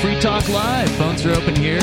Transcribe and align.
Free 0.00 0.20
Talk 0.20 0.48
Live. 0.48 0.88
Phones 0.96 1.26
are 1.26 1.32
open 1.32 1.56
here. 1.56 1.80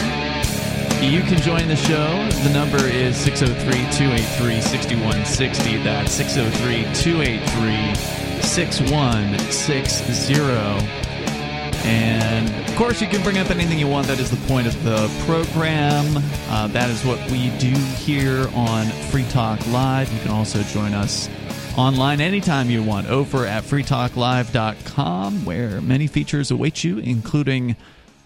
You 1.01 1.21
can 1.21 1.41
join 1.41 1.67
the 1.67 1.75
show. 1.75 2.29
The 2.43 2.49
number 2.53 2.77
is 2.77 3.17
603 3.17 3.71
283 3.91 4.61
6160. 4.61 5.77
That's 5.83 6.13
603 6.13 6.83
283 6.93 8.41
6160. 8.41 10.33
And 11.85 12.69
of 12.69 12.75
course, 12.77 13.01
you 13.01 13.07
can 13.07 13.21
bring 13.21 13.37
up 13.37 13.49
anything 13.49 13.77
you 13.77 13.87
want. 13.87 14.07
That 14.07 14.19
is 14.19 14.31
the 14.31 14.47
point 14.47 14.67
of 14.67 14.83
the 14.83 15.09
program. 15.25 16.05
Uh, 16.49 16.67
that 16.67 16.89
is 16.89 17.03
what 17.05 17.19
we 17.29 17.49
do 17.57 17.73
here 17.97 18.47
on 18.55 18.85
Free 19.11 19.25
Talk 19.29 19.59
Live. 19.67 20.11
You 20.13 20.19
can 20.21 20.31
also 20.31 20.63
join 20.63 20.93
us 20.93 21.29
online 21.77 22.21
anytime 22.21 22.69
you 22.69 22.81
want 22.81 23.07
over 23.07 23.45
at 23.45 23.63
freetalklive.com, 23.63 25.43
where 25.45 25.81
many 25.81 26.07
features 26.07 26.49
await 26.49 26.83
you, 26.83 26.99
including 26.99 27.75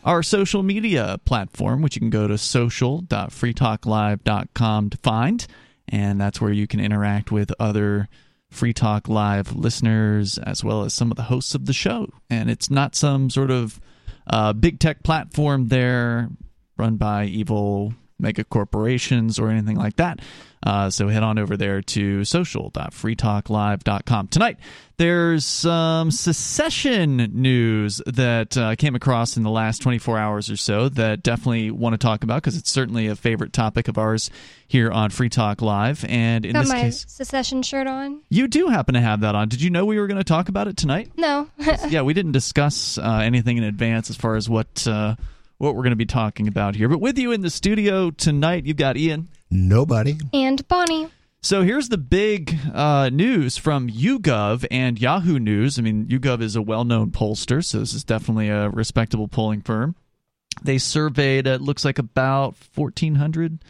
our 0.03 0.23
social 0.23 0.63
media 0.63 1.20
platform, 1.26 1.81
which 1.81 1.95
you 1.95 1.99
can 1.99 2.09
go 2.09 2.27
to 2.27 2.38
social.freetalklive.com 2.38 4.90
to 4.90 4.98
find. 4.98 5.48
And 5.88 6.21
that's 6.21 6.40
where 6.40 6.52
you 6.52 6.67
can 6.67 6.80
interact 6.80 7.31
with 7.31 7.52
other 7.59 8.07
Free 8.49 8.73
Talk 8.73 9.07
Live 9.07 9.55
listeners 9.55 10.38
as 10.38 10.63
well 10.63 10.84
as 10.84 10.93
some 10.93 11.12
of 11.12 11.17
the 11.17 11.23
hosts 11.23 11.55
of 11.55 11.66
the 11.66 11.73
show. 11.73 12.09
And 12.30 12.49
it's 12.49 12.70
not 12.70 12.95
some 12.95 13.30
sort 13.30 13.52
of 13.52 13.80
uh, 14.27 14.54
big 14.54 14.80
tech 14.80 15.04
platform 15.04 15.67
there 15.67 16.29
run 16.77 16.95
by 16.95 17.26
evil 17.26 17.93
mega 18.20 18.43
corporations 18.43 19.39
or 19.39 19.49
anything 19.49 19.77
like 19.77 19.95
that. 19.95 20.20
Uh, 20.62 20.89
so 20.89 21.07
head 21.07 21.23
on 21.23 21.39
over 21.39 21.55
there 21.55 21.81
to 21.81 22.25
social.freetalklive.com. 22.25 24.27
Tonight, 24.27 24.57
there's 24.98 25.45
some 25.45 26.12
secession 26.12 27.15
news 27.34 28.01
that 28.05 28.57
uh, 28.57 28.75
came 28.75 28.93
across 28.95 29.37
in 29.37 29.43
the 29.43 29.49
last 29.49 29.81
24 29.81 30.17
hours 30.17 30.51
or 30.51 30.57
so 30.57 30.90
that 30.90 31.23
definitely 31.23 31.71
want 31.71 31.93
to 31.93 31.97
talk 31.97 32.25
about 32.25 32.43
because 32.43 32.57
it's 32.57 32.70
certainly 32.70 33.07
a 33.07 33.15
favorite 33.15 33.53
topic 33.53 33.87
of 33.87 33.97
ours 33.97 34.29
here 34.67 34.91
on 34.91 35.12
Free 35.12 35.29
Talk 35.29 35.62
Live. 35.62 36.03
And 36.09 36.45
in 36.45 36.51
Got 36.51 36.59
this 36.62 36.70
my 36.70 36.81
case, 36.81 37.05
secession 37.07 37.63
shirt 37.63 37.87
on. 37.87 38.20
you 38.29 38.49
do 38.49 38.67
happen 38.67 38.95
to 38.95 39.01
have 39.01 39.21
that 39.21 39.35
on. 39.35 39.47
Did 39.47 39.62
you 39.62 39.70
know 39.70 39.85
we 39.85 39.97
were 39.97 40.07
going 40.07 40.17
to 40.17 40.25
talk 40.25 40.49
about 40.49 40.67
it 40.67 40.75
tonight? 40.75 41.09
No. 41.15 41.47
yeah, 41.87 42.01
we 42.01 42.13
didn't 42.13 42.34
discuss 42.34 42.97
uh, 42.97 43.21
anything 43.23 43.55
in 43.57 43.63
advance 43.63 44.09
as 44.09 44.17
far 44.17 44.35
as 44.35 44.49
what 44.49 44.85
uh, 44.85 45.15
what 45.60 45.76
we're 45.76 45.84
going 45.84 45.91
to 45.91 45.96
be 45.96 46.05
talking 46.05 46.48
about 46.48 46.76
here. 46.76 46.90
But 46.90 47.02
with 47.02 47.20
you 47.20 47.32
in 47.32 47.41
the 47.41 47.49
studio 47.52 48.10
tonight, 48.10 48.65
you've 48.65 48.77
got 48.77 48.98
Ian. 48.98 49.29
Nobody. 49.52 50.18
and 50.34 50.68
Bonnie. 50.68 51.10
So 51.41 51.62
here's 51.62 51.88
the 51.90 51.98
big 51.98 52.57
uh, 52.74 53.10
news 53.10 53.55
from 53.57 53.90
YouGov 53.90 54.65
and 54.71 54.99
Yahoo 54.99 55.40
News. 55.40 55.80
I 55.80 55.82
mean, 55.82 56.05
YouGov 56.07 56.41
is 56.41 56.55
a 56.55 56.62
well-known 56.62 57.12
pollster, 57.12 57.63
so 57.63 57.80
this 57.80 57.93
is 57.93 58.04
definitely 58.04 58.49
a 58.49 58.70
respectable 58.70 59.27
polling 59.30 59.62
firm. 59.62 59.96
They 60.62 60.77
surveyed, 60.77 61.48
it 61.48 61.62
looks 61.62 61.85
like 61.85 61.98
about 61.99 62.55
1,400, 62.76 63.63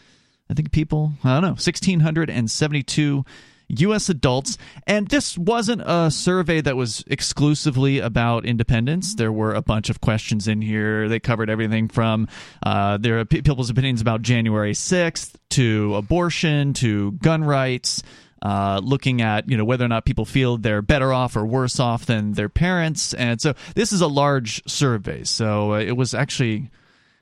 I 0.49 0.53
think, 0.55 0.71
people. 0.71 1.13
I 1.23 1.33
don't 1.33 1.41
know, 1.43 1.49
1,672 1.49 3.25
U.S. 3.69 4.09
adults. 4.09 4.57
And 4.87 5.07
this 5.07 5.37
wasn't 5.37 5.81
a 5.85 6.11
survey 6.11 6.61
that 6.61 6.75
was 6.75 7.03
exclusively 7.07 7.99
about 7.99 8.45
independence. 8.45 9.15
There 9.15 9.31
were 9.31 9.53
a 9.53 9.61
bunch 9.61 9.89
of 9.89 10.01
questions 10.01 10.47
in 10.47 10.61
here. 10.61 11.07
They 11.07 11.19
covered 11.19 11.49
everything 11.49 11.87
from 11.87 12.27
uh, 12.63 12.97
their 12.97 13.23
people's 13.25 13.69
opinions 13.69 14.01
about 14.01 14.21
January 14.21 14.73
6th 14.73 15.35
to 15.51 15.95
abortion 15.95 16.73
to 16.75 17.13
gun 17.13 17.43
rights. 17.43 18.03
Uh, 18.41 18.79
looking 18.81 19.21
at 19.21 19.49
you 19.49 19.57
know 19.57 19.65
whether 19.65 19.83
or 19.83 19.89
not 19.89 20.05
people 20.05 20.23
feel 20.23 20.55
they're 20.55 20.81
better 20.81 21.11
off 21.11 21.35
or 21.35 21.45
worse 21.45 21.77
off 21.77 22.05
than 22.05 22.31
their 22.31 22.47
parents, 22.47 23.13
and 23.13 23.41
so 23.41 23.53
this 23.75 23.91
is 23.91 23.99
a 23.99 24.07
large 24.07 24.65
survey. 24.65 25.25
So 25.25 25.73
uh, 25.73 25.79
it 25.79 25.91
was 25.91 26.13
actually, 26.13 26.71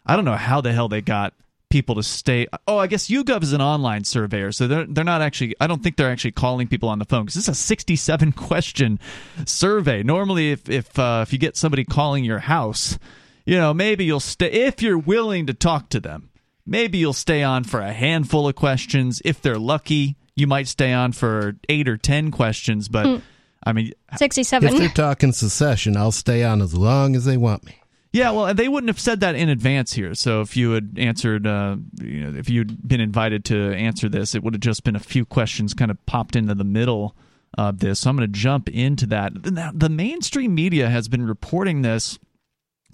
I 0.05 0.15
don't 0.15 0.25
know 0.25 0.35
how 0.35 0.61
the 0.61 0.71
hell 0.73 0.89
they 0.89 1.01
got 1.01 1.33
people 1.69 1.95
to 1.95 2.03
stay. 2.03 2.47
Oh, 2.67 2.77
I 2.77 2.87
guess 2.87 3.07
YouGov 3.07 3.43
is 3.43 3.53
an 3.53 3.61
online 3.61 4.03
surveyor, 4.03 4.51
so 4.51 4.67
they're 4.67 4.85
they're 4.85 5.03
not 5.03 5.21
actually. 5.21 5.55
I 5.59 5.67
don't 5.67 5.83
think 5.83 5.97
they're 5.97 6.11
actually 6.11 6.31
calling 6.31 6.67
people 6.67 6.89
on 6.89 6.99
the 6.99 7.05
phone 7.05 7.25
because 7.25 7.35
this 7.35 7.43
is 7.45 7.49
a 7.49 7.55
sixty-seven 7.55 8.31
question 8.33 8.99
survey. 9.45 10.03
Normally, 10.03 10.51
if 10.51 10.69
if 10.69 10.97
uh, 10.97 11.23
if 11.25 11.33
you 11.33 11.39
get 11.39 11.57
somebody 11.57 11.83
calling 11.83 12.23
your 12.23 12.39
house, 12.39 12.97
you 13.45 13.57
know 13.57 13.73
maybe 13.73 14.05
you'll 14.05 14.19
stay 14.19 14.51
if 14.51 14.81
you're 14.81 14.97
willing 14.97 15.47
to 15.47 15.53
talk 15.53 15.89
to 15.89 15.99
them. 15.99 16.29
Maybe 16.65 16.97
you'll 16.97 17.13
stay 17.13 17.43
on 17.43 17.63
for 17.63 17.79
a 17.79 17.93
handful 17.93 18.47
of 18.47 18.55
questions. 18.55 19.21
If 19.23 19.41
they're 19.41 19.57
lucky, 19.59 20.17
you 20.35 20.47
might 20.47 20.67
stay 20.67 20.91
on 20.91 21.13
for 21.13 21.55
eight 21.69 21.87
or 21.87 21.97
ten 21.97 22.29
questions. 22.31 22.89
But 22.89 23.21
I 23.63 23.73
mean, 23.73 23.91
67. 24.17 24.69
If 24.69 24.77
they're 24.77 24.89
talking 24.89 25.31
secession, 25.31 25.97
I'll 25.97 26.11
stay 26.11 26.43
on 26.43 26.61
as 26.61 26.73
long 26.73 27.15
as 27.15 27.25
they 27.25 27.37
want 27.37 27.65
me. 27.65 27.79
Yeah, 28.13 28.31
well, 28.31 28.53
they 28.53 28.67
wouldn't 28.67 28.89
have 28.89 28.99
said 28.99 29.19
that 29.19 29.35
in 29.35 29.49
advance 29.49 29.93
here. 29.93 30.15
So 30.15 30.41
if 30.41 30.55
you 30.55 30.71
had 30.71 30.95
answered, 30.97 31.45
uh, 31.45 31.77
you 32.01 32.21
know, 32.21 32.37
if 32.37 32.49
you'd 32.49 32.87
been 32.87 33.01
invited 33.01 33.45
to 33.45 33.73
answer 33.73 34.09
this, 34.09 34.33
it 34.33 34.43
would 34.43 34.53
have 34.53 34.61
just 34.61 34.83
been 34.83 34.95
a 34.95 34.99
few 34.99 35.25
questions 35.25 35.73
kind 35.73 35.91
of 35.91 36.03
popped 36.05 36.35
into 36.35 36.55
the 36.55 36.63
middle 36.63 37.15
of 37.57 37.79
this. 37.79 37.99
So 38.01 38.09
I'm 38.09 38.17
going 38.17 38.31
to 38.31 38.39
jump 38.39 38.69
into 38.69 39.05
that. 39.07 39.33
The, 39.43 39.71
the 39.73 39.89
mainstream 39.89 40.55
media 40.55 40.89
has 40.89 41.07
been 41.07 41.27
reporting 41.27 41.81
this. 41.81 42.17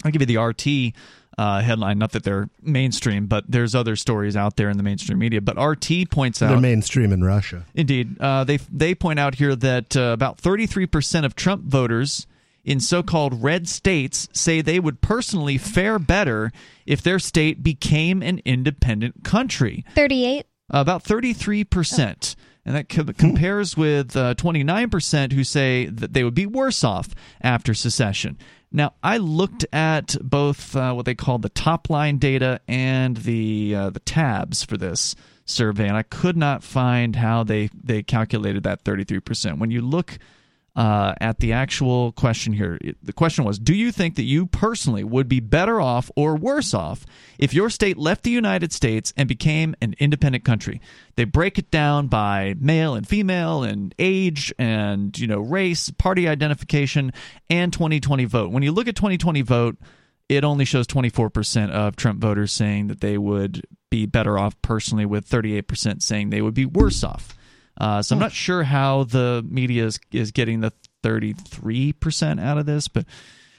I'll 0.04 0.10
give 0.10 0.20
you 0.20 0.26
the 0.26 0.38
RT 0.38 0.94
uh, 1.38 1.60
headline. 1.60 1.98
Not 1.98 2.12
that 2.12 2.24
they're 2.24 2.48
mainstream, 2.62 3.26
but 3.26 3.44
there's 3.48 3.74
other 3.74 3.96
stories 3.96 4.36
out 4.36 4.56
there 4.56 4.68
in 4.68 4.76
the 4.76 4.82
mainstream 4.82 5.18
media. 5.18 5.40
But 5.40 5.58
RT 5.58 6.10
points 6.10 6.42
out 6.42 6.48
They're 6.48 6.60
mainstream 6.60 7.12
in 7.12 7.24
Russia. 7.24 7.64
Indeed, 7.74 8.20
uh, 8.20 8.44
they 8.44 8.58
they 8.70 8.94
point 8.94 9.18
out 9.18 9.36
here 9.36 9.56
that 9.56 9.96
uh, 9.96 10.12
about 10.12 10.38
33 10.38 10.86
percent 10.86 11.26
of 11.26 11.34
Trump 11.34 11.64
voters 11.64 12.26
in 12.64 12.80
so-called 12.80 13.42
red 13.42 13.68
states 13.68 14.28
say 14.32 14.60
they 14.60 14.80
would 14.80 15.00
personally 15.00 15.58
fare 15.58 15.98
better 15.98 16.50
if 16.86 17.02
their 17.02 17.18
state 17.18 17.62
became 17.62 18.22
an 18.22 18.40
independent 18.44 19.24
country. 19.24 19.84
38. 19.94 20.46
About 20.70 21.02
33 21.02 21.64
percent. 21.64 22.36
And 22.66 22.74
that 22.74 22.88
co- 22.88 23.04
compares 23.04 23.76
with 23.76 24.16
uh, 24.16 24.34
29% 24.34 25.32
who 25.32 25.44
say 25.44 25.84
that 25.86 26.14
they 26.14 26.24
would 26.24 26.34
be 26.34 26.46
worse 26.46 26.82
off 26.82 27.10
after 27.42 27.74
secession. 27.74 28.38
Now, 28.72 28.94
I 29.02 29.18
looked 29.18 29.66
at 29.72 30.16
both 30.22 30.74
uh, 30.74 30.94
what 30.94 31.04
they 31.04 31.14
call 31.14 31.38
the 31.38 31.50
top 31.50 31.90
line 31.90 32.18
data 32.18 32.60
and 32.66 33.18
the 33.18 33.74
uh, 33.74 33.90
the 33.90 34.00
tabs 34.00 34.64
for 34.64 34.76
this 34.76 35.14
survey, 35.44 35.86
and 35.86 35.96
I 35.96 36.02
could 36.02 36.36
not 36.36 36.64
find 36.64 37.16
how 37.16 37.44
they, 37.44 37.70
they 37.72 38.02
calculated 38.02 38.62
that 38.64 38.82
33%. 38.82 39.58
When 39.58 39.70
you 39.70 39.80
look 39.80 40.18
uh, 40.76 41.14
at 41.20 41.38
the 41.38 41.52
actual 41.52 42.12
question 42.12 42.52
here. 42.52 42.78
The 43.02 43.12
question 43.12 43.44
was 43.44 43.58
Do 43.58 43.74
you 43.74 43.92
think 43.92 44.16
that 44.16 44.24
you 44.24 44.46
personally 44.46 45.04
would 45.04 45.28
be 45.28 45.40
better 45.40 45.80
off 45.80 46.10
or 46.16 46.36
worse 46.36 46.74
off 46.74 47.06
if 47.38 47.54
your 47.54 47.70
state 47.70 47.96
left 47.96 48.24
the 48.24 48.30
United 48.30 48.72
States 48.72 49.12
and 49.16 49.28
became 49.28 49.74
an 49.80 49.94
independent 49.98 50.44
country? 50.44 50.80
They 51.16 51.24
break 51.24 51.58
it 51.58 51.70
down 51.70 52.08
by 52.08 52.54
male 52.58 52.94
and 52.94 53.06
female 53.06 53.62
and 53.62 53.94
age 53.98 54.52
and 54.58 55.16
you 55.18 55.26
know 55.26 55.40
race, 55.40 55.90
party 55.90 56.28
identification, 56.28 57.12
and 57.48 57.72
2020 57.72 58.24
vote. 58.24 58.50
When 58.50 58.62
you 58.62 58.72
look 58.72 58.88
at 58.88 58.96
2020 58.96 59.42
vote, 59.42 59.76
it 60.28 60.42
only 60.42 60.64
shows 60.64 60.86
24% 60.86 61.70
of 61.70 61.96
Trump 61.96 62.20
voters 62.20 62.50
saying 62.50 62.88
that 62.88 63.00
they 63.00 63.18
would 63.18 63.64
be 63.90 64.06
better 64.06 64.38
off 64.38 64.60
personally, 64.62 65.06
with 65.06 65.28
38% 65.28 66.02
saying 66.02 66.30
they 66.30 66.42
would 66.42 66.54
be 66.54 66.66
worse 66.66 67.04
off. 67.04 67.36
Uh, 67.78 68.02
so 68.02 68.14
I'm 68.14 68.20
not 68.20 68.32
sure 68.32 68.62
how 68.62 69.04
the 69.04 69.44
media 69.48 69.86
is, 69.86 69.98
is 70.12 70.30
getting 70.30 70.60
the 70.60 70.72
33% 71.02 72.40
out 72.40 72.58
of 72.58 72.66
this, 72.66 72.88
but 72.88 73.04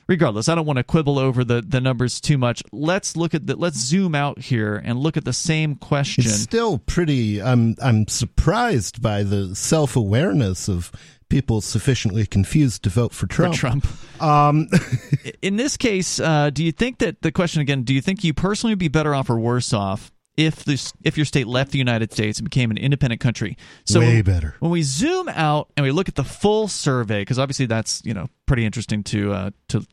regardless, 0.08 0.50
I 0.50 0.56
don't 0.56 0.66
want 0.66 0.78
to 0.78 0.84
quibble 0.84 1.20
over 1.20 1.44
the, 1.44 1.62
the 1.62 1.81
numbers 1.81 2.22
too 2.22 2.38
much. 2.38 2.64
Let's 2.72 3.16
look 3.16 3.34
at 3.34 3.47
the, 3.47 3.56
let's 3.56 3.78
zoom 3.78 4.16
out 4.16 4.40
here 4.40 4.82
and 4.84 5.00
look 5.00 5.17
at 5.17 5.26
the 5.26 5.34
same 5.34 5.76
question. 5.76 6.23
It's 6.23 6.34
still 6.34 6.78
pretty. 6.79 7.41
I'm 7.41 7.76
I'm 7.82 8.08
surprised 8.08 9.02
by 9.02 9.23
the 9.23 9.56
self 9.56 9.96
awareness 9.96 10.70
of 10.70 10.91
people 11.29 11.59
sufficiently 11.59 12.26
confused 12.26 12.84
to 12.84 12.90
vote 12.90 13.12
for 13.12 13.28
for 13.28 13.28
Trump. 13.28 13.56
Trump. 13.56 14.22
Um, 14.22 14.70
In 15.41 15.58
this 15.58 15.76
case, 15.76 16.20
uh, 16.20 16.50
do 16.52 16.64
you 16.64 16.72
think 16.72 17.00
that 17.00 17.22
the 17.22 17.32
question 17.32 17.62
again? 17.62 17.84
Do 17.84 17.94
you 17.94 18.02
think 18.02 18.23
you 18.23 18.34
personally 18.34 18.72
would 18.72 18.79
be 18.79 18.88
better 18.88 19.14
off 19.14 19.29
or 19.29 19.40
worse 19.40 19.73
off 19.73 20.12
if 20.37 20.66
this 20.66 20.93
if 21.03 21.17
your 21.17 21.26
state 21.26 21.47
left 21.47 21.72
the 21.72 21.78
United 21.78 22.11
States 22.11 22.40
and 22.40 22.49
became 22.49 22.72
an 22.72 22.78
independent 22.78 23.22
country? 23.22 23.58
So 23.85 23.99
Way 23.99 24.22
better. 24.22 24.55
When 24.59 24.72
we 24.72 24.82
zoom 24.82 25.29
out 25.29 25.72
and 25.78 25.84
we 25.84 25.91
look 25.91 26.09
at 26.09 26.16
the 26.16 26.23
full 26.23 26.67
survey, 26.67 27.22
because 27.22 27.40
obviously 27.40 27.66
that's 27.66 28.02
you 28.05 28.14
know 28.14 28.28
pretty 28.46 28.66
interesting 28.66 29.03
to 29.05 29.34
uh, 29.34 29.49
to 29.70 29.85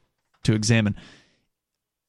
to 0.45 0.53
examine. 0.55 0.97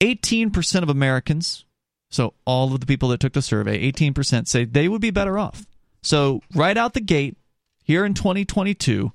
Eighteen 0.01 0.49
percent 0.49 0.83
of 0.83 0.89
Americans, 0.89 1.65
so 2.09 2.33
all 2.45 2.73
of 2.73 2.79
the 2.79 2.85
people 2.85 3.09
that 3.09 3.19
took 3.19 3.33
the 3.33 3.41
survey, 3.41 3.77
eighteen 3.77 4.13
percent 4.13 4.47
say 4.47 4.65
they 4.65 4.87
would 4.87 5.01
be 5.01 5.11
better 5.11 5.37
off. 5.37 5.65
So 6.01 6.41
right 6.53 6.75
out 6.75 6.93
the 6.93 7.01
gate, 7.01 7.37
here 7.83 8.03
in 8.05 8.13
2022, 8.13 9.11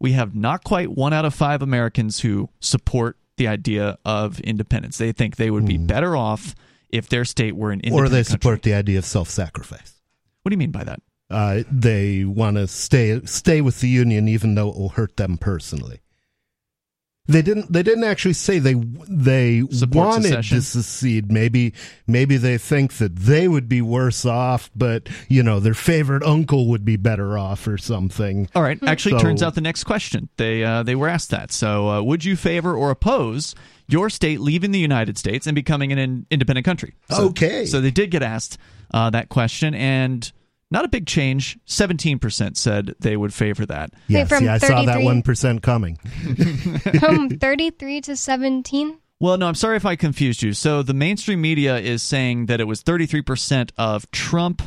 we 0.00 0.12
have 0.12 0.34
not 0.34 0.64
quite 0.64 0.90
one 0.90 1.12
out 1.12 1.24
of 1.24 1.34
five 1.34 1.62
Americans 1.62 2.20
who 2.20 2.48
support 2.60 3.16
the 3.36 3.46
idea 3.46 3.98
of 4.04 4.40
independence. 4.40 4.98
They 4.98 5.12
think 5.12 5.36
they 5.36 5.50
would 5.50 5.66
be 5.66 5.78
better 5.78 6.16
off 6.16 6.54
if 6.90 7.08
their 7.08 7.24
state 7.24 7.56
were 7.56 7.70
an 7.70 7.80
Hmm. 7.80 7.92
or 7.92 8.04
independent 8.04 8.12
they 8.12 8.18
country. 8.18 8.32
support 8.32 8.62
the 8.62 8.74
idea 8.74 8.98
of 8.98 9.04
self 9.04 9.28
sacrifice. 9.30 9.94
What 10.42 10.50
do 10.50 10.54
you 10.54 10.58
mean 10.58 10.70
by 10.70 10.84
that? 10.84 11.00
Uh, 11.28 11.62
they 11.70 12.24
want 12.24 12.56
to 12.56 12.66
stay 12.68 13.20
stay 13.24 13.60
with 13.60 13.80
the 13.80 13.88
union 13.88 14.28
even 14.28 14.54
though 14.54 14.68
it 14.70 14.76
will 14.76 14.90
hurt 14.90 15.16
them 15.16 15.36
personally. 15.38 16.00
They 17.28 17.42
didn't. 17.42 17.72
They 17.72 17.82
didn't 17.82 18.04
actually 18.04 18.34
say 18.34 18.58
they 18.60 18.74
they 18.74 19.62
Support 19.70 20.06
wanted 20.06 20.22
secession. 20.24 20.56
to 20.58 20.62
secede. 20.62 21.32
Maybe 21.32 21.74
maybe 22.06 22.36
they 22.36 22.56
think 22.56 22.94
that 22.98 23.16
they 23.16 23.48
would 23.48 23.68
be 23.68 23.82
worse 23.82 24.24
off, 24.24 24.70
but 24.76 25.08
you 25.28 25.42
know 25.42 25.58
their 25.58 25.74
favorite 25.74 26.22
uncle 26.22 26.68
would 26.68 26.84
be 26.84 26.96
better 26.96 27.36
off 27.36 27.66
or 27.66 27.78
something. 27.78 28.48
All 28.54 28.62
right. 28.62 28.78
Actually, 28.86 29.18
So- 29.18 29.24
turns 29.24 29.42
out 29.42 29.54
the 29.56 29.60
next 29.60 29.84
question 29.84 30.28
they 30.36 30.62
uh, 30.62 30.82
they 30.84 30.94
were 30.94 31.08
asked 31.08 31.30
that. 31.30 31.50
So, 31.50 31.88
uh, 31.90 32.02
would 32.02 32.24
you 32.24 32.36
favor 32.36 32.74
or 32.76 32.90
oppose 32.92 33.54
your 33.88 34.08
state 34.10 34.40
leaving 34.40 34.70
the 34.70 34.78
United 34.78 35.18
States 35.18 35.46
and 35.46 35.54
becoming 35.54 35.90
an 35.92 35.98
in- 35.98 36.26
independent 36.30 36.64
country? 36.64 36.94
So, 37.10 37.24
Okay. 37.30 37.66
So 37.66 37.80
they 37.80 37.90
did 37.90 38.10
get 38.12 38.22
asked 38.22 38.56
uh, 38.94 39.10
that 39.10 39.28
question, 39.30 39.74
and 39.74 40.30
not 40.70 40.84
a 40.84 40.88
big 40.88 41.06
change. 41.06 41.58
Seventeen 41.64 42.18
percent 42.18 42.56
said 42.56 42.94
they 43.00 43.16
would 43.16 43.32
favor 43.34 43.64
that. 43.66 43.90
Yes, 44.08 44.28
from 44.28 44.44
yeah, 44.44 44.54
I 44.54 44.58
saw 44.58 44.82
that 44.82 44.86
33? 44.94 45.04
one 45.04 45.22
percent 45.22 45.62
coming. 45.62 45.96
From 47.00 47.30
33 47.30 48.00
to 48.02 48.16
17. 48.16 48.98
Well, 49.18 49.38
no, 49.38 49.46
I'm 49.48 49.54
sorry 49.54 49.76
if 49.76 49.86
I 49.86 49.96
confused 49.96 50.42
you. 50.42 50.52
So 50.52 50.82
the 50.82 50.92
mainstream 50.94 51.40
media 51.40 51.78
is 51.78 52.02
saying 52.02 52.46
that 52.46 52.60
it 52.60 52.64
was 52.64 52.82
33% 52.82 53.70
of 53.78 54.10
Trump. 54.10 54.60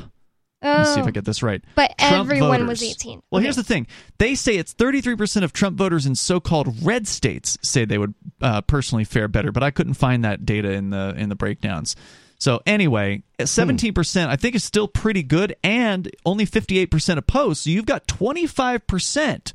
Let 0.61 0.79
me 0.79 0.85
see 0.85 0.99
if 0.99 1.05
I 1.07 1.11
get 1.11 1.23
this 1.23 1.41
right. 1.43 1.63
but 1.75 1.97
Trump 1.99 2.13
everyone 2.31 2.65
was 2.67 2.83
18. 2.83 3.21
Well, 3.31 3.37
Okay. 3.39 3.45
here's 3.45 3.55
the 3.55 3.63
thing. 3.63 3.87
They 4.17 4.35
say 4.35 4.57
it's 4.57 4.73
33% 4.73 5.43
of 5.43 5.53
Trump 5.53 5.77
voters 5.77 6.05
in 6.05 6.15
so-called 6.15 6.83
red 6.83 7.07
states 7.07 7.57
say 7.61 7.85
they 7.85 7.97
would 7.97 8.13
uh, 8.41 8.61
personally 8.61 9.03
fare 9.05 9.27
better, 9.29 9.51
but 9.53 9.63
I 9.63 9.71
couldn't 9.71 9.93
find 9.93 10.25
that 10.25 10.45
data 10.45 10.71
in 10.71 10.89
the 10.89 11.13
in 11.15 11.29
the 11.29 11.35
breakdowns. 11.35 11.95
So 12.39 12.61
anyway, 12.65 13.23
17% 13.37 14.27
I 14.27 14.35
think 14.35 14.55
is 14.55 14.63
still 14.63 14.87
pretty 14.87 15.23
good 15.23 15.55
and 15.63 16.09
only 16.25 16.45
58% 16.45 17.17
opposed. 17.17 17.63
So 17.63 17.69
you've 17.69 17.85
got 17.85 18.07
25% 18.07 19.53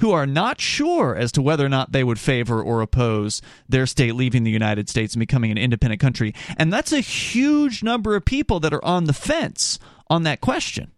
who 0.00 0.12
are 0.12 0.26
not 0.26 0.60
sure 0.60 1.14
as 1.14 1.30
to 1.32 1.42
whether 1.42 1.64
or 1.64 1.68
not 1.68 1.92
they 1.92 2.02
would 2.02 2.18
favor 2.18 2.62
or 2.62 2.80
oppose 2.80 3.42
their 3.68 3.86
state 3.86 4.14
leaving 4.14 4.44
the 4.44 4.50
United 4.50 4.88
States 4.88 5.14
and 5.14 5.20
becoming 5.20 5.50
an 5.50 5.58
independent 5.58 6.00
country. 6.00 6.34
And 6.56 6.72
that's 6.72 6.92
a 6.92 7.00
huge 7.00 7.82
number 7.82 8.16
of 8.16 8.24
people 8.24 8.60
that 8.60 8.72
are 8.72 8.84
on 8.84 9.04
the 9.04 9.12
fence 9.12 9.78
on 10.08 10.22
that 10.22 10.40
question. 10.40 10.92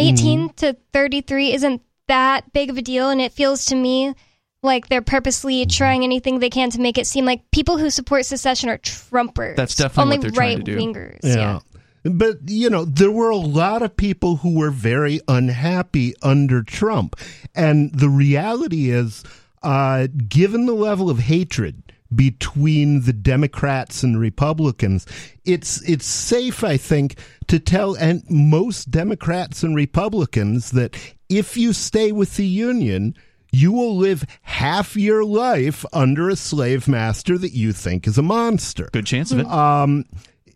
18 0.00 0.38
mm-hmm. 0.38 0.54
to 0.56 0.76
33 0.92 1.52
isn't 1.52 1.82
that 2.08 2.52
big 2.52 2.70
of 2.70 2.78
a 2.78 2.82
deal, 2.82 3.10
and 3.10 3.20
it 3.20 3.32
feels 3.32 3.66
to 3.66 3.76
me 3.76 4.14
like 4.62 4.88
they're 4.88 5.02
purposely 5.02 5.66
trying 5.66 6.04
anything 6.04 6.38
they 6.38 6.50
can 6.50 6.70
to 6.70 6.80
make 6.80 6.98
it 6.98 7.06
seem 7.06 7.24
like 7.24 7.48
people 7.50 7.78
who 7.78 7.90
support 7.90 8.26
secession 8.26 8.68
are 8.68 8.78
Trumpers. 8.78 9.56
That's 9.56 9.74
definitely 9.74 10.02
only 10.02 10.16
what 10.18 10.22
they're 10.22 10.30
trying 10.32 10.58
to 10.58 10.64
do. 10.64 10.76
right-wingers. 10.76 11.20
Yeah. 11.22 11.34
Yeah. 11.34 11.60
But, 12.04 12.38
you 12.46 12.70
know, 12.70 12.84
there 12.84 13.10
were 13.10 13.30
a 13.30 13.36
lot 13.36 13.82
of 13.82 13.96
people 13.96 14.36
who 14.36 14.56
were 14.56 14.70
very 14.70 15.20
unhappy 15.28 16.14
under 16.22 16.62
Trump. 16.62 17.16
And 17.54 17.92
the 17.92 18.08
reality 18.08 18.90
is, 18.90 19.24
uh, 19.62 20.06
given 20.28 20.66
the 20.66 20.74
level 20.74 21.10
of 21.10 21.18
hatred 21.18 21.82
between 22.14 23.02
the 23.02 23.12
Democrats 23.12 24.02
and 24.02 24.18
Republicans, 24.18 25.06
it's 25.44 25.82
it's 25.88 26.06
safe, 26.06 26.64
I 26.64 26.76
think, 26.76 27.18
to 27.48 27.58
tell 27.58 27.94
and 27.96 28.22
most 28.30 28.90
Democrats 28.90 29.62
and 29.62 29.74
Republicans 29.76 30.70
that 30.70 30.96
if 31.28 31.56
you 31.56 31.72
stay 31.72 32.12
with 32.12 32.36
the 32.36 32.46
Union, 32.46 33.14
you 33.52 33.72
will 33.72 33.96
live 33.96 34.24
half 34.42 34.96
your 34.96 35.24
life 35.24 35.84
under 35.92 36.28
a 36.28 36.36
slave 36.36 36.86
master 36.88 37.38
that 37.38 37.52
you 37.52 37.72
think 37.72 38.06
is 38.06 38.18
a 38.18 38.22
monster 38.22 38.88
Good 38.92 39.06
chance 39.06 39.32
of 39.32 39.38
it. 39.40 39.46
um 39.46 40.04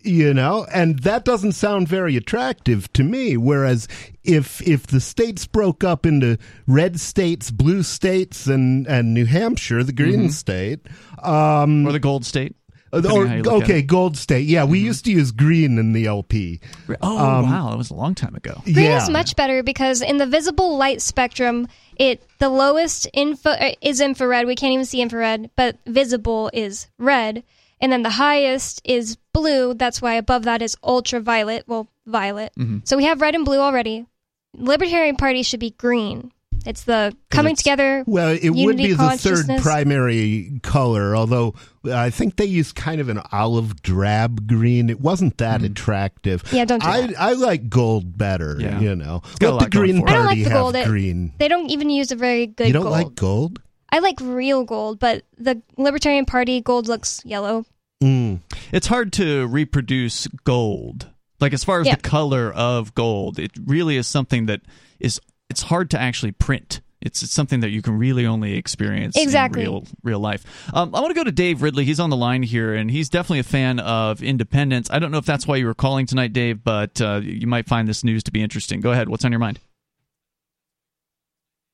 you 0.05 0.35
know 0.35 0.67
and 0.75 0.99
that 1.00 1.25
doesn't 1.25 1.53
sound 1.53 1.87
very 1.89 2.17
attractive 2.17 2.93
to 2.93 3.05
me 3.05 3.37
whereas 3.37 3.87
if 4.25 4.61
if 4.67 4.87
the 4.89 5.00
states 5.00 5.47
broke 5.47 5.85
up 5.85 6.05
into 6.05 6.37
red 6.67 6.99
states 6.99 7.50
blue 7.53 7.83
states 7.85 8.47
and 8.49 8.87
and 8.89 9.15
new 9.15 9.25
hampshire 9.27 9.83
the 9.85 9.93
green 9.93 10.29
state 10.31 10.81
um 11.23 11.87
or 11.87 11.93
the 11.93 12.00
gold 12.00 12.25
state. 12.25 12.56
or, 12.93 13.00
depending 13.00 13.21
on 13.23 13.29
how 13.29 13.35
you 13.37 13.43
look 13.45 13.55
at 13.62 13.62
okay 13.71 13.83
gold 13.83 14.17
state 14.17 14.45
yeah 14.47 14.65
we 14.65 14.81
used 14.81 15.05
to 15.05 15.12
use 15.12 15.31
green 15.31 15.79
in 15.79 15.93
the 15.93 16.06
lp 16.06 16.61
Oh 17.00 17.15
wow, 17.43 17.71
that 17.71 17.79
was 17.79 17.91
a 17.91 17.95
long 17.95 18.15
time 18.15 18.35
ago. 18.35 18.61
Green 18.65 18.77
yeah 18.87 19.03
is 19.03 19.09
much 19.09 19.35
better 19.37 19.62
because 19.62 20.03
in 20.03 20.19
the 20.19 20.27
visible 20.27 20.77
light 20.77 21.00
spectrum, 21.00 21.69
it 22.02 22.22
the 22.38 22.49
lowest 22.49 23.08
info 23.12 23.50
uh, 23.50 23.72
is 23.81 24.00
infrared. 24.00 24.46
We 24.46 24.56
can't 24.56 24.72
even 24.72 24.84
see 24.84 25.00
infrared, 25.00 25.50
but 25.56 25.78
visible 25.87 26.50
is 26.52 26.88
red, 26.99 27.44
and 27.81 27.93
then 27.93 28.02
the 28.02 28.10
highest 28.10 28.82
is 28.84 29.16
blue. 29.32 29.75
That's 29.75 30.02
why 30.02 30.14
above 30.14 30.43
that 30.43 30.62
is 30.62 30.76
ultraviolet. 30.82 31.64
Well, 31.66 31.88
violet. 32.06 32.52
Mm-hmm. 32.58 32.78
So 32.84 32.96
we 32.96 33.04
have 33.04 33.20
red 33.20 33.34
and 33.34 33.44
blue 33.44 33.60
already. 33.60 34.06
Libertarian 34.54 35.16
Party 35.16 35.43
should 35.43 35.60
be 35.60 35.70
green. 35.70 36.32
It's 36.67 36.85
the 36.85 37.14
coming 37.31 37.53
it's- 37.53 37.62
together. 37.62 38.05
well, 38.06 38.29
it 38.41 38.50
would 38.50 38.76
be 38.76 38.93
the 38.93 39.17
third 39.19 39.47
primary 39.62 40.61
color, 40.62 41.17
although 41.17 41.55
I 41.85 42.11
think 42.11 42.37
they 42.37 42.44
used 42.44 42.75
kind 42.76 43.00
of 43.00 43.09
an 43.09 43.20
olive 43.32 43.82
drab 43.82 44.47
green. 44.47 44.88
It 44.91 45.00
wasn't 45.00 45.38
that 45.38 45.62
attractive. 45.62 46.44
Yeah, 46.53 46.64
don't 46.64 46.82
do 46.82 46.88
I 46.88 47.06
that. 47.09 47.20
I 47.20 47.32
like 47.32 47.69
gold 47.69 48.17
better. 48.17 48.56
Yeah. 48.61 48.79
You 48.81 48.94
know, 48.97 49.23
got 49.41 49.55
let 49.55 49.70
the 49.70 49.76
Green 49.79 50.00
for 50.00 50.06
it. 50.06 50.11
I 50.11 50.12
don't 50.14 50.25
Party 50.26 50.41
like 50.41 50.44
the 50.44 50.50
have 50.50 50.61
gold. 50.62 50.76
It- 50.76 50.87
green. 50.87 51.32
They 51.38 51.49
don't 51.49 51.70
even 51.70 51.91
use 51.91 52.12
a 52.12 52.17
very 52.17 52.47
good 52.47 52.69
You 52.69 52.73
don't 52.73 52.82
gold. 52.85 52.93
like 52.93 53.14
gold? 53.14 53.59
I 53.91 53.99
like 53.99 54.19
real 54.20 54.64
gold, 54.64 54.99
but 54.99 55.25
the 55.37 55.61
Libertarian 55.76 56.25
Party 56.25 56.61
gold 56.61 56.88
looks 56.88 57.20
yellow. 57.25 57.67
Mm. 58.03 58.41
It's 58.73 58.87
hard 58.87 59.12
to 59.14 59.47
reproduce 59.47 60.26
gold. 60.44 61.09
Like 61.41 61.53
as 61.53 61.62
far 61.64 61.81
as 61.81 61.87
Yeah. 61.88 61.97
the 61.97 62.03
color 62.03 62.53
of 62.53 62.94
gold, 62.94 63.38
it 63.38 63.50
really 63.67 63.97
is 63.97 64.06
something 64.06 64.47
that 64.47 64.61
is 65.00 65.20
it's 65.52 65.62
hard 65.62 65.90
to 65.90 66.00
actually 66.00 66.32
print. 66.32 66.81
It's, 67.00 67.20
it's 67.22 67.32
something 67.32 67.60
that 67.60 67.70
you 67.70 67.82
can 67.82 67.99
really 67.99 68.26
only 68.26 68.54
experience 68.54 69.16
Exactly. 69.16 69.62
in 69.64 69.69
real 69.70 69.84
real 70.04 70.20
life. 70.20 70.44
Um, 70.72 70.94
I 70.94 71.00
want 71.00 71.10
to 71.10 71.14
go 71.14 71.25
to 71.25 71.32
Dave 71.32 71.60
Ridley. 71.60 71.84
He's 71.84 71.99
on 71.99 72.10
the 72.10 72.16
line 72.16 72.44
here, 72.44 72.75
and 72.75 72.88
he's 72.90 73.08
definitely 73.08 73.40
a 73.40 73.44
fan 73.44 73.81
of 73.81 74.22
independence. 74.22 74.88
I 74.88 75.00
don't 75.00 75.10
know 75.10 75.19
if 75.19 75.26
that's 75.26 75.44
why 75.46 75.56
you 75.56 75.66
were 75.66 75.75
calling 75.75 76.06
tonight, 76.06 76.32
Dave, 76.32 76.62
but 76.62 77.00
uh, 77.00 77.20
you 77.22 77.46
might 77.49 77.66
find 77.66 77.88
this 77.88 78.04
news 78.04 78.22
to 78.25 78.31
be 78.31 78.40
interesting. 78.40 78.81
Go 78.81 78.93
ahead. 78.93 79.08
What's 79.08 79.25
on 79.25 79.32
your 79.32 79.40
mind? 79.40 79.58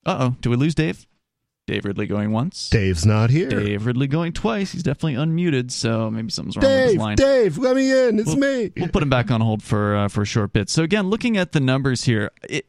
Uh 0.06 0.16
oh. 0.30 0.36
Do 0.40 0.50
we 0.50 0.56
lose 0.56 0.74
Dave? 0.74 1.06
Dave 1.66 1.84
Ridley 1.84 2.06
going 2.06 2.32
once. 2.32 2.70
Dave's 2.70 3.04
not 3.04 3.28
here. 3.28 3.50
Dave 3.50 3.84
Ridley 3.84 4.06
going 4.06 4.32
twice. 4.32 4.72
He's 4.72 4.82
definitely 4.82 5.16
unmuted, 5.16 5.70
so 5.70 6.10
maybe 6.10 6.30
something's 6.30 6.56
wrong 6.56 6.64
with 6.64 6.80
his 6.84 6.92
Dave, 6.92 7.00
line. 7.00 7.16
Dave, 7.16 7.58
let 7.58 7.76
me 7.76 8.08
in. 8.08 8.18
It's 8.18 8.28
We'll- 8.34 8.38
me. 8.38 8.72
We'll 8.78 8.88
put 8.88 9.02
him 9.02 9.10
back 9.10 9.30
on 9.30 9.42
hold 9.42 9.62
for 9.62 9.94
uh, 9.94 10.08
for 10.08 10.22
a 10.22 10.26
short 10.26 10.54
bit. 10.54 10.70
So 10.70 10.82
again, 10.82 11.10
looking 11.10 11.36
at 11.36 11.52
the 11.52 11.60
numbers 11.60 12.04
here, 12.04 12.30
it, 12.48 12.64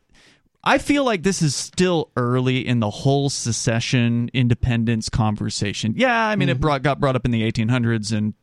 I 0.64 0.78
feel 0.78 1.04
like 1.06 1.24
this 1.24 1.42
is 1.42 1.56
still 1.56 2.12
early 2.18 2.68
in 2.68 2.80
the 2.80 2.90
whole 2.90 3.30
secession 3.30 4.30
independence 4.34 5.10
conversation. 5.10 5.94
Yeah, 5.96 6.28
I 6.28 6.36
mean 6.36 6.50
it 6.50 6.60
brought 6.60 6.84
got 6.84 7.00
brought 7.00 7.16
up 7.16 7.26
in 7.26 7.32
the 7.32 7.50
1800s 7.50 8.16
and 8.16 8.34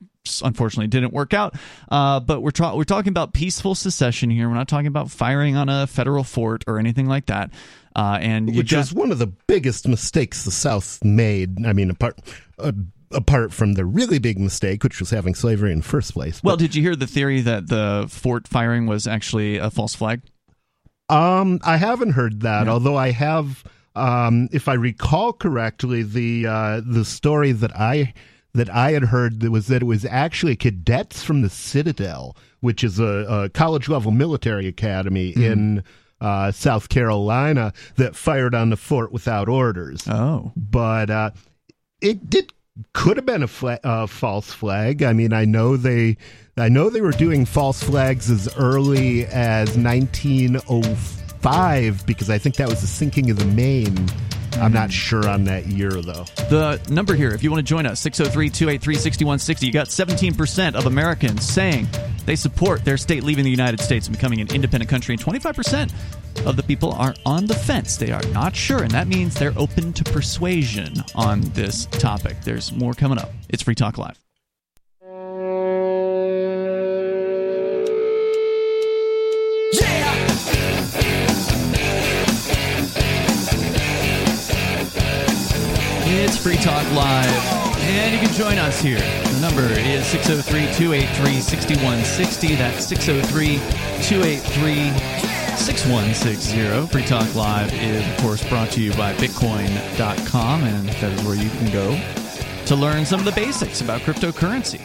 unfortunately 0.42 0.88
didn't 0.88 1.12
work 1.12 1.34
out. 1.34 1.54
Uh, 1.90 2.18
but 2.20 2.40
we're 2.40 2.50
tra- 2.50 2.74
we're 2.74 2.84
talking 2.84 3.10
about 3.10 3.32
peaceful 3.32 3.74
secession 3.74 4.30
here. 4.30 4.48
We're 4.48 4.54
not 4.54 4.68
talking 4.68 4.86
about 4.86 5.10
firing 5.10 5.56
on 5.56 5.68
a 5.68 5.86
federal 5.86 6.24
fort 6.24 6.64
or 6.66 6.78
anything 6.78 7.06
like 7.06 7.26
that. 7.26 7.50
Uh, 7.94 8.18
and 8.20 8.54
Which 8.54 8.70
got- 8.70 8.80
is 8.80 8.92
one 8.92 9.12
of 9.12 9.18
the 9.18 9.28
biggest 9.46 9.86
mistakes 9.86 10.44
the 10.44 10.50
South 10.50 11.02
made. 11.04 11.64
I 11.66 11.72
mean, 11.72 11.90
apart 11.90 12.18
uh, 12.58 12.72
apart 13.12 13.52
from 13.52 13.74
the 13.74 13.84
really 13.84 14.18
big 14.18 14.38
mistake, 14.38 14.82
which 14.82 15.00
was 15.00 15.10
having 15.10 15.34
slavery 15.34 15.70
in 15.72 15.78
the 15.78 15.84
first 15.84 16.12
place. 16.12 16.42
well, 16.42 16.56
did 16.56 16.74
you 16.74 16.82
hear 16.82 16.96
the 16.96 17.06
theory 17.06 17.40
that 17.42 17.68
the 17.68 18.06
fort 18.08 18.48
firing 18.48 18.86
was 18.86 19.06
actually 19.06 19.58
a 19.58 19.70
false 19.70 19.94
flag? 19.94 20.22
Um, 21.08 21.60
I 21.64 21.76
haven't 21.76 22.12
heard 22.12 22.40
that, 22.40 22.68
although 22.68 22.96
I 22.96 23.10
have. 23.12 23.64
Um, 23.94 24.48
if 24.52 24.68
I 24.68 24.74
recall 24.74 25.32
correctly, 25.32 26.02
the 26.02 26.46
uh, 26.46 26.80
the 26.84 27.04
story 27.04 27.52
that 27.52 27.74
I 27.76 28.12
that 28.54 28.68
I 28.70 28.92
had 28.92 29.04
heard 29.04 29.40
that 29.40 29.50
was 29.50 29.68
that 29.68 29.82
it 29.82 29.86
was 29.86 30.04
actually 30.04 30.56
cadets 30.56 31.22
from 31.22 31.42
the 31.42 31.50
Citadel, 31.50 32.36
which 32.60 32.82
is 32.82 32.98
a, 32.98 33.04
a 33.04 33.48
college 33.50 33.88
level 33.88 34.10
military 34.10 34.66
academy 34.66 35.30
in 35.30 35.84
uh, 36.20 36.50
South 36.50 36.88
Carolina, 36.88 37.72
that 37.96 38.16
fired 38.16 38.54
on 38.54 38.70
the 38.70 38.76
fort 38.76 39.12
without 39.12 39.48
orders. 39.48 40.08
Oh, 40.08 40.52
But 40.56 41.10
uh, 41.10 41.30
it 42.00 42.28
did 42.28 42.52
could 42.92 43.16
have 43.16 43.24
been 43.26 43.42
a 43.42 43.48
fla- 43.48 43.80
uh, 43.82 44.06
false 44.06 44.52
flag. 44.52 45.02
I 45.02 45.12
mean, 45.12 45.32
I 45.32 45.44
know 45.44 45.76
they, 45.76 46.16
I 46.56 46.68
know 46.68 46.88
they 46.90 47.00
were 47.00 47.10
doing 47.12 47.46
false 47.46 47.82
flags 47.82 48.30
as 48.30 48.48
early 48.56 49.26
as 49.26 49.76
1905 49.76 52.06
because 52.06 52.30
I 52.30 52.38
think 52.38 52.54
that 52.56 52.68
was 52.68 52.80
the 52.80 52.86
sinking 52.86 53.30
of 53.30 53.38
the 53.38 53.44
Maine. 53.46 54.08
I'm 54.60 54.72
not 54.72 54.90
sure 54.90 55.28
on 55.28 55.44
that 55.44 55.66
year 55.66 55.90
though. 55.90 56.24
The 56.48 56.80
number 56.88 57.14
here, 57.14 57.30
if 57.30 57.42
you 57.42 57.50
want 57.50 57.66
to 57.66 57.68
join 57.68 57.86
us, 57.86 58.00
603 58.00 58.50
283 58.50 58.94
6160. 58.94 59.66
You 59.66 59.72
got 59.72 59.88
17% 59.88 60.74
of 60.74 60.86
Americans 60.86 61.46
saying 61.46 61.88
they 62.24 62.36
support 62.36 62.84
their 62.84 62.96
state 62.96 63.22
leaving 63.22 63.44
the 63.44 63.50
United 63.50 63.80
States 63.80 64.06
and 64.06 64.16
becoming 64.16 64.40
an 64.40 64.52
independent 64.54 64.90
country, 64.90 65.14
and 65.14 65.22
25% 65.22 65.92
of 66.46 66.56
the 66.56 66.62
people 66.62 66.92
are 66.92 67.14
on 67.24 67.46
the 67.46 67.54
fence. 67.54 67.96
They 67.96 68.12
are 68.12 68.22
not 68.32 68.54
sure, 68.56 68.82
and 68.82 68.90
that 68.92 69.08
means 69.08 69.34
they're 69.34 69.56
open 69.56 69.92
to 69.92 70.04
persuasion 70.04 70.94
on 71.14 71.40
this 71.52 71.86
topic. 71.86 72.36
There's 72.42 72.72
more 72.72 72.94
coming 72.94 73.18
up. 73.18 73.30
It's 73.48 73.62
Free 73.62 73.74
Talk 73.74 73.98
Live. 73.98 74.25
It's 86.18 86.38
Free 86.42 86.56
Talk 86.56 86.90
Live, 86.92 87.76
and 87.78 88.14
you 88.14 88.18
can 88.18 88.34
join 88.34 88.56
us 88.56 88.80
here. 88.80 88.98
The 88.98 89.38
number 89.38 89.68
is 89.68 90.06
603 90.06 90.72
283 90.72 91.40
6160. 91.42 92.54
That's 92.54 92.86
603 92.86 93.58
283 94.02 95.56
6160. 95.58 96.86
Free 96.86 97.04
Talk 97.04 97.34
Live 97.34 97.70
is, 97.74 98.08
of 98.08 98.16
course, 98.22 98.48
brought 98.48 98.70
to 98.70 98.80
you 98.80 98.92
by 98.94 99.12
Bitcoin.com, 99.12 100.64
and 100.64 100.88
that 100.88 101.12
is 101.12 101.22
where 101.22 101.36
you 101.36 101.50
can 101.50 101.70
go 101.70 102.00
to 102.64 102.74
learn 102.74 103.04
some 103.04 103.20
of 103.20 103.26
the 103.26 103.32
basics 103.32 103.82
about 103.82 104.00
cryptocurrency. 104.00 104.80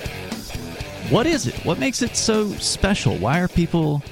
What 1.10 1.28
is 1.28 1.48
it? 1.48 1.56
What 1.66 1.80
makes 1.80 2.02
it 2.02 2.18
so 2.18 2.52
special? 2.56 3.16
Why 3.16 3.40
are 3.40 3.48
people 3.48 4.04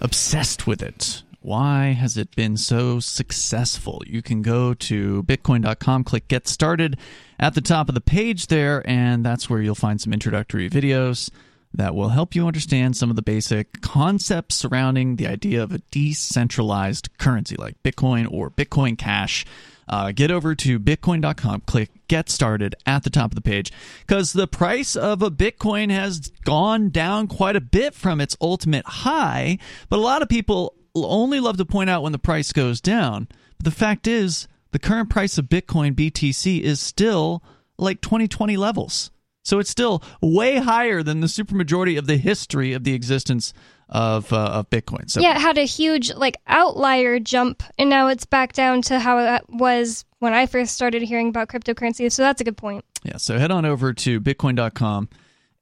obsessed 0.00 0.66
with 0.66 0.82
it? 0.82 1.22
Why 1.48 1.92
has 1.92 2.18
it 2.18 2.36
been 2.36 2.58
so 2.58 3.00
successful? 3.00 4.02
You 4.06 4.20
can 4.20 4.42
go 4.42 4.74
to 4.74 5.22
bitcoin.com, 5.22 6.04
click 6.04 6.28
get 6.28 6.46
started 6.46 6.98
at 7.40 7.54
the 7.54 7.62
top 7.62 7.88
of 7.88 7.94
the 7.94 8.02
page 8.02 8.48
there, 8.48 8.86
and 8.86 9.24
that's 9.24 9.48
where 9.48 9.62
you'll 9.62 9.74
find 9.74 9.98
some 9.98 10.12
introductory 10.12 10.68
videos 10.68 11.30
that 11.72 11.94
will 11.94 12.10
help 12.10 12.34
you 12.34 12.46
understand 12.46 12.98
some 12.98 13.08
of 13.08 13.16
the 13.16 13.22
basic 13.22 13.80
concepts 13.80 14.56
surrounding 14.56 15.16
the 15.16 15.26
idea 15.26 15.62
of 15.62 15.72
a 15.72 15.78
decentralized 15.90 17.16
currency 17.16 17.56
like 17.56 17.82
Bitcoin 17.82 18.30
or 18.30 18.50
Bitcoin 18.50 18.98
Cash. 18.98 19.46
Uh, 19.88 20.12
get 20.12 20.30
over 20.30 20.54
to 20.54 20.78
bitcoin.com, 20.78 21.62
click 21.62 21.88
get 22.08 22.28
started 22.28 22.74
at 22.84 23.04
the 23.04 23.10
top 23.10 23.30
of 23.30 23.36
the 23.36 23.40
page 23.40 23.72
because 24.06 24.34
the 24.34 24.46
price 24.46 24.96
of 24.96 25.22
a 25.22 25.30
Bitcoin 25.30 25.90
has 25.90 26.30
gone 26.44 26.90
down 26.90 27.26
quite 27.26 27.56
a 27.56 27.60
bit 27.60 27.94
from 27.94 28.20
its 28.20 28.36
ultimate 28.38 28.84
high. 28.84 29.56
But 29.88 29.98
a 29.98 30.02
lot 30.02 30.20
of 30.20 30.28
people 30.28 30.74
only 31.06 31.40
love 31.40 31.56
to 31.58 31.64
point 31.64 31.90
out 31.90 32.02
when 32.02 32.12
the 32.12 32.18
price 32.18 32.52
goes 32.52 32.80
down. 32.80 33.28
But 33.56 33.64
the 33.64 33.70
fact 33.70 34.06
is, 34.06 34.48
the 34.70 34.78
current 34.78 35.10
price 35.10 35.38
of 35.38 35.46
Bitcoin 35.46 35.94
BTC 35.94 36.60
is 36.60 36.80
still 36.80 37.42
like 37.78 38.00
2020 38.00 38.56
levels. 38.56 39.10
So 39.44 39.58
it's 39.58 39.70
still 39.70 40.02
way 40.20 40.56
higher 40.56 41.02
than 41.02 41.20
the 41.20 41.26
supermajority 41.26 41.98
of 41.98 42.06
the 42.06 42.18
history 42.18 42.74
of 42.74 42.84
the 42.84 42.92
existence 42.92 43.54
of 43.88 44.30
uh, 44.30 44.36
of 44.36 44.68
Bitcoin. 44.68 45.10
So 45.10 45.20
yeah, 45.20 45.36
it 45.36 45.40
had 45.40 45.56
a 45.56 45.64
huge 45.64 46.12
like 46.12 46.36
outlier 46.46 47.18
jump, 47.18 47.62
and 47.78 47.88
now 47.88 48.08
it's 48.08 48.26
back 48.26 48.52
down 48.52 48.82
to 48.82 48.98
how 48.98 49.36
it 49.36 49.42
was 49.48 50.04
when 50.18 50.34
I 50.34 50.44
first 50.44 50.74
started 50.74 51.00
hearing 51.00 51.30
about 51.30 51.48
cryptocurrency. 51.48 52.12
So 52.12 52.22
that's 52.22 52.42
a 52.42 52.44
good 52.44 52.58
point. 52.58 52.84
Yeah. 53.04 53.16
So 53.16 53.38
head 53.38 53.50
on 53.50 53.64
over 53.64 53.94
to 53.94 54.20
bitcoin.com 54.20 55.08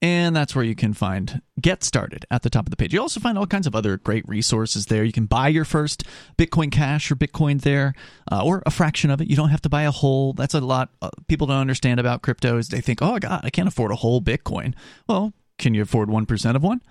and 0.03 0.37
that's 0.37 0.55
where 0.55 0.65
you 0.65 0.75
can 0.75 0.93
find 0.93 1.41
Get 1.61 1.83
Started 1.83 2.27
at 2.31 2.43
the 2.43 2.51
top 2.51 2.67
of 2.67 2.71
the 2.71 2.77
page. 2.77 2.93
You 2.93 3.01
also 3.01 3.19
find 3.19 3.39
all 3.39 3.47
kinds 3.47 3.67
of 3.67 3.75
other 3.75 3.97
great 3.97 4.29
resources 4.29 4.87
there. 4.87 5.05
You 5.05 5.13
can 5.13 5.27
buy 5.27 5.49
your 5.49 5.65
first 5.65 6.05
Bitcoin 6.37 6.71
Cash 6.71 7.11
or 7.11 7.17
Bitcoin 7.17 7.63
there, 7.63 7.95
uh, 8.31 8.45
or 8.45 8.63
a 8.67 8.71
fraction 8.71 9.11
of 9.11 9.21
it. 9.21 9.29
You 9.29 9.37
don't 9.37 9.49
have 9.49 9.63
to 9.63 9.69
buy 9.69 9.83
a 9.83 9.91
whole. 9.91 10.35
That's 10.35 10.55
a 10.55 10.61
lot 10.61 10.91
uh, 11.01 11.11
people 11.29 11.47
don't 11.47 11.57
understand 11.57 11.99
about 11.99 12.23
crypto 12.23 12.59
is 12.59 12.69
they 12.69 12.81
think, 12.81 13.01
oh, 13.01 13.19
God, 13.19 13.41
I 13.43 13.51
can't 13.51 13.69
afford 13.69 13.91
a 13.91 13.97
whole 13.97 14.21
Bitcoin. 14.21 14.75
Well, 15.09 15.33
can 15.59 15.73
you 15.73 15.83
afford 15.83 16.09
1% 16.09 16.57
of 16.57 16.63
one? 16.63 16.83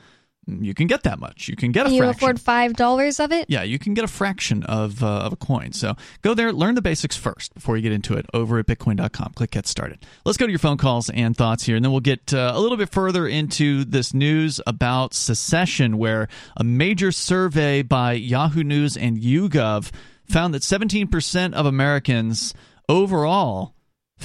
You 0.47 0.73
can 0.73 0.87
get 0.87 1.03
that 1.03 1.19
much. 1.19 1.47
You 1.47 1.55
can 1.55 1.71
get 1.71 1.87
a 1.87 1.91
you 1.91 1.99
fraction. 1.99 2.17
afford 2.17 2.41
five 2.41 2.73
dollars 2.73 3.19
of 3.19 3.31
it. 3.31 3.49
Yeah, 3.49 3.63
you 3.63 3.79
can 3.79 3.93
get 3.93 4.03
a 4.03 4.07
fraction 4.07 4.63
of 4.63 5.03
uh, 5.03 5.07
of 5.07 5.33
a 5.33 5.35
coin. 5.35 5.73
So 5.73 5.95
go 6.21 6.33
there, 6.33 6.53
learn 6.53 6.75
the 6.75 6.81
basics 6.81 7.15
first 7.15 7.53
before 7.53 7.77
you 7.77 7.83
get 7.83 7.91
into 7.91 8.15
it. 8.15 8.25
Over 8.33 8.59
at 8.59 8.67
Bitcoin.com, 8.67 9.33
click 9.33 9.51
Get 9.51 9.67
Started. 9.67 10.05
Let's 10.23 10.37
go 10.37 10.45
to 10.45 10.51
your 10.51 10.59
phone 10.59 10.77
calls 10.77 11.09
and 11.09 11.35
thoughts 11.35 11.63
here, 11.63 11.75
and 11.75 11.83
then 11.83 11.91
we'll 11.91 12.01
get 12.01 12.33
uh, 12.33 12.51
a 12.55 12.59
little 12.59 12.77
bit 12.77 12.89
further 12.89 13.27
into 13.27 13.83
this 13.85 14.13
news 14.13 14.61
about 14.67 15.13
secession, 15.13 15.97
where 15.97 16.27
a 16.57 16.63
major 16.63 17.11
survey 17.11 17.81
by 17.81 18.13
Yahoo 18.13 18.63
News 18.63 18.97
and 18.97 19.17
YouGov 19.17 19.91
found 20.25 20.53
that 20.53 20.63
17% 20.63 21.53
of 21.53 21.65
Americans 21.65 22.53
overall 22.89 23.74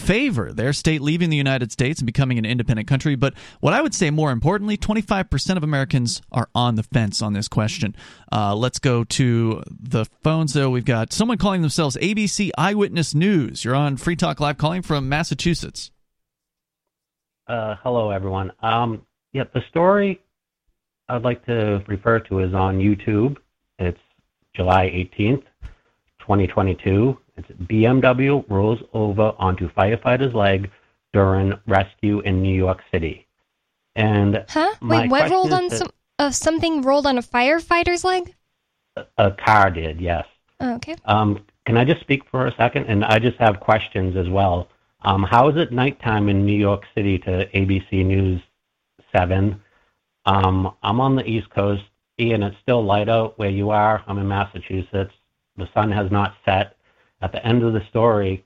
favor 0.00 0.52
their 0.52 0.72
state 0.72 1.00
leaving 1.00 1.30
the 1.30 1.36
United 1.36 1.70
States 1.70 2.00
and 2.00 2.06
becoming 2.06 2.38
an 2.38 2.44
independent 2.44 2.88
country. 2.88 3.14
But 3.14 3.34
what 3.60 3.74
I 3.74 3.82
would 3.82 3.94
say 3.94 4.10
more 4.10 4.32
importantly, 4.32 4.76
25% 4.76 5.56
of 5.56 5.62
Americans 5.62 6.22
are 6.32 6.48
on 6.54 6.74
the 6.74 6.82
fence 6.82 7.22
on 7.22 7.34
this 7.34 7.48
question. 7.48 7.94
Uh, 8.32 8.54
let's 8.54 8.78
go 8.78 9.04
to 9.04 9.62
the 9.68 10.06
phones, 10.22 10.54
though. 10.54 10.70
We've 10.70 10.84
got 10.84 11.12
someone 11.12 11.38
calling 11.38 11.60
themselves 11.60 11.96
ABC 11.96 12.50
Eyewitness 12.56 13.14
News. 13.14 13.64
You're 13.64 13.74
on 13.74 13.96
Free 13.96 14.16
Talk 14.16 14.40
Live 14.40 14.58
calling 14.58 14.82
from 14.82 15.08
Massachusetts. 15.08 15.90
Uh, 17.46 17.76
hello, 17.82 18.10
everyone. 18.10 18.52
Um, 18.60 19.02
yeah, 19.32 19.44
the 19.52 19.62
story 19.70 20.20
I'd 21.08 21.22
like 21.22 21.44
to 21.46 21.82
refer 21.88 22.20
to 22.20 22.40
is 22.40 22.54
on 22.54 22.78
YouTube. 22.78 23.36
It's 23.78 23.98
July 24.54 24.86
18th, 24.86 25.42
2022. 26.20 27.18
BMW 27.64 28.44
rolls 28.48 28.80
over 28.92 29.34
onto 29.38 29.70
firefighter's 29.70 30.34
leg 30.34 30.70
during 31.12 31.54
rescue 31.66 32.20
in 32.20 32.42
New 32.42 32.54
York 32.54 32.80
City. 32.92 33.26
And 33.96 34.44
huh? 34.48 34.74
Wait, 34.82 35.10
what 35.10 35.30
rolled 35.30 35.52
on 35.52 35.70
some 35.70 35.90
uh, 36.18 36.30
something 36.30 36.82
rolled 36.82 37.06
on 37.06 37.18
a 37.18 37.22
firefighter's 37.22 38.04
leg? 38.04 38.34
A, 38.96 39.06
a 39.18 39.30
car 39.32 39.70
did, 39.70 40.00
yes. 40.00 40.26
Oh, 40.60 40.74
okay. 40.74 40.96
Um, 41.04 41.44
can 41.66 41.76
I 41.76 41.84
just 41.84 42.00
speak 42.00 42.22
for 42.30 42.46
a 42.46 42.54
second? 42.56 42.86
And 42.86 43.04
I 43.04 43.18
just 43.18 43.38
have 43.38 43.60
questions 43.60 44.16
as 44.16 44.28
well. 44.28 44.68
Um, 45.02 45.22
how 45.22 45.48
is 45.48 45.56
it 45.56 45.72
nighttime 45.72 46.28
in 46.28 46.44
New 46.44 46.58
York 46.58 46.84
City 46.94 47.18
to 47.20 47.46
ABC 47.54 48.04
News 48.04 48.40
7? 49.14 49.60
Um, 50.26 50.74
I'm 50.82 51.00
on 51.00 51.16
the 51.16 51.24
East 51.24 51.48
Coast. 51.50 51.82
Ian, 52.18 52.42
it's 52.42 52.56
still 52.62 52.84
light 52.84 53.08
out 53.08 53.38
where 53.38 53.48
you 53.48 53.70
are. 53.70 54.04
I'm 54.06 54.18
in 54.18 54.28
Massachusetts. 54.28 55.14
The 55.56 55.68
sun 55.72 55.90
has 55.90 56.10
not 56.10 56.34
set 56.44 56.76
at 57.20 57.32
the 57.32 57.44
end 57.46 57.62
of 57.62 57.72
the 57.72 57.82
story 57.88 58.44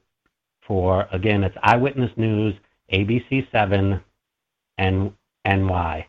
for 0.66 1.06
again 1.12 1.44
it's 1.44 1.56
eyewitness 1.62 2.10
news 2.16 2.54
abc 2.92 3.50
7 3.50 4.00
and 4.78 5.12
ny 5.44 6.06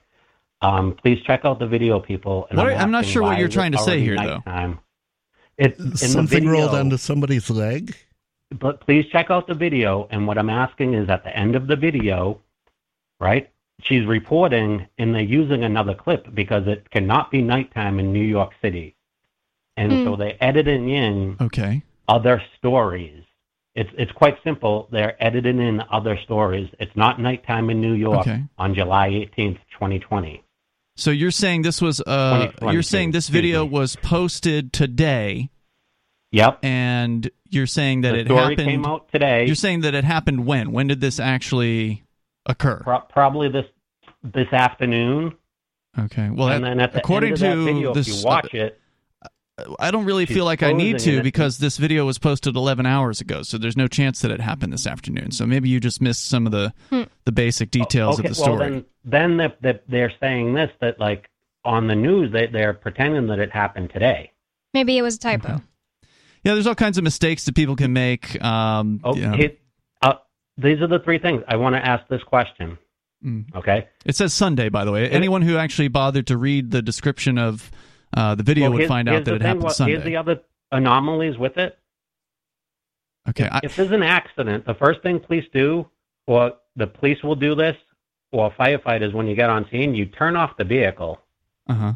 um, 0.61 0.93
please 0.93 1.21
check 1.23 1.41
out 1.43 1.59
the 1.59 1.67
video 1.67 1.99
people 1.99 2.47
I'm, 2.49 2.59
I'm, 2.59 2.91
not 2.91 3.05
sure 3.05 3.21
what 3.21 3.37
you're 3.37 3.47
trying 3.47 3.73
to 3.73 3.77
say 3.77 3.99
here 3.99 4.15
nighttime. 4.15 4.79
though 5.57 5.65
it, 5.65 5.97
something 5.97 6.43
video, 6.43 6.51
rolled 6.51 6.75
onto 6.75 6.97
somebody's 6.97 7.49
leg? 7.49 7.95
But 8.59 8.81
please 8.81 9.05
check 9.09 9.31
out 9.31 9.47
the 9.47 9.53
video 9.53 10.07
and 10.11 10.27
what 10.27 10.37
i'm 10.37 10.49
asking 10.49 10.93
is 10.93 11.09
at 11.09 11.23
the 11.23 11.35
end 11.35 11.55
of 11.55 11.67
the 11.67 11.75
video 11.75 12.41
right 13.19 13.49
she's 13.81 14.05
reporting 14.05 14.87
and 14.97 15.13
they're 15.13 15.21
using 15.21 15.63
another 15.63 15.93
clip 15.93 16.33
because 16.33 16.67
it 16.67 16.89
cannot 16.89 17.31
be 17.31 17.41
nighttime 17.41 17.99
in 17.99 18.13
new 18.13 18.23
york 18.23 18.53
city. 18.61 18.95
And 19.77 19.91
mm. 19.91 20.05
so 20.05 20.15
they're 20.15 20.37
editing 20.39 20.89
in 20.89 21.37
okay 21.41 21.83
other 22.07 22.41
stories. 22.57 23.23
It's 23.75 23.89
it's 23.97 24.11
quite 24.13 24.37
simple. 24.43 24.87
They're 24.91 25.21
editing 25.21 25.59
in 25.59 25.81
other 25.91 26.17
stories. 26.23 26.69
It's 26.79 26.95
not 26.95 27.19
nighttime 27.19 27.69
in 27.69 27.81
New 27.81 27.93
York 27.93 28.21
okay. 28.21 28.43
on 28.57 28.73
July 28.73 29.09
18th, 29.09 29.59
2020. 29.73 30.41
So 30.95 31.11
you're 31.11 31.31
saying 31.31 31.63
this 31.63 31.81
was 31.81 31.99
uh 32.01 32.51
you're 32.61 32.83
saying 32.83 33.11
this 33.11 33.27
video 33.27 33.65
was 33.65 33.97
posted 33.97 34.71
today. 34.71 35.49
Yep. 36.31 36.59
And 36.63 37.29
you're 37.49 37.67
saying 37.67 38.01
that 38.01 38.11
the 38.11 38.19
it 38.19 38.25
story 38.27 38.41
happened 38.41 38.67
came 38.67 38.85
out 38.85 39.09
today. 39.11 39.45
You're 39.45 39.55
saying 39.55 39.81
that 39.81 39.93
it 39.93 40.03
happened 40.03 40.45
when? 40.45 40.71
When 40.71 40.87
did 40.87 41.01
this 41.01 41.19
actually 41.19 42.03
occur? 42.45 42.79
Pro- 42.83 43.01
probably 43.01 43.49
this 43.49 43.65
this 44.23 44.51
afternoon. 44.51 45.35
Okay. 45.97 46.29
Well, 46.29 46.49
and 46.49 46.63
that, 46.63 46.69
then 46.69 46.79
at 46.79 46.93
the 46.93 46.99
according 46.99 47.31
end 47.31 47.39
to 47.39 47.51
of 47.51 47.57
that 47.57 47.63
video, 47.63 47.93
this, 47.93 48.07
if 48.07 48.17
you 48.17 48.25
watch 48.25 48.53
uh, 48.53 48.57
it, 48.57 48.81
I 49.79 49.89
don't 49.89 50.03
really 50.03 50.25
feel 50.25 50.43
like 50.43 50.63
I 50.63 50.73
need 50.73 50.99
to 50.99 51.23
because 51.23 51.59
this 51.59 51.77
video 51.77 52.05
was 52.05 52.17
posted 52.17 52.57
11 52.57 52.85
hours 52.85 53.21
ago, 53.21 53.41
so 53.41 53.57
there's 53.57 53.77
no 53.77 53.87
chance 53.87 54.19
that 54.19 54.31
it 54.31 54.41
happened 54.41 54.73
this 54.73 54.85
afternoon. 54.85 55.31
So 55.31 55.45
maybe 55.45 55.69
you 55.69 55.79
just 55.79 56.01
missed 56.01 56.27
some 56.27 56.45
of 56.45 56.51
the 56.51 56.73
hmm. 56.89 57.03
the 57.23 57.31
basic 57.31 57.71
details 57.71 58.19
okay, 58.19 58.27
of 58.27 58.35
the 58.35 58.35
story. 58.35 58.57
Well, 58.57 58.83
then, 59.05 59.37
then 59.37 59.53
they're, 59.61 59.79
they're 59.87 60.13
saying 60.19 60.55
this 60.55 60.71
that 60.81 60.99
like 60.99 61.29
on 61.63 61.87
the 61.87 61.95
news 61.95 62.33
they 62.33 62.47
they're 62.47 62.73
pretending 62.73 63.27
that 63.27 63.39
it 63.39 63.51
happened 63.51 63.91
today. 63.91 64.31
Maybe 64.73 64.97
it 64.97 65.01
was 65.01 65.15
a 65.15 65.19
typo. 65.19 65.53
Okay. 65.53 65.63
Yeah, 66.43 66.53
there's 66.53 66.67
all 66.67 66.75
kinds 66.75 66.97
of 66.97 67.03
mistakes 67.05 67.45
that 67.45 67.55
people 67.55 67.77
can 67.77 67.93
make. 67.93 68.41
Um, 68.43 68.99
oh, 69.03 69.15
you 69.15 69.27
know. 69.27 69.33
it, 69.35 69.61
uh, 70.01 70.15
these 70.57 70.81
are 70.81 70.87
the 70.87 70.99
three 70.99 71.17
things 71.17 71.43
I 71.47 71.55
want 71.55 71.75
to 71.75 71.83
ask 71.83 72.05
this 72.09 72.21
question. 72.23 72.77
Mm. 73.25 73.55
Okay. 73.55 73.87
It 74.05 74.15
says 74.15 74.33
Sunday, 74.33 74.69
by 74.69 74.85
the 74.85 74.91
way. 74.91 75.09
Anyone 75.09 75.41
who 75.41 75.57
actually 75.57 75.87
bothered 75.87 76.27
to 76.27 76.37
read 76.37 76.71
the 76.71 76.81
description 76.81 77.37
of 77.39 77.71
uh, 78.15 78.35
the 78.35 78.43
video 78.43 78.69
well, 78.69 78.79
would 78.79 78.87
find 78.87 79.09
out 79.09 79.25
that 79.25 79.35
it 79.35 79.39
thing, 79.39 79.47
happened 79.47 79.71
Sunday. 79.71 79.93
Here's 79.93 80.05
the 80.05 80.17
other 80.17 80.41
anomalies 80.71 81.37
with 81.37 81.57
it. 81.57 81.77
Okay. 83.29 83.45
If, 83.45 83.53
I, 83.53 83.59
if 83.63 83.75
there's 83.75 83.91
an 83.91 84.03
accident, 84.03 84.65
the 84.65 84.75
first 84.75 85.01
thing 85.01 85.19
police 85.19 85.45
do, 85.53 85.87
or 86.27 86.53
the 86.75 86.87
police 86.87 87.21
will 87.23 87.35
do 87.35 87.55
this, 87.55 87.75
or 88.31 88.51
firefighters, 88.51 89.13
when 89.13 89.27
you 89.27 89.35
get 89.35 89.49
on 89.49 89.67
scene, 89.69 89.95
you 89.95 90.05
turn 90.05 90.35
off 90.35 90.57
the 90.57 90.63
vehicle. 90.63 91.19
Uh 91.67 91.73
huh. 91.73 91.93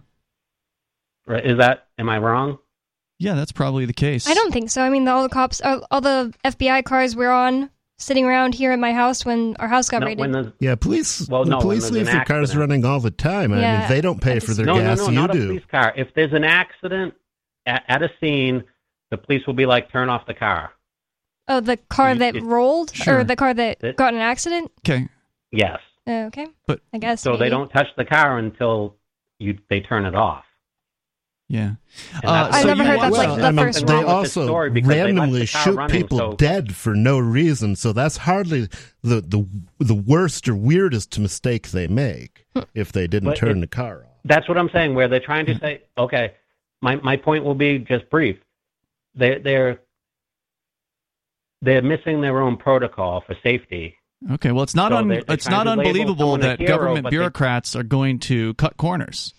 Right? 1.26 1.46
Is 1.46 1.58
that? 1.58 1.88
Am 1.98 2.10
I 2.10 2.18
wrong? 2.18 2.58
Yeah, 3.20 3.36
that's 3.36 3.52
probably 3.52 3.86
the 3.86 3.94
case. 3.94 4.28
I 4.28 4.34
don't 4.34 4.52
think 4.52 4.70
so. 4.70 4.82
I 4.82 4.90
mean, 4.90 5.08
all 5.08 5.24
the 5.24 5.30
cops, 5.30 5.62
all, 5.62 5.86
all 5.92 6.02
the 6.02 6.34
FBI 6.46 6.84
cars 6.86 7.16
we're 7.16 7.32
on 7.32 7.70
sitting 8.00 8.26
around 8.26 8.56
here 8.56 8.72
at 8.72 8.80
my 8.80 8.94
house 8.94 9.24
when 9.26 9.56
our 9.58 9.68
house 9.68 9.90
got 9.90 10.00
no, 10.00 10.08
raided. 10.08 10.54
yeah, 10.60 10.76
police. 10.76 11.28
Well, 11.30 11.44
the 11.44 11.52
no, 11.52 11.60
police 11.60 11.92
leave 11.92 12.08
their 12.08 12.26
cars 12.26 12.56
running 12.56 12.84
all 12.86 13.00
the 13.00 13.12
time. 13.12 13.54
I 13.54 13.60
yeah, 13.60 13.80
mean, 13.82 13.90
they 13.90 14.02
don't 14.02 14.22
pay 14.22 14.40
for 14.40 14.54
their 14.54 14.66
no, 14.66 14.76
gas. 14.80 14.98
No, 15.00 15.06
no, 15.06 15.10
you 15.12 15.16
not 15.16 15.32
do. 15.32 15.44
a 15.44 15.48
police 15.48 15.66
car. 15.70 15.94
If 15.96 16.08
there's 16.16 16.34
an 16.34 16.44
accident 16.44 17.14
at, 17.66 17.84
at, 17.88 18.02
a 18.02 18.10
scene, 18.20 18.64
the 19.12 19.18
police 19.18 19.46
will 19.46 19.54
be 19.54 19.66
like, 19.66 19.92
"Turn 19.92 20.10
off 20.10 20.26
the 20.26 20.34
car." 20.34 20.72
Oh, 21.48 21.60
the 21.60 21.78
car 21.78 22.14
You- 22.14 22.20
that 22.20 22.36
it- 22.38 22.44
rolled, 22.44 22.96
Sure. 22.96 23.20
or 23.20 23.24
the 23.24 23.36
car 23.36 23.54
that 23.54 23.84
It- 23.84 23.98
got 23.98 24.14
in 24.14 24.20
an 24.20 24.26
accident. 24.26 24.72
Okay. 24.80 25.08
Yes. 25.52 25.80
Oh, 26.08 26.26
okay, 26.28 26.48
But- 26.66 26.82
I 26.94 26.98
guess 26.98 27.22
So 27.22 27.38
they 27.38 27.50
don't 27.50 27.70
touch 27.70 27.88
the 27.98 28.06
car 28.06 28.38
until 28.38 28.96
you 29.40 29.58
they 29.70 29.82
turn 29.82 30.06
it 30.06 30.16
off. 30.16 30.44
Yeah. 31.52 31.72
Uh, 32.24 32.50
I 32.52 32.62
so 32.62 32.68
never 32.68 32.84
heard 32.84 32.98
watch- 32.98 33.12
that's 33.14 33.18
like 33.18 33.40
the 33.40 33.44
I 33.48 33.52
mean, 33.52 33.66
first 33.66 33.88
they 33.88 33.94
one. 33.96 34.06
wrong 34.06 34.18
with 34.18 34.24
this 34.26 34.38
also 34.38 34.46
story 34.46 34.70
they 34.70 34.82
randomly 34.82 35.40
the 35.40 35.46
shoot 35.48 35.76
running, 35.76 36.02
people 36.04 36.18
so- 36.20 36.34
dead 36.34 36.76
for 36.76 36.94
no 36.94 37.18
reason. 37.18 37.76
So 37.76 37.92
that's 37.92 38.18
hardly 38.18 38.68
the 39.02 39.22
the 39.22 39.46
the 39.80 39.96
worst 39.96 40.48
or 40.48 40.56
weirdest 40.56 41.18
mistake 41.18 41.70
they 41.72 41.88
make 41.88 42.46
if 42.76 42.92
they 42.92 43.08
didn't 43.08 43.30
But 43.30 43.38
turn 43.38 43.58
it- 43.58 43.62
the 43.62 43.68
car 43.68 44.06
off. 44.06 44.12
That's 44.26 44.48
what 44.48 44.58
I'm 44.60 44.70
saying. 44.70 44.94
Where 44.94 45.08
they're 45.08 45.20
trying 45.20 45.48
to 45.48 45.58
say, 45.58 45.82
okay, 45.98 46.34
my 46.84 46.98
my 46.98 47.18
point 47.18 47.44
will 47.44 47.56
be 47.56 47.80
just 47.80 48.08
brief. 48.12 48.38
They 49.16 49.40
they're 49.40 49.80
they're 51.62 51.82
missing 51.82 52.22
their 52.22 52.40
own 52.42 52.58
protocol 52.58 53.22
for 53.26 53.36
safety. 53.44 53.96
Okay, 54.34 54.52
well, 54.52 54.64
it's 54.64 54.76
not 54.76 54.92
So 54.92 54.98
un- 54.98 55.08
they're- 55.08 55.24
they're 55.24 55.34
it's 55.34 55.50
not 55.50 55.68
unbelievable 55.68 56.18
someone 56.34 56.40
that 56.42 56.60
hero, 56.60 56.68
government 56.78 57.04
but 57.04 57.10
they- 57.10 57.16
bureaucrats 57.16 57.76
are 57.76 57.84
going 57.84 58.20
to 58.20 58.54
cut 58.56 58.78
corners. 58.78 59.34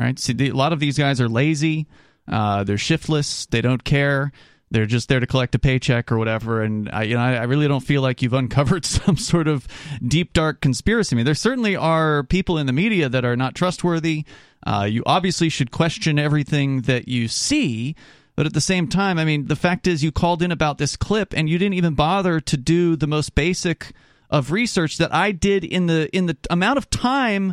Right? 0.00 0.18
See, 0.18 0.32
the, 0.32 0.48
a 0.48 0.54
lot 0.54 0.72
of 0.72 0.80
these 0.80 0.98
guys 0.98 1.20
are 1.20 1.28
lazy. 1.28 1.86
Uh, 2.26 2.64
they're 2.64 2.78
shiftless. 2.78 3.46
They 3.46 3.60
don't 3.60 3.84
care. 3.84 4.32
They're 4.70 4.86
just 4.86 5.08
there 5.08 5.18
to 5.18 5.26
collect 5.26 5.54
a 5.54 5.58
paycheck 5.58 6.12
or 6.12 6.18
whatever. 6.18 6.62
And 6.62 6.88
I, 6.90 7.02
you 7.02 7.14
know, 7.14 7.20
I, 7.20 7.34
I 7.34 7.42
really 7.42 7.66
don't 7.66 7.80
feel 7.80 8.02
like 8.02 8.22
you've 8.22 8.32
uncovered 8.44 8.86
some 8.86 9.16
sort 9.16 9.48
of 9.48 9.66
deep, 10.06 10.32
dark 10.32 10.60
conspiracy. 10.60 11.14
I 11.14 11.16
mean, 11.16 11.24
there 11.26 11.34
certainly 11.34 11.76
are 11.76 12.22
people 12.22 12.56
in 12.56 12.66
the 12.66 12.72
media 12.72 13.08
that 13.08 13.24
are 13.24 13.36
not 13.36 13.54
trustworthy. 13.54 14.24
Uh, 14.66 14.86
you 14.88 15.02
obviously 15.06 15.48
should 15.48 15.70
question 15.70 16.18
everything 16.18 16.82
that 16.82 17.08
you 17.08 17.28
see. 17.28 17.96
But 18.36 18.46
at 18.46 18.54
the 18.54 18.60
same 18.60 18.86
time, 18.86 19.18
I 19.18 19.24
mean, 19.24 19.46
the 19.46 19.56
fact 19.56 19.86
is, 19.86 20.02
you 20.02 20.12
called 20.12 20.42
in 20.42 20.52
about 20.52 20.78
this 20.78 20.96
clip 20.96 21.34
and 21.34 21.48
you 21.48 21.58
didn't 21.58 21.74
even 21.74 21.94
bother 21.94 22.40
to 22.40 22.56
do 22.56 22.96
the 22.96 23.06
most 23.06 23.34
basic 23.34 23.92
of 24.30 24.52
research 24.52 24.96
that 24.98 25.12
I 25.12 25.32
did 25.32 25.64
in 25.64 25.86
the 25.86 26.08
in 26.16 26.26
the 26.26 26.36
amount 26.48 26.78
of 26.78 26.88
time 26.88 27.52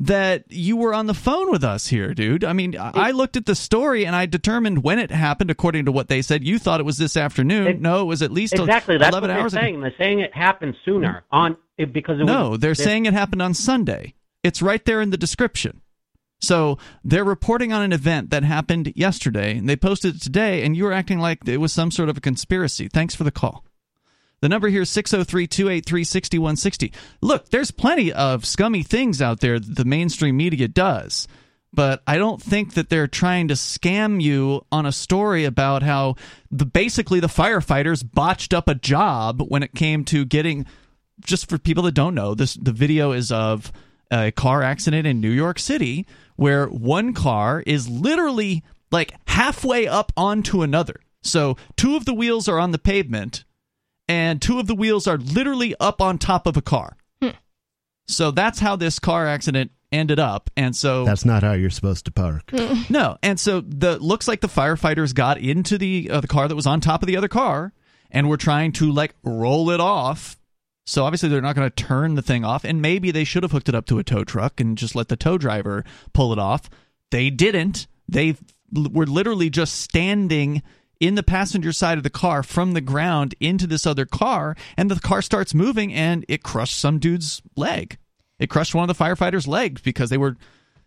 that 0.00 0.44
you 0.48 0.76
were 0.76 0.94
on 0.94 1.06
the 1.06 1.14
phone 1.14 1.50
with 1.50 1.64
us 1.64 1.88
here, 1.88 2.14
dude. 2.14 2.44
I 2.44 2.52
mean, 2.52 2.76
I 2.78 2.90
I 2.94 3.10
looked 3.10 3.36
at 3.36 3.46
the 3.46 3.54
story 3.56 4.06
and 4.06 4.14
I 4.14 4.26
determined 4.26 4.82
when 4.84 4.98
it 4.98 5.10
happened 5.10 5.50
according 5.50 5.86
to 5.86 5.92
what 5.92 6.08
they 6.08 6.22
said. 6.22 6.44
You 6.44 6.58
thought 6.58 6.78
it 6.80 6.84
was 6.84 6.98
this 6.98 7.16
afternoon. 7.16 7.66
It- 7.66 7.80
no, 7.80 8.02
it 8.02 8.04
was 8.04 8.22
at 8.22 8.30
least 8.30 8.54
Exactly. 8.54 8.96
That's 8.98 9.12
what 9.12 9.24
11 9.24 9.28
they're 9.28 9.38
hours 9.40 9.52
ago. 9.54 9.62
saying. 9.62 9.80
They're 9.80 9.94
saying 9.98 10.20
it 10.20 10.34
happened 10.34 10.76
sooner 10.84 11.24
on 11.32 11.56
it 11.76 11.92
because 11.92 12.20
it 12.20 12.24
No, 12.24 12.50
was, 12.50 12.60
they're 12.60 12.74
saying 12.76 13.06
it 13.06 13.12
happened 13.12 13.42
on 13.42 13.54
Sunday. 13.54 14.14
It's 14.44 14.62
right 14.62 14.84
there 14.84 15.00
in 15.00 15.10
the 15.10 15.16
description. 15.16 15.80
So 16.40 16.78
they're 17.02 17.24
reporting 17.24 17.72
on 17.72 17.82
an 17.82 17.92
event 17.92 18.30
that 18.30 18.44
happened 18.44 18.92
yesterday, 18.94 19.58
and 19.58 19.68
they 19.68 19.74
posted 19.74 20.14
it 20.16 20.22
today, 20.22 20.62
and 20.64 20.76
you 20.76 20.84
were 20.84 20.92
acting 20.92 21.18
like 21.18 21.48
it 21.48 21.56
was 21.56 21.72
some 21.72 21.90
sort 21.90 22.08
of 22.08 22.16
a 22.16 22.20
conspiracy. 22.20 22.86
Thanks 22.86 23.16
for 23.16 23.24
the 23.24 23.32
call. 23.32 23.64
The 24.40 24.48
number 24.48 24.68
here 24.68 24.82
is 24.82 24.90
603 24.90 25.46
283 25.46 26.04
6160. 26.04 26.92
Look, 27.20 27.48
there's 27.50 27.70
plenty 27.70 28.12
of 28.12 28.44
scummy 28.44 28.82
things 28.82 29.20
out 29.20 29.40
there 29.40 29.58
that 29.58 29.76
the 29.76 29.84
mainstream 29.84 30.36
media 30.36 30.68
does, 30.68 31.26
but 31.72 32.02
I 32.06 32.18
don't 32.18 32.40
think 32.40 32.74
that 32.74 32.88
they're 32.88 33.08
trying 33.08 33.48
to 33.48 33.54
scam 33.54 34.22
you 34.22 34.64
on 34.70 34.86
a 34.86 34.92
story 34.92 35.44
about 35.44 35.82
how 35.82 36.14
the 36.50 36.64
basically 36.64 37.20
the 37.20 37.26
firefighters 37.26 38.04
botched 38.08 38.54
up 38.54 38.68
a 38.68 38.74
job 38.74 39.42
when 39.48 39.62
it 39.62 39.74
came 39.74 40.04
to 40.06 40.24
getting 40.24 40.66
just 41.24 41.48
for 41.48 41.58
people 41.58 41.82
that 41.82 41.94
don't 41.94 42.14
know, 42.14 42.34
this 42.34 42.54
the 42.54 42.72
video 42.72 43.12
is 43.12 43.32
of 43.32 43.72
a 44.10 44.30
car 44.30 44.62
accident 44.62 45.06
in 45.06 45.20
New 45.20 45.30
York 45.30 45.58
City 45.58 46.06
where 46.36 46.66
one 46.66 47.12
car 47.12 47.62
is 47.66 47.88
literally 47.88 48.62
like 48.90 49.12
halfway 49.26 49.86
up 49.86 50.12
onto 50.16 50.62
another. 50.62 51.00
So 51.22 51.56
two 51.76 51.96
of 51.96 52.04
the 52.04 52.14
wheels 52.14 52.48
are 52.48 52.60
on 52.60 52.70
the 52.70 52.78
pavement 52.78 53.44
and 54.08 54.40
two 54.40 54.58
of 54.58 54.66
the 54.66 54.74
wheels 54.74 55.06
are 55.06 55.18
literally 55.18 55.74
up 55.78 56.00
on 56.00 56.18
top 56.18 56.46
of 56.46 56.56
a 56.56 56.62
car. 56.62 56.96
So 58.10 58.30
that's 58.30 58.58
how 58.58 58.74
this 58.76 58.98
car 58.98 59.26
accident 59.26 59.70
ended 59.92 60.18
up. 60.18 60.48
And 60.56 60.74
so 60.74 61.04
That's 61.04 61.26
not 61.26 61.42
how 61.42 61.52
you're 61.52 61.68
supposed 61.68 62.06
to 62.06 62.10
park. 62.10 62.50
no, 62.88 63.18
and 63.22 63.38
so 63.38 63.60
the 63.60 63.98
looks 63.98 64.26
like 64.26 64.40
the 64.40 64.48
firefighters 64.48 65.14
got 65.14 65.38
into 65.38 65.76
the 65.76 66.08
uh, 66.10 66.20
the 66.20 66.28
car 66.28 66.48
that 66.48 66.54
was 66.54 66.66
on 66.66 66.80
top 66.80 67.02
of 67.02 67.06
the 67.06 67.16
other 67.18 67.28
car 67.28 67.72
and 68.10 68.28
were 68.28 68.38
trying 68.38 68.72
to 68.72 68.90
like 68.90 69.14
roll 69.22 69.68
it 69.70 69.80
off. 69.80 70.38
So 70.86 71.04
obviously 71.04 71.28
they're 71.28 71.42
not 71.42 71.54
going 71.54 71.68
to 71.70 71.84
turn 71.84 72.14
the 72.14 72.22
thing 72.22 72.46
off, 72.46 72.64
and 72.64 72.80
maybe 72.80 73.10
they 73.10 73.24
should 73.24 73.42
have 73.42 73.52
hooked 73.52 73.68
it 73.68 73.74
up 73.74 73.84
to 73.86 73.98
a 73.98 74.04
tow 74.04 74.24
truck 74.24 74.58
and 74.58 74.78
just 74.78 74.94
let 74.94 75.08
the 75.08 75.16
tow 75.16 75.36
driver 75.36 75.84
pull 76.14 76.32
it 76.32 76.38
off. 76.38 76.70
They 77.10 77.28
didn't. 77.28 77.86
They 78.08 78.36
l- 78.74 78.88
were 78.90 79.06
literally 79.06 79.50
just 79.50 79.74
standing 79.82 80.62
in 81.00 81.14
the 81.14 81.22
passenger 81.22 81.72
side 81.72 81.96
of 81.98 82.04
the 82.04 82.10
car 82.10 82.42
from 82.42 82.72
the 82.72 82.80
ground 82.80 83.34
into 83.40 83.66
this 83.66 83.86
other 83.86 84.04
car, 84.06 84.56
and 84.76 84.90
the 84.90 84.98
car 85.00 85.22
starts 85.22 85.54
moving, 85.54 85.92
and 85.92 86.24
it 86.28 86.42
crushed 86.42 86.78
some 86.78 86.98
dude's 86.98 87.40
leg. 87.56 87.98
It 88.38 88.50
crushed 88.50 88.74
one 88.74 88.88
of 88.88 88.96
the 88.96 89.04
firefighters' 89.04 89.46
legs 89.46 89.80
because 89.80 90.10
they 90.10 90.18
were 90.18 90.36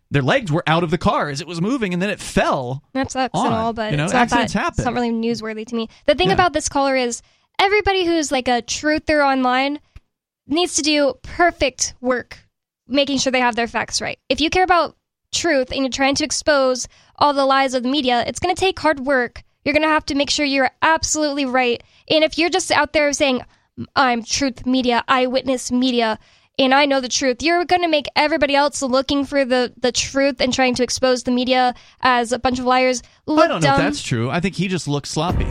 their 0.09 0.21
legs 0.21 0.51
were 0.51 0.63
out 0.67 0.83
of 0.83 0.91
the 0.91 0.97
car 0.97 1.29
as 1.29 1.39
it 1.39 1.47
was 1.47 1.61
moving, 1.61 1.93
and 1.93 2.01
then 2.01 2.09
it 2.09 2.19
fell. 2.19 2.83
That 2.93 3.11
sucks 3.11 3.37
on, 3.37 3.45
and 3.45 3.55
all, 3.55 3.73
but 3.73 3.91
you 3.91 3.97
know, 3.97 4.03
it's 4.03 4.13
not 4.13 4.23
accidents 4.23 4.53
that, 4.53 4.59
happen. 4.59 4.79
It's 4.79 4.85
not 4.85 4.93
really 4.93 5.11
newsworthy 5.11 5.65
to 5.67 5.75
me. 5.75 5.87
The 6.05 6.15
thing 6.15 6.27
Yeah. 6.27 6.33
about 6.33 6.51
this 6.51 6.67
caller 6.67 6.97
is 6.97 7.21
everybody 7.59 8.05
who's 8.05 8.29
like 8.31 8.49
a 8.49 8.61
truther 8.61 9.25
online 9.25 9.79
needs 10.47 10.75
to 10.75 10.81
do 10.81 11.13
perfect 11.23 11.93
work 12.01 12.45
making 12.87 13.19
sure 13.19 13.31
they 13.31 13.39
have 13.39 13.55
their 13.55 13.67
facts 13.67 14.01
right. 14.01 14.19
If 14.27 14.41
you 14.41 14.49
care 14.49 14.65
about 14.65 14.97
truth 15.33 15.71
and 15.71 15.79
you're 15.79 15.89
trying 15.89 16.15
to 16.15 16.25
expose 16.25 16.89
all 17.17 17.31
the 17.31 17.45
lies 17.45 17.73
of 17.73 17.83
the 17.83 17.89
media, 17.89 18.23
it's 18.27 18.39
going 18.39 18.53
to 18.53 18.59
take 18.59 18.77
hard 18.79 18.99
work. 18.99 19.43
You're 19.63 19.73
going 19.73 19.83
to 19.83 19.89
have 19.89 20.05
to 20.07 20.15
make 20.15 20.29
sure 20.29 20.45
you're 20.45 20.71
absolutely 20.81 21.45
right. 21.45 21.83
And 22.09 22.23
if 22.23 22.37
you're 22.37 22.49
just 22.49 22.71
out 22.71 22.93
there 22.93 23.11
saying, 23.13 23.43
I'm 23.95 24.23
truth 24.23 24.65
media, 24.65 25.03
eyewitness 25.07 25.71
media, 25.71 26.17
and 26.59 26.73
I 26.73 26.85
know 26.85 26.99
the 26.99 27.07
truth, 27.09 27.41
you're 27.41 27.63
going 27.65 27.81
to 27.81 27.87
make 27.87 28.05
everybody 28.15 28.55
else 28.55 28.81
looking 28.81 29.25
for 29.25 29.45
the, 29.45 29.73
the 29.77 29.91
truth 29.91 30.41
and 30.41 30.53
trying 30.53 30.75
to 30.75 30.83
expose 30.83 31.23
the 31.23 31.31
media 31.31 31.73
as 32.01 32.31
a 32.31 32.39
bunch 32.39 32.59
of 32.59 32.65
liars 32.65 33.01
look 33.25 33.45
I 33.45 33.47
don't 33.47 33.61
know 33.61 33.67
dumb. 33.69 33.79
if 33.79 33.85
that's 33.85 34.03
true. 34.03 34.29
I 34.29 34.39
think 34.39 34.55
he 34.55 34.67
just 34.67 34.87
looks 34.87 35.09
sloppy. 35.09 35.45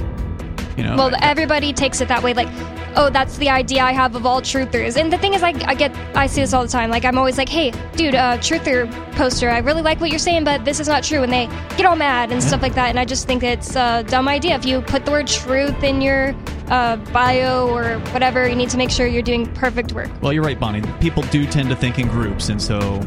You 0.77 0.85
know, 0.85 0.97
Well, 0.97 1.15
I- 1.15 1.19
everybody 1.23 1.73
takes 1.73 2.01
it 2.01 2.09
that 2.09 2.23
way. 2.23 2.35
Like, 2.35 2.49
oh, 2.97 3.11
that's 3.11 3.37
the 3.39 3.49
idea 3.49 3.83
I 3.83 3.93
have 3.93 4.15
of 4.15 4.27
all 4.27 4.41
truthers. 4.41 4.97
And 4.97 5.13
the 5.13 5.19
thing 5.19 5.35
is, 5.35 5.43
I, 5.43 5.49
I 5.67 5.75
get, 5.75 5.95
I 6.17 6.27
see 6.27 6.41
this 6.41 6.53
all 6.53 6.63
the 6.63 6.69
time. 6.69 6.91
Like, 6.91 7.05
I'm 7.05 7.19
always 7.19 7.39
like, 7.39 7.49
hey, 7.49 7.73
dude, 7.97 8.15
uh, 8.15 8.39
truther 8.39 8.91
poster, 9.13 9.51
I 9.51 9.59
really 9.59 9.83
like 9.83 10.01
what 10.01 10.11
you're 10.11 10.19
saying, 10.19 10.45
but 10.45 10.65
this 10.65 10.81
is 10.81 10.89
not 10.89 11.03
true. 11.05 11.23
And 11.23 11.33
they 11.33 11.47
get 11.77 11.85
all 11.87 11.97
mad 11.97 12.33
and 12.33 12.43
stuff 12.43 12.63
like 12.63 12.75
that. 12.75 12.89
And 12.91 12.99
I 12.99 13.05
just 13.05 13.27
think 13.27 13.43
it's 13.43 13.77
a 13.77 14.03
dumb 14.07 14.29
idea. 14.29 14.55
If 14.57 14.65
you 14.65 14.81
put 14.83 15.05
the 15.05 15.11
word 15.11 15.27
truth 15.27 15.83
in 15.83 16.01
your 16.01 16.35
uh, 16.69 16.97
bio 17.13 17.69
or 17.69 17.99
whatever, 18.13 18.49
you 18.49 18.55
need 18.57 18.71
to 18.71 18.77
make 18.79 18.91
sure 18.91 19.07
you're 19.07 19.23
doing 19.23 19.47
perfect 19.55 19.93
work. 19.93 20.09
well, 20.23 20.33
you're 20.33 20.45
right, 20.45 20.59
Bonnie. 20.59 20.83
People 21.01 21.23
do 21.25 21.47
tend 21.47 21.69
to 21.71 21.77
think 21.77 21.99
in 21.99 22.09
groups, 22.09 22.49
and 22.49 22.61
so 22.63 23.01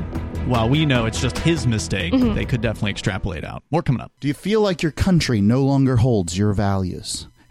while 0.46 0.68
we 0.68 0.86
know 0.86 1.06
it's 1.06 1.22
just 1.22 1.38
his 1.40 1.66
mistake, 1.66 2.12
Mm-hmm. 2.14 2.36
they 2.36 2.44
could 2.46 2.60
definitely 2.62 2.92
extrapolate 2.92 3.46
out. 3.46 3.64
More 3.72 3.82
coming 3.82 4.02
up. 4.02 4.12
Do 4.20 4.28
you 4.28 4.34
feel 4.34 4.60
like 4.60 4.84
your 4.84 4.92
country 4.92 5.40
no 5.40 5.64
longer 5.64 5.96
holds 5.98 6.38
your 6.38 6.52
values? 6.54 7.28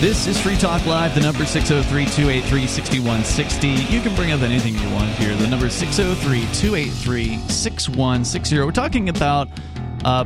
This 0.00 0.26
is 0.26 0.40
Free 0.40 0.56
Talk 0.56 0.86
Live. 0.86 1.14
The 1.14 1.20
number 1.20 1.44
603 1.44 2.06
283 2.06 2.66
6160. 2.66 3.68
You 3.94 4.00
can 4.00 4.14
bring 4.16 4.32
up 4.32 4.40
anything 4.40 4.72
you 4.72 4.90
want 4.94 5.10
here. 5.16 5.36
The 5.36 5.46
number 5.46 5.68
603 5.68 6.40
283 6.54 7.36
6160. 7.48 8.60
We're 8.60 8.72
talking 8.72 9.10
about 9.10 9.48
uh, 10.02 10.24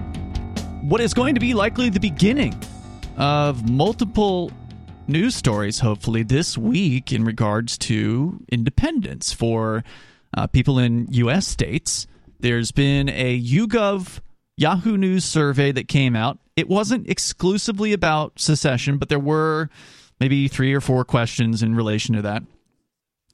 what 0.80 1.00
is 1.00 1.12
going 1.12 1.34
to 1.34 1.40
be 1.40 1.54
likely 1.54 1.90
the 1.90 1.98
beginning 1.98 2.54
of 3.16 3.68
multiple 3.68 4.52
news 5.08 5.34
stories, 5.34 5.80
hopefully, 5.80 6.22
this 6.22 6.56
week 6.56 7.12
in 7.12 7.24
regards 7.24 7.76
to 7.78 8.38
independence 8.52 9.32
for 9.32 9.82
uh, 10.36 10.46
people 10.46 10.78
in 10.78 11.08
U.S. 11.10 11.48
states. 11.48 12.06
There's 12.38 12.70
been 12.70 13.08
a 13.08 13.42
YouGov 13.42 14.20
Yahoo 14.56 14.96
News 14.96 15.24
survey 15.24 15.72
that 15.72 15.88
came 15.88 16.14
out. 16.14 16.38
It 16.56 16.68
wasn't 16.68 17.08
exclusively 17.08 17.92
about 17.92 18.38
secession, 18.38 18.98
but 18.98 19.08
there 19.08 19.18
were 19.18 19.68
maybe 20.20 20.48
three 20.48 20.72
or 20.72 20.80
four 20.80 21.04
questions 21.04 21.62
in 21.62 21.74
relation 21.74 22.14
to 22.14 22.22
that 22.22 22.42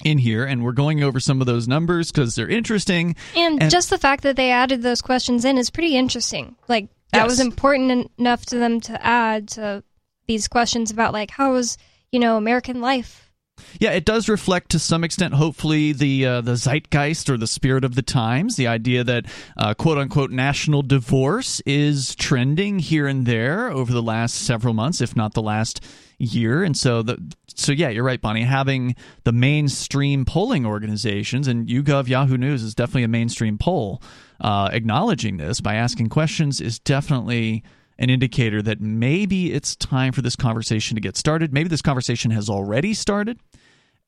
in 0.04 0.18
here 0.18 0.44
and 0.44 0.64
we're 0.64 0.72
going 0.72 1.02
over 1.02 1.20
some 1.20 1.40
of 1.40 1.46
those 1.46 1.68
numbers 1.68 2.10
because 2.10 2.34
they're 2.34 2.48
interesting 2.48 3.14
and, 3.36 3.62
and, 3.62 3.70
just 3.70 3.90
the 3.90 3.98
fact 3.98 4.22
that 4.22 4.36
they 4.36 4.50
added 4.50 4.82
those 4.82 5.02
questions 5.02 5.44
in 5.44 5.58
is 5.58 5.70
pretty 5.70 5.94
interesting 5.94 6.56
like 6.68 6.88
that 7.12 7.18
yes. 7.18 7.28
was 7.28 7.40
important 7.40 8.10
enough 8.18 8.46
to 8.46 8.56
them 8.56 8.80
to 8.80 9.06
add 9.06 9.48
to 9.48 9.84
these 10.26 10.48
questions 10.48 10.90
about 10.90 11.12
like 11.12 11.30
how 11.30 11.52
was 11.52 11.76
you 12.12 12.18
know 12.18 12.36
american 12.36 12.80
life 12.80 13.29
yeah, 13.78 13.92
it 13.92 14.04
does 14.04 14.28
reflect 14.28 14.70
to 14.70 14.78
some 14.78 15.04
extent, 15.04 15.34
hopefully, 15.34 15.92
the 15.92 16.26
uh, 16.26 16.40
the 16.40 16.56
zeitgeist 16.56 17.28
or 17.30 17.36
the 17.36 17.46
spirit 17.46 17.84
of 17.84 17.94
the 17.94 18.02
times. 18.02 18.56
The 18.56 18.66
idea 18.66 19.04
that 19.04 19.26
uh, 19.56 19.74
quote 19.74 19.98
unquote 19.98 20.30
national 20.30 20.82
divorce 20.82 21.60
is 21.66 22.14
trending 22.14 22.78
here 22.78 23.06
and 23.06 23.26
there 23.26 23.70
over 23.70 23.92
the 23.92 24.02
last 24.02 24.34
several 24.34 24.74
months, 24.74 25.00
if 25.00 25.16
not 25.16 25.34
the 25.34 25.42
last 25.42 25.84
year. 26.18 26.62
And 26.62 26.76
so 26.76 27.02
the 27.02 27.18
so 27.54 27.72
yeah, 27.72 27.88
you're 27.88 28.04
right, 28.04 28.20
Bonnie. 28.20 28.44
Having 28.44 28.96
the 29.24 29.32
mainstream 29.32 30.24
polling 30.24 30.66
organizations 30.66 31.48
and 31.48 31.66
YouGov, 31.66 32.08
Yahoo 32.08 32.36
News 32.36 32.62
is 32.62 32.74
definitely 32.74 33.04
a 33.04 33.08
mainstream 33.08 33.58
poll. 33.58 34.02
Uh, 34.40 34.70
acknowledging 34.72 35.36
this 35.36 35.60
by 35.60 35.74
asking 35.74 36.08
questions 36.08 36.60
is 36.60 36.78
definitely 36.78 37.62
an 38.00 38.10
indicator 38.10 38.62
that 38.62 38.80
maybe 38.80 39.52
it's 39.52 39.76
time 39.76 40.12
for 40.12 40.22
this 40.22 40.34
conversation 40.34 40.96
to 40.96 41.00
get 41.00 41.16
started. 41.16 41.52
Maybe 41.52 41.68
this 41.68 41.82
conversation 41.82 42.30
has 42.32 42.48
already 42.48 42.94
started. 42.94 43.38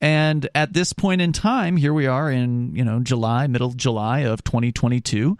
And 0.01 0.49
at 0.53 0.73
this 0.73 0.91
point 0.91 1.21
in 1.21 1.31
time, 1.31 1.77
here 1.77 1.93
we 1.93 2.07
are 2.07 2.29
in, 2.29 2.75
you 2.75 2.83
know, 2.83 2.99
July, 2.99 3.47
middle 3.47 3.71
July 3.71 4.21
of 4.21 4.43
2022. 4.43 5.37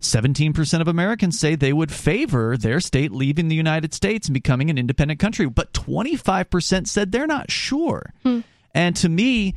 17% 0.00 0.80
of 0.80 0.88
Americans 0.88 1.38
say 1.38 1.54
they 1.54 1.72
would 1.72 1.90
favor 1.90 2.56
their 2.56 2.80
state 2.80 3.10
leaving 3.10 3.48
the 3.48 3.56
United 3.56 3.92
States 3.92 4.28
and 4.28 4.34
becoming 4.34 4.70
an 4.70 4.78
independent 4.78 5.18
country, 5.18 5.46
but 5.48 5.72
25% 5.72 6.86
said 6.86 7.10
they're 7.10 7.26
not 7.26 7.50
sure. 7.50 8.12
Hmm. 8.22 8.40
And 8.74 8.94
to 8.96 9.08
me, 9.08 9.54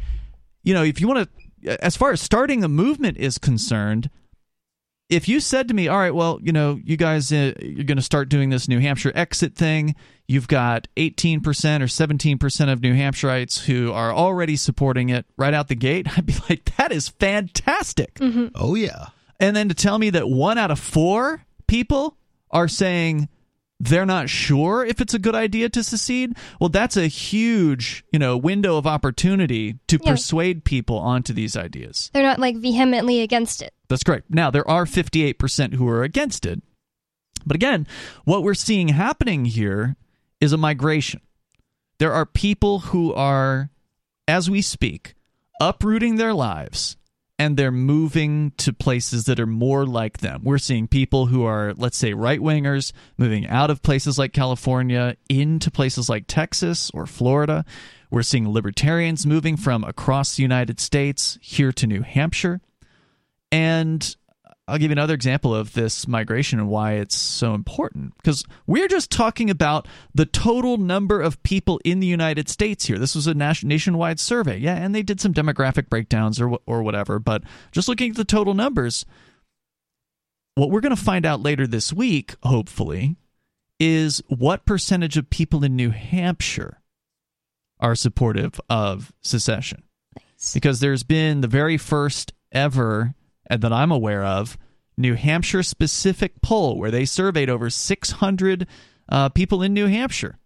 you 0.63 0.73
know, 0.73 0.83
if 0.83 0.99
you 0.99 1.07
want 1.07 1.29
to, 1.63 1.83
as 1.83 1.95
far 1.95 2.12
as 2.12 2.21
starting 2.21 2.63
a 2.63 2.69
movement 2.69 3.17
is 3.17 3.38
concerned, 3.38 4.09
if 5.09 5.27
you 5.27 5.39
said 5.39 5.67
to 5.67 5.73
me, 5.73 5.87
all 5.87 5.97
right, 5.97 6.13
well, 6.13 6.39
you 6.41 6.51
know, 6.51 6.79
you 6.83 6.95
guys, 6.95 7.31
uh, 7.33 7.53
you're 7.59 7.83
going 7.83 7.97
to 7.97 8.03
start 8.03 8.29
doing 8.29 8.51
this 8.51 8.67
New 8.67 8.79
Hampshire 8.79 9.11
exit 9.15 9.55
thing. 9.55 9.95
You've 10.27 10.47
got 10.47 10.87
18% 10.97 11.39
or 11.41 11.85
17% 11.85 12.71
of 12.71 12.81
New 12.81 12.93
Hampshireites 12.93 13.65
who 13.65 13.91
are 13.91 14.13
already 14.13 14.55
supporting 14.55 15.09
it 15.09 15.25
right 15.35 15.53
out 15.53 15.67
the 15.67 15.75
gate. 15.75 16.07
I'd 16.17 16.27
be 16.27 16.35
like, 16.47 16.75
that 16.77 16.91
is 16.91 17.09
fantastic. 17.09 18.15
Mm-hmm. 18.15 18.49
Oh, 18.53 18.75
yeah. 18.75 19.07
And 19.39 19.55
then 19.55 19.67
to 19.69 19.75
tell 19.75 19.97
me 19.97 20.11
that 20.11 20.29
one 20.29 20.59
out 20.59 20.69
of 20.69 20.79
four 20.79 21.43
people 21.65 22.15
are 22.51 22.67
saying, 22.67 23.29
they're 23.79 24.05
not 24.05 24.29
sure 24.29 24.85
if 24.85 25.01
it's 25.01 25.13
a 25.13 25.19
good 25.19 25.35
idea 25.35 25.69
to 25.69 25.81
secede 25.81 26.35
well 26.59 26.67
that's 26.67 26.97
a 26.97 27.07
huge 27.07 28.03
you 28.11 28.19
know 28.19 28.35
window 28.35 28.75
of 28.75 28.85
opportunity 28.85 29.79
to 29.87 29.97
yeah. 30.03 30.11
persuade 30.11 30.65
people 30.65 30.97
onto 30.97 31.31
these 31.31 31.55
ideas 31.55 32.11
they're 32.13 32.21
not 32.21 32.39
like 32.39 32.57
vehemently 32.57 33.21
against 33.21 33.61
it 33.61 33.73
that's 33.89 34.04
great 34.04 34.23
now 34.30 34.49
there 34.49 34.67
are 34.69 34.86
58% 34.86 35.73
who 35.73 35.88
are 35.88 36.04
against 36.04 36.45
it 36.45 36.62
but 37.45 37.56
again 37.56 37.88
what 38.23 38.43
we're 38.43 38.54
seeing 38.54 38.89
happening 38.89 39.45
here 39.45 39.95
is 40.39 40.54
a 40.54 40.58
migration 40.58 41.21
there 41.97 42.13
are 42.13 42.25
people 42.25 42.80
who 42.80 43.13
are 43.13 43.69
as 44.28 44.49
we 44.49 44.62
speak 44.62 45.15
uprooting 45.60 46.15
their 46.15 46.34
lives 46.34 46.95
and 47.39 47.56
they're 47.56 47.71
moving 47.71 48.52
to 48.58 48.73
places 48.73 49.23
that 49.25 49.39
are 49.39 49.47
more 49.47 49.86
like 49.86 50.17
them. 50.17 50.41
We're 50.43 50.58
seeing 50.58 50.89
people 50.89 51.28
who 51.28 51.45
are, 51.45 51.73
let's 51.73 51.97
say, 51.97 52.13
right 52.13 52.41
wingers 52.41 52.91
moving 53.17 53.47
out 53.47 53.71
of 53.71 53.82
places 53.82 54.19
like 54.19 54.34
California 54.34 55.15
into 55.30 55.71
places 55.71 56.10
like 56.10 56.25
Texas 56.28 56.91
or 56.93 57.06
Florida. 57.06 57.63
We're 58.12 58.23
seeing 58.23 58.49
libertarians 58.49 59.25
moving 59.25 59.56
from 59.56 59.86
across 59.86 60.36
the 60.36 60.43
United 60.43 60.82
States 60.82 61.39
here 61.41 61.71
to 61.71 61.88
New 61.88 62.02
Hampshire. 62.02 62.60
And 63.51 64.15
I'll 64.69 64.77
give 64.77 64.91
you 64.91 64.93
another 64.93 65.15
example 65.15 65.55
of 65.55 65.73
this 65.73 66.07
migration 66.07 66.59
and 66.59 66.69
why 66.69 66.93
it's 66.93 67.17
so 67.17 67.55
important. 67.55 68.15
Because 68.17 68.45
we're 68.67 68.88
just 68.88 69.09
talking 69.09 69.49
about 69.49 69.88
the 70.13 70.27
total 70.27 70.77
number 70.77 71.21
of 71.21 71.41
people 71.41 71.81
in 71.83 71.99
the 71.99 72.07
United 72.07 72.47
States 72.49 72.85
here. 72.85 72.99
This 72.99 73.15
was 73.15 73.25
a 73.25 73.33
nationwide 73.33 74.19
survey, 74.19 74.59
yeah, 74.59 74.75
and 74.75 74.93
they 74.93 75.01
did 75.01 75.19
some 75.19 75.33
demographic 75.33 75.89
breakdowns 75.89 76.39
or 76.39 76.59
or 76.67 76.83
whatever. 76.83 77.17
But 77.17 77.43
just 77.71 77.88
looking 77.88 78.12
at 78.12 78.17
the 78.17 78.25
total 78.25 78.53
numbers, 78.53 79.05
what 80.53 80.69
we're 80.69 80.81
going 80.81 80.95
to 80.95 81.01
find 81.01 81.25
out 81.25 81.41
later 81.41 81.65
this 81.65 81.91
week, 81.91 82.35
hopefully, 82.43 83.15
is 83.79 84.21
what 84.27 84.65
percentage 84.65 85.17
of 85.17 85.31
people 85.31 85.63
in 85.63 85.75
New 85.75 85.89
Hampshire 85.89 86.81
are 87.79 87.95
supportive 87.95 88.62
of 88.69 89.13
secession. 89.21 89.81
Nice. 90.15 90.53
Because 90.53 90.79
there's 90.79 91.03
been 91.03 91.41
the 91.41 91.47
very 91.47 91.77
first 91.77 92.33
ever 92.51 93.15
that 93.49 93.73
I'm 93.73 93.91
aware 93.91 94.23
of 94.23 94.57
New 94.99 95.15
Hampshire 95.15 95.63
specific 95.63 96.41
poll 96.41 96.77
where 96.77 96.91
they 96.91 97.05
surveyed 97.05 97.49
over 97.49 97.69
600 97.69 98.67
uh, 99.07 99.29
people 99.29 99.63
in 99.63 99.73
New 99.73 99.88
Hampshire. 99.88 100.38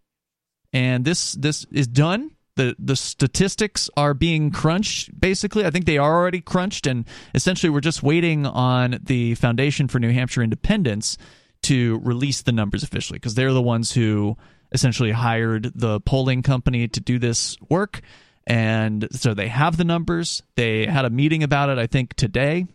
And 0.71 1.03
this 1.05 1.33
this 1.33 1.65
is 1.71 1.87
done. 1.87 2.31
The 2.55 2.75
the 2.77 2.95
statistics 2.95 3.89
are 3.97 4.13
being 4.13 4.51
crunched 4.51 5.19
basically. 5.19 5.65
I 5.65 5.71
think 5.71 5.85
they 5.85 5.97
are 5.97 6.15
already 6.15 6.39
crunched 6.39 6.87
and 6.87 7.05
essentially 7.33 7.71
we're 7.71 7.81
just 7.81 8.03
waiting 8.03 8.45
on 8.45 8.99
the 9.03 9.35
Foundation 9.35 9.87
for 9.87 9.99
New 9.99 10.11
Hampshire 10.11 10.43
Independence 10.43 11.17
to 11.63 11.99
release 12.03 12.43
the 12.43 12.51
numbers 12.51 12.83
officially 12.83 13.17
because 13.17 13.35
they're 13.35 13.53
the 13.53 13.61
ones 13.61 13.91
who 13.91 14.37
essentially 14.71 15.11
hired 15.11 15.71
the 15.75 15.99
polling 16.01 16.41
company 16.41 16.87
to 16.87 16.99
do 16.99 17.17
this 17.17 17.57
work 17.69 18.01
and 18.45 19.07
so 19.11 19.33
they 19.33 19.47
have 19.47 19.77
the 19.77 19.85
numbers. 19.85 20.43
They 20.55 20.85
had 20.85 21.05
a 21.05 21.09
meeting 21.09 21.41
about 21.41 21.69
it 21.69 21.79
I 21.79 21.87
think 21.87 22.13
today 22.15 22.67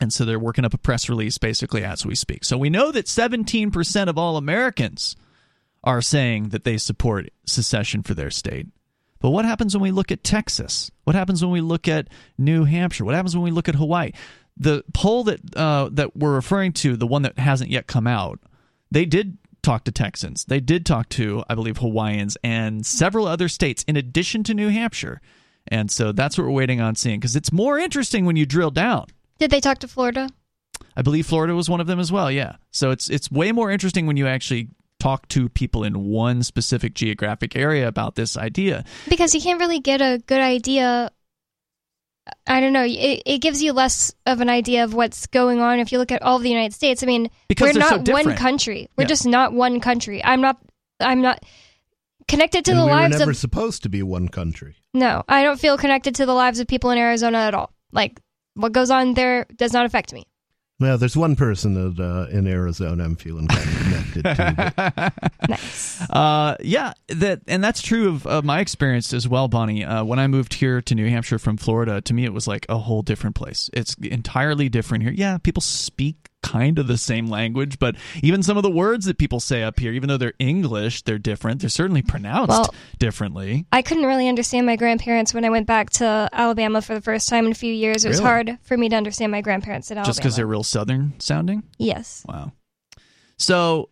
and 0.00 0.12
so 0.12 0.24
they're 0.24 0.38
working 0.38 0.64
up 0.64 0.74
a 0.74 0.78
press 0.78 1.08
release 1.08 1.38
basically 1.38 1.84
as 1.84 2.06
we 2.06 2.14
speak. 2.14 2.44
So 2.44 2.56
we 2.56 2.70
know 2.70 2.92
that 2.92 3.06
17% 3.06 4.08
of 4.08 4.18
all 4.18 4.36
Americans 4.36 5.16
are 5.82 6.02
saying 6.02 6.50
that 6.50 6.64
they 6.64 6.76
support 6.76 7.30
secession 7.46 8.02
for 8.02 8.14
their 8.14 8.30
state. 8.30 8.66
But 9.20 9.30
what 9.30 9.44
happens 9.44 9.74
when 9.74 9.82
we 9.82 9.90
look 9.90 10.10
at 10.10 10.24
Texas? 10.24 10.90
What 11.04 11.16
happens 11.16 11.42
when 11.42 11.52
we 11.52 11.60
look 11.60 11.88
at 11.88 12.08
New 12.38 12.64
Hampshire? 12.64 13.04
What 13.04 13.14
happens 13.14 13.36
when 13.36 13.44
we 13.44 13.50
look 13.50 13.68
at 13.68 13.74
Hawaii? 13.74 14.12
The 14.56 14.82
poll 14.94 15.24
that 15.24 15.40
uh, 15.56 15.90
that 15.92 16.16
we're 16.16 16.34
referring 16.34 16.72
to, 16.74 16.96
the 16.96 17.06
one 17.06 17.22
that 17.22 17.38
hasn't 17.38 17.70
yet 17.70 17.86
come 17.86 18.06
out, 18.06 18.40
they 18.90 19.04
did 19.04 19.38
talk 19.62 19.84
to 19.84 19.92
Texans. 19.92 20.44
They 20.44 20.60
did 20.60 20.86
talk 20.86 21.08
to, 21.10 21.44
I 21.48 21.54
believe, 21.54 21.78
Hawaiians 21.78 22.36
and 22.42 22.84
several 22.84 23.26
other 23.26 23.48
states 23.48 23.84
in 23.84 23.96
addition 23.96 24.42
to 24.44 24.54
New 24.54 24.68
Hampshire. 24.68 25.20
And 25.68 25.90
so 25.90 26.12
that's 26.12 26.38
what 26.38 26.44
we're 26.44 26.52
waiting 26.52 26.80
on 26.80 26.96
seeing 26.96 27.20
because 27.20 27.36
it's 27.36 27.52
more 27.52 27.78
interesting 27.78 28.24
when 28.24 28.36
you 28.36 28.46
drill 28.46 28.70
down. 28.70 29.06
Did 29.40 29.50
they 29.50 29.60
talk 29.60 29.78
to 29.78 29.88
Florida? 29.88 30.28
I 30.96 31.02
believe 31.02 31.26
Florida 31.26 31.54
was 31.54 31.68
one 31.68 31.80
of 31.80 31.86
them 31.86 31.98
as 31.98 32.12
well. 32.12 32.30
Yeah. 32.30 32.56
So 32.70 32.90
it's 32.90 33.08
it's 33.08 33.30
way 33.30 33.52
more 33.52 33.70
interesting 33.70 34.06
when 34.06 34.16
you 34.16 34.26
actually 34.26 34.68
talk 34.98 35.26
to 35.28 35.48
people 35.48 35.82
in 35.82 36.04
one 36.04 36.42
specific 36.42 36.94
geographic 36.94 37.56
area 37.56 37.88
about 37.88 38.14
this 38.16 38.36
idea. 38.36 38.84
Because 39.08 39.34
you 39.34 39.40
can't 39.40 39.58
really 39.58 39.80
get 39.80 40.02
a 40.02 40.22
good 40.26 40.40
idea. 40.40 41.10
I 42.46 42.60
don't 42.60 42.74
know. 42.74 42.84
It, 42.84 43.22
it 43.24 43.38
gives 43.38 43.62
you 43.62 43.72
less 43.72 44.12
of 44.26 44.42
an 44.42 44.50
idea 44.50 44.84
of 44.84 44.92
what's 44.92 45.26
going 45.26 45.58
on 45.58 45.80
if 45.80 45.90
you 45.90 45.98
look 45.98 46.12
at 46.12 46.22
all 46.22 46.36
of 46.36 46.42
the 46.42 46.50
United 46.50 46.74
States. 46.74 47.02
I 47.02 47.06
mean, 47.06 47.30
because 47.48 47.72
we're 47.74 47.80
not 47.80 48.06
so 48.06 48.12
one 48.12 48.36
country. 48.36 48.88
We're 48.96 49.04
yeah. 49.04 49.08
just 49.08 49.26
not 49.26 49.54
one 49.54 49.80
country. 49.80 50.22
I'm 50.22 50.42
not. 50.42 50.58
I'm 51.00 51.22
not 51.22 51.42
connected 52.28 52.66
to 52.66 52.72
and 52.72 52.80
the 52.80 52.84
we 52.84 52.90
lives 52.92 53.14
were 53.14 53.20
never 53.20 53.30
of. 53.30 53.36
supposed 53.38 53.82
to 53.84 53.88
be 53.88 54.02
one 54.02 54.28
country. 54.28 54.76
No, 54.92 55.24
I 55.28 55.42
don't 55.42 55.58
feel 55.58 55.78
connected 55.78 56.16
to 56.16 56.26
the 56.26 56.34
lives 56.34 56.60
of 56.60 56.66
people 56.66 56.90
in 56.90 56.98
Arizona 56.98 57.38
at 57.38 57.54
all. 57.54 57.72
Like 57.90 58.20
what 58.54 58.72
goes 58.72 58.90
on 58.90 59.14
there 59.14 59.46
does 59.56 59.72
not 59.72 59.86
affect 59.86 60.12
me. 60.12 60.24
Well, 60.80 60.96
there's 60.96 61.16
one 61.16 61.36
person 61.36 61.74
that, 61.74 62.02
uh, 62.02 62.34
in 62.34 62.46
Arizona 62.46 63.04
I'm 63.04 63.14
feeling 63.14 63.46
kind 63.48 63.68
of 63.68 63.76
connected 63.76 64.22
to. 64.24 65.12
nice. 65.48 66.00
Uh, 66.08 66.56
yeah, 66.60 66.94
that 67.08 67.42
and 67.46 67.62
that's 67.62 67.82
true 67.82 68.08
of 68.08 68.26
uh, 68.26 68.40
my 68.42 68.60
experience 68.60 69.12
as 69.12 69.28
well, 69.28 69.46
Bonnie. 69.46 69.84
Uh, 69.84 70.04
when 70.04 70.18
I 70.18 70.26
moved 70.26 70.54
here 70.54 70.80
to 70.80 70.94
New 70.94 71.06
Hampshire 71.10 71.38
from 71.38 71.58
Florida, 71.58 72.00
to 72.00 72.14
me 72.14 72.24
it 72.24 72.32
was 72.32 72.48
like 72.48 72.64
a 72.70 72.78
whole 72.78 73.02
different 73.02 73.36
place. 73.36 73.68
It's 73.74 73.94
entirely 73.96 74.70
different 74.70 75.04
here. 75.04 75.12
Yeah, 75.12 75.36
people 75.36 75.60
speak 75.60 76.29
kind 76.42 76.78
of 76.78 76.86
the 76.86 76.96
same 76.96 77.26
language, 77.26 77.78
but 77.78 77.96
even 78.22 78.42
some 78.42 78.56
of 78.56 78.62
the 78.62 78.70
words 78.70 79.06
that 79.06 79.18
people 79.18 79.40
say 79.40 79.62
up 79.62 79.78
here, 79.78 79.92
even 79.92 80.08
though 80.08 80.16
they're 80.16 80.34
English, 80.38 81.02
they're 81.02 81.18
different. 81.18 81.60
They're 81.60 81.70
certainly 81.70 82.02
pronounced 82.02 82.48
well, 82.48 82.74
differently. 82.98 83.66
I 83.72 83.82
couldn't 83.82 84.04
really 84.04 84.28
understand 84.28 84.66
my 84.66 84.76
grandparents 84.76 85.34
when 85.34 85.44
I 85.44 85.50
went 85.50 85.66
back 85.66 85.90
to 85.90 86.28
Alabama 86.32 86.82
for 86.82 86.94
the 86.94 87.00
first 87.00 87.28
time 87.28 87.46
in 87.46 87.52
a 87.52 87.54
few 87.54 87.72
years. 87.72 88.04
It 88.04 88.08
was 88.08 88.18
really? 88.18 88.30
hard 88.30 88.58
for 88.62 88.76
me 88.76 88.88
to 88.88 88.96
understand 88.96 89.32
my 89.32 89.40
grandparents 89.40 89.90
in 89.90 89.98
Alabama. 89.98 90.10
Just 90.10 90.18
because 90.20 90.36
they're 90.36 90.46
real 90.46 90.62
Southern 90.62 91.18
sounding? 91.20 91.62
Yes. 91.78 92.24
Wow. 92.28 92.52
So, 93.38 93.90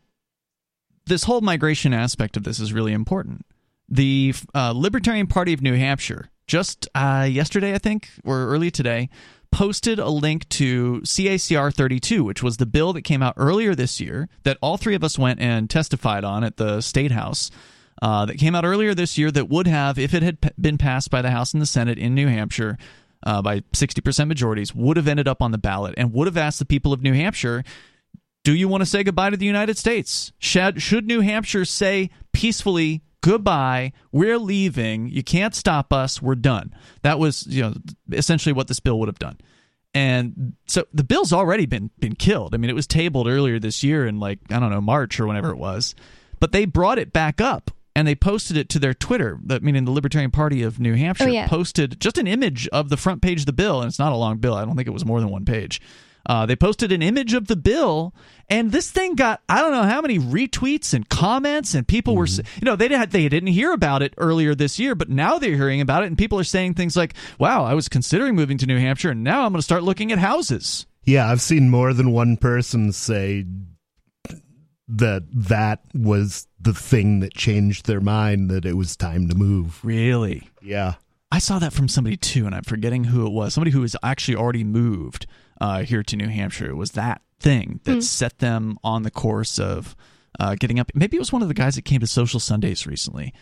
this 1.06 1.24
whole 1.24 1.40
migration 1.40 1.94
aspect 1.94 2.36
of 2.36 2.44
this 2.44 2.60
is 2.60 2.72
really 2.72 2.92
important. 2.92 3.46
The 3.88 4.34
uh, 4.54 4.72
Libertarian 4.76 5.26
Party 5.26 5.54
of 5.54 5.62
New 5.62 5.74
Hampshire, 5.74 6.28
just 6.46 6.86
uh, 6.94 7.26
yesterday, 7.30 7.74
I 7.74 7.78
think, 7.78 8.10
or 8.24 8.46
early 8.48 8.70
today, 8.70 9.08
posted 9.50 9.98
a 9.98 10.08
link 10.08 10.48
to 10.50 11.00
CACR 11.02 11.74
32, 11.74 12.24
which 12.24 12.42
was 12.42 12.56
the 12.56 12.66
bill 12.66 12.92
that 12.92 13.02
came 13.02 13.22
out 13.22 13.34
earlier 13.36 13.74
this 13.74 14.00
year 14.00 14.28
that 14.44 14.58
all 14.60 14.76
three 14.76 14.94
of 14.94 15.02
us 15.02 15.18
went 15.18 15.40
and 15.40 15.68
testified 15.68 16.24
on 16.24 16.44
at 16.44 16.56
the 16.56 16.80
State 16.80 17.12
House. 17.12 17.50
Uh, 18.00 18.24
that 18.26 18.38
came 18.38 18.54
out 18.54 18.64
earlier 18.64 18.94
this 18.94 19.18
year 19.18 19.28
that 19.28 19.48
would 19.48 19.66
have, 19.66 19.98
if 19.98 20.14
it 20.14 20.22
had 20.22 20.40
p- 20.40 20.50
been 20.60 20.78
passed 20.78 21.10
by 21.10 21.20
the 21.20 21.32
House 21.32 21.52
and 21.52 21.60
the 21.60 21.66
Senate 21.66 21.98
in 21.98 22.14
New 22.14 22.28
Hampshire 22.28 22.78
uh, 23.24 23.42
by 23.42 23.58
60% 23.72 24.28
majorities, 24.28 24.72
would 24.72 24.96
have 24.96 25.08
ended 25.08 25.26
up 25.26 25.42
on 25.42 25.50
the 25.50 25.58
ballot 25.58 25.94
and 25.96 26.12
would 26.12 26.28
have 26.28 26.36
asked 26.36 26.60
the 26.60 26.64
people 26.64 26.92
of 26.92 27.02
New 27.02 27.14
Hampshire 27.14 27.64
do 28.44 28.54
you 28.54 28.66
want 28.66 28.80
to 28.80 28.86
say 28.86 29.02
goodbye 29.02 29.28
to 29.28 29.36
the 29.36 29.44
United 29.44 29.76
States? 29.76 30.32
Should, 30.38 30.80
should 30.80 31.06
New 31.06 31.20
Hampshire 31.20 31.66
say 31.66 32.08
peacefully 32.32 33.02
goodbye 33.20 33.92
we're 34.12 34.38
leaving 34.38 35.08
you 35.08 35.22
can't 35.22 35.54
stop 35.54 35.92
us 35.92 36.22
we're 36.22 36.34
done. 36.34 36.74
That 37.02 37.18
was 37.18 37.46
you 37.46 37.62
know 37.62 37.74
essentially 38.12 38.52
what 38.52 38.68
this 38.68 38.80
bill 38.80 38.98
would 39.00 39.08
have 39.08 39.18
done. 39.18 39.38
And 39.94 40.54
so 40.66 40.84
the 40.92 41.04
bill's 41.04 41.32
already 41.32 41.66
been 41.66 41.90
been 41.98 42.14
killed. 42.14 42.54
I 42.54 42.58
mean 42.58 42.70
it 42.70 42.74
was 42.74 42.86
tabled 42.86 43.26
earlier 43.26 43.58
this 43.58 43.82
year 43.82 44.06
in 44.06 44.20
like 44.20 44.38
i 44.50 44.58
don't 44.58 44.70
know 44.70 44.80
march 44.80 45.18
or 45.18 45.26
whenever 45.26 45.50
it 45.50 45.58
was. 45.58 45.94
But 46.40 46.52
they 46.52 46.64
brought 46.66 46.98
it 46.98 47.12
back 47.12 47.40
up 47.40 47.70
and 47.96 48.06
they 48.06 48.14
posted 48.14 48.56
it 48.56 48.68
to 48.68 48.78
their 48.78 48.94
twitter 48.94 49.40
that 49.44 49.62
meaning 49.62 49.84
the 49.84 49.90
libertarian 49.90 50.30
party 50.30 50.62
of 50.62 50.78
new 50.78 50.92
oh, 50.92 50.96
hampshire 50.96 51.24
Oh, 51.24 51.32
yeah. 51.32 51.48
posted 51.48 51.98
just 52.00 52.18
an 52.18 52.28
image 52.28 52.68
of 52.68 52.90
the 52.90 52.96
front 52.96 53.22
page 53.22 53.40
of 53.40 53.46
the 53.46 53.52
bill 53.52 53.80
and 53.80 53.88
it's 53.88 53.98
not 53.98 54.12
a 54.12 54.16
long 54.16 54.38
bill. 54.38 54.54
I 54.54 54.64
don't 54.64 54.76
think 54.76 54.86
it 54.86 54.92
was 54.92 55.04
more 55.04 55.20
than 55.20 55.30
one 55.30 55.44
page 55.44 55.80
uh, 56.28 56.44
they 56.46 56.54
posted 56.56 56.92
an 56.92 57.00
image 57.02 57.32
of 57.34 57.46
the 57.46 57.56
bill, 57.56 58.14
and 58.48 58.70
this 58.70 58.90
thing 58.90 59.14
got 59.14 59.40
I 59.48 59.60
don't 59.62 59.72
know 59.72 59.82
how 59.84 60.00
many 60.02 60.18
retweets 60.18 60.92
and 60.94 61.08
comments, 61.08 61.74
and 61.74 61.88
people 61.88 62.14
were 62.16 62.26
Mm-hmm. 62.26 62.58
you 62.60 62.64
know 62.66 62.76
they 62.76 62.88
didn't 62.88 63.10
they 63.10 63.28
didn't 63.28 63.48
hear 63.48 63.72
about 63.72 64.02
it 64.02 64.12
earlier 64.18 64.54
this 64.54 64.78
year, 64.78 64.94
but 64.94 65.08
now 65.08 65.38
they're 65.38 65.56
hearing 65.56 65.80
about 65.80 66.02
it, 66.02 66.06
and 66.06 66.18
people 66.18 66.38
are 66.38 66.44
saying 66.44 66.74
things 66.74 66.96
like, 66.96 67.14
"Wow, 67.38 67.64
I 67.64 67.74
was 67.74 67.88
considering 67.88 68.34
moving 68.36 68.58
to 68.58 68.66
New 68.66 68.78
Hampshire, 68.78 69.10
and 69.10 69.24
now 69.24 69.44
I'm 69.44 69.52
going 69.52 69.58
to 69.60 69.62
start 69.62 69.82
looking 69.82 70.12
at 70.12 70.18
houses." 70.18 70.86
Yeah, 71.04 71.30
I've 71.30 71.40
seen 71.40 71.70
more 71.70 71.94
than 71.94 72.12
one 72.12 72.36
person 72.36 72.92
say 72.92 73.46
that 74.88 75.22
that 75.32 75.80
was 75.94 76.46
the 76.60 76.72
thing 76.74 77.20
that 77.20 77.34
changed 77.34 77.86
their 77.86 78.00
mind 78.00 78.50
that 78.50 78.64
it 78.64 78.74
was 78.76 78.96
time 78.96 79.28
to 79.28 79.34
move. 79.34 79.80
Really, 79.84 80.48
Yeah. 80.62 80.94
I 81.30 81.40
saw 81.40 81.58
that 81.58 81.74
from 81.74 81.88
somebody 81.88 82.16
too, 82.16 82.46
and 82.46 82.54
I'm 82.54 82.62
forgetting 82.64 83.04
who 83.04 83.26
it 83.26 83.32
was. 83.32 83.52
Somebody 83.52 83.70
who 83.70 83.82
was 83.82 83.94
actually 84.02 84.36
already 84.36 84.64
moved 84.64 85.26
uh, 85.60 85.82
here 85.82 86.02
to 86.02 86.16
New 86.16 86.28
Hampshire. 86.28 86.70
It 86.70 86.76
was 86.76 86.92
that 86.92 87.22
thing 87.40 87.80
that 87.84 88.02
set 88.02 88.38
them 88.38 88.78
on 88.82 89.02
the 89.02 89.10
course 89.10 89.58
of 89.58 89.96
uh, 90.38 90.54
getting 90.58 90.78
up. 90.78 90.90
Maybe 90.94 91.16
it 91.16 91.20
was 91.20 91.32
one 91.32 91.42
of 91.42 91.48
the 91.48 91.54
guys 91.54 91.74
that 91.76 91.84
came 91.84 92.00
to 92.00 92.06
Social 92.06 92.40
Sundays 92.40 92.86
recently. 92.86 93.32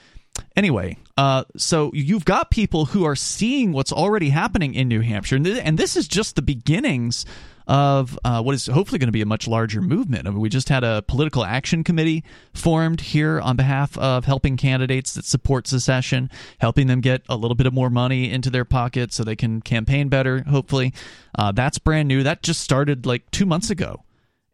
Anyway, 0.57 0.99
uh, 1.17 1.45
so 1.57 1.91
you've 1.95 2.25
got 2.25 2.51
people 2.51 2.87
who 2.87 3.05
are 3.05 3.17
seeing 3.17 3.73
what's 3.73 3.93
already 3.93 4.31
happening 4.31 4.75
in 4.75 4.89
New 4.89 5.01
Hampshire, 5.01 5.37
and, 5.37 5.45
th- 5.45 5.63
and 5.63 5.79
this 5.79 5.97
is 5.97 6.09
just 6.09 6.37
the 6.37 6.43
beginnings 6.43 7.27
of 7.67 8.17
uh, 8.25 8.41
what 8.41 8.55
is 8.55 8.67
hopefully 8.67 8.99
going 8.99 9.09
to 9.09 9.13
be 9.13 9.23
a 9.23 9.27
much 9.27 9.49
larger 9.49 9.83
movement. 9.83 10.27
I 10.27 10.31
mean, 10.31 10.41
we 10.41 10.49
just 10.49 10.69
had 10.69 10.85
a 10.85 11.03
political 11.03 11.45
action 11.45 11.83
committee 11.83 12.23
formed 12.55 13.01
here 13.01 13.41
on 13.41 13.57
behalf 13.57 13.99
of 13.99 14.25
helping 14.25 14.57
candidates 14.57 15.15
that 15.15 15.25
support 15.25 15.67
secession, 15.67 16.31
helping 16.59 16.87
them 16.87 17.01
get 17.01 17.23
a 17.29 17.37
little 17.37 17.57
bit 17.57 17.67
of 17.67 17.75
more 17.75 17.91
money 17.91 18.31
into 18.31 18.51
their 18.51 18.65
pocket 18.65 19.13
so 19.13 19.25
they 19.25 19.37
can 19.37 19.61
campaign 19.61 20.09
better. 20.09 20.45
Hopefully, 20.45 20.95
uh, 21.37 21.51
that's 21.53 21.79
brand 21.79 22.09
new. 22.09 22.23
That 22.23 22.43
just 22.43 22.61
started 22.61 23.05
like 23.05 23.31
two 23.31 23.47
months 23.47 23.71
ago 23.71 24.05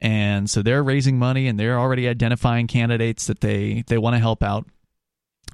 and 0.03 0.51
so 0.51 0.63
they're 0.63 0.83
raising 0.83 1.17
money 1.17 1.47
and 1.47 1.59
they're 1.59 1.79
already 1.79 2.09
identifying 2.09 2.67
candidates 2.67 3.29
that 3.29 3.41
they 3.41 3.85
they 3.87 3.97
want 3.97 4.15
to 4.15 4.19
help 4.19 4.43
out. 4.43 4.67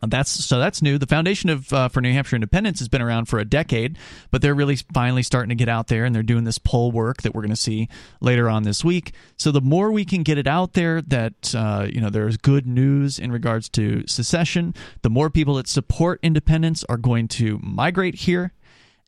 That's 0.06 0.30
so 0.30 0.58
that's 0.58 0.80
new. 0.80 0.96
The 0.96 1.06
Foundation 1.06 1.50
of 1.50 1.72
uh, 1.72 1.88
for 1.88 2.00
New 2.00 2.12
Hampshire 2.12 2.36
Independence 2.36 2.78
has 2.78 2.88
been 2.88 3.02
around 3.02 3.26
for 3.26 3.38
a 3.38 3.44
decade, 3.44 3.98
but 4.30 4.42
they're 4.42 4.54
really 4.54 4.76
finally 4.94 5.22
starting 5.22 5.48
to 5.48 5.54
get 5.56 5.68
out 5.68 5.88
there 5.88 6.04
and 6.04 6.14
they're 6.14 6.22
doing 6.22 6.44
this 6.44 6.58
poll 6.58 6.92
work 6.92 7.22
that 7.22 7.34
we're 7.34 7.42
going 7.42 7.50
to 7.50 7.56
see 7.56 7.88
later 8.20 8.48
on 8.48 8.62
this 8.62 8.84
week. 8.84 9.12
So 9.36 9.50
the 9.50 9.60
more 9.60 9.90
we 9.90 10.04
can 10.04 10.22
get 10.22 10.38
it 10.38 10.46
out 10.46 10.74
there 10.74 11.02
that 11.02 11.54
uh, 11.54 11.88
you 11.92 12.00
know 12.00 12.10
there's 12.10 12.36
good 12.36 12.66
news 12.66 13.18
in 13.18 13.32
regards 13.32 13.68
to 13.70 14.06
secession, 14.06 14.74
the 15.02 15.10
more 15.10 15.30
people 15.30 15.54
that 15.54 15.66
support 15.66 16.20
independence 16.22 16.84
are 16.88 16.96
going 16.96 17.26
to 17.28 17.58
migrate 17.62 18.14
here 18.14 18.52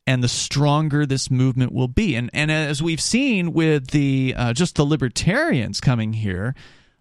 and 0.07 0.23
the 0.23 0.27
stronger 0.27 1.05
this 1.05 1.29
movement 1.29 1.71
will 1.71 1.87
be. 1.87 2.15
And 2.15 2.29
and 2.33 2.51
as 2.51 2.81
we've 2.81 3.01
seen 3.01 3.53
with 3.53 3.91
the 3.91 4.33
uh, 4.37 4.53
just 4.53 4.75
the 4.75 4.85
libertarians 4.85 5.79
coming 5.79 6.13
here, 6.13 6.53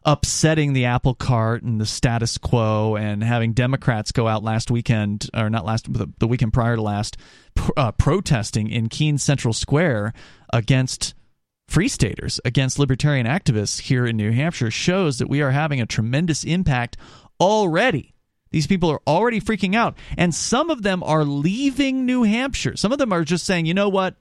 upsetting 0.04 0.72
the 0.72 0.86
apple 0.86 1.14
cart 1.14 1.62
and 1.62 1.80
the 1.80 1.86
status 1.86 2.38
quo, 2.38 2.96
and 2.96 3.22
having 3.22 3.52
Democrats 3.52 4.12
go 4.12 4.26
out 4.26 4.42
last 4.42 4.70
weekend 4.70 5.28
or 5.34 5.50
not 5.50 5.64
last 5.64 5.92
the, 5.92 6.08
the 6.18 6.26
weekend 6.26 6.52
prior 6.52 6.76
to 6.76 6.82
last, 6.82 7.16
pr- 7.54 7.72
uh, 7.76 7.92
protesting 7.92 8.68
in 8.68 8.88
Keene 8.88 9.18
Central 9.18 9.54
Square 9.54 10.12
against. 10.52 11.14
Free 11.68 11.86
staters 11.86 12.40
against 12.44 12.80
libertarian 12.80 13.28
activists 13.28 13.82
here 13.82 14.04
in 14.04 14.16
New 14.16 14.32
Hampshire 14.32 14.72
shows 14.72 15.18
that 15.18 15.28
we 15.28 15.40
are 15.40 15.52
having 15.52 15.80
a 15.80 15.86
tremendous 15.86 16.42
impact 16.42 16.96
already. 17.40 18.12
These 18.50 18.66
people 18.66 18.90
are 18.90 19.00
already 19.06 19.40
freaking 19.40 19.76
out, 19.76 19.96
and 20.18 20.34
some 20.34 20.70
of 20.70 20.82
them 20.82 21.04
are 21.04 21.22
leaving 21.22 22.04
New 22.04 22.24
Hampshire. 22.24 22.76
Some 22.76 22.90
of 22.90 22.98
them 22.98 23.12
are 23.12 23.22
just 23.22 23.46
saying, 23.46 23.66
you 23.66 23.74
know 23.74 23.88
what? 23.88 24.16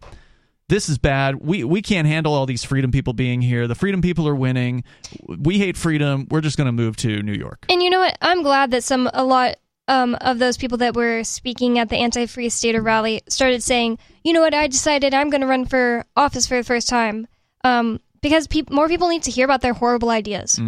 This 0.69 0.87
is 0.87 0.99
bad. 0.99 1.35
We 1.35 1.63
we 1.63 1.81
can't 1.81 2.07
handle 2.07 2.33
all 2.33 2.45
these 2.45 2.63
freedom 2.63 2.91
people 2.91 3.13
being 3.13 3.41
here. 3.41 3.67
The 3.67 3.75
freedom 3.75 4.01
people 4.01 4.27
are 4.27 4.35
winning. 4.35 4.83
We 5.27 5.57
hate 5.57 5.75
freedom. 5.75 6.27
We're 6.29 6.41
just 6.41 6.57
going 6.57 6.67
to 6.67 6.71
move 6.71 6.95
to 6.97 7.23
New 7.23 7.33
York. 7.33 7.65
And 7.69 7.81
you 7.81 7.89
know 7.89 7.99
what? 7.99 8.17
I'm 8.21 8.43
glad 8.43 8.71
that 8.71 8.83
some 8.83 9.09
a 9.11 9.23
lot 9.23 9.55
um, 9.87 10.15
of 10.21 10.37
those 10.37 10.57
people 10.57 10.77
that 10.77 10.95
were 10.95 11.23
speaking 11.23 11.79
at 11.79 11.89
the 11.89 11.97
anti-free 11.97 12.49
stater 12.49 12.81
rally 12.83 13.21
started 13.27 13.63
saying, 13.63 13.97
"You 14.23 14.31
know 14.33 14.41
what? 14.41 14.53
I 14.53 14.67
decided 14.67 15.15
I'm 15.15 15.31
going 15.31 15.41
to 15.41 15.47
run 15.47 15.65
for 15.65 16.05
office 16.15 16.45
for 16.45 16.57
the 16.57 16.63
first 16.63 16.87
time." 16.87 17.27
Um, 17.63 17.99
because 18.21 18.47
peop 18.47 18.69
more 18.69 18.87
people 18.87 19.09
need 19.09 19.23
to 19.23 19.31
hear 19.31 19.45
about 19.45 19.61
their 19.61 19.73
horrible 19.73 20.11
ideas. 20.11 20.59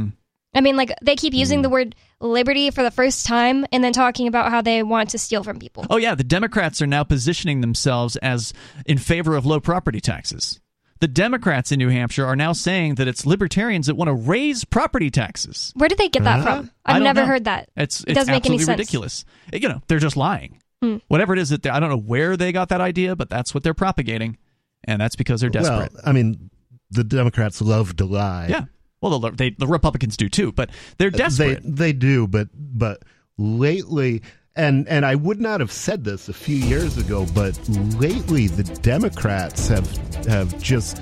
I 0.53 0.61
mean, 0.61 0.75
like 0.75 0.91
they 1.01 1.15
keep 1.15 1.33
using 1.33 1.59
mm. 1.59 1.63
the 1.63 1.69
word 1.69 1.95
liberty 2.19 2.71
for 2.71 2.83
the 2.83 2.91
first 2.91 3.25
time, 3.25 3.65
and 3.71 3.83
then 3.83 3.93
talking 3.93 4.27
about 4.27 4.51
how 4.51 4.61
they 4.61 4.83
want 4.83 5.11
to 5.11 5.17
steal 5.17 5.43
from 5.43 5.59
people. 5.59 5.85
Oh 5.89 5.97
yeah, 5.97 6.13
the 6.15 6.23
Democrats 6.23 6.81
are 6.81 6.87
now 6.87 7.03
positioning 7.03 7.61
themselves 7.61 8.15
as 8.17 8.53
in 8.85 8.97
favor 8.97 9.35
of 9.35 9.45
low 9.45 9.59
property 9.59 10.01
taxes. 10.01 10.59
The 10.99 11.07
Democrats 11.07 11.71
in 11.71 11.79
New 11.79 11.89
Hampshire 11.89 12.25
are 12.27 12.35
now 12.35 12.53
saying 12.53 12.95
that 12.95 13.07
it's 13.07 13.25
libertarians 13.25 13.87
that 13.87 13.95
want 13.95 14.09
to 14.09 14.13
raise 14.13 14.63
property 14.65 15.09
taxes. 15.09 15.71
Where 15.75 15.89
did 15.89 15.97
they 15.97 16.09
get 16.09 16.23
that 16.25 16.41
Huh? 16.41 16.57
from? 16.57 16.71
I 16.85 16.97
I've 16.97 17.01
never 17.01 17.21
know. 17.21 17.27
heard 17.27 17.45
that. 17.45 17.69
It's 17.75 18.03
It 18.05 18.13
doesn't 18.13 18.31
make 18.31 18.45
any 18.45 18.57
absolutely 18.57 18.65
sense. 18.65 18.77
ridiculous. 18.77 19.25
You 19.51 19.69
know, 19.69 19.81
they're 19.87 19.97
just 19.97 20.15
lying. 20.15 20.59
Hmm. 20.83 20.97
Whatever 21.07 21.33
it 21.33 21.39
is 21.39 21.49
that 21.49 21.63
they, 21.63 21.71
I 21.71 21.79
don't 21.79 21.89
know 21.89 21.97
where 21.97 22.37
they 22.37 22.51
got 22.51 22.69
that 22.69 22.81
idea, 22.81 23.15
but 23.15 23.29
that's 23.31 23.51
what 23.53 23.63
they're 23.63 23.73
propagating, 23.73 24.37
and 24.83 25.01
that's 25.01 25.15
because 25.15 25.41
they're 25.41 25.49
desperate. 25.49 25.91
Well, 25.93 26.01
I 26.05 26.11
mean, 26.11 26.51
the 26.91 27.03
Democrats 27.03 27.61
love 27.63 27.95
to 27.95 28.05
lie. 28.05 28.47
yeah. 28.49 28.65
Well, 29.01 29.19
the, 29.19 29.31
they, 29.31 29.49
the 29.51 29.67
Republicans 29.67 30.15
do 30.15 30.29
too, 30.29 30.51
but 30.51 30.69
they're 30.97 31.09
They 31.09 31.17
desperate. 31.17 31.61
they 31.63 31.91
do, 31.93 32.27
but 32.27 32.49
but 32.53 33.03
lately 33.37 34.21
and 34.55 34.87
and 34.87 35.05
I 35.05 35.15
would 35.15 35.39
not 35.39 35.59
have 35.59 35.71
said 35.71 36.03
this 36.03 36.29
a 36.29 36.33
few 36.33 36.57
years 36.57 36.97
ago, 36.97 37.25
but 37.33 37.57
lately 37.97 38.47
the 38.47 38.63
Democrats 38.81 39.67
have 39.69 39.89
have 40.27 40.61
just 40.61 40.99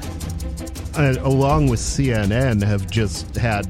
uh, 0.96 1.16
along 1.22 1.68
with 1.68 1.80
CNN 1.80 2.62
have 2.64 2.90
just 2.90 3.36
had 3.36 3.66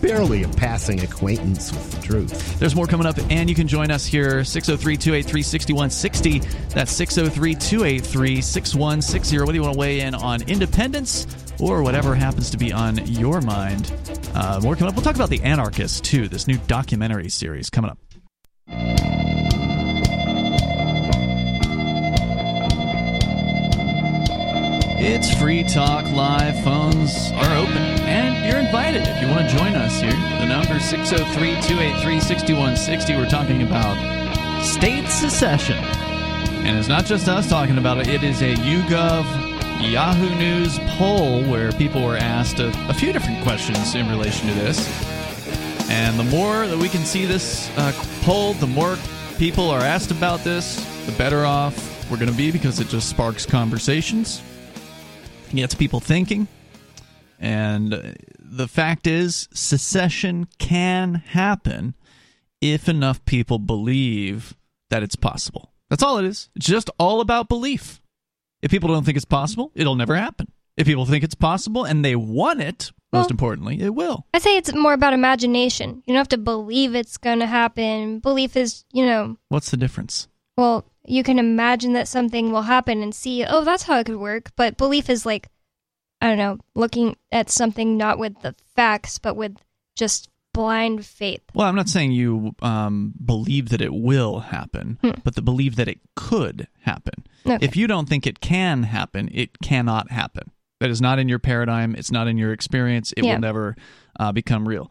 barely 0.00 0.42
a 0.42 0.48
passing 0.48 1.00
acquaintance 1.00 1.72
with 1.72 1.90
the 1.92 2.02
truth. 2.02 2.58
There's 2.58 2.74
more 2.74 2.86
coming 2.86 3.06
up, 3.06 3.16
and 3.30 3.48
you 3.48 3.54
can 3.54 3.68
join 3.68 3.90
us 3.90 4.04
here 4.04 4.44
603 4.44 4.96
283 4.96 5.42
6160. 5.42 6.38
That's 6.74 6.92
603 6.92 7.54
283 7.54 8.40
6160. 8.40 9.38
Whether 9.38 9.54
you 9.54 9.62
want 9.62 9.74
to 9.74 9.78
weigh 9.78 10.00
in 10.00 10.14
on 10.14 10.42
independence 10.42 11.26
or 11.60 11.82
whatever 11.82 12.14
happens 12.14 12.50
to 12.50 12.56
be 12.56 12.72
on 12.72 13.06
your 13.06 13.40
mind. 13.40 13.92
Uh, 14.34 14.60
more 14.62 14.74
coming 14.76 14.88
up. 14.90 14.94
We'll 14.94 15.04
talk 15.04 15.16
about 15.16 15.30
The 15.30 15.42
Anarchist, 15.42 16.04
too, 16.04 16.28
this 16.28 16.46
new 16.46 16.58
documentary 16.66 17.28
series 17.28 17.70
coming 17.70 17.90
up. 17.90 17.98
It's 25.02 25.32
Free 25.32 25.64
Talk 25.64 26.04
Live. 26.12 26.62
Phones 26.62 27.32
are 27.32 27.56
open, 27.56 27.78
and 28.04 28.44
you're 28.44 28.60
invited 28.60 29.08
if 29.08 29.22
you 29.22 29.28
want 29.28 29.48
to 29.48 29.56
join 29.56 29.74
us 29.74 29.98
here. 29.98 30.12
The 30.12 30.44
number 30.44 30.78
603 30.78 31.52
283 31.62 32.20
6160. 32.20 33.16
We're 33.16 33.26
talking 33.26 33.62
about 33.62 33.96
state 34.62 35.08
secession. 35.08 35.78
And 36.66 36.78
it's 36.78 36.86
not 36.86 37.06
just 37.06 37.30
us 37.30 37.48
talking 37.48 37.78
about 37.78 37.96
it, 37.96 38.08
it 38.08 38.22
is 38.22 38.42
a 38.42 38.54
YouGov 38.56 39.90
Yahoo 39.90 40.34
News 40.34 40.78
poll 40.98 41.44
where 41.44 41.72
people 41.72 42.04
were 42.04 42.18
asked 42.18 42.58
a, 42.58 42.68
a 42.90 42.92
few 42.92 43.14
different 43.14 43.42
questions 43.42 43.94
in 43.94 44.06
relation 44.06 44.48
to 44.48 44.54
this. 44.54 44.86
And 45.88 46.18
the 46.18 46.24
more 46.24 46.66
that 46.66 46.76
we 46.76 46.90
can 46.90 47.06
see 47.06 47.24
this 47.24 47.70
uh, 47.78 47.92
poll, 48.20 48.52
the 48.52 48.66
more 48.66 48.98
people 49.38 49.70
are 49.70 49.80
asked 49.80 50.10
about 50.10 50.40
this, 50.40 50.76
the 51.06 51.12
better 51.12 51.46
off 51.46 51.90
we're 52.10 52.18
going 52.18 52.30
to 52.30 52.36
be 52.36 52.50
because 52.50 52.80
it 52.80 52.88
just 52.88 53.08
sparks 53.08 53.46
conversations, 53.46 54.42
gets 55.56 55.74
people 55.74 56.00
thinking. 56.00 56.48
And 57.38 58.16
the 58.38 58.68
fact 58.68 59.06
is, 59.06 59.48
secession 59.52 60.46
can 60.58 61.14
happen 61.14 61.94
if 62.60 62.88
enough 62.88 63.24
people 63.24 63.58
believe 63.58 64.54
that 64.90 65.02
it's 65.02 65.16
possible. 65.16 65.72
That's 65.88 66.02
all 66.02 66.18
it 66.18 66.24
is. 66.26 66.50
It's 66.54 66.66
just 66.66 66.90
all 66.98 67.20
about 67.20 67.48
belief. 67.48 68.00
If 68.62 68.70
people 68.70 68.90
don't 68.90 69.04
think 69.04 69.16
it's 69.16 69.24
possible, 69.24 69.72
it'll 69.74 69.94
never 69.96 70.14
happen. 70.14 70.52
If 70.76 70.86
people 70.86 71.06
think 71.06 71.24
it's 71.24 71.34
possible 71.34 71.84
and 71.84 72.04
they 72.04 72.14
want 72.14 72.60
it, 72.60 72.92
most 73.12 73.24
Well- 73.24 73.30
importantly, 73.30 73.80
it 73.80 73.94
will. 73.94 74.26
I 74.34 74.38
say 74.38 74.56
it's 74.56 74.74
more 74.74 74.92
about 74.92 75.14
imagination. 75.14 76.02
You 76.06 76.12
don't 76.12 76.16
have 76.16 76.28
to 76.28 76.38
believe 76.38 76.94
it's 76.94 77.16
going 77.16 77.38
to 77.40 77.46
happen. 77.46 78.18
Belief 78.20 78.56
is, 78.56 78.84
you 78.92 79.04
know, 79.06 79.36
What's 79.48 79.70
the 79.70 79.76
difference? 79.78 80.28
well, 80.56 80.84
you 81.10 81.22
can 81.22 81.38
imagine 81.38 81.92
that 81.94 82.08
something 82.08 82.52
will 82.52 82.62
happen 82.62 83.02
and 83.02 83.14
see, 83.14 83.44
oh, 83.44 83.64
that's 83.64 83.82
how 83.82 83.98
it 83.98 84.04
could 84.06 84.16
work. 84.16 84.50
But 84.56 84.76
belief 84.76 85.10
is 85.10 85.26
like, 85.26 85.48
I 86.20 86.28
don't 86.28 86.38
know, 86.38 86.58
looking 86.74 87.16
at 87.32 87.50
something 87.50 87.96
not 87.96 88.18
with 88.18 88.40
the 88.42 88.54
facts, 88.76 89.18
but 89.18 89.36
with 89.36 89.56
just 89.96 90.28
blind 90.52 91.04
faith. 91.06 91.42
Well, 91.54 91.66
I'm 91.68 91.76
not 91.76 91.88
saying 91.88 92.12
you 92.12 92.54
um, 92.62 93.12
believe 93.24 93.68
that 93.70 93.80
it 93.80 93.92
will 93.94 94.40
happen, 94.40 94.98
but 95.24 95.34
the 95.34 95.42
believe 95.42 95.76
that 95.76 95.88
it 95.88 96.00
could 96.16 96.68
happen. 96.82 97.24
Hmm. 97.44 97.52
Okay. 97.52 97.64
If 97.66 97.76
you 97.76 97.86
don't 97.86 98.08
think 98.08 98.26
it 98.26 98.40
can 98.40 98.82
happen, 98.84 99.28
it 99.32 99.60
cannot 99.60 100.10
happen. 100.10 100.50
That 100.80 100.90
is 100.90 101.00
not 101.00 101.18
in 101.18 101.28
your 101.28 101.38
paradigm. 101.38 101.94
It's 101.94 102.10
not 102.10 102.26
in 102.26 102.38
your 102.38 102.52
experience. 102.52 103.12
It 103.16 103.24
Yeah. 103.24 103.34
will 103.34 103.40
never 103.40 103.76
uh, 104.18 104.32
become 104.32 104.66
real. 104.66 104.90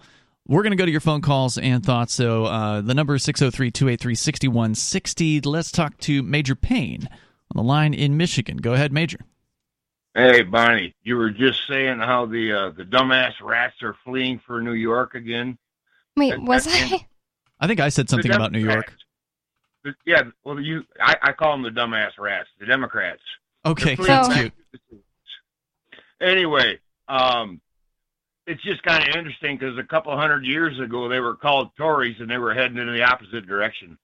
We're 0.50 0.64
going 0.64 0.72
to 0.72 0.78
go 0.78 0.86
to 0.86 0.92
your 0.92 1.00
phone 1.00 1.22
calls 1.22 1.60
and 1.60 1.86
thoughts. 1.86 2.12
So 2.12 2.46
uh, 2.46 2.82
the 2.82 2.96
number 2.96 3.14
is 3.14 3.24
603 3.24 3.70
283 3.70 4.16
6160. 4.16 5.42
Let's 5.42 5.72
talk 5.72 5.96
to 6.00 6.24
Major 6.24 6.56
Payne 6.56 7.08
on 7.08 7.56
the 7.56 7.62
line 7.62 7.94
in 7.94 8.18
Michigan. 8.18 8.58
Go 8.58 8.74
ahead, 8.74 8.92
Major. 8.92 9.20
Hey, 10.16 10.42
Bonnie, 10.42 10.96
you 11.04 11.18
were 11.18 11.30
just 11.30 11.68
saying 11.68 12.00
how 12.00 12.26
the 12.26 12.52
uh, 12.52 12.70
the 12.72 12.84
dumbass 12.84 13.34
rats 13.44 13.76
are 13.84 13.96
fleeing 14.04 14.42
for 14.48 14.60
New 14.60 14.74
York 14.74 15.14
again. 15.14 15.60
Wait, 16.18 16.32
That- 16.32 16.42
was 16.42 16.66
that- 16.66 16.94
I? 16.94 17.06
I 17.62 17.68
think 17.68 17.80
I 17.80 17.90
said 17.90 18.10
something 18.10 18.32
about 18.34 18.52
New 18.52 18.60
York. 18.60 18.92
The- 19.84 19.94
yeah, 20.08 20.24
well, 20.44 20.60
you, 20.60 20.84
I, 21.00 21.16
I 21.22 21.32
call 21.34 21.52
them 21.52 21.62
the 21.62 21.70
dumbass 21.70 22.18
rats, 22.18 22.50
the 22.60 22.66
Democrats. 22.66 23.22
Okay, 23.66 23.94
They're 23.96 24.06
that's 24.06 24.30
cute. 24.30 24.54
Anyway, 26.20 26.80
um, 27.08 27.62
it's 28.50 28.62
just 28.64 28.82
kind 28.84 29.08
of 29.08 29.16
interesting 29.16 29.58
because 29.58 29.78
a 29.78 29.84
couple 29.84 30.16
hundred 30.18 30.44
years 30.46 30.80
ago 30.80 31.08
they 31.08 31.20
were 31.20 31.36
called 31.36 31.70
Tories 31.78 32.16
and 32.20 32.30
they 32.30 32.38
were 32.38 32.54
heading 32.54 32.78
in 32.78 32.88
the 32.92 33.04
opposite 33.04 33.46
direction. 33.48 33.98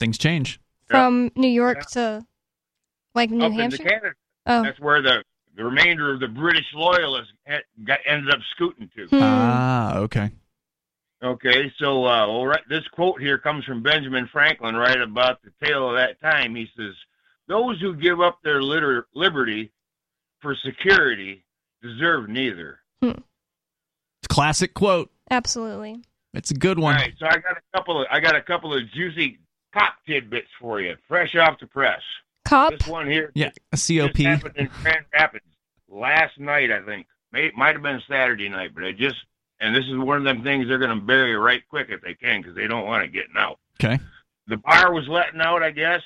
Things 0.00 0.18
change. 0.18 0.60
From 0.86 1.30
New 1.36 1.48
York 1.48 1.86
to 1.92 2.24
like 3.14 3.30
New 3.30 3.44
Up 3.44 3.50
into 3.52 3.60
Hampshire? 3.60 3.82
Canada, 3.84 4.14
Oh. 4.46 4.62
that's 4.62 4.80
where 4.80 5.02
the 5.02 5.22
the 5.56 5.64
remainder 5.64 6.12
of 6.14 6.20
the 6.20 6.28
British 6.28 6.66
loyalists 6.72 7.32
had, 7.44 7.62
got 7.84 7.98
ended 8.06 8.32
up 8.32 8.40
scooting 8.52 8.88
to. 8.96 9.06
Hmm. 9.06 9.18
Ah, 9.22 9.96
okay. 9.98 10.30
Okay, 11.22 11.72
so 11.78 12.04
uh, 12.04 12.26
well, 12.28 12.46
right, 12.46 12.62
this 12.68 12.86
quote 12.88 13.20
here 13.20 13.38
comes 13.38 13.64
from 13.64 13.82
Benjamin 13.82 14.28
Franklin, 14.32 14.76
right 14.76 15.00
about 15.00 15.40
the 15.42 15.50
tale 15.66 15.88
of 15.90 15.96
that 15.96 16.20
time. 16.20 16.54
He 16.54 16.68
says, 16.76 16.94
"Those 17.48 17.80
who 17.80 17.94
give 17.96 18.20
up 18.20 18.38
their 18.42 18.62
liter- 18.62 19.08
liberty 19.14 19.72
for 20.40 20.54
security 20.54 21.44
deserve 21.82 22.28
neither." 22.28 22.80
It's 23.02 23.18
a 23.18 23.22
classic 24.28 24.74
quote. 24.74 25.10
Absolutely. 25.30 26.02
It's 26.34 26.50
a 26.50 26.54
good 26.54 26.78
one. 26.78 26.94
right, 26.94 27.14
so 27.18 27.26
I 27.26 27.32
got 27.38 27.56
a 27.56 27.76
couple 27.76 28.00
of 28.00 28.06
I 28.10 28.20
got 28.20 28.36
a 28.36 28.42
couple 28.42 28.74
of 28.74 28.88
juicy 28.92 29.38
cop 29.72 29.94
tidbits 30.06 30.48
for 30.60 30.80
you, 30.80 30.96
fresh 31.08 31.34
off 31.36 31.58
the 31.60 31.66
press. 31.66 32.00
Cop? 32.44 32.72
This 32.78 32.86
one 32.86 33.10
here 33.10 33.30
Yeah, 33.34 33.50
a 33.72 33.76
just 33.76 33.88
COP. 33.88 34.16
happened 34.18 34.56
in 34.56 34.70
Grand 34.82 35.04
Rapids 35.12 35.44
last 35.88 36.38
night, 36.38 36.70
I 36.70 36.80
think. 36.82 37.06
May 37.32 37.50
might 37.56 37.74
have 37.74 37.82
been 37.82 38.00
Saturday 38.08 38.48
night, 38.48 38.70
but 38.74 38.84
I 38.84 38.92
just 38.92 39.16
and 39.60 39.74
this 39.74 39.84
is 39.86 39.96
one 39.96 40.16
of 40.18 40.24
them 40.24 40.42
things 40.42 40.68
they're 40.68 40.78
going 40.78 40.98
to 40.98 41.04
bury 41.04 41.34
right 41.36 41.62
quick 41.68 41.88
if 41.90 42.00
they 42.02 42.14
can 42.14 42.40
because 42.40 42.54
they 42.54 42.66
don't 42.66 42.86
want 42.86 43.04
it 43.04 43.12
getting 43.12 43.36
out. 43.36 43.58
Okay. 43.82 43.98
the 44.46 44.56
bar 44.58 44.92
was 44.92 45.08
letting 45.08 45.40
out, 45.40 45.62
I 45.62 45.70
guess, 45.72 46.02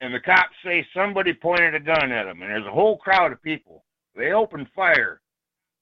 and 0.00 0.14
the 0.14 0.20
cops 0.20 0.54
say 0.64 0.86
somebody 0.94 1.32
pointed 1.34 1.74
a 1.74 1.80
gun 1.80 2.10
at 2.10 2.24
them, 2.24 2.40
and 2.42 2.50
there's 2.50 2.66
a 2.66 2.70
whole 2.72 2.96
crowd 2.98 3.32
of 3.32 3.42
people. 3.42 3.84
They 4.16 4.32
opened 4.32 4.68
fire. 4.74 5.20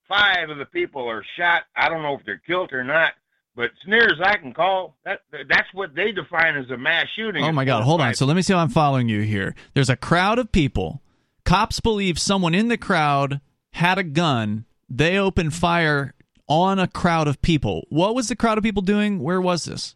Five 0.08 0.50
of 0.50 0.58
the 0.58 0.64
people 0.64 1.08
are 1.08 1.22
shot. 1.38 1.62
I 1.76 1.88
don't 1.88 2.02
know 2.02 2.14
if 2.14 2.24
they're 2.24 2.40
killed 2.46 2.72
or 2.72 2.82
not, 2.82 3.12
but 3.54 3.66
as 3.66 3.86
near 3.86 4.04
as 4.04 4.20
I 4.22 4.36
can 4.38 4.52
call, 4.54 4.96
that 5.04 5.20
that's 5.48 5.68
what 5.74 5.94
they 5.94 6.12
define 6.12 6.56
as 6.56 6.70
a 6.70 6.76
mass 6.78 7.06
shooting. 7.14 7.44
Oh 7.44 7.52
my 7.52 7.64
God! 7.64 7.82
Hold 7.84 8.00
on. 8.00 8.14
So 8.14 8.24
let 8.26 8.34
me 8.36 8.42
see 8.42 8.52
how 8.54 8.60
I'm 8.60 8.68
following 8.70 9.08
you 9.08 9.20
here. 9.20 9.54
There's 9.74 9.90
a 9.90 9.96
crowd 9.96 10.38
of 10.38 10.50
people. 10.52 11.02
Cops 11.44 11.80
believe 11.80 12.18
someone 12.18 12.54
in 12.54 12.68
the 12.68 12.76
crowd 12.78 13.40
had 13.72 13.98
a 13.98 14.02
gun. 14.04 14.64
They 14.88 15.18
opened 15.18 15.54
fire 15.54 16.14
on 16.48 16.78
a 16.78 16.88
crowd 16.88 17.28
of 17.28 17.42
people. 17.42 17.86
What 17.90 18.14
was 18.14 18.28
the 18.28 18.36
crowd 18.36 18.56
of 18.58 18.64
people 18.64 18.82
doing? 18.82 19.18
Where 19.20 19.40
was 19.40 19.64
this? 19.64 19.94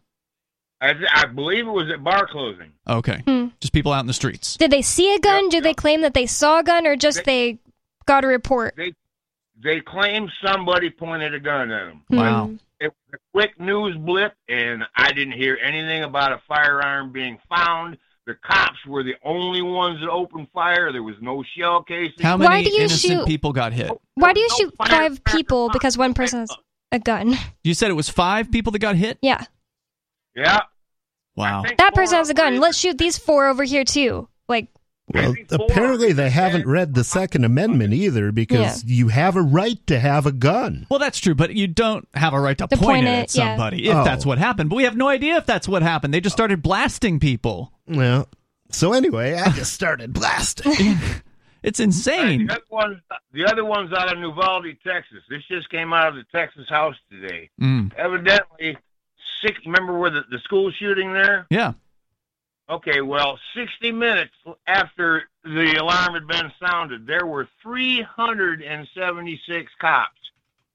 I, 0.81 0.93
I 1.13 1.25
believe 1.27 1.65
it 1.65 1.71
was 1.71 1.89
at 1.91 2.03
bar 2.03 2.27
closing. 2.27 2.73
Okay, 2.87 3.23
Hmm. 3.25 3.47
just 3.61 3.71
people 3.73 3.93
out 3.93 4.01
in 4.01 4.07
the 4.07 4.13
streets. 4.13 4.57
Did 4.57 4.69
they 4.69 4.81
see 4.81 5.15
a 5.15 5.19
gun? 5.19 5.45
Yep, 5.45 5.51
Did 5.51 5.63
they 5.63 5.73
claim 5.73 6.01
that 6.01 6.13
they 6.13 6.25
saw 6.25 6.59
a 6.59 6.63
gun 6.63 6.85
or 6.85 6.95
just 6.97 7.23
they 7.23 7.59
got 8.05 8.25
a 8.25 8.27
report? 8.27 8.73
They 8.75 8.93
they 9.61 9.81
claim 9.81 10.29
somebody 10.45 10.89
pointed 10.89 11.33
a 11.33 11.39
gun 11.39 11.71
at 11.71 11.85
them. 11.87 12.01
Wow. 12.09 12.45
Hmm. 12.47 12.55
it 12.79 12.87
was 12.87 13.13
a 13.13 13.17
quick 13.33 13.59
news 13.59 13.95
blip, 13.97 14.33
and 14.49 14.83
I 14.95 15.11
didn't 15.11 15.33
hear 15.33 15.57
anything 15.63 16.03
about 16.03 16.31
a 16.31 16.41
firearm 16.47 17.11
being 17.11 17.37
found. 17.49 17.97
The 18.25 18.35
cops 18.35 18.77
were 18.87 19.03
the 19.03 19.15
only 19.23 19.61
ones 19.61 19.99
that 19.99 20.09
opened 20.09 20.47
fire. 20.53 20.91
There 20.93 21.03
was 21.03 21.15
no 21.21 21.43
shell 21.57 21.83
casing. 21.83 22.13
How 22.21 22.37
Why 22.37 22.47
many 22.47 22.63
do 22.65 22.71
you 22.71 22.79
innocent 22.79 23.13
shoot- 23.19 23.27
people 23.27 23.51
got 23.51 23.73
hit? 23.73 23.91
Why 24.15 24.31
do 24.33 24.39
you 24.39 24.47
No 24.49 24.55
shoot 24.55 24.75
fire- 24.77 24.87
five 24.89 25.23
people 25.25 25.69
because 25.69 25.97
one 25.97 26.13
person 26.13 26.39
has 26.39 26.51
a 26.93 26.99
gun? 26.99 27.35
You 27.65 27.73
said 27.73 27.89
it 27.91 27.95
was 27.95 28.07
five 28.09 28.49
people 28.49 28.71
that 28.71 28.79
got 28.79 28.95
hit. 28.95 29.17
Yeah. 29.21 29.43
Yeah. 30.35 30.61
Wow. 31.35 31.63
That 31.77 31.93
person 31.93 32.17
has 32.17 32.29
a 32.29 32.33
gun. 32.33 32.59
Let's 32.59 32.77
shoot 32.77 32.97
these 32.97 33.17
four 33.17 33.47
over 33.47 33.63
here 33.63 33.83
too. 33.83 34.27
Like, 35.13 35.45
Well, 35.51 35.67
apparently 35.69 36.11
they 36.13 36.29
haven't 36.29 36.65
read 36.67 36.93
the 36.93 37.03
Second 37.03 37.43
Amendment 37.45 37.93
either 37.93 38.31
because 38.31 38.83
you 38.85 39.09
have 39.09 39.35
a 39.35 39.41
right 39.41 39.85
to 39.87 39.99
have 39.99 40.25
a 40.25 40.31
gun. 40.31 40.87
Well, 40.89 40.99
that's 40.99 41.19
true, 41.19 41.35
but 41.35 41.53
you 41.55 41.67
don't 41.67 42.07
have 42.13 42.33
a 42.33 42.39
right 42.39 42.57
to, 42.57 42.67
To 42.67 42.75
point, 42.77 42.81
point 42.87 43.05
it 43.07 43.09
it, 43.09 43.13
at 43.13 43.35
yeah. 43.35 43.55
somebody 43.55 43.87
if 43.89 43.95
Oh. 43.95 44.03
that's 44.03 44.25
what 44.25 44.37
happened. 44.37 44.69
But 44.69 44.77
we 44.77 44.83
have 44.83 44.97
no 44.97 45.07
idea 45.07 45.37
if 45.37 45.45
that's 45.45 45.67
what 45.67 45.81
happened. 45.83 46.13
They 46.13 46.21
just 46.21 46.35
started 46.35 46.61
blasting 46.61 47.19
people. 47.19 47.71
Well, 47.87 48.27
so 48.71 48.93
anyway, 48.93 49.35
I 49.35 49.49
just 49.51 49.73
started 49.73 50.13
blasting. 50.13 50.97
It's 51.65 51.79
Right, 51.79 51.85
insane. 51.85 52.47
the 52.47 52.55
other 52.55 52.63
one's 52.69 52.97
the 53.31 53.45
other 53.45 53.63
one's 53.63 53.93
out 53.93 54.11
of 54.11 54.19
Uvalde, 54.19 54.65
Texas. 54.85 55.19
This 55.29 55.43
just 55.49 55.69
came 55.69 55.93
out 55.93 56.09
of 56.09 56.15
the 56.15 56.25
Texas 56.37 56.67
House 56.67 56.95
today. 57.09 57.49
Mm. 57.61 57.93
Evidently, 57.95 58.75
six. 59.41 59.59
Remember 59.65 59.97
where 59.97 60.09
the, 60.09 60.23
the 60.29 60.39
school 60.39 60.71
shooting 60.77 61.13
there? 61.13 61.47
Yeah. 61.49 61.71
Okay, 62.69 63.01
well, 63.01 63.37
60 63.55 63.91
minutes 63.91 64.31
after 64.67 65.23
the 65.43 65.75
alarm 65.79 66.13
had 66.13 66.27
been 66.27 66.51
sounded, 66.65 67.05
there 67.05 67.25
were 67.25 67.49
376 67.61 69.71
cops 69.81 70.11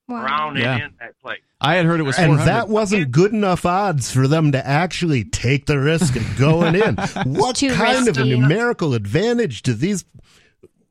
wow. 0.07 0.22
around 0.22 0.59
Yeah. 0.59 0.85
in 0.85 0.92
that 1.01 1.18
place. 1.20 1.40
I 1.61 1.77
had 1.77 1.87
heard 1.87 2.01
it 2.01 2.05
was 2.05 2.18
and 2.18 2.27
400. 2.27 2.46
that 2.46 2.68
wasn't 2.68 3.11
good 3.11 3.33
enough 3.33 3.64
odds 3.64 4.12
for 4.12 4.29
them 4.29 4.53
to 4.53 4.66
actually 4.66 5.24
take 5.24 5.64
the 5.66 5.79
risk 5.79 6.14
of 6.16 6.38
going 6.38 6.74
in. 6.74 6.96
What 7.24 7.57
too 7.57 7.72
kind 7.72 8.07
of 8.07 8.18
a 8.18 8.24
numerical 8.24 8.92
advantage 8.94 9.62
do 9.62 9.72
these 9.72 10.05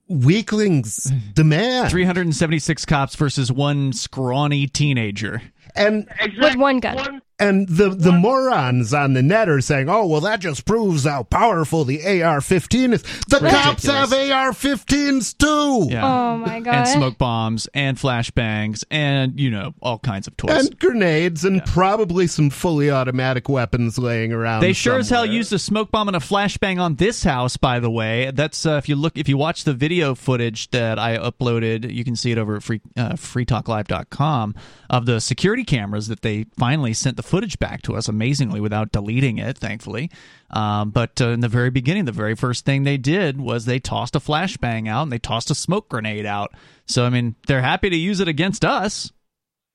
weaklings 0.10 1.10
hmm. 1.10 1.17
demand? 1.33 1.91
376 1.91 2.86
cops 2.86 3.15
versus 3.15 3.51
one 3.51 3.93
scrawny 3.93 4.67
teenager. 4.67 5.41
And 5.75 6.08
With 6.39 6.56
one 6.56 6.80
gun. 6.80 7.21
and 7.39 7.67
the 7.69 7.89
the 7.89 8.12
morons 8.12 8.93
on 8.95 9.13
the 9.13 9.21
net 9.21 9.47
are 9.47 9.62
saying, 9.62 9.89
"Oh, 9.89 10.08
well, 10.08 10.21
that 10.21 10.39
just 10.39 10.65
proves 10.65 11.03
how 11.06 11.21
powerful 11.23 11.84
the 11.86 12.01
AR-15 12.03 12.93
is." 12.93 13.03
The 13.27 13.39
cops 13.39 13.86
have 13.86 14.12
AR-15s 14.12 15.38
too, 15.38 15.88
Yeah. 15.93 16.03
Oh 16.06 16.38
my 16.38 16.60
god. 16.62 16.73
and 16.73 16.88
smoke 16.88 17.17
bombs 17.19 17.67
and 17.75 17.95
flashbangs 17.97 18.84
and, 18.89 19.39
you 19.39 19.51
know, 19.51 19.75
all 19.84 19.99
kinds 19.99 20.25
of 20.27 20.36
toys. 20.38 20.65
and 20.67 20.80
grenades, 20.80 21.45
and 21.45 21.63
probably 21.65 22.25
some 22.25 22.49
fully 22.49 22.89
automatic 22.89 23.47
weapons 23.49 23.99
laying 23.99 24.34
around. 24.34 24.61
They 24.61 24.74
sure 24.74 24.97
as 24.97 25.09
hell 25.09 25.26
used 25.26 25.53
a 25.53 25.59
smoke 25.59 25.91
bomb 25.91 26.07
and 26.07 26.18
a 26.18 26.20
flashbang 26.20 26.80
on 26.80 26.95
this 26.95 27.24
house, 27.24 27.55
by 27.57 27.80
the 27.80 27.91
way. 27.91 28.32
That's 28.34 28.65
uh, 28.65 28.72
if 28.82 28.89
you 28.89 28.95
look, 28.95 29.15
if 29.18 29.30
you 29.30 29.38
watch 29.38 29.63
the 29.63 29.74
video 29.74 30.15
footage 30.15 30.72
that 30.72 30.97
I 30.97 31.18
uploaded, 31.20 31.93
you 31.93 32.03
can 32.03 32.15
see 32.15 32.32
it 32.32 32.39
over 32.39 32.55
at 32.55 32.63
free, 32.63 32.82
uh, 32.95 33.09
freetalklive.com 33.13 34.55
of 34.89 35.05
the 35.05 35.19
security 35.19 35.63
cameras 35.63 36.07
that 36.07 36.21
they 36.21 36.45
finally 36.57 36.93
sent 36.93 37.17
the 37.17 37.23
footage 37.23 37.59
back 37.59 37.81
to 37.83 37.95
us, 37.95 38.07
amazingly, 38.07 38.59
without 38.59 38.91
deleting 38.91 39.38
it, 39.38 39.57
thankfully. 39.57 40.09
Um, 40.49 40.91
but 40.91 41.19
uh, 41.21 41.29
in 41.29 41.41
the 41.41 41.47
very 41.49 41.69
beginning, 41.69 42.05
the 42.05 42.11
very 42.11 42.35
first 42.35 42.65
thing 42.65 42.83
they 42.83 42.97
did 42.97 43.39
was 43.39 43.65
they 43.65 43.79
tossed 43.79 44.15
a 44.15 44.19
flashbang 44.19 44.88
out 44.88 45.03
and 45.03 45.11
they 45.11 45.19
tossed 45.19 45.51
a 45.51 45.55
smoke 45.55 45.89
grenade 45.89 46.25
out. 46.25 46.53
So, 46.85 47.05
I 47.05 47.09
mean, 47.09 47.35
they're 47.47 47.61
happy 47.61 47.89
to 47.89 47.97
use 47.97 48.19
it 48.19 48.27
against 48.27 48.63
us. 48.63 49.11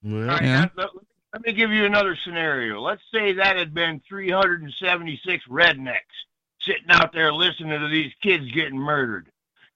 All 0.05 0.11
right, 0.11 0.41
Yeah. 0.41 0.65
let, 0.75 0.87
let 1.33 1.45
me 1.45 1.53
give 1.53 1.71
you 1.71 1.85
another 1.85 2.17
scenario. 2.23 2.81
Let's 2.81 3.01
say 3.13 3.33
that 3.33 3.55
had 3.55 3.73
been 3.73 4.01
376 4.07 5.45
rednecks 5.49 5.97
sitting 6.61 6.89
out 6.89 7.11
there 7.13 7.33
listening 7.33 7.79
to 7.79 7.87
these 7.89 8.11
kids 8.21 8.49
getting 8.51 8.77
murdered. 8.77 9.27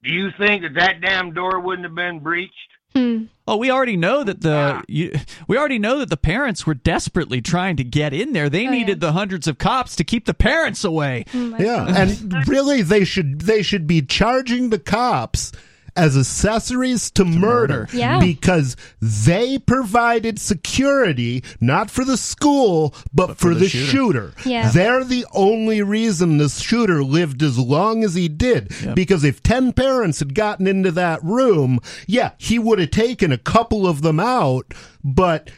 Do 0.02 0.12
you 0.12 0.30
think 0.38 0.62
that 0.62 0.74
that 0.74 1.00
damn 1.00 1.32
door 1.32 1.60
wouldn't 1.60 1.84
have 1.84 1.94
been 1.94 2.20
breached? 2.20 2.54
Hmm. 2.94 3.24
Oh, 3.46 3.56
we 3.56 3.70
already 3.70 3.96
know 3.96 4.24
that 4.24 4.40
the 4.42 4.82
you, 4.88 5.14
we 5.46 5.56
already 5.56 5.78
know 5.78 5.98
that 6.00 6.10
the 6.10 6.16
parents 6.16 6.66
were 6.66 6.74
desperately 6.74 7.40
trying 7.40 7.76
to 7.76 7.84
get 7.84 8.12
in 8.12 8.32
there. 8.32 8.48
They 8.50 8.66
Oh, 8.66 8.70
needed 8.70 9.02
yeah. 9.02 9.08
the 9.08 9.12
hundreds 9.12 9.46
of 9.46 9.58
cops 9.58 9.96
to 9.96 10.04
keep 10.04 10.26
the 10.26 10.34
parents 10.34 10.84
away. 10.84 11.24
Oh, 11.34 11.56
yeah, 11.58 11.86
and 11.86 12.46
really, 12.48 12.82
they 12.82 13.04
should 13.04 13.42
they 13.42 13.62
should 13.62 13.86
be 13.86 14.02
charging 14.02 14.70
the 14.70 14.78
cops 14.78 15.52
as 15.98 16.16
accessories 16.16 17.10
to, 17.10 17.24
murder, 17.24 17.80
murder. 17.80 17.88
Yeah. 17.92 18.20
because 18.20 18.76
they 19.00 19.58
provided 19.58 20.38
security 20.38 21.42
not 21.60 21.90
for 21.90 22.04
the 22.04 22.16
school 22.16 22.94
but, 23.12 23.36
for, 23.36 23.54
the, 23.54 23.68
shooter. 23.68 24.32
Yeah. 24.44 24.70
They're 24.70 25.04
the 25.04 25.26
only 25.32 25.82
reason 25.82 26.38
the 26.38 26.48
shooter 26.48 27.02
lived 27.02 27.42
as 27.42 27.58
long 27.58 28.04
as 28.04 28.14
he 28.14 28.28
did. 28.28 28.72
Because 28.94 29.24
if 29.24 29.42
10 29.42 29.72
parents 29.72 30.20
had 30.20 30.34
gotten 30.34 30.66
into 30.66 30.92
that 30.92 31.22
room, 31.24 31.80
yeah, 32.06 32.32
he 32.38 32.58
would 32.58 32.78
have 32.78 32.90
taken 32.90 33.32
a 33.32 33.38
couple 33.38 33.86
of 33.86 34.02
them 34.02 34.20
out, 34.20 34.72
but 35.02 35.50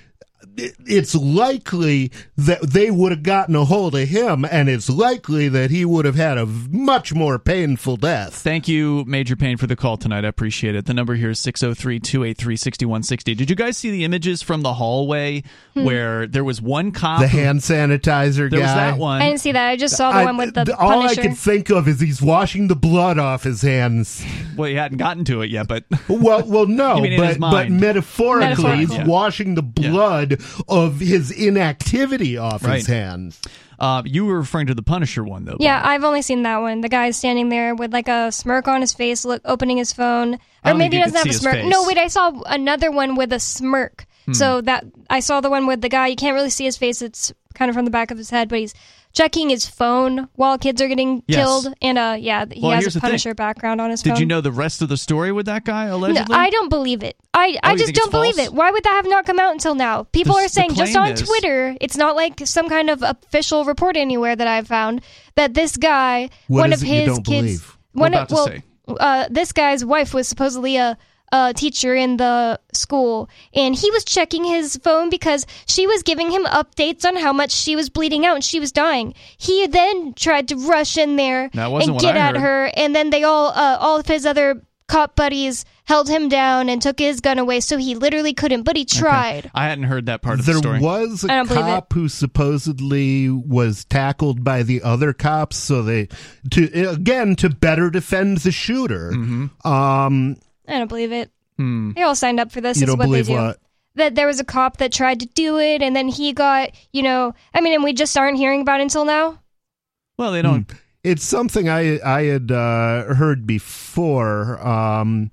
it's 0.86 1.14
likely 1.14 2.10
that 2.36 2.62
they 2.62 2.90
would 2.90 3.12
have 3.12 3.22
gotten 3.22 3.54
a 3.56 3.64
hold 3.64 3.94
of 3.94 4.08
him, 4.08 4.44
and 4.44 4.68
it's 4.68 4.88
likely 4.88 5.48
that 5.48 5.70
he 5.70 5.84
would 5.84 6.04
have 6.04 6.14
had 6.16 6.38
a 6.38 6.46
much 6.46 7.14
more 7.14 7.38
painful 7.38 7.96
death. 7.96 8.34
Thank 8.34 8.68
you, 8.68 9.04
Major 9.06 9.36
Payne, 9.36 9.56
for 9.56 9.66
the 9.66 9.76
call 9.76 9.96
tonight. 9.96 10.24
I 10.24 10.28
appreciate 10.28 10.74
it. 10.74 10.86
The 10.86 10.94
number 10.94 11.14
here 11.14 11.30
is 11.30 11.38
603 11.38 12.00
283 12.00 12.56
6160. 12.56 13.34
Did 13.34 13.50
you 13.50 13.56
guys 13.56 13.76
see 13.76 13.90
the 13.90 14.04
images 14.04 14.42
from 14.42 14.62
the 14.62 14.74
hallway 14.74 15.42
hmm. 15.74 15.84
where 15.84 16.26
there 16.26 16.44
was 16.44 16.60
one 16.60 16.92
cop? 16.92 17.20
The 17.20 17.28
who- 17.28 17.38
hand 17.38 17.60
sanitizer 17.60 18.50
there 18.50 18.60
guy. 18.60 18.66
was 18.66 18.74
that 18.74 18.98
one. 18.98 19.22
I 19.22 19.26
didn't 19.28 19.40
see 19.40 19.52
that. 19.52 19.68
I 19.68 19.76
just 19.76 19.96
saw 19.96 20.12
the 20.12 20.18
I- 20.18 20.24
one 20.24 20.36
with 20.36 20.54
the 20.54 20.64
th- 20.64 20.76
all 20.78 20.90
I 21.00 21.06
Punisher. 21.14 21.22
can 21.22 21.34
think 21.34 21.70
of 21.70 21.88
is 21.88 22.00
he's 22.00 22.22
washing 22.22 22.68
the 22.68 22.76
blood 22.76 23.18
off 23.18 23.42
his 23.44 23.62
hands. 23.62 24.24
Well, 24.56 24.68
he 24.68 24.74
hadn't 24.74 24.98
gotten 24.98 25.24
to 25.26 25.42
it 25.42 25.50
yet, 25.50 25.68
but 25.68 25.84
Well, 26.08 26.42
well, 26.46 26.66
no, 26.66 26.96
You 27.00 27.02
mean 27.02 27.12
in 27.14 27.22
his 27.22 27.38
but 27.38 27.50
but 27.50 27.68
mind. 27.68 27.80
metaphorically, 27.80 28.48
Metaphorical. 28.64 28.96
he's 28.98 29.06
washing 29.08 29.54
the 29.54 29.62
blood 29.62 30.40
of 30.68 31.00
his 31.00 31.30
inactivity 31.30 32.36
off 32.38 32.64
Right. 32.64 32.76
his 32.76 32.86
hands. 32.86 33.40
uh, 33.78 34.02
you 34.04 34.26
were 34.26 34.38
referring 34.38 34.66
to 34.66 34.74
the 34.74 34.82
Punisher 34.82 35.24
one, 35.24 35.46
though. 35.46 35.56
Yeah, 35.58 35.80
I've 35.82 36.04
only 36.04 36.20
seen 36.20 36.42
that 36.42 36.58
one. 36.58 36.82
The 36.82 36.88
guy's 36.90 37.16
standing 37.16 37.48
there 37.48 37.74
with 37.74 37.92
like 37.94 38.08
a 38.08 38.30
smirk 38.30 38.68
on 38.68 38.82
his 38.82 38.92
face, 38.92 39.24
look 39.24 39.40
opening 39.46 39.78
his 39.78 39.90
phone, 39.92 40.38
or 40.64 40.74
maybe 40.74 40.98
he 40.98 41.02
doesn't 41.02 41.16
have 41.16 41.26
a 41.26 41.32
smirk. 41.32 41.64
No, 41.64 41.86
wait, 41.86 41.96
I 41.96 42.08
saw 42.08 42.30
another 42.46 42.90
one 42.90 43.14
with 43.14 43.32
a 43.32 43.40
smirk. 43.40 44.04
Hmm. 44.26 44.32
So 44.34 44.60
that 44.60 44.84
I 45.08 45.20
saw 45.20 45.40
the 45.40 45.48
one 45.48 45.66
with 45.66 45.80
the 45.80 45.88
guy. 45.88 46.08
You 46.08 46.16
can't 46.16 46.34
really 46.34 46.50
see 46.50 46.64
his 46.66 46.76
face. 46.76 47.00
It's 47.00 47.32
kind 47.54 47.70
of 47.70 47.74
from 47.74 47.86
the 47.86 47.90
back 47.90 48.10
of 48.10 48.18
his 48.18 48.28
head, 48.28 48.50
but 48.50 48.58
he's 48.58 48.74
checking 49.12 49.48
his 49.50 49.66
phone 49.66 50.28
while 50.36 50.56
kids 50.58 50.80
are 50.80 50.88
getting 50.88 51.22
Yes. 51.26 51.38
killed. 51.38 51.74
And 51.82 51.98
uh, 51.98 52.16
yeah, 52.18 52.44
he 52.50 52.60
Well, 52.60 52.70
has 52.72 52.84
the 52.84 52.88
a 52.88 52.92
thing. 52.92 53.00
Punisher 53.02 53.34
background 53.34 53.80
on 53.80 53.90
his 53.90 54.02
Did 54.02 54.10
phone. 54.10 54.14
Did 54.16 54.20
you 54.20 54.26
know 54.26 54.40
the 54.40 54.52
rest 54.52 54.82
of 54.82 54.88
the 54.88 54.96
story 54.96 55.32
with 55.32 55.46
that 55.46 55.64
guy, 55.64 55.86
No, 55.86 55.96
allegedly? 55.96 56.34
I 56.36 56.50
don't 56.50 56.68
believe 56.68 57.02
it. 57.02 57.16
I, 57.34 57.54
Oh, 57.56 57.58
I 57.70 57.76
just 57.76 57.94
don't 57.94 58.10
believe 58.10 58.36
false? 58.36 58.48
it. 58.48 58.54
Why 58.54 58.70
would 58.70 58.84
that 58.84 58.92
have 58.92 59.06
not 59.08 59.26
come 59.26 59.38
out 59.38 59.52
until 59.52 59.74
now? 59.74 60.04
People 60.04 60.34
The- 60.36 60.42
are 60.42 60.48
saying 60.48 60.74
just 60.74 60.96
on 60.96 61.12
is- 61.12 61.22
Twitter. 61.22 61.76
It's 61.80 61.96
not 61.96 62.14
like 62.16 62.40
some 62.44 62.68
kind 62.68 62.88
of 62.90 63.02
official 63.02 63.64
report 63.64 63.96
anywhere 63.96 64.36
that 64.36 64.46
I've 64.46 64.66
found 64.68 65.00
that 65.36 65.54
this 65.54 65.76
guy, 65.76 66.30
What 66.48 66.60
one 66.60 66.72
is 66.72 66.82
of 66.82 66.88
it 66.88 66.92
you 66.92 66.98
his 67.00 67.06
don't 67.06 67.26
kids, 67.26 67.42
believe? 67.46 67.76
We're 67.94 68.00
one 68.02 68.14
about 68.14 68.22
of, 68.22 68.28
to 68.28 68.34
well, 68.34 68.46
say. 68.46 68.62
uh, 69.00 69.26
this 69.30 69.52
guy's 69.52 69.84
wife 69.84 70.14
was 70.14 70.28
supposedly 70.28 70.76
a, 70.76 70.96
a 71.32 71.52
teacher 71.54 71.94
in 71.94 72.16
the 72.16 72.58
school, 72.72 73.28
and 73.54 73.74
he 73.74 73.90
was 73.90 74.04
checking 74.04 74.44
his 74.44 74.76
phone 74.76 75.10
because 75.10 75.46
she 75.66 75.86
was 75.86 76.02
giving 76.02 76.30
him 76.30 76.44
updates 76.44 77.04
on 77.04 77.16
how 77.16 77.32
much 77.32 77.52
she 77.52 77.76
was 77.76 77.88
bleeding 77.88 78.26
out 78.26 78.34
and 78.34 78.44
she 78.44 78.60
was 78.60 78.72
dying. 78.72 79.14
He 79.36 79.66
then 79.66 80.14
tried 80.14 80.48
to 80.48 80.56
rush 80.56 80.96
in 80.96 81.16
there 81.16 81.50
and 81.54 82.00
get 82.00 82.16
at 82.16 82.36
her, 82.36 82.70
and 82.74 82.94
then 82.94 83.10
they 83.10 83.22
all, 83.22 83.48
uh, 83.48 83.76
all 83.80 83.98
of 83.98 84.06
his 84.06 84.26
other 84.26 84.62
cop 84.88 85.14
buddies 85.14 85.64
held 85.84 86.08
him 86.08 86.28
down 86.28 86.68
and 86.68 86.82
took 86.82 86.98
his 86.98 87.20
gun 87.20 87.38
away, 87.38 87.60
so 87.60 87.76
he 87.76 87.94
literally 87.94 88.34
couldn't, 88.34 88.64
but 88.64 88.76
he 88.76 88.84
tried. 88.84 89.48
I 89.54 89.66
hadn't 89.66 89.84
heard 89.84 90.06
that 90.06 90.20
part 90.20 90.40
of 90.40 90.46
the 90.46 90.52
There 90.52 90.60
story. 90.60 90.80
was 90.80 91.24
a 91.24 91.44
cop 91.46 91.92
who 91.92 92.08
supposedly 92.08 93.30
was 93.30 93.84
tackled 93.84 94.42
by 94.42 94.64
the 94.64 94.82
other 94.82 95.12
cops, 95.12 95.56
so 95.56 95.82
they 95.82 96.08
to 96.50 96.90
again 96.90 97.36
to 97.36 97.50
better 97.50 97.88
defend 97.90 98.38
the 98.38 98.50
shooter. 98.50 99.12
Mm-hmm. 99.12 99.68
Um, 99.68 100.36
I 100.70 100.78
don't 100.78 100.88
believe 100.88 101.12
it. 101.12 101.30
Hmm. 101.56 101.92
They 101.92 102.02
all 102.02 102.14
signed 102.14 102.40
up 102.40 102.52
for 102.52 102.60
this. 102.60 102.78
you 102.78 102.84
is 102.84 102.88
don't 102.88 102.98
what 102.98 103.06
believe 103.06 103.26
they 103.26 103.34
do. 103.34 103.38
what? 103.38 103.58
That 103.96 104.14
there 104.14 104.26
was 104.26 104.40
a 104.40 104.44
cop 104.44 104.76
that 104.78 104.92
tried 104.92 105.20
to 105.20 105.26
do 105.26 105.58
it, 105.58 105.82
and 105.82 105.94
then 105.96 106.08
he 106.08 106.32
got, 106.32 106.70
you 106.92 107.02
know, 107.02 107.34
I 107.52 107.60
mean, 107.60 107.74
and 107.74 107.84
we 107.84 107.92
just 107.92 108.16
aren't 108.16 108.38
hearing 108.38 108.62
about 108.62 108.80
it 108.80 108.84
until 108.84 109.04
now. 109.04 109.40
well, 110.16 110.32
they 110.32 110.42
don't. 110.42 110.70
It's 111.02 111.24
something 111.24 111.68
I 111.68 111.98
I 112.00 112.24
had 112.24 112.52
uh, 112.52 113.14
heard 113.14 113.46
before 113.46 114.64
um, 114.66 115.30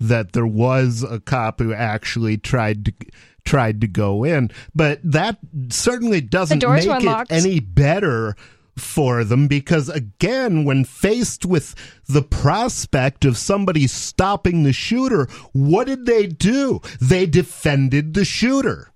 that 0.00 0.32
there 0.32 0.46
was 0.46 1.02
a 1.02 1.20
cop 1.20 1.58
who 1.60 1.72
actually 1.74 2.38
tried 2.38 2.84
to 2.86 2.92
tried 3.44 3.80
to 3.80 3.88
go 3.88 4.24
in, 4.24 4.50
but 4.74 5.00
that 5.02 5.38
certainly 5.70 6.20
doesn't 6.20 6.62
make 6.62 6.84
it 6.86 7.26
any 7.30 7.60
better 7.60 8.36
for 8.80 9.24
them 9.24 9.48
because 9.48 9.88
again 9.88 10.64
when 10.64 10.84
faced 10.84 11.44
with 11.44 11.74
the 12.06 12.22
prospect 12.22 13.24
of 13.24 13.36
somebody 13.36 13.86
stopping 13.86 14.62
the 14.62 14.72
shooter 14.72 15.28
what 15.52 15.86
did 15.86 16.06
they 16.06 16.26
do? 16.26 16.80
They 17.00 17.26
defended 17.26 18.14
the 18.14 18.24
shooter 18.24 18.92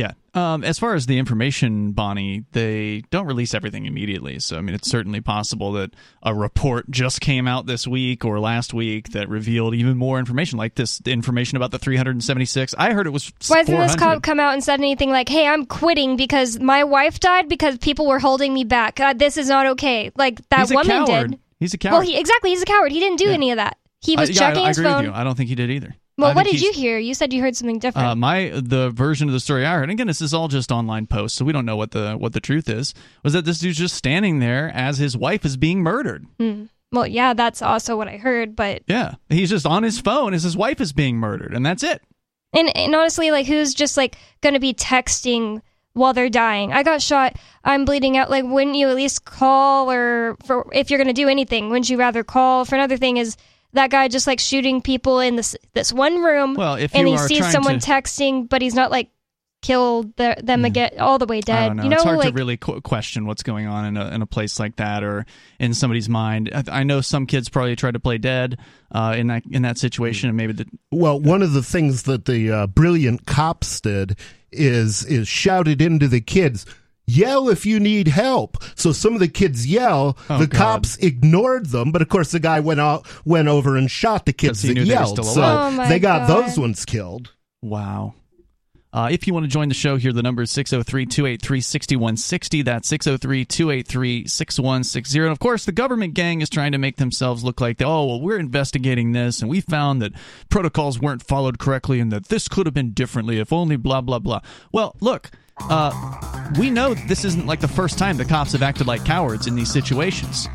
Yeah. 0.00 0.12
Um, 0.32 0.62
as 0.64 0.78
far 0.78 0.94
as 0.94 1.06
the 1.06 1.18
information, 1.18 1.92
Bonnie, 1.92 2.44
they 2.52 3.02
don't 3.10 3.26
release 3.26 3.52
everything 3.52 3.84
immediately. 3.86 4.38
So, 4.38 4.56
I 4.56 4.60
mean, 4.60 4.74
it's 4.74 4.88
certainly 4.88 5.20
possible 5.20 5.72
that 5.72 5.90
a 6.22 6.32
report 6.34 6.88
just 6.90 7.20
came 7.20 7.46
out 7.48 7.66
this 7.66 7.86
week 7.86 8.24
or 8.24 8.38
last 8.40 8.72
week 8.72 9.10
that 9.10 9.28
revealed 9.28 9.74
even 9.74 9.96
more 9.98 10.18
information, 10.18 10.56
like 10.56 10.76
this 10.76 11.00
information 11.04 11.56
about 11.56 11.72
the 11.72 11.78
376. 11.78 12.74
I 12.78 12.92
heard 12.92 13.06
it 13.06 13.10
was 13.10 13.32
Why 13.48 13.58
hasn't 13.58 13.76
this 13.78 13.96
cop 13.96 14.22
come 14.22 14.40
out 14.40 14.52
and 14.54 14.62
said 14.64 14.78
anything 14.80 15.10
like, 15.10 15.28
"Hey, 15.28 15.46
I'm 15.46 15.66
quitting 15.66 16.16
because 16.16 16.58
my 16.60 16.84
wife 16.84 17.20
died 17.20 17.48
because 17.48 17.76
people 17.78 18.06
were 18.06 18.20
holding 18.20 18.54
me 18.54 18.64
back. 18.64 19.00
Uh, 19.00 19.12
this 19.12 19.36
is 19.36 19.48
not 19.48 19.66
okay." 19.66 20.12
Like 20.16 20.40
that 20.50 20.60
He's 20.60 20.70
a 20.70 20.74
woman 20.74 21.06
coward. 21.06 21.30
did. 21.32 21.40
He's 21.58 21.74
a 21.74 21.78
coward. 21.78 21.92
Well, 21.92 22.00
he 22.02 22.18
exactly. 22.18 22.50
He's 22.50 22.62
a 22.62 22.66
coward. 22.66 22.92
He 22.92 23.00
didn't 23.00 23.18
do 23.18 23.26
Yeah. 23.26 23.32
any 23.34 23.50
of 23.50 23.56
that. 23.56 23.76
He 24.00 24.16
was 24.16 24.30
I, 24.30 24.32
yeah, 24.32 24.38
checking 24.38 24.62
I, 24.62 24.64
I 24.64 24.68
his 24.68 24.78
agree 24.78 24.90
phone. 24.90 24.96
with 25.04 25.06
you. 25.14 25.20
I 25.20 25.24
don't 25.24 25.34
think 25.36 25.48
he 25.50 25.54
did 25.54 25.70
either. 25.70 25.94
Well, 26.20 26.30
I 26.30 26.34
what 26.34 26.46
did 26.46 26.60
you 26.60 26.72
hear? 26.72 26.98
You 26.98 27.14
said 27.14 27.32
you 27.32 27.40
heard 27.42 27.56
something 27.56 27.78
different. 27.78 28.08
Uh, 28.08 28.14
my 28.16 28.50
the 28.54 28.90
version 28.90 29.28
of 29.28 29.32
the 29.32 29.40
story 29.40 29.64
I 29.66 29.74
heard, 29.74 29.84
and 29.84 29.92
again, 29.92 30.06
this 30.06 30.20
is 30.20 30.32
all 30.34 30.48
just 30.48 30.70
online 30.70 31.06
posts, 31.06 31.38
so 31.38 31.44
we 31.44 31.52
don't 31.52 31.64
know 31.66 31.76
what 31.76 31.90
the 31.92 32.14
what 32.14 32.32
the 32.32 32.40
truth 32.40 32.68
is. 32.68 32.94
Was 33.24 33.32
that 33.32 33.44
this 33.44 33.58
dude's 33.58 33.78
just 33.78 33.94
standing 33.94 34.38
there 34.38 34.70
as 34.74 34.98
his 34.98 35.16
wife 35.16 35.44
is 35.44 35.56
being 35.56 35.80
murdered? 35.82 36.26
well, 36.92 37.06
yeah, 37.06 37.34
that's 37.34 37.62
also 37.62 37.96
what 37.96 38.08
I 38.08 38.16
heard. 38.16 38.56
But 38.56 38.82
Yeah, 38.86 39.14
he's 39.28 39.50
just 39.50 39.66
on 39.66 39.82
his 39.82 40.00
phone 40.00 40.34
as 40.34 40.42
his 40.42 40.56
wife 40.56 40.80
is 40.80 40.92
being 40.92 41.16
murdered, 41.16 41.54
and 41.54 41.64
that's 41.64 41.82
it. 41.82 42.02
and 42.52 42.74
and 42.76 42.94
honestly, 42.94 43.30
like, 43.30 43.46
who's 43.46 43.74
just 43.74 43.96
like 43.96 44.16
going 44.42 44.54
to 44.54 44.60
be 44.60 44.74
texting 44.74 45.62
while 45.92 46.12
they're 46.12 46.28
dying? 46.30 46.72
I 46.72 46.82
got 46.82 47.02
shot. 47.02 47.36
I'm 47.64 47.84
bleeding 47.84 48.16
out. 48.16 48.30
Like, 48.30 48.44
wouldn't 48.44 48.76
you 48.76 48.88
at 48.88 48.96
least 48.96 49.24
call 49.24 49.90
or 49.90 50.36
for 50.44 50.68
if 50.72 50.90
you're 50.90 50.98
going 50.98 51.06
to 51.06 51.12
do 51.12 51.28
anything? 51.28 51.68
Wouldn't 51.70 51.88
you 51.90 51.96
rather 51.98 52.24
call? 52.24 52.64
For 52.64 52.74
another 52.74 52.96
thing 52.96 53.16
is. 53.16 53.36
That 53.72 53.90
guy 53.90 54.08
just 54.08 54.26
like 54.26 54.40
shooting 54.40 54.82
people 54.82 55.20
in 55.20 55.36
this 55.36 55.56
this 55.74 55.92
one 55.92 56.22
room, 56.22 56.54
Well, 56.54 56.74
if 56.74 56.94
and 56.94 57.08
you 57.08 57.14
he 57.14 57.20
are 57.20 57.28
sees 57.28 57.50
someone 57.52 57.78
to- 57.78 57.90
texting, 57.90 58.48
but 58.48 58.62
he's 58.62 58.74
not 58.74 58.90
like 58.90 59.10
killed 59.62 60.16
the, 60.16 60.34
them 60.42 60.64
again 60.64 60.90
all 60.98 61.18
the 61.18 61.26
way 61.26 61.36
I 61.36 61.40
dead. 61.42 61.66
don't 61.68 61.76
know. 61.76 61.82
You 61.82 61.88
know, 61.90 61.96
it's 61.96 62.04
hard 62.04 62.18
like 62.18 62.28
to 62.28 62.32
really 62.34 62.56
qu- 62.56 62.80
question 62.80 63.26
what's 63.26 63.42
going 63.42 63.66
on 63.66 63.84
in 63.84 63.96
a, 63.98 64.08
in 64.08 64.22
a 64.22 64.26
place 64.26 64.58
like 64.58 64.76
that 64.76 65.04
or 65.04 65.26
in 65.58 65.74
somebody's 65.74 66.08
mind. 66.08 66.50
I, 66.54 66.80
I 66.80 66.82
know 66.82 67.02
some 67.02 67.26
kids 67.26 67.50
probably 67.50 67.76
tried 67.76 67.92
to 67.92 68.00
play 68.00 68.16
dead 68.16 68.58
uh, 68.90 69.14
in 69.18 69.26
that 69.26 69.42
in 69.50 69.62
that 69.62 69.76
situation, 69.78 70.28
and 70.30 70.36
maybe 70.36 70.54
the 70.54 70.66
Well, 70.90 71.20
one 71.20 71.42
of 71.42 71.52
the 71.52 71.62
things 71.62 72.04
that 72.04 72.24
the 72.24 72.50
uh, 72.50 72.66
brilliant 72.68 73.26
cops 73.26 73.80
did 73.82 74.16
is 74.50 75.04
is 75.04 75.28
shouted 75.28 75.80
into 75.82 76.08
the 76.08 76.20
kids. 76.22 76.64
Yell 77.16 77.48
if 77.48 77.66
you 77.66 77.80
need 77.80 78.08
help. 78.08 78.62
So 78.74 78.92
some 78.92 79.14
of 79.14 79.20
the 79.20 79.28
kids 79.28 79.66
yell. 79.66 80.16
Oh, 80.28 80.38
the 80.38 80.46
God. 80.46 80.58
cops 80.58 80.96
ignored 80.98 81.66
them, 81.66 81.92
but 81.92 82.02
of 82.02 82.08
course 82.08 82.30
the 82.30 82.40
guy 82.40 82.60
went 82.60 82.80
out, 82.80 83.06
went 83.24 83.48
over 83.48 83.76
and 83.76 83.90
shot 83.90 84.26
the 84.26 84.32
kids 84.32 84.62
that 84.62 84.74
knew 84.74 84.84
they 84.84 84.90
yelled. 84.90 85.24
So. 85.24 85.42
Oh, 85.42 85.88
they 85.88 85.98
got 85.98 86.28
God. 86.28 86.46
those 86.46 86.58
ones 86.58 86.84
killed. 86.84 87.32
wow. 87.62 88.14
Uh, 88.92 89.08
if 89.08 89.24
you 89.24 89.32
want 89.32 89.44
to 89.44 89.48
join 89.48 89.68
the 89.68 89.74
show 89.74 89.96
here, 89.96 90.12
the 90.12 90.22
number 90.22 90.42
is 90.42 90.50
603 90.50 91.06
283 91.06 91.60
6160. 91.60 92.62
That's 92.62 92.88
603 92.88 93.44
283 93.44 94.26
6160. 94.26 95.18
And 95.20 95.28
of 95.28 95.38
course, 95.38 95.64
the 95.64 95.70
government 95.72 96.14
gang 96.14 96.40
is 96.40 96.50
trying 96.50 96.72
to 96.72 96.78
make 96.78 96.96
themselves 96.96 97.44
look 97.44 97.60
like, 97.60 97.80
oh, 97.80 98.04
well, 98.06 98.20
we're 98.20 98.38
investigating 98.38 99.12
this 99.12 99.42
and 99.42 99.48
we 99.50 99.60
found 99.60 100.02
that 100.02 100.12
protocols 100.48 100.98
weren't 100.98 101.22
followed 101.22 101.60
correctly 101.60 102.00
and 102.00 102.10
that 102.10 102.30
this 102.30 102.48
could 102.48 102.66
have 102.66 102.74
been 102.74 102.90
differently 102.90 103.38
if 103.38 103.52
only 103.52 103.76
blah, 103.76 104.00
blah, 104.00 104.18
blah. 104.18 104.40
Well, 104.72 104.96
look, 105.00 105.30
uh, 105.68 105.92
we 106.58 106.70
know 106.70 106.94
this 106.94 107.24
isn't 107.24 107.46
like 107.46 107.60
the 107.60 107.68
first 107.68 107.98
time 107.98 108.16
the 108.16 108.24
cops 108.24 108.52
have 108.52 108.62
acted 108.62 108.86
like 108.86 109.04
cowards 109.04 109.46
in 109.46 109.54
these 109.54 109.70
situations. 109.70 110.48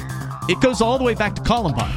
It 0.50 0.60
goes 0.62 0.82
all 0.82 0.98
the 0.98 1.04
way 1.04 1.16
back 1.16 1.36
to 1.36 1.42
Columbine 1.42 1.94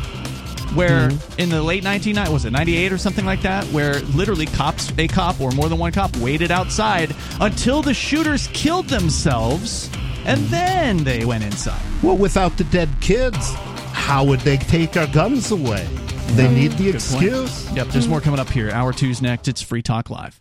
where 0.75 1.11
in 1.39 1.49
the 1.49 1.63
late 1.63 1.83
1990s 1.83 2.31
was 2.31 2.45
it 2.45 2.51
98 2.51 2.93
or 2.93 2.99
something 2.99 3.25
like 3.25 3.41
that 3.41 3.65
where 3.69 4.01
literally 4.01 4.45
cops 4.45 4.93
a 4.99 5.09
cop 5.09 5.41
or 5.41 5.51
more 5.53 5.67
than 5.69 5.79
one 5.79 5.91
cop 5.93 6.15
waited 6.19 6.51
outside 6.51 7.15
until 7.41 7.81
the 7.81 7.95
shooters 7.95 8.49
killed 8.49 8.87
themselves 8.89 9.91
and 10.27 10.41
then 10.49 11.03
they 11.05 11.25
went 11.25 11.43
inside 11.43 11.81
Well, 12.03 12.19
without 12.19 12.57
the 12.59 12.65
dead 12.65 12.89
kids, 13.01 13.55
how 13.93 14.25
would 14.25 14.41
they 14.41 14.57
take 14.57 14.97
our 14.97 15.07
guns 15.07 15.51
away? 15.51 15.89
They 16.33 16.49
need 16.53 16.73
the 16.73 16.91
excuse. 16.91 17.71
Yep, 17.73 17.89
there's 17.89 18.07
more 18.07 18.21
coming 18.21 18.39
up 18.39 18.51
here. 18.51 18.71
Hour 18.71 18.93
two's 18.93 19.23
next. 19.23 19.49
It's 19.49 19.63
Free 19.63 19.83
Talk 19.83 20.11
Live. 20.11 20.41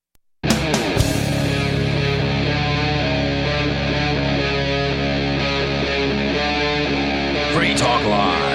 Free 7.53 7.75
Talk 7.75 8.03
Live. 8.05 8.51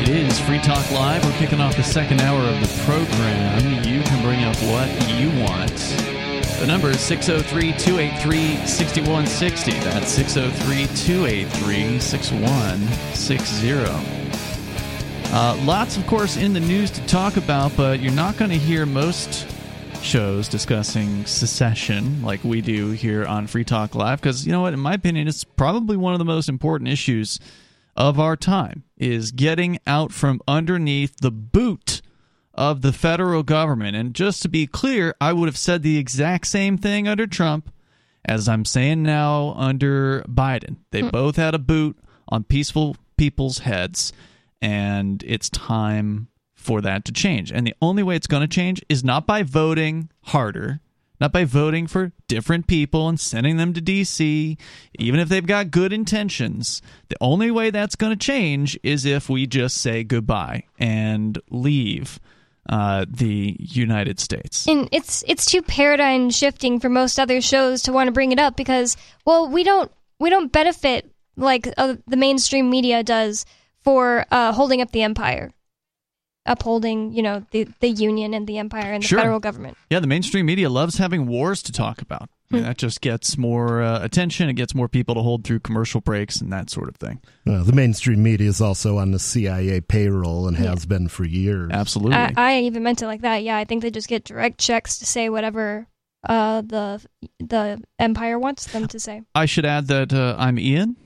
It 0.00 0.08
is 0.08 0.40
Free 0.40 0.58
Talk 0.60 0.90
Live. 0.90 1.24
We're 1.24 1.32
kicking 1.32 1.60
off 1.60 1.76
the 1.76 1.82
second 1.82 2.22
hour 2.22 2.40
of 2.40 2.60
the 2.60 2.82
program. 2.84 3.84
You 3.84 4.02
can 4.02 4.22
bring 4.22 4.44
up 4.44 4.56
what 4.62 4.88
you 5.10 5.30
want. 5.42 6.17
The 6.58 6.66
number 6.66 6.90
is 6.90 7.00
603 7.00 7.72
283 7.78 8.66
6160. 8.66 9.70
That's 9.70 10.10
603 10.10 10.86
283 11.06 12.00
6160. 12.00 13.74
Uh, 15.30 15.56
lots, 15.64 15.96
of 15.96 16.04
course, 16.08 16.36
in 16.36 16.52
the 16.52 16.60
news 16.60 16.90
to 16.90 17.06
talk 17.06 17.36
about, 17.36 17.76
but 17.76 18.00
you're 18.00 18.12
not 18.12 18.36
going 18.36 18.50
to 18.50 18.56
hear 18.56 18.84
most 18.86 19.46
shows 20.02 20.48
discussing 20.48 21.24
secession 21.26 22.22
like 22.22 22.42
we 22.42 22.60
do 22.60 22.90
here 22.90 23.24
on 23.24 23.46
Free 23.46 23.64
Talk 23.64 23.94
Live 23.94 24.20
because, 24.20 24.44
you 24.44 24.50
know 24.50 24.62
what, 24.62 24.74
in 24.74 24.80
my 24.80 24.94
opinion, 24.94 25.28
it's 25.28 25.44
probably 25.44 25.96
one 25.96 26.12
of 26.12 26.18
the 26.18 26.24
most 26.24 26.48
important 26.48 26.88
issues 26.88 27.38
of 27.94 28.18
our 28.18 28.36
time 28.36 28.82
is 28.96 29.30
getting 29.30 29.78
out 29.86 30.10
from 30.10 30.40
underneath 30.48 31.18
the 31.20 31.30
boot 31.30 31.97
of 32.58 32.82
the 32.82 32.92
federal 32.92 33.44
government. 33.44 33.96
And 33.96 34.12
just 34.12 34.42
to 34.42 34.48
be 34.48 34.66
clear, 34.66 35.14
I 35.20 35.32
would 35.32 35.46
have 35.46 35.56
said 35.56 35.82
the 35.82 35.96
exact 35.96 36.48
same 36.48 36.76
thing 36.76 37.06
under 37.06 37.26
Trump 37.26 37.72
as 38.24 38.48
I'm 38.48 38.64
saying 38.64 39.04
now 39.04 39.54
under 39.56 40.22
Biden. 40.22 40.76
They 40.90 41.02
hmm. 41.02 41.08
both 41.08 41.36
had 41.36 41.54
a 41.54 41.58
boot 41.58 41.96
on 42.28 42.44
peaceful 42.44 42.96
people's 43.16 43.60
heads, 43.60 44.12
and 44.60 45.22
it's 45.26 45.48
time 45.48 46.28
for 46.56 46.80
that 46.80 47.04
to 47.06 47.12
change. 47.12 47.52
And 47.52 47.64
the 47.64 47.76
only 47.80 48.02
way 48.02 48.16
it's 48.16 48.26
going 48.26 48.42
to 48.42 48.48
change 48.48 48.84
is 48.88 49.04
not 49.04 49.24
by 49.24 49.44
voting 49.44 50.10
harder, 50.24 50.80
not 51.20 51.32
by 51.32 51.44
voting 51.44 51.86
for 51.86 52.12
different 52.26 52.66
people 52.66 53.08
and 53.08 53.18
sending 53.18 53.56
them 53.56 53.72
to 53.72 53.80
DC, 53.80 54.58
even 54.98 55.20
if 55.20 55.28
they've 55.28 55.46
got 55.46 55.70
good 55.70 55.92
intentions. 55.92 56.82
The 57.08 57.16
only 57.20 57.52
way 57.52 57.70
that's 57.70 57.96
going 57.96 58.10
to 58.10 58.26
change 58.26 58.78
is 58.82 59.04
if 59.04 59.28
we 59.28 59.46
just 59.46 59.76
say 59.78 60.02
goodbye 60.02 60.64
and 60.78 61.40
leave 61.50 62.18
uh, 62.68 63.04
the 63.08 63.56
United 63.58 64.20
States. 64.20 64.66
And 64.68 64.88
it's 64.92 65.24
it's 65.26 65.46
too 65.46 65.62
paradigm 65.62 66.30
shifting 66.30 66.80
for 66.80 66.88
most 66.88 67.18
other 67.18 67.40
shows 67.40 67.82
to 67.82 67.92
want 67.92 68.08
to 68.08 68.12
bring 68.12 68.32
it 68.32 68.38
up 68.38 68.56
because 68.56 68.96
well 69.24 69.48
we 69.48 69.64
don't 69.64 69.90
we 70.20 70.30
don't 70.30 70.52
benefit 70.52 71.10
like 71.36 71.68
uh, 71.76 71.94
the 72.06 72.16
mainstream 72.16 72.68
media 72.70 73.02
does 73.02 73.46
for 73.82 74.26
uh, 74.30 74.52
holding 74.52 74.80
up 74.82 74.90
the 74.90 75.02
empire, 75.02 75.52
upholding 76.46 77.12
you 77.12 77.22
know 77.22 77.44
the 77.52 77.68
the 77.80 77.88
union 77.88 78.34
and 78.34 78.46
the 78.46 78.58
empire 78.58 78.92
and 78.92 79.02
the 79.02 79.06
Sure. 79.08 79.18
federal 79.18 79.40
government. 79.40 79.76
Yeah, 79.90 80.00
the 80.00 80.06
mainstream 80.06 80.46
media 80.46 80.68
loves 80.68 80.98
having 80.98 81.26
wars 81.26 81.62
to 81.64 81.72
talk 81.72 82.02
about. 82.02 82.28
I 82.50 82.54
mean, 82.54 82.64
that 82.64 82.78
just 82.78 83.02
gets 83.02 83.36
more 83.36 83.82
uh, 83.82 84.02
attention. 84.02 84.48
It 84.48 84.54
gets 84.54 84.74
more 84.74 84.88
people 84.88 85.14
to 85.16 85.20
hold 85.20 85.44
through 85.44 85.60
commercial 85.60 86.00
breaks 86.00 86.40
and 86.40 86.50
that 86.52 86.70
sort 86.70 86.88
of 86.88 86.96
thing. 86.96 87.20
Uh, 87.46 87.62
the 87.62 87.74
mainstream 87.74 88.22
media 88.22 88.48
is 88.48 88.60
also 88.60 88.96
on 88.96 89.10
the 89.10 89.18
CIA 89.18 89.82
payroll 89.82 90.48
and 90.48 90.56
has 90.56 90.86
been 90.86 91.08
for 91.08 91.24
years. 91.24 91.70
Absolutely. 91.72 92.16
I, 92.16 92.32
I 92.36 92.60
even 92.60 92.82
meant 92.82 93.02
it 93.02 93.06
like 93.06 93.20
that. 93.20 93.42
Yeah, 93.42 93.58
I 93.58 93.64
think 93.64 93.82
they 93.82 93.90
just 93.90 94.08
get 94.08 94.24
direct 94.24 94.58
checks 94.58 94.98
to 94.98 95.06
say 95.06 95.28
whatever 95.28 95.86
uh, 96.26 96.62
the 96.62 97.04
the 97.38 97.82
empire 97.98 98.38
wants 98.38 98.72
them 98.72 98.88
to 98.88 98.98
say. 98.98 99.22
I 99.34 99.44
should 99.46 99.66
add 99.66 99.88
that 99.88 100.12
uh, 100.12 100.34
I'm 100.38 100.58
Ian. 100.58 100.96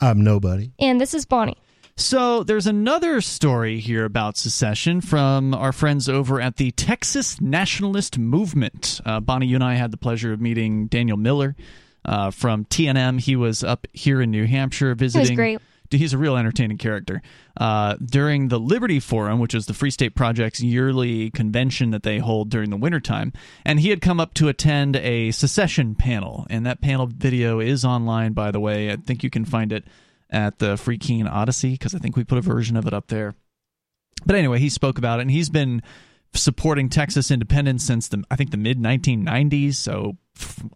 I'm 0.00 0.22
nobody. 0.22 0.72
And 0.78 1.00
this 1.00 1.14
is 1.14 1.26
Bonnie. 1.26 1.56
So 1.98 2.42
there's 2.42 2.66
another 2.66 3.22
story 3.22 3.80
here 3.80 4.04
about 4.04 4.36
secession 4.36 5.00
from 5.00 5.54
our 5.54 5.72
friends 5.72 6.10
over 6.10 6.42
at 6.42 6.56
the 6.56 6.70
Texas 6.72 7.40
Nationalist 7.40 8.18
Movement. 8.18 9.00
Uh, 9.06 9.20
Bonnie, 9.20 9.46
you 9.46 9.54
and 9.54 9.64
I 9.64 9.76
had 9.76 9.92
the 9.92 9.96
pleasure 9.96 10.30
of 10.34 10.40
meeting 10.40 10.88
Daniel 10.88 11.16
Miller 11.16 11.56
uh, 12.04 12.30
from 12.30 12.66
TNM. 12.66 13.20
He 13.20 13.34
was 13.34 13.64
up 13.64 13.86
here 13.94 14.20
in 14.20 14.30
New 14.30 14.46
Hampshire 14.46 14.94
visiting. 14.94 15.36
great. 15.36 15.58
He's 15.90 16.12
a 16.12 16.18
real 16.18 16.36
entertaining 16.36 16.78
character. 16.78 17.22
Uh, 17.56 17.96
during 18.04 18.48
the 18.48 18.58
Liberty 18.58 19.00
Forum, 19.00 19.38
which 19.38 19.54
is 19.54 19.66
the 19.66 19.72
Free 19.72 19.90
State 19.90 20.14
Project's 20.14 20.60
yearly 20.60 21.30
convention 21.30 21.92
that 21.92 22.02
they 22.02 22.18
hold 22.18 22.50
during 22.50 22.68
the 22.70 22.76
wintertime, 22.76 23.32
and 23.64 23.80
he 23.80 23.88
had 23.90 24.00
come 24.02 24.20
up 24.20 24.34
to 24.34 24.48
attend 24.48 24.96
a 24.96 25.30
secession 25.30 25.94
panel. 25.94 26.46
And 26.50 26.66
that 26.66 26.80
panel 26.82 27.06
video 27.06 27.60
is 27.60 27.84
online, 27.84 28.32
by 28.32 28.50
the 28.50 28.60
way. 28.60 28.90
I 28.92 28.96
think 28.96 29.22
you 29.22 29.30
can 29.30 29.44
find 29.44 29.72
it 29.72 29.84
at 30.30 30.58
the 30.58 30.76
Free 30.76 30.98
Keene 30.98 31.26
Odysee 31.26 31.72
because 31.72 31.94
I 31.94 31.98
think 31.98 32.16
we 32.16 32.24
put 32.24 32.38
a 32.38 32.42
version 32.42 32.76
of 32.76 32.86
it 32.86 32.94
up 32.94 33.08
there. 33.08 33.34
But 34.24 34.36
anyway, 34.36 34.58
he 34.58 34.68
spoke 34.68 34.98
about 34.98 35.18
it, 35.18 35.22
and 35.22 35.30
he's 35.30 35.50
been 35.50 35.82
supporting 36.34 36.88
Texas 36.88 37.30
independence 37.30 37.84
since 37.84 38.08
the 38.08 38.22
I 38.30 38.36
think 38.36 38.50
the 38.50 38.56
mid 38.56 38.78
1990s, 38.78 39.74
so 39.74 40.16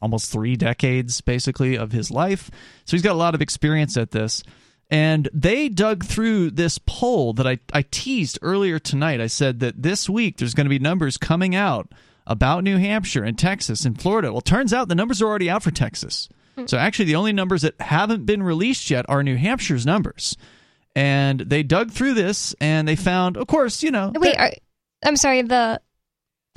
almost 0.01 0.32
three 0.32 0.57
decades 0.57 1.20
basically 1.20 1.76
of 1.76 1.92
his 1.92 2.11
life. 2.11 2.51
So 2.84 2.92
he's 2.96 3.03
got 3.03 3.12
a 3.12 3.18
lot 3.18 3.34
of 3.34 3.42
experience 3.42 3.96
at 3.96 4.11
this. 4.11 4.42
And 4.92 5.28
they 5.32 5.68
dug 5.68 6.05
through 6.05 6.51
this 6.51 6.78
poll 6.78 7.32
that 7.34 7.46
I, 7.46 7.59
I 7.72 7.82
teased 7.82 8.40
earlier 8.42 8.80
tonight. 8.80 9.20
I 9.20 9.28
said 9.28 9.61
that 9.61 9.82
this 9.82 10.09
week 10.09 10.38
there's 10.38 10.55
going 10.55 10.64
to 10.64 10.70
be 10.70 10.80
numbers 10.80 11.16
coming 11.16 11.55
out 11.55 11.92
about 12.26 12.64
New 12.64 12.76
Hampshire 12.76 13.22
and 13.22 13.38
Texas 13.38 13.84
and 13.84 14.01
Florida. 14.01 14.32
Well, 14.32 14.40
turns 14.40 14.72
out 14.72 14.88
the 14.88 14.96
numbers 14.96 15.22
are 15.22 15.26
already 15.26 15.48
out 15.48 15.62
for 15.62 15.70
Texas. 15.70 16.28
So 16.66 16.78
actually, 16.78 17.06
the 17.06 17.16
only 17.16 17.32
numbers 17.32 17.62
that 17.62 17.80
haven't 17.80 18.26
been 18.26 18.42
released 18.42 18.90
yet 18.90 19.06
are 19.08 19.22
New 19.22 19.36
Hampshire's 19.36 19.86
numbers. 19.86 20.36
And 20.96 21.40
they 21.40 21.62
dug 21.62 21.92
through 21.92 22.14
this 22.14 22.54
and 22.61 22.86
they 22.86 22.96
found, 22.96 23.36
of 23.36 23.46
course, 23.46 23.82
you 23.82 23.90
know, 23.90 24.12
Wait, 24.14 24.36
are, 24.36 24.50
I'm 25.04 25.16
sorry. 25.16 25.42
The 25.42 25.80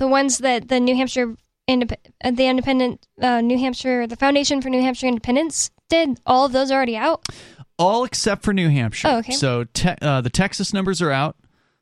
the 0.00 0.08
ones 0.08 0.38
that 0.38 0.68
the 0.68 0.80
New 0.80 0.96
Hampshire 0.96 1.36
indep- 1.68 1.96
uh, 2.22 2.30
the 2.32 2.46
independent 2.46 3.06
uh, 3.22 3.40
New 3.40 3.58
Hampshire 3.58 4.06
the 4.06 4.16
Foundation 4.16 4.60
for 4.60 4.70
New 4.70 4.82
Hampshire 4.82 5.06
Independence 5.06 5.70
did 5.88 6.18
all 6.26 6.46
of 6.46 6.52
those 6.52 6.70
are 6.70 6.74
already 6.74 6.96
out. 6.96 7.24
all 7.78 8.04
except 8.04 8.42
for 8.42 8.52
New 8.52 8.68
Hampshire. 8.68 9.08
Oh, 9.08 9.18
okay. 9.18 9.32
So 9.34 9.64
te- 9.64 9.94
uh, 10.02 10.20
the 10.20 10.30
Texas 10.30 10.72
numbers 10.72 11.00
are 11.00 11.10
out. 11.12 11.36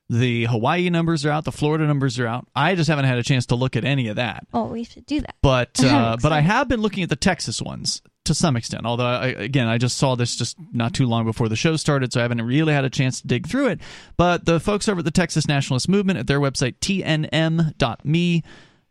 The 0.08 0.44
Hawaii 0.44 0.90
numbers 0.90 1.24
are 1.24 1.30
out. 1.30 1.44
The 1.44 1.52
Florida 1.52 1.86
numbers 1.86 2.18
are 2.18 2.26
out. 2.26 2.46
I 2.54 2.74
just 2.74 2.88
haven't 2.88 3.06
had 3.06 3.16
a 3.16 3.22
chance 3.22 3.46
to 3.46 3.54
look 3.54 3.76
at 3.76 3.84
any 3.84 4.08
of 4.08 4.16
that. 4.16 4.46
Oh, 4.52 4.64
we 4.64 4.84
should 4.84 5.06
do 5.06 5.20
that. 5.22 5.36
But 5.42 5.80
uh, 5.84 6.18
but 6.20 6.32
I 6.32 6.40
have 6.40 6.68
been 6.68 6.82
looking 6.82 7.02
at 7.02 7.08
the 7.08 7.16
Texas 7.16 7.62
ones 7.62 8.02
to 8.24 8.34
some 8.34 8.56
extent. 8.56 8.86
Although 8.86 9.04
I, 9.06 9.28
again, 9.28 9.68
I 9.68 9.78
just 9.78 9.98
saw 9.98 10.14
this 10.14 10.36
just 10.36 10.56
not 10.72 10.94
too 10.94 11.06
long 11.06 11.24
before 11.24 11.48
the 11.48 11.56
show 11.56 11.76
started, 11.76 12.12
so 12.12 12.20
I 12.20 12.22
haven't 12.22 12.42
really 12.42 12.72
had 12.72 12.84
a 12.84 12.90
chance 12.90 13.20
to 13.20 13.26
dig 13.26 13.46
through 13.46 13.68
it. 13.68 13.80
But 14.16 14.44
the 14.44 14.60
folks 14.60 14.88
over 14.88 15.00
at 15.00 15.04
the 15.04 15.10
Texas 15.10 15.48
Nationalist 15.48 15.88
Movement 15.88 16.18
at 16.18 16.26
their 16.26 16.40
website 16.40 16.76
tnm.me 16.80 18.42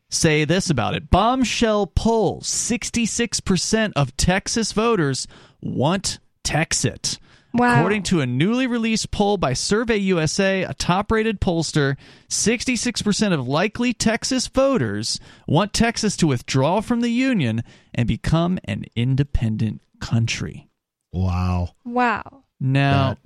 say 0.10 0.46
this 0.46 0.70
about 0.70 0.96
it. 0.96 1.10
Bombshell 1.10 1.88
poll: 1.88 2.42
66% 2.42 3.94
of 3.96 4.16
Texas 4.18 4.72
voters 4.74 5.28
want 5.62 6.20
Texit. 6.44 7.18
Wow. 7.54 7.76
According 7.80 8.04
to 8.04 8.22
a 8.22 8.26
newly 8.26 8.66
released 8.66 9.12
poll 9.12 9.38
by 9.38 9.54
Survey 9.54 9.98
USA, 9.98 10.64
a 10.64 10.74
top 10.74 11.12
rated 11.12 11.42
pollster, 11.42 11.98
66% 12.30 13.34
of 13.34 13.48
likely 13.48 13.94
Texas 13.94 14.48
voters 14.48 15.20
want 15.48 15.74
Texas 15.74 16.16
to 16.18 16.28
withdraw 16.28 16.80
from 16.80 17.02
the 17.02 17.10
Union 17.10 17.64
and 17.94 18.08
become 18.08 18.58
an 18.64 18.86
independent 18.96 19.82
country. 20.00 20.70
Wow. 21.12 21.70
wow. 21.84 22.44
Now, 22.60 23.18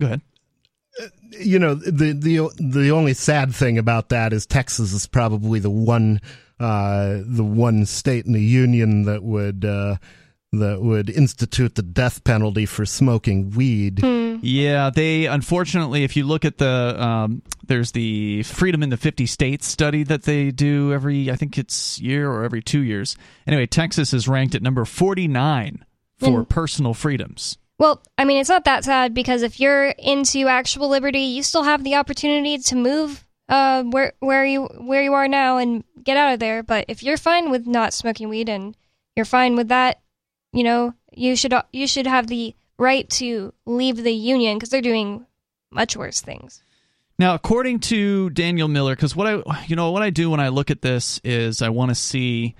go 0.00 0.06
ahead. 0.06 0.20
you 1.38 1.58
know 1.58 1.74
the 1.74 2.12
the 2.12 2.48
the 2.58 2.90
only 2.90 3.12
sad 3.12 3.54
thing 3.54 3.76
about 3.76 4.08
that 4.08 4.32
is 4.32 4.46
Texas 4.46 4.94
is 4.94 5.06
probably 5.06 5.58
the 5.58 5.70
one 5.70 6.20
uh, 6.58 7.18
the 7.26 7.44
one 7.44 7.84
state 7.84 8.24
in 8.24 8.32
the 8.32 8.42
union 8.42 9.02
that 9.02 9.22
would 9.22 9.64
uh, 9.64 9.96
that 10.60 10.80
would 10.82 11.10
institute 11.10 11.74
the 11.74 11.82
death 11.82 12.24
penalty 12.24 12.66
for 12.66 12.84
smoking 12.86 13.50
weed. 13.50 14.02
Yeah, 14.42 14.90
they 14.90 15.26
unfortunately, 15.26 16.04
if 16.04 16.16
you 16.16 16.24
look 16.24 16.44
at 16.44 16.58
the, 16.58 17.02
um, 17.02 17.42
there's 17.66 17.92
the 17.92 18.42
Freedom 18.42 18.82
in 18.82 18.90
the 18.90 18.96
50 18.96 19.26
States 19.26 19.66
study 19.66 20.02
that 20.04 20.22
they 20.24 20.50
do 20.50 20.92
every, 20.92 21.30
I 21.30 21.36
think 21.36 21.56
it's 21.58 21.98
year 22.00 22.30
or 22.30 22.44
every 22.44 22.62
two 22.62 22.80
years. 22.80 23.16
Anyway, 23.46 23.66
Texas 23.66 24.12
is 24.12 24.28
ranked 24.28 24.54
at 24.54 24.62
number 24.62 24.84
49 24.84 25.84
for 26.18 26.40
Hmm. 26.40 26.44
personal 26.44 26.94
freedoms. 26.94 27.56
Well, 27.78 28.02
I 28.16 28.24
mean, 28.24 28.38
it's 28.38 28.48
not 28.48 28.64
that 28.64 28.84
sad 28.84 29.12
because 29.12 29.42
if 29.42 29.60
you're 29.60 29.88
into 29.98 30.48
actual 30.48 30.88
liberty, 30.88 31.20
you 31.20 31.42
still 31.42 31.62
have 31.64 31.84
the 31.84 31.96
opportunity 31.96 32.56
to 32.58 32.74
move 32.76 33.22
uh, 33.48 33.82
where 33.84 34.12
where 34.20 34.44
you 34.44 34.64
where 34.64 35.02
you 35.02 35.12
are 35.12 35.28
now 35.28 35.58
and 35.58 35.84
get 36.02 36.16
out 36.16 36.32
of 36.32 36.40
there. 36.40 36.62
But 36.62 36.86
if 36.88 37.02
you're 37.02 37.16
fine 37.18 37.50
with 37.50 37.66
not 37.66 37.92
smoking 37.92 38.28
weed 38.28 38.48
and 38.48 38.74
you're 39.14 39.26
fine 39.26 39.56
with 39.56 39.68
that, 39.68 40.00
you 40.52 40.64
know, 40.64 40.94
you 41.12 41.36
should 41.36 41.54
you 41.72 41.86
should 41.86 42.06
have 42.06 42.26
the 42.26 42.54
right 42.78 43.08
to 43.10 43.52
leave 43.64 43.96
the 43.96 44.12
union 44.12 44.56
because 44.56 44.70
they're 44.70 44.80
doing 44.82 45.26
much 45.70 45.96
worse 45.96 46.20
things. 46.20 46.62
Now, 47.18 47.34
according 47.34 47.80
to 47.80 48.28
Daniel 48.30 48.68
Miller, 48.68 48.94
because 48.94 49.16
what 49.16 49.26
I, 49.26 49.64
you 49.66 49.76
know, 49.76 49.90
what 49.90 50.02
I 50.02 50.10
do 50.10 50.28
when 50.30 50.40
I 50.40 50.48
look 50.48 50.70
at 50.70 50.82
this 50.82 51.18
is 51.24 51.62
I 51.62 51.70
want 51.70 51.90
to 51.90 51.94
see, 51.94 52.54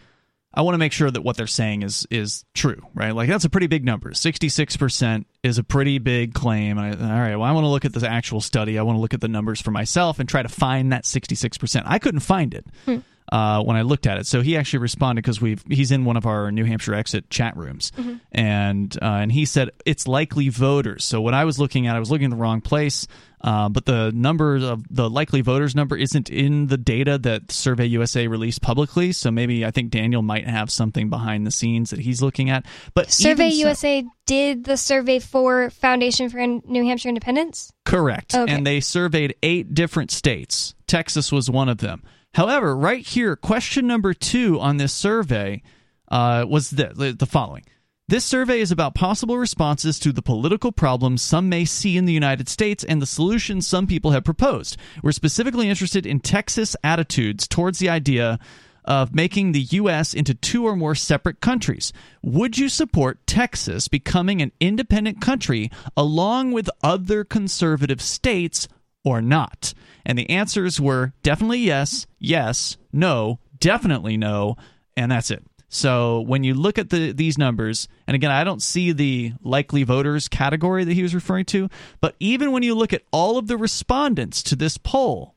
I 0.55 0.62
want 0.62 0.74
to 0.74 0.78
make 0.78 0.93
sure 0.93 1.11
that 1.11 1.20
what 1.20 1.37
they're 1.37 1.47
saying 1.47 1.82
is 1.82 2.07
is 2.11 2.45
true, 2.55 2.80
right? 2.95 3.14
Like 3.14 3.28
that's 3.28 3.45
a 3.45 3.51
pretty 3.51 3.66
big 3.66 3.84
number. 3.84 4.14
Sixty 4.14 4.49
six 4.49 4.74
percent 4.76 5.26
is 5.43 5.59
a 5.59 5.64
pretty 5.64 5.99
big 5.99 6.32
claim. 6.32 6.78
I, 6.78 6.93
all 6.93 6.97
right, 6.97 7.37
well, 7.37 7.43
I 7.43 7.53
want 7.53 7.64
to 7.64 7.68
look 7.68 7.84
at 7.84 7.93
the 7.93 8.09
actual 8.09 8.41
study. 8.41 8.78
I 8.78 8.82
want 8.82 8.97
to 8.97 9.01
look 9.01 9.12
at 9.12 9.20
the 9.20 9.28
numbers 9.28 9.61
for 9.61 9.72
myself 9.72 10.18
and 10.18 10.28
try 10.28 10.43
to 10.43 10.49
find 10.49 10.91
that 10.93 11.05
sixty 11.05 11.34
six 11.34 11.59
percent. 11.59 11.84
I 11.87 11.99
couldn't 11.99 12.20
find 12.20 12.55
it. 12.55 12.64
Hmm. 12.87 12.99
Uh, 13.33 13.62
when 13.62 13.77
I 13.77 13.83
looked 13.83 14.07
at 14.07 14.18
it, 14.18 14.27
so 14.27 14.41
he 14.41 14.57
actually 14.57 14.79
responded 14.79 15.22
because 15.22 15.41
we've 15.41 15.62
he's 15.68 15.91
in 15.91 16.05
one 16.05 16.16
of 16.16 16.27
our 16.27 16.53
New 16.53 16.64
Hampshire 16.64 16.95
exit 16.95 17.29
chat 17.29 17.57
rooms, 17.57 17.91
and 18.31 18.97
uh, 19.03 19.05
and 19.05 19.33
he 19.33 19.45
said 19.45 19.70
it's 19.85 20.07
likely 20.07 20.49
voters. 20.49 21.05
So 21.05 21.20
what 21.20 21.35
I 21.35 21.45
was 21.45 21.59
looking 21.59 21.87
at, 21.87 21.97
I 21.97 21.99
was 21.99 22.11
looking 22.11 22.27
in 22.27 22.31
the 22.31 22.37
wrong 22.37 22.61
place. 22.61 23.07
Uh, 23.41 23.68
but 23.68 23.85
the 23.85 24.11
number 24.14 24.57
of 24.57 24.83
the 24.91 25.09
likely 25.09 25.41
voters 25.41 25.74
number 25.74 25.97
isn't 25.97 26.31
in 26.31 26.66
the 26.66 26.77
data 26.77 27.18
that 27.18 27.53
Survey 27.53 27.87
USA 27.87 28.27
released 28.27 28.62
publicly. 28.62 29.12
So 29.12 29.31
maybe 29.31 29.64
I 29.64 29.70
think 29.70 29.91
Daniel 29.91 30.22
might 30.22 30.49
have 30.49 30.70
something 30.70 31.11
behind 31.11 31.47
the 31.47 31.51
scenes 31.51 31.91
that 31.91 32.01
he's 32.01 32.22
looking 32.22 32.51
at. 32.51 32.66
But 32.95 33.12
Survey 33.12 33.51
so- 33.51 33.57
USA 33.59 34.05
did 34.27 34.64
the 34.64 34.77
survey 34.77 35.18
for 35.18 35.70
Foundation 35.70 36.29
for 36.29 36.45
New 36.45 36.85
Hampshire 36.85 37.09
Independence. 37.09 37.72
Correct. 37.85 38.35
Okay. 38.35 38.53
And 38.53 38.66
they 38.66 38.81
surveyed 38.81 39.37
eight 39.43 39.74
different 39.74 40.11
states. 40.11 40.74
Texas 40.87 41.31
was 41.31 41.49
one 41.49 41.68
of 41.68 41.79
them. 41.79 42.03
However, 42.35 42.77
right 42.77 43.07
here, 43.07 43.37
question 43.37 43.87
number 43.87 44.12
two 44.12 44.61
on 44.61 44.77
this 44.77 44.93
survey 44.93 45.62
uh, 46.09 46.45
was 46.49 46.70
the, 46.70 47.14
the 47.18 47.27
following. 47.27 47.64
This 48.09 48.24
survey 48.24 48.61
is 48.61 48.70
about 48.70 48.95
possible 48.95 49.37
responses 49.37 49.99
to 49.99 50.12
the 50.12 50.22
political 50.22 50.70
problems 50.70 51.22
some 51.22 51.49
may 51.49 51.64
see 51.64 51.97
in 51.97 52.05
the 52.05 52.12
United 52.12 52.49
States 52.49 52.85
and 52.85 53.03
the 53.03 53.07
solutions 53.07 53.66
some 53.66 53.89
people 53.89 54.12
have 54.12 54.22
proposed. 54.22 54.77
We're 55.03 55.11
specifically 55.11 55.68
interested 55.68 56.07
in 56.07 56.20
Texas 56.20 56.77
attitudes 56.85 57.49
towards 57.49 57.81
the 57.81 57.89
idea 57.89 58.39
of 58.85 59.12
making 59.12 59.51
the 59.51 59.62
U.S. 59.62 60.14
into 60.14 60.35
two 60.35 60.64
or 60.64 60.77
more 60.77 60.95
separate 60.95 61.41
countries. 61.41 61.93
Would 62.22 62.57
you 62.57 62.68
support 62.68 63.27
Texas 63.27 63.89
becoming 63.89 64.41
an 64.41 64.53
independent 64.61 65.20
country 65.20 65.72
along 65.97 66.53
with 66.53 66.70
other 66.85 67.24
conservative 67.24 68.01
states 68.01 68.68
or 69.07 69.23
not? 69.23 69.73
And 70.05 70.19
the 70.19 70.29
answers 70.29 70.79
were 70.81 71.13
definitely 71.23 71.61
yes, 71.61 72.07
yes, 72.19 72.77
no, 72.93 73.39
definitely 73.59 74.17
no, 74.17 74.57
and 74.97 75.11
that's 75.11 75.31
it. 75.31 75.43
So 75.69 76.21
when 76.21 76.45
you 76.45 76.55
look 76.55 76.79
at 76.79 76.91
the 76.91 77.13
these 77.13 77.39
numbers, 77.39 77.89
and 78.07 78.15
again, 78.15 78.31
I 78.31 78.45
don't 78.45 78.63
see 78.63 78.93
the 78.93 79.33
likely 79.43 79.83
voters 79.85 80.29
category 80.29 80.85
that 80.85 80.93
he 80.93 81.03
was 81.03 81.15
referring 81.15 81.45
to, 81.47 81.69
but 82.01 82.15
even 82.21 82.53
when 82.53 82.63
you 82.63 82.75
look 82.75 82.93
at 82.93 83.03
all 83.13 83.39
of 83.39 83.47
the 83.47 83.57
respondents 83.57 84.43
to 84.45 84.57
this 84.57 84.77
poll, 84.79 85.35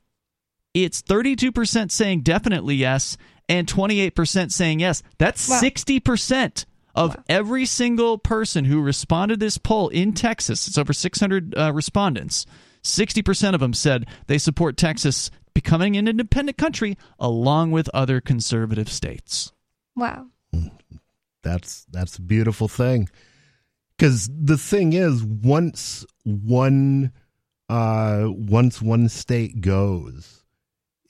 it's 0.73 1.01
32% 1.01 1.91
saying 1.91 2.21
definitely 2.21 2.75
yes 2.75 3.17
and 3.47 3.67
28% 3.67 4.51
saying 4.51 4.79
yes. 4.79 5.01
That's 5.17 5.49
Wow. 5.49 5.59
60% 5.61 6.65
of 6.93 7.17
every 7.27 7.65
single 7.65 8.19
person 8.19 8.65
who 8.65 8.81
responded 8.81 9.39
to 9.39 9.45
this 9.45 9.57
poll 9.57 9.89
in 9.89 10.13
Texas. 10.13 10.67
It's 10.67 10.77
over 10.77 10.93
600 10.93 11.57
uh, 11.57 11.73
respondents. 11.73 12.45
60% 12.83 13.53
of 13.53 13.59
them 13.59 13.73
said 13.73 14.05
they 14.27 14.37
support 14.37 14.77
Texas 14.77 15.31
becoming 15.53 15.97
an 15.97 16.07
independent 16.07 16.57
country 16.57 16.97
along 17.19 17.71
with 17.71 17.89
other 17.93 18.21
conservative 18.21 18.89
states. 18.89 19.51
Wow. 19.95 20.27
That's 21.41 21.85
that's 21.91 22.17
a 22.17 22.21
beautiful 22.21 22.67
thing. 22.67 23.09
Because 23.97 24.29
the 24.29 24.57
thing 24.57 24.93
is, 24.93 25.23
once 25.23 26.05
one 26.23 27.11
uh, 27.69 28.25
once 28.27 28.81
one 28.81 29.09
state 29.09 29.61
goes, 29.61 30.43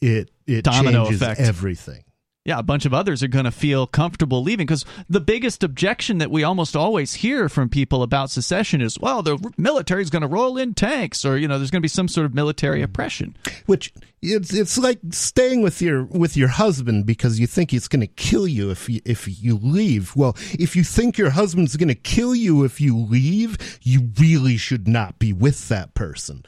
it 0.01 0.31
it 0.45 0.63
Domino 0.63 1.03
changes 1.05 1.21
effect. 1.21 1.39
everything. 1.39 2.03
Yeah, 2.49 2.57
a 2.57 2.63
bunch 2.63 2.87
of 2.87 2.95
others 2.95 3.21
are 3.21 3.27
going 3.27 3.45
to 3.45 3.51
feel 3.51 3.85
comfortable 3.85 4.41
leaving 4.41 4.65
because 4.65 4.83
the 5.07 5.19
biggest 5.19 5.63
objection 5.63 6.17
that 6.17 6.31
we 6.31 6.43
almost 6.43 6.75
always 6.75 7.13
hear 7.13 7.47
from 7.47 7.69
people 7.69 8.01
about 8.01 8.31
secession 8.31 8.81
is, 8.81 8.99
well, 8.99 9.21
the 9.21 9.37
military 9.55 10.01
is 10.01 10.09
going 10.09 10.23
to 10.23 10.27
roll 10.27 10.57
in 10.57 10.73
tanks, 10.73 11.23
or 11.23 11.37
you 11.37 11.47
know, 11.47 11.59
there's 11.59 11.69
going 11.69 11.79
to 11.79 11.85
be 11.85 11.87
some 11.87 12.07
sort 12.07 12.25
of 12.25 12.33
military 12.33 12.81
oppression. 12.81 13.37
Which 13.67 13.93
it's 14.23 14.51
it's 14.51 14.79
like 14.79 14.97
staying 15.11 15.61
with 15.61 15.79
your 15.79 16.05
with 16.05 16.35
your 16.35 16.47
husband 16.47 17.05
because 17.05 17.39
you 17.39 17.45
think 17.45 17.69
he's 17.69 17.87
going 17.87 18.01
to 18.01 18.07
kill 18.07 18.47
you 18.47 18.71
if 18.71 18.89
you 18.89 18.99
if 19.05 19.27
you 19.43 19.59
leave. 19.61 20.15
Well, 20.15 20.35
if 20.53 20.75
you 20.75 20.83
think 20.83 21.19
your 21.19 21.29
husband's 21.29 21.77
going 21.77 21.89
to 21.89 21.93
kill 21.93 22.33
you 22.33 22.63
if 22.63 22.81
you 22.81 22.97
leave, 22.97 23.79
you 23.83 24.09
really 24.19 24.57
should 24.57 24.87
not 24.87 25.19
be 25.19 25.33
with 25.33 25.69
that 25.69 25.93
person 25.93 26.43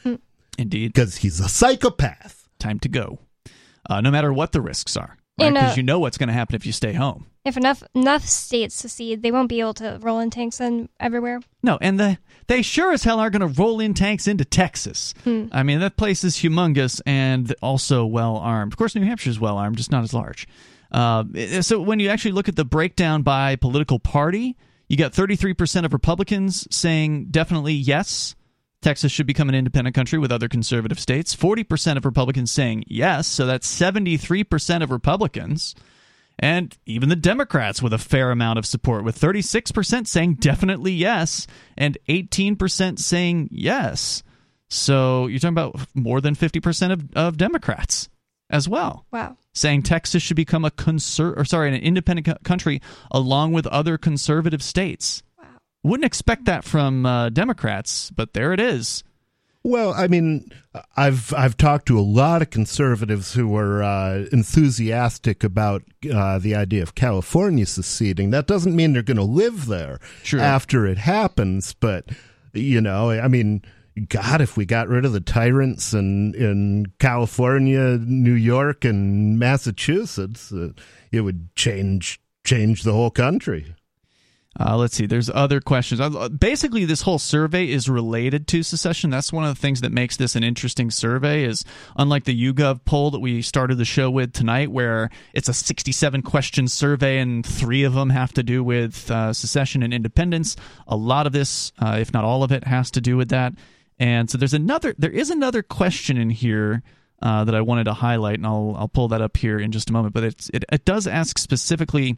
Indeed, 0.57 0.93
because 0.93 1.17
he's 1.17 1.39
a 1.39 1.47
psychopath. 1.47 2.49
time 2.57 2.79
to 2.79 2.89
go. 2.89 3.19
Uh, 3.87 4.01
no 4.01 4.09
matter 4.09 4.33
what 4.33 4.51
the 4.51 4.61
risks 4.61 4.97
are, 4.97 5.17
right? 5.41 5.53
Because 5.53 5.77
you 5.77 5.83
know 5.83 5.99
what's 5.99 6.17
going 6.17 6.27
to 6.27 6.33
happen 6.33 6.55
if 6.55 6.65
you 6.65 6.71
stay 6.71 6.93
home. 6.93 7.27
If 7.43 7.57
enough 7.57 7.83
enough 7.95 8.23
states 8.25 8.75
secede, 8.75 9.23
they 9.23 9.31
won't 9.31 9.49
be 9.49 9.59
able 9.59 9.73
to 9.75 9.97
roll 10.01 10.19
in 10.19 10.29
tanks 10.29 10.59
and 10.59 10.89
everywhere. 10.99 11.39
No, 11.63 11.77
and 11.81 11.99
the, 11.99 12.17
they 12.47 12.61
sure 12.61 12.91
as 12.93 13.03
hell 13.03 13.19
are 13.19 13.29
going 13.31 13.41
to 13.41 13.61
roll 13.61 13.79
in 13.79 13.93
tanks 13.93 14.27
into 14.27 14.45
Texas. 14.45 15.13
I 15.51 15.63
mean, 15.63 15.79
that 15.79 15.97
place 15.97 16.23
is 16.23 16.35
humongous 16.35 17.01
and 17.05 17.53
also 17.61 18.05
well 18.05 18.37
armed. 18.37 18.73
Of 18.73 18.77
course, 18.77 18.95
New 18.95 19.05
Hampshire's 19.05 19.39
well 19.39 19.57
armed, 19.57 19.77
just 19.77 19.91
not 19.91 20.03
as 20.03 20.13
large. 20.13 20.47
Uh, 20.91 21.23
so 21.61 21.81
when 21.81 21.99
you 21.99 22.09
actually 22.09 22.33
look 22.33 22.49
at 22.49 22.55
the 22.55 22.65
breakdown 22.65 23.23
by 23.23 23.55
political 23.55 23.97
party, 23.97 24.57
you 24.87 24.97
got 24.97 25.13
33% 25.13 25.85
of 25.85 25.93
Republicans 25.93 26.67
saying 26.69 27.27
definitely 27.31 27.73
yes, 27.73 28.35
Texas 28.81 29.11
should 29.11 29.27
become 29.27 29.47
an 29.49 29.55
independent 29.55 29.95
country 29.95 30.17
with 30.17 30.31
other 30.31 30.47
conservative 30.47 30.99
states. 30.99 31.35
40% 31.35 31.97
of 31.97 32.05
Republicans 32.05 32.51
saying 32.51 32.83
yes, 32.87 33.27
so 33.27 33.45
that's 33.45 33.67
73% 33.71 34.81
of 34.83 34.89
Republicans. 34.91 35.75
And 36.39 36.75
even 36.87 37.09
the 37.09 37.15
Democrats 37.15 37.81
with 37.83 37.93
a 37.93 37.99
fair 37.99 38.31
amount 38.31 38.57
of 38.57 38.65
support, 38.65 39.03
with 39.03 39.19
36% 39.19 40.07
saying 40.07 40.35
definitely 40.35 40.93
yes 40.93 41.45
and 41.77 41.97
18% 42.09 42.97
saying 42.97 43.49
yes. 43.51 44.23
So 44.67 45.27
you're 45.27 45.39
talking 45.39 45.53
about 45.53 45.79
more 45.93 46.19
than 46.21 46.33
50% 46.35 46.91
of, 46.91 47.03
of 47.15 47.37
Democrats 47.37 48.09
as 48.49 48.67
well 48.67 49.05
Wow. 49.11 49.37
saying 49.53 49.83
Texas 49.83 50.23
should 50.23 50.35
become 50.35 50.65
a 50.65 50.71
conser- 50.71 51.37
or 51.37 51.45
sorry, 51.45 51.69
an 51.69 51.75
independent 51.75 52.25
co- 52.25 52.35
country 52.43 52.81
along 53.11 53.53
with 53.53 53.67
other 53.67 53.97
conservative 53.97 54.63
states. 54.63 55.21
Wouldn't 55.83 56.05
expect 56.05 56.45
that 56.45 56.63
from 56.63 57.05
uh, 57.05 57.29
Democrats, 57.29 58.11
but 58.11 58.33
there 58.33 58.53
it 58.53 58.59
is. 58.59 59.03
Well, 59.63 59.93
I 59.93 60.07
mean, 60.07 60.51
I've 60.97 61.33
I've 61.35 61.55
talked 61.55 61.85
to 61.87 61.99
a 61.99 62.01
lot 62.01 62.41
of 62.41 62.49
conservatives 62.49 63.33
who 63.33 63.55
are 63.55 63.83
uh, 63.83 64.25
enthusiastic 64.31 65.43
about 65.43 65.83
uh, 66.11 66.39
the 66.39 66.55
idea 66.55 66.81
of 66.81 66.95
California 66.95 67.67
seceding. 67.67 68.31
That 68.31 68.47
doesn't 68.47 68.75
mean 68.75 68.93
they're 68.93 69.03
going 69.03 69.17
to 69.17 69.23
live 69.23 69.67
there 69.67 69.99
Sure. 70.23 70.39
after 70.39 70.87
it 70.87 70.97
happens, 70.97 71.75
but 71.75 72.09
you 72.53 72.81
know, 72.81 73.11
I 73.11 73.27
mean, 73.27 73.61
God, 74.09 74.41
if 74.41 74.57
we 74.57 74.65
got 74.65 74.87
rid 74.87 75.05
of 75.05 75.13
the 75.13 75.19
tyrants 75.19 75.93
in 75.93 76.33
in 76.33 76.87
California, 76.97 77.97
New 77.99 78.33
York, 78.33 78.83
and 78.83 79.37
Massachusetts, 79.37 80.51
uh, 80.51 80.69
it 81.11 81.21
would 81.21 81.55
change 81.55 82.19
change 82.43 82.81
the 82.81 82.93
whole 82.93 83.11
country. 83.11 83.75
Uh, 84.59 84.75
let's 84.75 84.95
see. 84.95 85.05
There's 85.05 85.29
other 85.29 85.61
questions. 85.61 86.01
Uh, 86.01 86.27
Basically, 86.27 86.83
this 86.83 87.03
whole 87.03 87.19
survey 87.19 87.69
is 87.69 87.87
related 87.87 88.47
to 88.49 88.63
secession. 88.63 89.09
That's 89.09 89.31
one 89.31 89.45
of 89.45 89.55
the 89.55 89.59
things 89.59 89.79
that 89.79 89.93
makes 89.93 90.17
this 90.17 90.35
an 90.35 90.43
interesting 90.43 90.91
survey. 90.91 91.45
Is 91.45 91.63
unlike 91.95 92.25
the 92.25 92.53
YouGov 92.53 92.83
poll 92.83 93.11
that 93.11 93.19
we 93.19 93.41
started 93.41 93.77
the 93.77 93.85
show 93.85 94.11
with 94.11 94.33
tonight, 94.33 94.69
where 94.69 95.09
it's 95.33 95.47
a 95.47 95.53
67 95.53 96.21
question 96.23 96.67
survey 96.67 97.19
and 97.19 97.45
three 97.45 97.83
of 97.83 97.93
them 97.93 98.09
have 98.09 98.33
to 98.33 98.43
do 98.43 98.61
with 98.61 99.09
uh, 99.09 99.31
secession 99.31 99.83
and 99.83 99.93
independence. 99.93 100.57
A 100.85 100.97
lot 100.97 101.27
of 101.27 101.33
this, 101.33 101.71
uh, 101.79 101.97
if 101.99 102.13
not 102.13 102.25
all 102.25 102.43
of 102.43 102.51
it, 102.51 102.65
has 102.65 102.91
to 102.91 103.01
do 103.01 103.15
with 103.15 103.29
that. 103.29 103.53
And 103.99 104.29
so 104.29 104.37
there's 104.37 104.53
another. 104.53 104.93
There 104.97 105.11
is 105.11 105.29
another 105.29 105.63
question 105.63 106.17
in 106.17 106.29
here. 106.29 106.83
Uh, 107.23 107.43
that 107.43 107.53
I 107.53 107.61
wanted 107.61 107.83
to 107.83 107.93
highlight, 107.93 108.37
and 108.37 108.47
I'll 108.47 108.75
I'll 108.75 108.87
pull 108.87 109.09
that 109.09 109.21
up 109.21 109.37
here 109.37 109.59
in 109.59 109.71
just 109.71 109.91
a 109.91 109.93
moment. 109.93 110.15
But 110.15 110.23
it's 110.23 110.49
it, 110.55 110.65
it 110.71 110.85
does 110.85 111.05
ask 111.05 111.37
specifically 111.37 112.17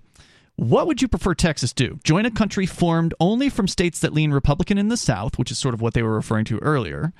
what 0.55 0.87
would 0.87 1.01
you 1.01 1.07
prefer 1.07 1.33
Texas 1.33 1.73
do? 1.73 1.99
Join 2.03 2.25
a 2.25 2.31
country 2.31 2.65
formed 2.65 3.13
only 3.19 3.49
from 3.49 3.67
states 3.67 3.99
that 3.99 4.13
lean 4.13 4.31
Republican 4.31 4.77
in 4.77 4.89
the 4.89 4.97
South, 4.97 5.39
which 5.39 5.49
is 5.51 5.57
sort 5.57 5.73
of 5.73 5.81
what 5.81 5.93
they 5.93 6.03
were 6.03 6.13
referring 6.13 6.45
to 6.45 6.59
earlier, 6.59 7.11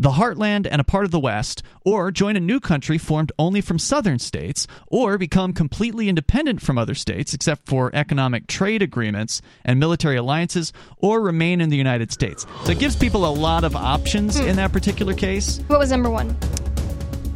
the 0.00 0.12
heartland 0.12 0.66
and 0.68 0.80
a 0.80 0.84
part 0.84 1.04
of 1.04 1.10
the 1.10 1.20
West, 1.20 1.62
or 1.84 2.10
join 2.10 2.34
a 2.34 2.40
new 2.40 2.58
country 2.58 2.96
formed 2.96 3.30
only 3.38 3.60
from 3.60 3.78
southern 3.78 4.18
states, 4.18 4.66
or 4.86 5.18
become 5.18 5.52
completely 5.52 6.08
independent 6.08 6.62
from 6.62 6.78
other 6.78 6.94
states 6.94 7.34
except 7.34 7.66
for 7.66 7.90
economic 7.94 8.46
trade 8.46 8.80
agreements 8.80 9.42
and 9.62 9.78
military 9.78 10.16
alliances, 10.16 10.72
or 10.96 11.20
remain 11.20 11.60
in 11.60 11.68
the 11.68 11.76
United 11.76 12.10
States. 12.10 12.46
So 12.64 12.72
it 12.72 12.78
gives 12.78 12.96
people 12.96 13.26
a 13.26 13.30
lot 13.30 13.62
of 13.62 13.76
options 13.76 14.38
in 14.40 14.56
that 14.56 14.72
particular 14.72 15.12
case. 15.12 15.58
What 15.66 15.78
was 15.78 15.90
number 15.90 16.08
one? 16.08 16.34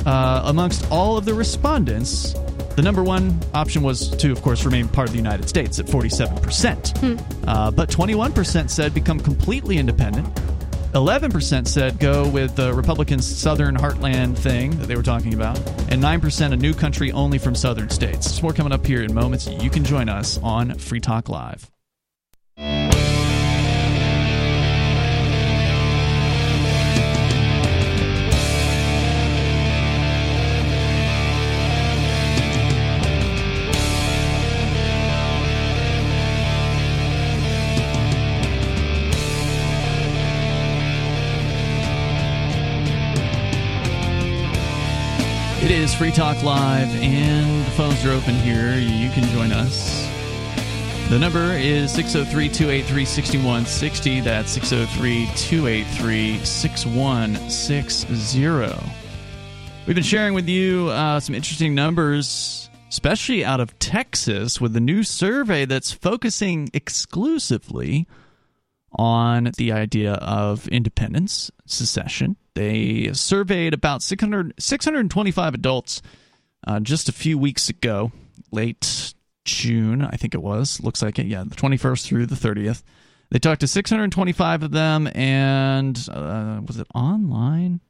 Uh, 0.06 0.42
amongst 0.46 0.90
all 0.90 1.18
of 1.18 1.26
the 1.26 1.34
respondents, 1.34 2.34
the 2.76 2.82
number 2.82 3.02
one 3.02 3.38
option 3.52 3.82
was 3.82 4.08
to, 4.16 4.32
of 4.32 4.42
course, 4.42 4.64
remain 4.64 4.88
part 4.88 5.08
of 5.08 5.12
the 5.12 5.18
United 5.18 5.48
States 5.48 5.78
at 5.78 5.86
47%. 5.86 7.22
Uh, 7.46 7.70
but 7.70 7.88
21% 7.88 8.70
said 8.70 8.94
become 8.94 9.20
completely 9.20 9.78
independent. 9.78 10.26
11% 10.94 11.66
said 11.66 11.98
go 11.98 12.28
with 12.28 12.54
the 12.54 12.72
Republicans' 12.72 13.26
Southern 13.26 13.76
Heartland 13.76 14.38
thing 14.38 14.78
that 14.78 14.86
they 14.86 14.94
were 14.94 15.02
talking 15.02 15.34
about. 15.34 15.58
And 15.90 16.00
9% 16.02 16.52
a 16.52 16.56
new 16.56 16.72
country 16.72 17.10
only 17.10 17.38
from 17.38 17.56
southern 17.56 17.90
states. 17.90 18.26
There's 18.26 18.42
more 18.42 18.52
coming 18.52 18.72
up 18.72 18.86
here 18.86 19.02
in 19.02 19.12
moments. 19.12 19.48
You 19.48 19.70
can 19.70 19.84
join 19.84 20.08
us 20.08 20.38
on 20.42 20.78
Free 20.78 21.00
Talk 21.00 21.28
Live. 21.28 21.68
Is 45.84 45.94
Free 45.94 46.10
Talk 46.10 46.42
Live, 46.42 46.88
and 47.02 47.66
the 47.66 47.70
phones 47.72 48.02
are 48.06 48.12
open 48.12 48.34
here. 48.36 48.78
You 48.78 49.10
can 49.10 49.24
join 49.34 49.52
us. 49.52 50.08
The 51.10 51.18
number 51.18 51.52
is 51.52 51.92
603 51.92 52.48
283 52.48 53.04
6160. 53.04 54.20
That's 54.20 54.50
603 54.52 55.26
283 55.36 56.42
6160. 56.42 58.90
We've 59.86 59.94
been 59.94 60.02
sharing 60.02 60.32
with 60.32 60.48
you 60.48 60.88
uh, 60.88 61.20
some 61.20 61.34
interesting 61.34 61.74
numbers, 61.74 62.70
especially 62.88 63.44
out 63.44 63.60
of 63.60 63.78
Texas, 63.78 64.58
with 64.58 64.72
the 64.72 64.80
new 64.80 65.02
survey 65.02 65.66
that's 65.66 65.92
focusing 65.92 66.70
exclusively 66.72 68.08
on 68.92 69.50
the 69.58 69.72
idea 69.72 70.14
of 70.14 70.66
independence, 70.68 71.50
secession. 71.66 72.38
They 72.54 73.12
surveyed 73.12 73.74
about 73.74 74.02
600, 74.02 74.54
625 74.58 75.54
adults 75.54 76.02
uh, 76.66 76.80
just 76.80 77.08
a 77.08 77.12
few 77.12 77.36
weeks 77.36 77.68
ago, 77.68 78.12
late 78.50 79.14
June, 79.44 80.02
I 80.02 80.16
think 80.16 80.34
it 80.34 80.42
was. 80.42 80.80
Looks 80.82 81.02
like 81.02 81.18
it, 81.18 81.26
yeah, 81.26 81.44
the 81.44 81.54
21st 81.54 82.06
through 82.06 82.26
the 82.26 82.34
30th. 82.34 82.82
They 83.30 83.38
talked 83.38 83.60
to 83.62 83.66
625 83.66 84.62
of 84.62 84.70
them, 84.70 85.08
and 85.14 85.98
uh, 86.10 86.60
was 86.64 86.78
it 86.78 86.86
online? 86.94 87.80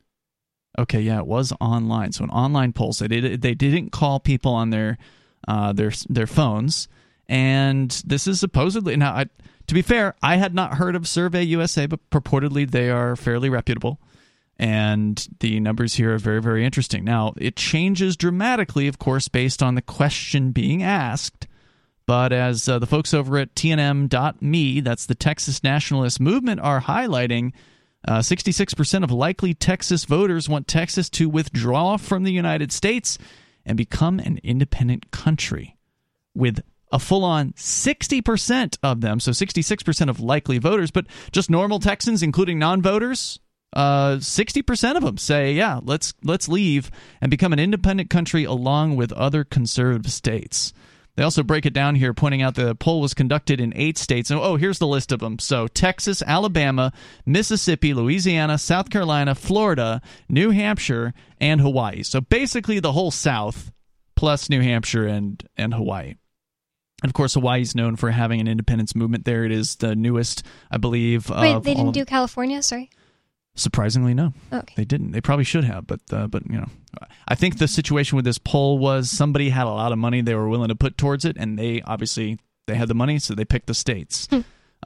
Okay, 0.79 1.01
yeah, 1.01 1.19
it 1.19 1.27
was 1.27 1.53
online. 1.61 2.13
So 2.13 2.25
an 2.25 2.31
online 2.31 2.73
poll. 2.73 2.93
So 2.93 3.07
they 3.07 3.21
did, 3.21 3.43
they 3.43 3.55
didn't 3.55 3.91
call 3.91 4.21
people 4.21 4.53
on 4.55 4.71
their 4.71 4.99
uh, 5.47 5.73
their 5.73 5.93
their 6.09 6.27
phones, 6.27 6.89
and 7.29 7.91
this 8.07 8.27
is 8.27 8.41
supposedly 8.41 8.97
now. 8.97 9.13
I, 9.15 9.27
to 9.67 9.75
be 9.75 9.83
fair, 9.83 10.15
I 10.23 10.37
had 10.37 10.55
not 10.55 10.75
heard 10.75 10.97
of 10.97 11.07
Survey 11.07 11.43
USA, 11.43 11.87
but 11.87 12.01
purportedly 12.11 12.71
they 12.71 12.91
are 12.91 13.15
fairly 13.15 13.49
reputable. 13.49 14.01
And 14.59 15.27
the 15.41 15.59
numbers 15.59 15.95
here 15.95 16.15
are 16.15 16.19
very, 16.19 16.41
very 16.41 16.65
interesting. 16.65 17.05
Now, 17.05 17.35
it 17.37 17.57
changes 17.57 18.17
dramatically, 18.17 18.87
of 18.87 18.99
course, 18.99 19.29
based 19.29 19.63
on 19.63 19.75
the 19.75 19.83
question 19.83 20.53
being 20.53 20.83
asked. 20.83 21.49
But 22.07 22.33
as 22.33 22.69
uh, 22.69 22.79
the 22.79 22.87
folks 22.87 23.15
over 23.15 23.39
at 23.39 23.55
TNM.me, 23.55 24.81
that's 24.81 25.07
the 25.07 25.15
Texas 25.15 25.65
Nationalist 25.65 26.21
Movement, 26.21 26.61
are 26.61 26.83
highlighting, 26.83 27.53
uh, 28.07 28.19
66% 28.19 29.03
of 29.03 29.11
likely 29.11 29.55
Texas 29.55 30.05
voters 30.05 30.49
want 30.49 30.69
Texas 30.69 31.09
to 31.11 31.29
withdraw 31.29 31.97
from 31.97 32.25
the 32.25 32.33
United 32.33 32.71
States 32.71 33.19
and 33.65 33.77
become 33.77 34.19
an 34.19 34.39
independent 34.43 35.11
country, 35.11 35.77
with 36.35 36.63
a 36.93 36.99
full 36.99 37.25
on 37.25 37.53
60% 37.53 38.79
of 38.83 39.01
them, 39.01 39.19
so 39.19 39.31
66% 39.31 40.11
of 40.11 40.21
likely 40.21 40.59
voters, 40.59 40.91
but 40.91 41.07
just 41.33 41.49
normal 41.49 41.81
Texans, 41.81 42.23
including 42.23 42.59
non 42.59 42.83
voters, 42.83 43.41
uh, 43.75 44.17
60% 44.17 44.97
of 44.97 45.03
them 45.03 45.19
say, 45.19 45.53
yeah, 45.53 45.81
let's, 45.83 46.15
let's 46.23 46.49
leave 46.49 46.91
and 47.21 47.31
become 47.31 47.53
an 47.53 47.59
independent 47.59 48.09
country 48.09 48.45
along 48.45 48.97
with 48.97 49.13
other 49.13 49.45
conservative 49.45 50.11
states. 50.11 50.73
They 51.17 51.23
also 51.23 51.43
break 51.45 51.65
it 51.65 51.73
down 51.73 51.95
here, 51.95 52.13
pointing 52.13 52.43
out 52.43 52.57
the 52.57 52.75
poll 52.75 53.01
was 53.01 53.15
conducted 53.15 53.61
in 53.61 53.73
eight 53.77 53.99
states. 53.99 54.31
And 54.31 54.41
oh, 54.41 54.57
here's 54.57 54.81
the 54.81 54.87
list 54.87 55.13
of 55.13 55.21
them. 55.21 55.39
So 55.39 55.69
Texas, 55.69 56.23
Alabama, 56.23 56.93
Mississippi, 57.25 57.95
Louisiana, 57.95 58.59
South 58.59 58.91
Carolina, 58.91 59.35
Florida, 59.35 60.03
New 60.29 60.51
Hampshire, 60.51 61.15
and 61.41 61.61
Hawaii. 61.61 62.03
So 62.03 62.21
basically 62.21 62.81
the 62.81 62.93
whole 62.93 63.13
South 63.13 63.71
plus 64.17 64.51
New 64.51 64.61
Hampshire 64.61 65.07
and, 65.07 65.47
and 65.57 65.73
Hawaii. 65.73 66.15
And 67.03 67.11
of 67.11 67.13
course, 67.13 67.35
Hawaii 67.35 67.61
is 67.61 67.75
known 67.75 67.97
for 67.97 68.11
having 68.11 68.41
an 68.41 68.49
independence 68.49 68.95
movement. 68.95 69.25
There 69.25 69.45
it 69.45 69.53
is, 69.53 69.77
the 69.77 69.95
newest, 69.95 70.43
I 70.71 70.79
believe. 70.79 71.29
Wait, 71.29 71.53
of 71.53 71.63
they 71.63 71.75
didn't 71.75 71.93
do 71.93 72.05
California? 72.05 72.63
Sorry. 72.63 72.91
Surprisingly, 73.57 74.15
no. 74.15 74.33
Okay. 74.53 74.75
They 74.77 74.85
didn't. 74.85 75.13
They 75.13 75.21
probably 75.21 75.45
should 75.45 75.65
have, 75.65 75.87
but 75.87 76.01
uh, 76.13 76.27
but 76.27 76.43
you 76.51 76.57
know, 76.57 76.69
I 77.29 77.35
think 77.37 77.59
the 77.59 77.69
situation 77.69 78.17
with 78.17 78.25
this 78.25 78.39
poll 78.39 78.79
was 78.79 79.11
somebody 79.11 79.51
had 79.51 79.67
a 79.67 79.71
lot 79.71 79.93
of 79.93 79.99
money 79.99 80.23
they 80.23 80.35
were 80.35 80.49
willing 80.49 80.69
to 80.69 80.75
put 80.75 80.99
towards 80.99 81.25
it, 81.25 81.37
and 81.39 81.57
they 81.59 81.81
obviously 81.83 82.39
they 82.67 82.75
had 82.75 82.89
the 82.89 82.95
money, 82.95 83.19
so 83.19 83.35
they 83.35 83.45
picked 83.45 83.67
the 83.69 83.75
states. 83.75 84.27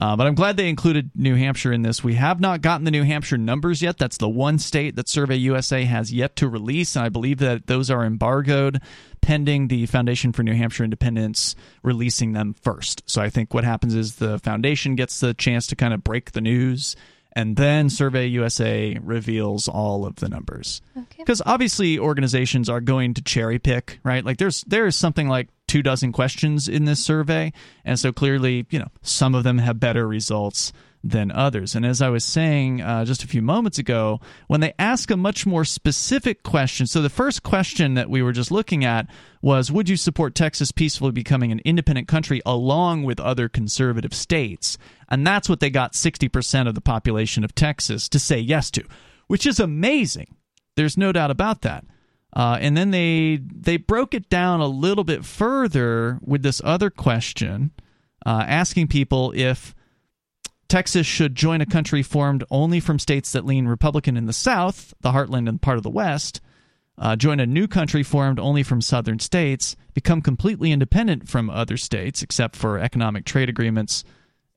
Uh, 0.00 0.14
but 0.16 0.26
I'm 0.28 0.34
glad 0.36 0.56
they 0.56 0.68
included 0.68 1.10
New 1.16 1.34
Hampshire 1.34 1.72
in 1.72 1.82
this. 1.82 2.04
We 2.04 2.14
have 2.14 2.38
not 2.40 2.60
gotten 2.60 2.84
the 2.84 2.90
New 2.92 3.02
Hampshire 3.02 3.38
numbers 3.38 3.82
yet. 3.82 3.98
That's 3.98 4.16
the 4.16 4.28
one 4.28 4.58
state 4.58 4.94
that 4.94 5.08
Survey 5.08 5.36
USA 5.36 5.84
has 5.84 6.12
yet 6.12 6.36
to 6.36 6.48
release, 6.48 6.94
and 6.94 7.04
I 7.04 7.08
believe 7.08 7.38
that 7.38 7.66
those 7.66 7.90
are 7.90 8.04
embargoed 8.04 8.80
pending 9.22 9.66
the 9.68 9.86
Foundation 9.86 10.32
for 10.32 10.44
New 10.44 10.54
Hampshire 10.54 10.84
Independence 10.84 11.56
releasing 11.82 12.32
them 12.32 12.54
first. 12.54 13.02
So 13.06 13.20
I 13.20 13.28
think 13.28 13.52
what 13.52 13.64
happens 13.64 13.94
is 13.94 14.16
the 14.16 14.38
foundation 14.38 14.94
gets 14.94 15.18
the 15.18 15.34
chance 15.34 15.66
to 15.68 15.76
kind 15.76 15.92
of 15.92 16.04
break 16.04 16.30
the 16.30 16.40
news, 16.40 16.94
and 17.32 17.56
then 17.56 17.90
Survey 17.90 18.26
USA 18.26 18.98
reveals 19.02 19.68
all 19.68 20.06
of 20.06 20.16
the 20.16 20.28
numbers. 20.28 20.80
Okay. 20.96 21.06
because 21.18 21.42
obviously 21.46 21.98
organizations 21.98 22.68
are 22.68 22.80
going 22.80 23.14
to 23.14 23.22
cherry 23.22 23.58
pick 23.58 24.00
right? 24.02 24.24
Like 24.24 24.38
there's 24.38 24.62
there 24.64 24.86
is 24.86 24.96
something 24.96 25.28
like 25.28 25.48
two 25.66 25.82
dozen 25.82 26.12
questions 26.12 26.68
in 26.68 26.84
this 26.84 27.04
survey. 27.04 27.52
And 27.84 27.98
so 27.98 28.12
clearly 28.12 28.66
you 28.70 28.78
know 28.78 28.88
some 29.02 29.34
of 29.34 29.44
them 29.44 29.58
have 29.58 29.78
better 29.78 30.06
results 30.06 30.72
than 31.04 31.30
others. 31.30 31.74
And 31.74 31.86
as 31.86 32.02
i 32.02 32.08
was 32.08 32.24
saying 32.24 32.80
uh, 32.80 33.04
just 33.04 33.22
a 33.22 33.28
few 33.28 33.42
moments 33.42 33.78
ago 33.78 34.20
when 34.46 34.60
they 34.60 34.74
ask 34.78 35.10
a 35.10 35.16
much 35.16 35.46
more 35.46 35.64
specific 35.64 36.42
question 36.42 36.86
so 36.86 37.00
the 37.00 37.08
first 37.08 37.42
question 37.42 37.94
that 37.94 38.10
we 38.10 38.22
were 38.22 38.32
just 38.32 38.50
looking 38.50 38.84
at 38.84 39.06
was 39.40 39.70
would 39.70 39.88
you 39.88 39.96
support 39.96 40.34
texas 40.34 40.72
peacefully 40.72 41.12
becoming 41.12 41.52
an 41.52 41.60
independent 41.64 42.08
country 42.08 42.42
along 42.44 43.04
with 43.04 43.20
other 43.20 43.48
conservative 43.48 44.12
states? 44.12 44.76
And 45.10 45.26
that's 45.26 45.48
what 45.48 45.60
they 45.60 45.70
got 45.70 45.94
60% 45.94 46.68
of 46.68 46.74
the 46.74 46.80
population 46.80 47.44
of 47.44 47.54
texas 47.54 48.08
to 48.10 48.18
say 48.18 48.38
yes 48.38 48.70
to 48.72 48.84
which 49.28 49.46
is 49.46 49.60
amazing. 49.60 50.34
There's 50.74 50.98
no 50.98 51.12
doubt 51.12 51.30
about 51.30 51.62
that. 51.62 51.84
Uh, 52.34 52.58
and 52.60 52.76
then 52.76 52.90
they 52.90 53.40
they 53.42 53.76
broke 53.76 54.12
it 54.12 54.28
down 54.28 54.60
a 54.60 54.66
little 54.66 55.04
bit 55.04 55.24
further 55.24 56.18
with 56.22 56.42
this 56.42 56.60
other 56.64 56.90
question, 56.90 57.70
uh, 58.26 58.44
asking 58.46 58.88
people 58.88 59.32
if 59.34 59.74
Texas 60.68 61.06
should 61.06 61.34
join 61.34 61.60
a 61.60 61.66
country 61.66 62.02
formed 62.02 62.44
only 62.50 62.78
from 62.78 62.98
states 62.98 63.32
that 63.32 63.46
lean 63.46 63.66
Republican 63.66 64.16
in 64.16 64.26
the 64.26 64.32
South, 64.32 64.92
the 65.00 65.12
heartland 65.12 65.48
and 65.48 65.62
part 65.62 65.78
of 65.78 65.82
the 65.82 65.90
West, 65.90 66.40
uh, 66.98 67.16
join 67.16 67.40
a 67.40 67.46
new 67.46 67.66
country 67.66 68.02
formed 68.02 68.38
only 68.38 68.62
from 68.62 68.80
southern 68.80 69.18
states, 69.18 69.76
become 69.94 70.20
completely 70.20 70.72
independent 70.72 71.28
from 71.28 71.48
other 71.48 71.76
states 71.76 72.22
except 72.22 72.56
for 72.56 72.78
economic 72.78 73.24
trade 73.24 73.48
agreements 73.48 74.04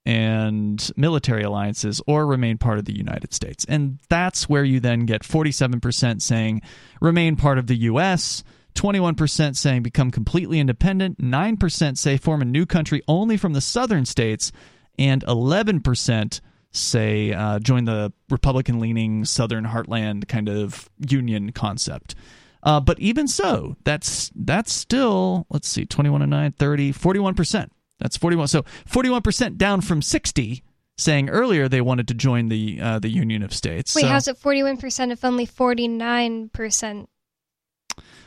and 0.05 0.91
military 0.97 1.43
alliances 1.43 2.01
or 2.07 2.25
remain 2.25 2.57
part 2.57 2.79
of 2.79 2.85
the 2.85 2.97
United 2.97 3.33
States. 3.33 3.63
And 3.69 3.99
that's 4.09 4.49
where 4.49 4.63
you 4.63 4.79
then 4.79 5.05
get 5.05 5.21
47% 5.21 6.21
saying 6.21 6.61
remain 6.99 7.35
part 7.35 7.59
of 7.59 7.67
the 7.67 7.75
US, 7.75 8.43
21% 8.73 9.55
saying 9.55 9.83
become 9.83 10.09
completely 10.09 10.59
independent, 10.59 11.19
9% 11.19 11.97
say 11.97 12.17
form 12.17 12.41
a 12.41 12.45
new 12.45 12.65
country 12.65 13.03
only 13.07 13.37
from 13.37 13.53
the 13.53 13.61
southern 13.61 14.05
states, 14.05 14.51
and 14.97 15.23
11% 15.25 16.41
say 16.71 17.33
uh, 17.33 17.59
join 17.59 17.85
the 17.85 18.13
Republican 18.29 18.79
leaning 18.79 19.25
Southern 19.25 19.65
Heartland 19.65 20.27
kind 20.27 20.49
of 20.49 20.89
union 21.09 21.51
concept. 21.51 22.15
Uh, 22.63 22.79
but 22.79 22.99
even 22.99 23.27
so, 23.27 23.75
that's 23.83 24.31
that's 24.35 24.71
still 24.71 25.47
let's 25.49 25.67
see, 25.67 25.85
21 25.85 26.21
and 26.21 26.29
9, 26.29 26.51
30, 26.53 26.91
41 26.91 27.33
percent. 27.33 27.71
That's 27.99 28.17
41. 28.17 28.47
So 28.47 28.63
41 28.85 29.21
percent 29.21 29.57
down 29.57 29.81
from 29.81 30.01
60, 30.01 30.63
saying 30.97 31.29
earlier 31.29 31.67
they 31.67 31.81
wanted 31.81 32.07
to 32.09 32.13
join 32.13 32.49
the 32.49 32.79
uh, 32.79 32.99
the 32.99 33.09
Union 33.09 33.41
of 33.41 33.53
States. 33.53 33.95
Wait, 33.95 34.03
so, 34.03 34.07
how's 34.07 34.27
it 34.27 34.39
41% 34.39 35.11
if 35.11 35.25
only 35.25 35.47
49%? 35.47 37.07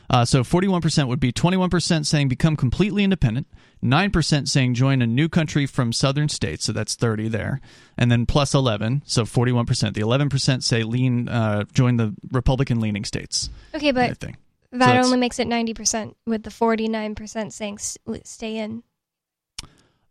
Uh, 0.09 0.25
so 0.25 0.43
41% 0.43 1.07
would 1.07 1.19
be 1.19 1.31
21% 1.31 2.05
saying 2.05 2.27
become 2.27 2.55
completely 2.55 3.03
independent, 3.03 3.47
9% 3.83 4.47
saying 4.47 4.73
join 4.73 5.01
a 5.01 5.07
new 5.07 5.27
country 5.29 5.65
from 5.65 5.91
southern 5.91 6.29
states, 6.29 6.65
so 6.65 6.71
that's 6.71 6.95
30 6.95 7.29
there, 7.29 7.61
and 7.97 8.11
then 8.11 8.25
plus 8.25 8.53
11, 8.53 9.03
so 9.05 9.23
41%. 9.23 9.93
The 9.93 10.01
11% 10.01 10.63
say 10.63 10.83
lean 10.83 11.27
uh, 11.27 11.63
join 11.73 11.97
the 11.97 12.13
Republican 12.31 12.79
leaning 12.79 13.05
states. 13.05 13.49
Okay, 13.73 13.91
but 13.91 14.17
thing. 14.17 14.37
that 14.71 14.79
that's- 14.79 15.05
only 15.05 15.17
makes 15.17 15.39
it 15.39 15.47
90% 15.47 16.15
with 16.25 16.43
the 16.43 16.49
49% 16.49 17.51
saying 17.51 17.77
stay 18.23 18.57
in. 18.57 18.83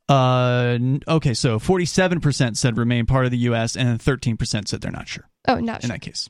Uh, 0.06 0.78
okay, 1.08 1.32
so 1.32 1.58
47% 1.58 2.56
said 2.56 2.76
remain 2.76 3.06
part 3.06 3.24
of 3.24 3.30
the 3.30 3.38
U.S., 3.38 3.74
and 3.74 3.98
13% 3.98 4.68
said 4.68 4.80
they're 4.82 4.90
not 4.90 5.08
sure. 5.08 5.24
Oh, 5.48 5.60
not 5.60 5.82
in 5.82 5.88
sure. 5.88 5.96
that 5.96 6.02
case. 6.02 6.28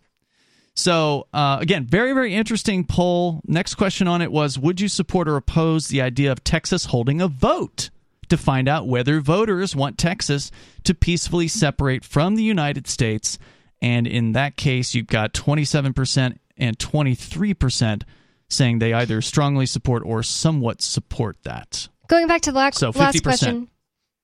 So 0.77 1.29
uh, 1.33 1.59
again, 1.61 1.87
very 1.87 2.13
very 2.13 2.35
interesting 2.35 2.85
poll. 2.85 3.41
Next 3.47 3.75
question 3.77 4.09
on 4.09 4.23
it 4.23 4.33
was: 4.33 4.59
Would 4.59 4.81
you 4.81 4.89
support 4.89 5.29
or 5.29 5.37
oppose 5.37 5.89
the 5.89 6.03
idea 6.03 6.33
of 6.33 6.43
Texas 6.43 6.87
holding 6.87 7.21
a 7.21 7.29
vote 7.29 7.91
to 8.29 8.37
find 8.37 8.69
out 8.69 8.89
whether 8.89 9.21
voters 9.21 9.77
want 9.77 9.99
Texas 9.99 10.51
to 10.85 10.95
peacefully 10.95 11.47
separate 11.47 12.05
from 12.05 12.35
the 12.35 12.43
United 12.43 12.87
States? 12.89 13.39
And 13.81 14.07
in 14.07 14.33
that 14.33 14.57
case, 14.57 14.95
you've 14.95 15.09
got 15.09 15.35
27% 15.35 16.39
and 16.57 16.79
23% 16.79 18.03
saying 18.49 18.79
they 18.79 18.95
either 18.95 19.21
strongly 19.21 19.67
support 19.67 20.03
or 20.07 20.23
somewhat 20.23 20.81
support 20.81 21.37
that. 21.43 21.89
Going 22.09 22.27
back 22.27 22.43
to 22.43 22.53
the 22.53 22.59
last, 22.59 22.79
So 22.79 22.91
last 22.91 23.17
50%. 23.19 23.23
question, 23.23 23.69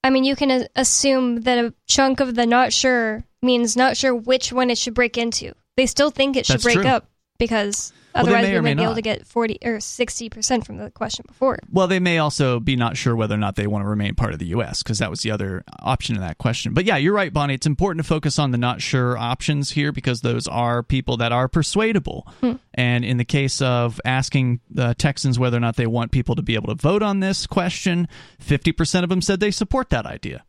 I 0.02 0.10
mean, 0.10 0.24
you 0.24 0.34
can 0.34 0.66
assume 0.76 1.42
that 1.42 1.62
a 1.62 1.74
chunk 1.86 2.20
of 2.20 2.34
the 2.34 2.46
not 2.46 2.72
sure 2.72 3.24
means 3.42 3.76
not 3.76 3.96
sure 3.98 4.14
which 4.14 4.52
one 4.52 4.70
it 4.70 4.78
should 4.78 4.94
break 4.94 5.18
into. 5.18 5.52
They 5.80 5.86
still 5.86 6.10
think 6.10 6.36
it 6.36 6.44
should 6.44 6.56
That's 6.56 6.64
break 6.64 6.76
true. 6.76 6.86
up 6.86 7.08
because 7.38 7.94
Well, 8.14 8.26
they 8.26 8.32
otherwise 8.32 8.48
may 8.48 8.54
we 8.56 8.60
may 8.60 8.74
might 8.74 8.80
be 8.82 8.84
able 8.84 8.94
to 8.96 9.00
get 9.00 9.26
40 9.26 9.60
or 9.64 9.78
60% 9.78 10.66
from 10.66 10.76
the 10.76 10.90
question 10.90 11.24
before. 11.26 11.58
Well, 11.72 11.86
they 11.86 12.00
may 12.00 12.18
also 12.18 12.60
be 12.60 12.76
not 12.76 12.98
sure 12.98 13.16
whether 13.16 13.34
or 13.34 13.38
not 13.38 13.56
they 13.56 13.66
want 13.66 13.82
to 13.82 13.88
remain 13.88 14.14
part 14.14 14.34
of 14.34 14.38
the 14.40 14.48
U.S. 14.48 14.82
because 14.82 14.98
that 14.98 15.08
was 15.08 15.22
the 15.22 15.30
other 15.30 15.64
option 15.78 16.16
in 16.16 16.20
that 16.20 16.36
question. 16.36 16.74
But 16.74 16.84
yeah, 16.84 16.98
you're 16.98 17.14
right, 17.14 17.32
Bonnie. 17.32 17.54
It's 17.54 17.66
important 17.66 18.04
to 18.04 18.06
focus 18.06 18.38
on 18.38 18.50
the 18.50 18.58
not 18.58 18.82
sure 18.82 19.16
options 19.16 19.70
here 19.70 19.90
because 19.90 20.20
those 20.20 20.46
are 20.46 20.82
people 20.82 21.16
that 21.16 21.32
are 21.32 21.48
persuadable. 21.48 22.28
Hmm. 22.42 22.56
And 22.74 23.02
in 23.02 23.16
the 23.16 23.24
case 23.24 23.62
of 23.62 24.02
asking 24.04 24.60
the 24.68 24.92
Texans 24.92 25.38
whether 25.38 25.56
or 25.56 25.60
not 25.60 25.76
they 25.76 25.86
want 25.86 26.12
people 26.12 26.34
to 26.34 26.42
be 26.42 26.56
able 26.56 26.76
to 26.76 26.82
vote 26.82 27.02
on 27.02 27.20
this 27.20 27.46
question, 27.46 28.06
50% 28.38 29.02
of 29.02 29.08
them 29.08 29.22
said 29.22 29.40
they 29.40 29.50
support 29.50 29.88
that 29.88 30.04
idea. 30.04 30.44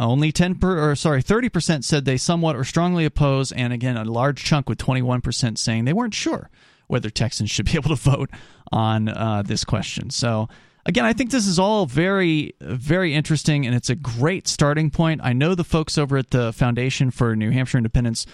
Only 0.00 0.32
10 0.32 0.54
per, 0.54 0.90
or 0.90 0.96
sorry, 0.96 1.22
30% 1.22 1.84
said 1.84 2.06
they 2.06 2.16
somewhat 2.16 2.56
or 2.56 2.64
strongly 2.64 3.04
oppose, 3.04 3.52
and 3.52 3.70
again, 3.70 3.98
a 3.98 4.04
large 4.04 4.42
chunk 4.42 4.66
with 4.66 4.78
21% 4.78 5.58
saying 5.58 5.84
they 5.84 5.92
weren't 5.92 6.14
sure 6.14 6.48
whether 6.86 7.10
Texans 7.10 7.50
should 7.50 7.66
be 7.66 7.72
able 7.74 7.94
to 7.94 7.96
vote 7.96 8.30
on 8.72 9.08
uh, 9.10 9.42
this 9.44 9.62
question. 9.62 10.08
So, 10.08 10.48
again, 10.86 11.04
I 11.04 11.12
think 11.12 11.30
this 11.30 11.46
is 11.46 11.58
all 11.58 11.84
very, 11.84 12.54
very 12.62 13.14
interesting, 13.14 13.66
and 13.66 13.74
it's 13.74 13.90
a 13.90 13.94
great 13.94 14.48
starting 14.48 14.90
point. 14.90 15.20
I 15.22 15.34
know 15.34 15.54
the 15.54 15.64
folks 15.64 15.98
over 15.98 16.16
at 16.16 16.30
the 16.30 16.50
Foundation 16.54 17.10
for 17.10 17.36
New 17.36 17.50
Hampshire 17.50 17.76
Independence. 17.76 18.24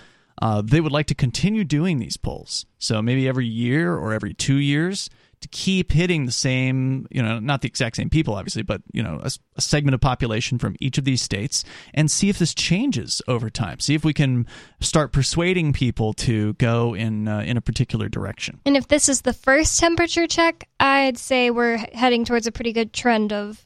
Uh, 0.40 0.62
they 0.62 0.80
would 0.80 0.92
like 0.92 1.06
to 1.06 1.14
continue 1.16 1.64
doing 1.64 1.98
these 1.98 2.16
polls. 2.16 2.64
So 2.78 3.02
maybe 3.02 3.26
every 3.26 3.46
year 3.46 3.96
or 3.96 4.12
every 4.12 4.34
two 4.34 4.56
years 4.56 5.10
to 5.40 5.48
keep 5.48 5.92
hitting 5.92 6.26
the 6.26 6.32
same, 6.32 7.06
you 7.10 7.22
know, 7.22 7.38
not 7.38 7.60
the 7.60 7.68
exact 7.68 7.96
same 7.96 8.08
people, 8.08 8.34
obviously, 8.34 8.62
but, 8.62 8.82
you 8.92 9.02
know, 9.02 9.20
a, 9.22 9.30
a 9.56 9.60
segment 9.60 9.94
of 9.94 10.00
population 10.00 10.58
from 10.58 10.76
each 10.80 10.98
of 10.98 11.04
these 11.04 11.20
states 11.20 11.64
and 11.94 12.10
see 12.10 12.28
if 12.28 12.38
this 12.38 12.54
changes 12.54 13.20
over 13.28 13.50
time. 13.50 13.78
See 13.80 13.94
if 13.94 14.04
we 14.04 14.14
can 14.14 14.46
start 14.80 15.12
persuading 15.12 15.72
people 15.72 16.14
to 16.14 16.54
go 16.54 16.94
in, 16.94 17.28
uh, 17.28 17.40
in 17.40 17.56
a 17.56 17.60
particular 17.60 18.08
direction. 18.08 18.60
And 18.64 18.76
if 18.76 18.88
this 18.88 19.08
is 19.08 19.22
the 19.22 19.32
first 19.32 19.78
temperature 19.78 20.26
check, 20.26 20.68
I'd 20.80 21.18
say 21.18 21.50
we're 21.50 21.76
heading 21.76 22.24
towards 22.24 22.46
a 22.46 22.52
pretty 22.52 22.72
good 22.72 22.92
trend 22.92 23.32
of 23.32 23.65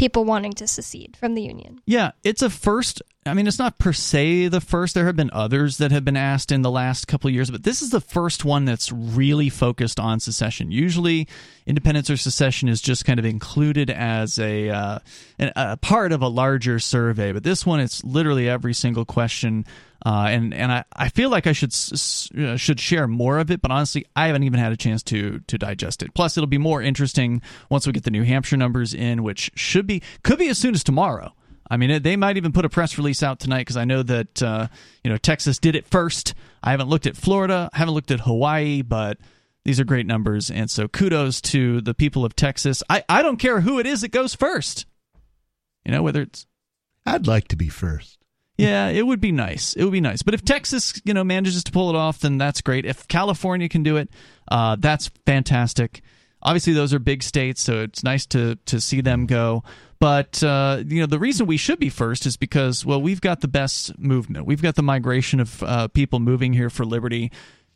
people 0.00 0.24
wanting 0.24 0.54
to 0.54 0.66
secede 0.66 1.14
from 1.14 1.34
the 1.34 1.42
union. 1.42 1.78
Yeah, 1.84 2.12
it's 2.24 2.40
a 2.40 2.48
first. 2.48 3.02
I 3.26 3.34
mean, 3.34 3.46
it's 3.46 3.58
not 3.58 3.78
per 3.78 3.92
se 3.92 4.48
the 4.48 4.62
first. 4.62 4.94
There 4.94 5.04
have 5.04 5.14
been 5.14 5.28
others 5.30 5.76
that 5.76 5.92
have 5.92 6.06
been 6.06 6.16
asked 6.16 6.50
in 6.50 6.62
the 6.62 6.70
last 6.70 7.06
couple 7.06 7.28
of 7.28 7.34
years, 7.34 7.50
but 7.50 7.64
this 7.64 7.82
is 7.82 7.90
the 7.90 8.00
first 8.00 8.42
one 8.42 8.64
that's 8.64 8.90
really 8.90 9.50
focused 9.50 10.00
on 10.00 10.18
secession. 10.18 10.70
Usually, 10.70 11.28
independence 11.66 12.08
or 12.08 12.16
secession 12.16 12.70
is 12.70 12.80
just 12.80 13.04
kind 13.04 13.18
of 13.18 13.26
included 13.26 13.90
as 13.90 14.38
a 14.38 14.70
uh, 14.70 14.98
a 15.38 15.76
part 15.76 16.12
of 16.12 16.22
a 16.22 16.28
larger 16.28 16.78
survey, 16.78 17.32
but 17.32 17.42
this 17.42 17.66
one 17.66 17.78
it's 17.78 18.02
literally 18.02 18.48
every 18.48 18.72
single 18.72 19.04
question. 19.04 19.66
Uh, 20.04 20.28
and 20.30 20.54
and 20.54 20.72
I, 20.72 20.84
I 20.96 21.08
feel 21.10 21.28
like 21.28 21.46
I 21.46 21.52
should 21.52 21.72
uh, 21.72 22.56
should 22.56 22.80
share 22.80 23.06
more 23.06 23.38
of 23.38 23.50
it, 23.50 23.60
but 23.60 23.70
honestly, 23.70 24.06
I 24.16 24.28
haven't 24.28 24.44
even 24.44 24.58
had 24.58 24.72
a 24.72 24.76
chance 24.76 25.02
to 25.04 25.40
to 25.40 25.58
digest 25.58 26.02
it. 26.02 26.14
Plus, 26.14 26.36
it'll 26.36 26.46
be 26.46 26.58
more 26.58 26.80
interesting 26.80 27.42
once 27.68 27.86
we 27.86 27.92
get 27.92 28.04
the 28.04 28.10
New 28.10 28.22
Hampshire 28.22 28.56
numbers 28.56 28.94
in, 28.94 29.22
which 29.22 29.50
should 29.54 29.86
be 29.86 30.02
could 30.22 30.38
be 30.38 30.48
as 30.48 30.58
soon 30.58 30.74
as 30.74 30.82
tomorrow. 30.82 31.34
I 31.70 31.76
mean, 31.76 32.02
they 32.02 32.16
might 32.16 32.36
even 32.36 32.50
put 32.50 32.64
a 32.64 32.68
press 32.68 32.98
release 32.98 33.22
out 33.22 33.38
tonight 33.38 33.60
because 33.60 33.76
I 33.76 33.84
know 33.84 34.02
that 34.02 34.42
uh, 34.42 34.68
you 35.04 35.10
know 35.10 35.18
Texas 35.18 35.58
did 35.58 35.76
it 35.76 35.86
first. 35.86 36.34
I 36.62 36.70
haven't 36.70 36.88
looked 36.88 37.06
at 37.06 37.16
Florida, 37.16 37.68
I 37.72 37.78
haven't 37.78 37.94
looked 37.94 38.10
at 38.10 38.20
Hawaii, 38.20 38.82
but 38.82 39.18
these 39.64 39.78
are 39.78 39.84
great 39.84 40.06
numbers, 40.06 40.50
and 40.50 40.70
so 40.70 40.88
kudos 40.88 41.42
to 41.42 41.82
the 41.82 41.94
people 41.94 42.24
of 42.24 42.34
Texas. 42.34 42.82
I 42.88 43.04
I 43.08 43.20
don't 43.22 43.36
care 43.36 43.60
who 43.60 43.78
it 43.78 43.86
is 43.86 44.00
that 44.00 44.12
goes 44.12 44.34
first. 44.34 44.86
You 45.84 45.92
know 45.92 46.02
whether 46.02 46.22
it's 46.22 46.46
I'd 47.04 47.26
like 47.26 47.48
to 47.48 47.56
be 47.56 47.68
first. 47.68 48.19
Yeah, 48.60 48.88
it 48.88 49.06
would 49.06 49.20
be 49.20 49.32
nice. 49.32 49.74
It 49.74 49.84
would 49.84 49.92
be 49.92 50.00
nice. 50.00 50.22
But 50.22 50.34
if 50.34 50.44
Texas, 50.44 51.00
you 51.04 51.14
know, 51.14 51.24
manages 51.24 51.64
to 51.64 51.72
pull 51.72 51.90
it 51.90 51.96
off, 51.96 52.20
then 52.20 52.38
that's 52.38 52.60
great. 52.60 52.84
If 52.84 53.08
California 53.08 53.68
can 53.68 53.82
do 53.82 53.96
it, 53.96 54.08
uh, 54.50 54.76
that's 54.78 55.10
fantastic. 55.26 56.02
Obviously, 56.42 56.72
those 56.72 56.94
are 56.94 56.98
big 56.98 57.22
states, 57.22 57.60
so 57.60 57.82
it's 57.82 58.02
nice 58.02 58.26
to 58.26 58.56
to 58.66 58.80
see 58.80 59.00
them 59.00 59.26
go. 59.26 59.62
But 59.98 60.42
uh, 60.42 60.82
you 60.86 61.00
know, 61.00 61.06
the 61.06 61.18
reason 61.18 61.46
we 61.46 61.58
should 61.58 61.78
be 61.78 61.90
first 61.90 62.24
is 62.24 62.36
because 62.36 62.86
well, 62.86 63.00
we've 63.00 63.20
got 63.20 63.40
the 63.40 63.48
best 63.48 63.98
movement. 63.98 64.46
We've 64.46 64.62
got 64.62 64.74
the 64.74 64.82
migration 64.82 65.40
of 65.40 65.62
uh, 65.62 65.88
people 65.88 66.18
moving 66.18 66.54
here 66.54 66.70
for 66.70 66.84
liberty. 66.84 67.30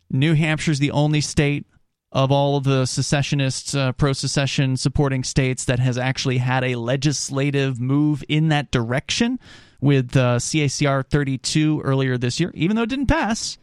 New 0.09 0.35
Hampshire's 0.35 0.79
the 0.79 0.91
only 0.91 1.21
state 1.21 1.65
of 2.11 2.31
all 2.31 2.55
of 2.55 2.63
the 2.63 2.85
secessionists, 2.85 3.75
uh, 3.75 3.91
pro 3.91 4.13
secession 4.13 4.77
supporting 4.77 5.23
states 5.23 5.65
that 5.65 5.79
has 5.79 5.97
actually 5.97 6.37
had 6.37 6.63
a 6.63 6.75
legislative 6.75 7.79
move 7.79 8.23
in 8.29 8.47
that 8.47 8.71
direction 8.71 9.37
with 9.81 10.15
uh, 10.15 10.37
CACR 10.37 11.09
32 11.09 11.81
earlier 11.81 12.17
this 12.17 12.39
year. 12.39 12.51
Even 12.53 12.75
though 12.75 12.83
it 12.83 12.89
didn't 12.89 13.07
pass, 13.07 13.57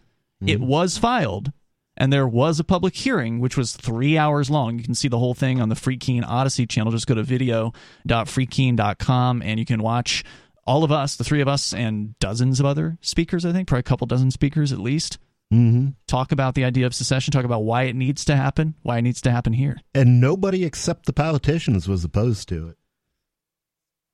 it 0.44 0.60
was 0.60 0.98
filed. 0.98 1.52
And 1.96 2.12
there 2.12 2.26
was 2.26 2.58
a 2.58 2.64
public 2.64 2.96
hearing, 2.96 3.38
which 3.38 3.56
was 3.56 3.76
three 3.76 4.16
hours 4.16 4.48
long. 4.50 4.78
You 4.78 4.84
can 4.84 4.94
see 4.94 5.08
the 5.08 5.18
whole 5.18 5.34
thing 5.34 5.60
on 5.60 5.68
the 5.68 5.74
Free 5.74 5.98
Keene 5.98 6.24
Odysee 6.24 6.66
channel. 6.66 6.90
Just 6.90 7.06
go 7.06 7.14
to 7.14 7.22
video.freekeene.com 7.22 9.42
and 9.42 9.60
you 9.60 9.66
can 9.66 9.82
watch 9.82 10.24
all 10.66 10.84
of 10.84 10.92
us, 10.92 11.16
the 11.16 11.24
three 11.24 11.40
of 11.40 11.48
us, 11.48 11.74
and 11.74 12.18
dozens 12.18 12.60
of 12.60 12.66
other 12.66 12.98
speakers, 13.00 13.44
I 13.44 13.52
think, 13.52 13.68
probably 13.68 13.80
a 13.80 13.84
couple 13.84 14.06
dozen 14.06 14.30
speakers 14.30 14.72
at 14.72 14.78
least, 14.78 15.18
hmm 15.50 15.88
talk 16.06 16.32
about 16.32 16.54
the 16.54 16.64
idea 16.64 16.86
of 16.86 16.94
secession, 16.94 17.32
talk 17.32 17.44
about 17.44 17.64
why 17.64 17.84
it 17.84 17.96
needs 17.96 18.24
to 18.26 18.36
happen, 18.36 18.74
why 18.82 18.98
it 18.98 19.02
needs 19.02 19.20
to 19.22 19.30
happen 19.30 19.52
here. 19.52 19.78
And 19.94 20.20
nobody 20.20 20.64
except 20.64 21.06
the 21.06 21.12
politicians 21.12 21.88
was 21.88 22.04
opposed 22.04 22.48
to 22.50 22.68
it. 22.68 22.76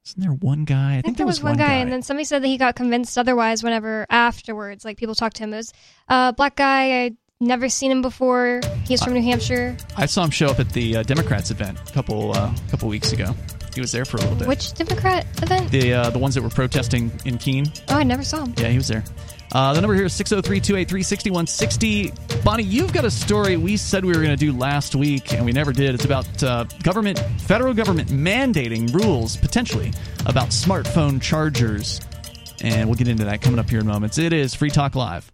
Isn't 0.09 0.23
there 0.23 0.33
one 0.33 0.65
guy? 0.65 0.95
I, 0.95 0.99
I 0.99 1.03
think 1.03 1.19
there 1.19 1.27
was 1.27 1.43
one 1.43 1.59
guy, 1.59 1.75
and 1.75 1.93
then 1.93 2.01
somebody 2.01 2.25
said 2.25 2.43
that 2.43 2.49
he 2.49 2.57
got 2.57 2.75
convinced 2.77 3.19
otherwise 3.19 3.63
whenever 3.63 4.07
afterwards, 4.09 4.83
like 4.83 4.97
people 4.97 5.15
talked 5.15 5.37
to 5.37 5.45
him. 5.45 5.53
It 5.53 5.59
was 5.59 5.73
a 6.09 6.33
black 6.33 6.57
guy. 6.57 7.05
I 7.05 7.13
never 7.41 7.69
seen 7.69 7.91
him 7.91 8.01
before. 8.01 8.63
He's 8.87 9.05
from 9.05 9.13
New 9.13 9.23
Hampshire. 9.23 9.77
I 9.99 10.07
saw 10.07 10.25
him 10.25 10.31
show 10.31 10.47
up 10.47 10.61
at 10.61 10.71
the 10.71 10.97
uh, 10.97 11.03
Democrats 11.03 11.51
event 11.51 11.79
a 11.87 11.93
couple 11.93 12.33
uh, 12.35 12.55
couple 12.71 12.89
weeks 12.89 13.13
ago. 13.13 13.35
He 13.75 13.83
was 13.83 13.93
there 13.93 14.07
for 14.07 14.17
a 14.17 14.21
little 14.21 14.37
bit. 14.37 14.49
Which 14.49 14.73
Democrat 14.73 15.27
event? 15.43 15.71
The 15.71 15.93
uh, 15.93 16.11
the 16.11 16.19
ones 16.19 16.35
that 16.37 16.43
were 16.43 16.49
protesting 16.49 17.13
in 17.27 17.37
Keene. 17.37 17.67
Oh, 17.91 17.97
I 17.97 18.03
never 18.03 18.25
saw 18.25 18.45
him. 18.45 18.55
Yeah, 18.57 18.69
he 18.69 18.79
was 18.79 18.89
there. 18.89 19.05
Uh, 19.53 19.73
the 19.73 19.81
number 19.81 19.95
here 19.95 20.05
is 20.05 20.13
603 20.13 20.61
283 20.61 21.03
6160. 21.03 22.13
Bonnie, 22.45 22.63
you've 22.63 22.93
got 22.93 23.05
a 23.05 23.11
story 23.11 23.57
we 23.57 23.77
said 23.77 24.05
we 24.05 24.13
were 24.13 24.23
going 24.23 24.37
to 24.37 24.37
do 24.37 24.53
last 24.53 24.95
week, 24.95 25.33
and 25.33 25.45
we 25.45 25.53
never 25.53 25.73
did. 25.73 25.95
It's 25.95 26.05
about 26.05 26.43
uh, 26.43 26.65
government, 26.83 27.19
federal 27.41 27.73
government 27.75 28.11
mandating 28.11 28.93
rules, 28.93 29.37
potentially, 29.37 29.93
about 30.27 30.49
smartphone 30.49 31.21
chargers. 31.21 32.01
And 32.61 32.89
we'll 32.89 32.97
get 32.97 33.09
into 33.09 33.25
that 33.25 33.41
coming 33.41 33.59
up 33.59 33.71
here 33.71 33.81
in 33.81 33.87
moments. 33.87 34.19
It 34.19 34.33
is 34.33 34.55
Free 34.55 34.71
Talk 34.71 34.95
Live. 34.95 35.31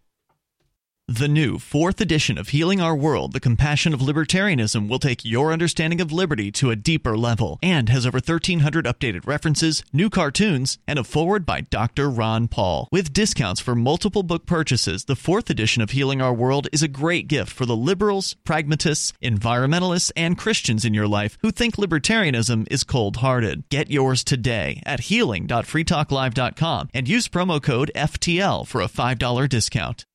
The 1.08 1.28
new 1.28 1.58
fourth 1.58 2.00
edition 2.00 2.38
of 2.38 2.48
Healing 2.48 2.80
Our 2.80 2.96
World, 2.96 3.34
The 3.34 3.40
Compassion 3.40 3.92
of 3.92 4.00
Libertarianism, 4.00 4.88
will 4.88 4.98
take 4.98 5.22
your 5.22 5.52
understanding 5.52 6.00
of 6.00 6.10
liberty 6.10 6.50
to 6.52 6.70
a 6.70 6.76
deeper 6.76 7.14
level 7.14 7.58
and 7.62 7.90
has 7.90 8.06
over 8.06 8.16
1,300 8.16 8.86
updated 8.86 9.26
references, 9.26 9.84
new 9.92 10.08
cartoons, 10.08 10.78
and 10.88 10.98
a 10.98 11.04
foreword 11.04 11.44
by 11.44 11.60
Dr. 11.60 12.08
Ron 12.08 12.48
Paul. 12.48 12.88
With 12.90 13.12
discounts 13.12 13.60
for 13.60 13.74
multiple 13.74 14.22
book 14.22 14.46
purchases, 14.46 15.04
the 15.04 15.14
fourth 15.14 15.50
edition 15.50 15.82
of 15.82 15.90
Healing 15.90 16.22
Our 16.22 16.32
World 16.32 16.68
is 16.72 16.82
a 16.82 16.88
great 16.88 17.28
gift 17.28 17.52
for 17.52 17.66
the 17.66 17.76
liberals, 17.76 18.32
pragmatists, 18.42 19.12
environmentalists, 19.22 20.10
and 20.16 20.38
Christians 20.38 20.86
in 20.86 20.94
your 20.94 21.06
life 21.06 21.36
who 21.42 21.50
think 21.50 21.76
libertarianism 21.76 22.66
is 22.70 22.82
cold 22.82 23.16
hearted. 23.16 23.68
Get 23.68 23.90
yours 23.90 24.24
today 24.24 24.80
at 24.86 25.00
healing.freetalklive.com 25.00 26.88
and 26.94 27.06
use 27.06 27.28
promo 27.28 27.62
code 27.62 27.90
FTL 27.94 28.66
for 28.66 28.80
a 28.80 28.88
$5 28.88 29.48
discount. 29.50 30.06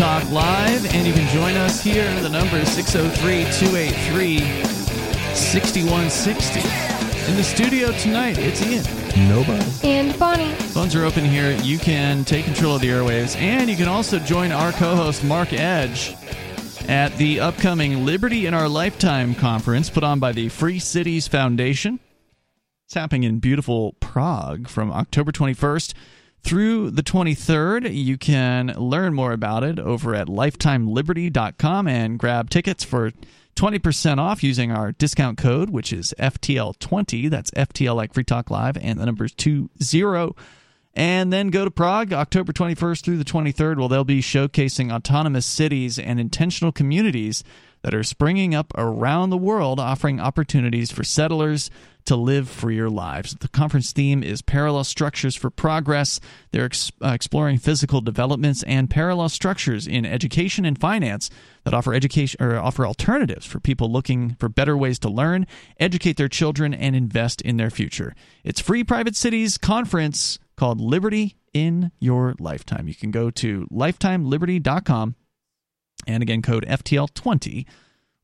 Talk 0.00 0.30
Live, 0.30 0.94
and 0.94 1.06
you 1.06 1.12
can 1.12 1.28
join 1.28 1.56
us 1.56 1.82
here. 1.82 2.10
The 2.22 2.30
number 2.30 2.56
is 2.56 2.72
603 2.72 3.44
283 3.68 4.38
6160. 5.34 6.60
In 7.30 7.36
the 7.36 7.44
studio 7.44 7.92
tonight, 7.92 8.38
it's 8.38 8.62
Ian. 8.62 8.82
Nobody. 9.28 9.62
And 9.86 10.18
Bonnie. 10.18 10.54
Phones 10.72 10.96
are 10.96 11.04
open 11.04 11.26
here. 11.26 11.54
You 11.62 11.78
can 11.78 12.24
take 12.24 12.46
control 12.46 12.76
of 12.76 12.80
the 12.80 12.88
airwaves, 12.88 13.36
and 13.36 13.68
you 13.68 13.76
can 13.76 13.88
also 13.88 14.18
join 14.18 14.52
our 14.52 14.72
co 14.72 14.96
host, 14.96 15.22
Mark 15.22 15.52
Edge, 15.52 16.16
at 16.88 17.14
the 17.18 17.40
upcoming 17.40 18.06
Liberty 18.06 18.46
in 18.46 18.54
Our 18.54 18.70
Lifetime 18.70 19.34
conference 19.34 19.90
put 19.90 20.02
on 20.02 20.18
by 20.18 20.32
the 20.32 20.48
Free 20.48 20.78
Cities 20.78 21.28
Foundation. 21.28 22.00
It's 22.86 22.94
happening 22.94 23.24
in 23.24 23.38
beautiful 23.38 23.96
Prague 24.00 24.66
from 24.66 24.90
October 24.92 25.30
21st 25.30 25.92
through 26.42 26.90
the 26.90 27.02
23rd. 27.02 27.94
You 27.94 28.18
can 28.18 28.68
learn 28.76 29.14
more 29.14 29.32
about 29.32 29.64
it 29.64 29.78
over 29.78 30.14
at 30.14 30.28
lifetimeliberty.com 30.28 31.88
and 31.88 32.18
grab 32.18 32.50
tickets 32.50 32.84
for 32.84 33.12
20% 33.56 34.18
off 34.18 34.42
using 34.42 34.72
our 34.72 34.92
discount 34.92 35.38
code, 35.38 35.70
which 35.70 35.92
is 35.92 36.14
FTL20. 36.18 37.28
That's 37.28 37.50
FTL 37.50 37.94
like 37.94 38.14
Free 38.14 38.24
Talk 38.24 38.50
Live, 38.50 38.76
and 38.78 38.98
the 38.98 39.06
number 39.06 39.24
is 39.24 39.32
20. 39.32 40.34
And 40.94 41.32
then 41.32 41.48
go 41.48 41.64
to 41.64 41.70
Prague 41.70 42.12
October 42.12 42.52
21st 42.52 43.04
through 43.04 43.18
the 43.18 43.24
23rd. 43.24 43.78
Well, 43.78 43.88
they'll 43.88 44.04
be 44.04 44.20
showcasing 44.20 44.92
autonomous 44.92 45.46
cities 45.46 45.98
and 45.98 46.18
intentional 46.18 46.72
communities 46.72 47.44
that 47.82 47.94
are 47.94 48.02
springing 48.02 48.54
up 48.54 48.72
around 48.76 49.30
the 49.30 49.36
world, 49.36 49.78
offering 49.78 50.20
opportunities 50.20 50.90
for 50.90 51.04
settlers 51.04 51.70
to 52.04 52.16
live 52.16 52.48
freer 52.48 52.88
lives. 52.88 53.34
The 53.34 53.48
conference 53.48 53.92
theme 53.92 54.22
is 54.22 54.42
Parallel 54.42 54.84
Structures 54.84 55.36
for 55.36 55.50
Progress. 55.50 56.20
They're 56.50 56.66
ex- 56.66 56.92
uh, 57.04 57.08
exploring 57.08 57.58
physical 57.58 58.00
developments 58.00 58.62
and 58.64 58.90
parallel 58.90 59.28
structures 59.28 59.86
in 59.86 60.04
education 60.04 60.64
and 60.64 60.78
finance 60.78 61.30
that 61.64 61.74
offer 61.74 61.94
education 61.94 62.42
or 62.42 62.56
offer 62.56 62.86
alternatives 62.86 63.46
for 63.46 63.60
people 63.60 63.90
looking 63.90 64.36
for 64.38 64.48
better 64.48 64.76
ways 64.76 64.98
to 65.00 65.08
learn, 65.08 65.46
educate 65.78 66.16
their 66.16 66.28
children, 66.28 66.72
and 66.72 66.96
invest 66.96 67.40
in 67.42 67.56
their 67.56 67.70
future. 67.70 68.14
It's 68.44 68.60
free 68.60 68.84
private 68.84 69.16
cities 69.16 69.58
conference 69.58 70.38
called 70.56 70.80
Liberty 70.80 71.36
in 71.52 71.90
Your 72.00 72.34
Lifetime. 72.38 72.88
You 72.88 72.94
can 72.94 73.10
go 73.10 73.30
to 73.30 73.66
lifetimeliberty.com 73.72 75.14
and 76.06 76.22
again 76.22 76.42
code 76.42 76.64
FTL20 76.66 77.66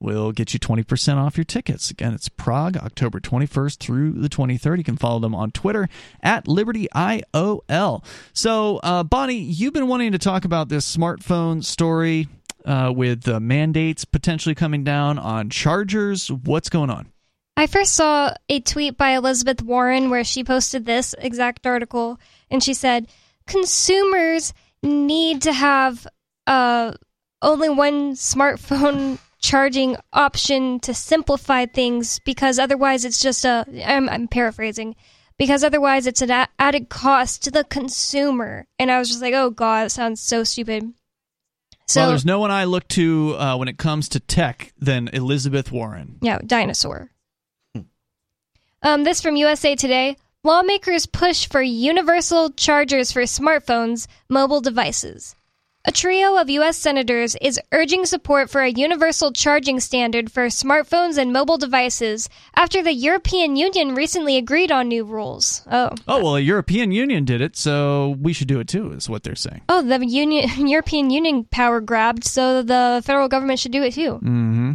will 0.01 0.33
get 0.33 0.53
you 0.53 0.61
20% 0.61 1.17
off 1.17 1.37
your 1.37 1.45
tickets. 1.45 1.91
Again, 1.91 2.13
it's 2.13 2.29
Prague, 2.29 2.77
October 2.77 3.19
21st 3.21 3.79
through 3.79 4.13
the 4.13 4.29
23rd. 4.29 4.79
You 4.79 4.85
can 4.85 4.97
follow 4.97 5.21
them 5.21 5.35
on 5.35 5.51
Twitter 5.51 5.89
at 6.23 6.47
LibertyIOL. 6.47 8.05
So, 8.33 8.77
uh, 8.79 9.03
Bonnie, 9.05 9.39
you've 9.39 9.73
been 9.73 9.89
wanting 9.89 10.13
to 10.13 10.19
talk 10.19 10.45
about 10.45 10.69
this 10.69 10.97
smartphone 10.97 11.65
story 11.65 12.29
uh, 12.65 12.93
with 12.95 13.27
uh, 13.29 13.41
mandates 13.41 14.05
potentially 14.05 14.55
coming 14.55 14.85
down 14.85 15.19
on 15.19 15.51
chargers. 15.51 16.31
What's 16.31 16.69
going 16.69 16.91
on? 16.91 17.13
I 17.57 17.67
first 17.67 17.95
saw 17.95 18.35
a 18.51 18.61
tweet 18.61 18.99
by 18.99 19.13
Elizabeth 19.13 19.63
Warren 19.63 20.11
where 20.11 20.25
she 20.25 20.45
posted 20.45 20.85
this 20.85 21.15
exact 21.19 21.67
article, 21.67 22.21
and 22.51 22.63
she 22.63 22.75
said, 22.75 23.09
"Consumers 23.47 24.53
need 24.83 25.41
to 25.43 25.53
have 25.55 26.07
uh, 26.47 26.93
only 27.41 27.71
one 27.71 28.13
smartphone 28.13 29.19
charging 29.41 29.97
option 30.12 30.80
to 30.80 30.95
simplify 30.95 31.66
things 31.66 32.18
because 32.20 32.59
otherwise 32.59 33.05
it's 33.05 33.20
just 33.20 33.45
a 33.45 33.64
I'm, 33.84 34.09
I'm 34.09 34.28
paraphrasing 34.28 34.97
because 35.39 35.62
otherwise 35.62 36.07
it's 36.07 36.22
an 36.22 36.30
a- 36.30 36.49
added 36.59 36.89
cost 36.89 37.45
to 37.45 37.51
the 37.51 37.64
consumer." 37.64 38.66
And 38.78 38.91
I 38.91 38.99
was 38.99 39.09
just 39.09 39.22
like, 39.22 39.34
"Oh 39.34 39.51
God, 39.51 39.87
it 39.87 39.91
sounds 39.91 40.20
so 40.20 40.45
stupid." 40.45 40.93
So 41.87 42.01
well, 42.01 42.09
there's 42.11 42.24
no 42.24 42.41
one 42.41 42.51
I 42.51 42.64
look 42.64 42.89
to 42.89 43.37
uh, 43.39 43.57
when 43.57 43.68
it 43.68 43.78
comes 43.78 44.09
to 44.11 44.20
tech 44.20 44.72
than 44.78 45.09
Elizabeth 45.09 45.70
Warren. 45.70 46.18
Yeah, 46.20 46.39
dinosaur. 46.45 47.11
um, 48.82 49.05
this 49.05 49.20
from 49.20 49.37
USA 49.37 49.76
Today. 49.76 50.16
Lawmakers 50.43 51.07
push 51.07 51.49
for 51.49 51.61
universal 51.61 52.51
chargers 52.51 53.11
for 53.11 53.22
smartphones, 53.22 54.07
mobile 54.28 54.61
devices. 54.61 55.34
A 55.89 55.93
trio 55.93 56.37
of 56.37 56.51
U.S. 56.51 56.76
senators 56.76 57.37
is 57.41 57.61
urging 57.70 58.07
support 58.07 58.51
for 58.51 58.61
a 58.61 58.70
universal 58.70 59.30
charging 59.30 59.78
standard 59.78 60.32
for 60.32 60.47
smartphones 60.47 61.16
and 61.16 61.32
mobile 61.32 61.59
devices 61.59 62.28
after 62.57 62.82
the 62.82 62.93
European 62.93 63.55
Union 63.55 63.95
recently 63.95 64.37
agreed 64.37 64.72
on 64.72 64.89
new 64.89 65.05
rules. 65.05 65.62
Oh. 65.70 65.91
Oh, 66.09 66.20
well, 66.24 66.32
the 66.34 66.43
European 66.43 66.91
Union 66.91 67.24
did 67.24 67.41
it, 67.41 67.57
so 67.57 68.16
we 68.20 68.32
should 68.32 68.49
do 68.49 68.59
it 68.59 68.66
too, 68.66 68.91
is 68.91 69.09
what 69.09 69.22
they're 69.22 69.37
saying. 69.37 69.62
Oh, 69.68 69.80
the 69.80 70.05
Union, 70.05 70.51
European 70.66 71.11
Union 71.11 71.45
power 71.45 71.80
grabbed, 71.80 72.24
so 72.24 72.62
the 72.62 73.01
federal 73.05 73.28
government 73.28 73.61
should 73.61 73.70
do 73.70 73.84
it 73.84 73.95
too. 73.95 74.14
Mm-hmm. 74.14 74.72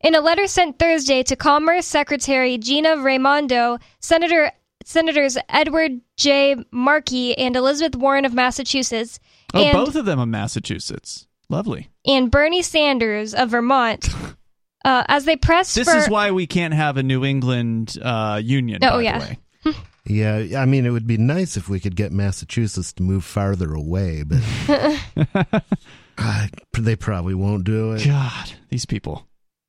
In 0.00 0.14
a 0.14 0.20
letter 0.22 0.46
sent 0.46 0.78
Thursday 0.78 1.22
to 1.24 1.36
Commerce 1.36 1.84
Secretary 1.84 2.56
Gina 2.56 2.96
Raimondo, 2.96 3.76
Senator 4.00 4.52
Senators 4.86 5.36
Edward 5.48 6.00
J. 6.16 6.56
Markey 6.70 7.36
and 7.36 7.56
Elizabeth 7.56 8.00
Warren 8.00 8.24
of 8.24 8.32
Massachusetts, 8.32 9.18
Oh, 9.54 9.62
and, 9.62 9.72
both 9.72 9.94
of 9.96 10.04
them 10.04 10.18
in 10.18 10.30
Massachusetts. 10.30 11.26
Lovely. 11.48 11.88
and 12.04 12.30
Bernie 12.30 12.62
Sanders 12.62 13.32
of 13.32 13.50
Vermont, 13.50 14.08
uh, 14.84 15.04
as 15.06 15.24
they 15.24 15.36
press 15.36 15.74
This 15.74 15.88
for 15.88 15.96
is 15.96 16.08
why 16.08 16.32
we 16.32 16.46
can't 16.48 16.74
have 16.74 16.96
a 16.96 17.02
New 17.04 17.24
England 17.24 17.96
uh, 18.02 18.40
union. 18.42 18.80
Oh, 18.82 18.96
by 18.96 19.00
yeah. 19.02 19.18
The 19.62 19.70
way. 19.70 19.76
Yeah, 20.08 20.60
I 20.62 20.66
mean, 20.66 20.86
it 20.86 20.90
would 20.90 21.08
be 21.08 21.16
nice 21.16 21.56
if 21.56 21.68
we 21.68 21.80
could 21.80 21.96
get 21.96 22.12
Massachusetts 22.12 22.92
to 22.92 23.02
move 23.02 23.24
farther 23.24 23.74
away, 23.74 24.22
but 24.22 24.40
uh, 26.18 26.46
they 26.78 26.94
probably 26.94 27.34
won't 27.34 27.64
do 27.64 27.92
it. 27.92 28.04
God, 28.04 28.52
these 28.68 28.86
people. 28.86 29.26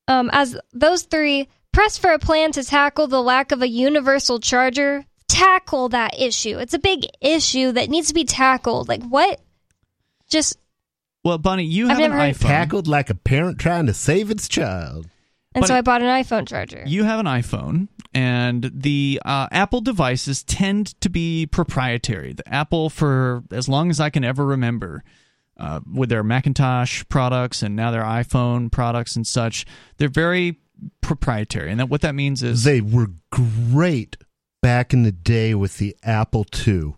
um, 0.08 0.30
as 0.32 0.56
those 0.74 1.02
three 1.04 1.48
press 1.74 1.98
for 1.98 2.12
a 2.12 2.20
plan 2.20 2.52
to 2.52 2.64
tackle 2.64 3.08
the 3.08 3.22
lack 3.22 3.52
of 3.52 3.62
a 3.62 3.68
universal 3.68 4.40
charger. 4.40 5.06
Tackle 5.28 5.90
that 5.90 6.20
issue. 6.20 6.58
It's 6.58 6.74
a 6.74 6.80
big 6.80 7.06
issue 7.20 7.72
that 7.74 7.90
needs 7.90 8.08
to 8.08 8.14
be 8.14 8.24
tackled. 8.24 8.88
Like 8.88 9.04
what? 9.04 9.42
Just 10.30 10.58
Well, 11.24 11.38
Bunny, 11.38 11.64
you 11.66 11.86
I've 11.86 11.98
have 11.98 12.00
an 12.00 12.12
never 12.12 12.22
heard- 12.24 12.36
iPhone. 12.36 12.48
Tackled 12.48 12.88
like 12.88 13.10
a 13.10 13.16
parent 13.16 13.60
trying 13.60 13.86
to 13.88 13.94
save 13.94 14.30
its 14.32 14.48
child. 14.48 15.08
and 15.54 15.62
But 15.62 15.68
so 15.68 15.76
it- 15.76 15.78
I 15.80 15.82
bought 15.82 16.02
an 16.02 16.08
iPhone 16.24 16.48
charger. 16.48 16.84
You 16.86 17.04
have 17.04 17.20
an 17.20 17.26
iPhone, 17.26 17.88
and 18.14 18.70
the 18.74 19.20
uh, 19.26 19.48
Apple 19.52 19.82
devices 19.82 20.44
tend 20.44 21.00
to 21.02 21.10
be 21.10 21.46
proprietary. 21.48 22.34
The 22.34 22.48
Apple, 22.48 22.90
for 22.90 23.44
as 23.52 23.68
long 23.68 23.90
as 23.90 24.00
I 24.00 24.10
can 24.10 24.24
ever 24.24 24.46
remember, 24.46 25.04
uh, 25.58 25.80
with 25.92 26.10
their 26.10 26.24
Macintosh 26.24 27.04
products 27.10 27.64
and 27.64 27.76
now 27.76 27.90
their 27.90 28.04
iPhone 28.04 28.72
products 28.72 29.16
and 29.16 29.26
such, 29.26 29.66
they're 29.98 30.08
very 30.10 30.60
proprietary. 31.02 31.72
And 31.72 31.80
that 31.80 31.90
what 31.90 32.02
that 32.02 32.14
means 32.14 32.44
is 32.44 32.64
They 32.64 32.82
were 32.82 33.08
great 33.32 34.18
back 34.62 34.94
in 34.94 35.02
the 35.02 35.12
day 35.12 35.56
with 35.56 35.78
the 35.80 35.96
Apple 36.04 36.46
II. 36.68 36.94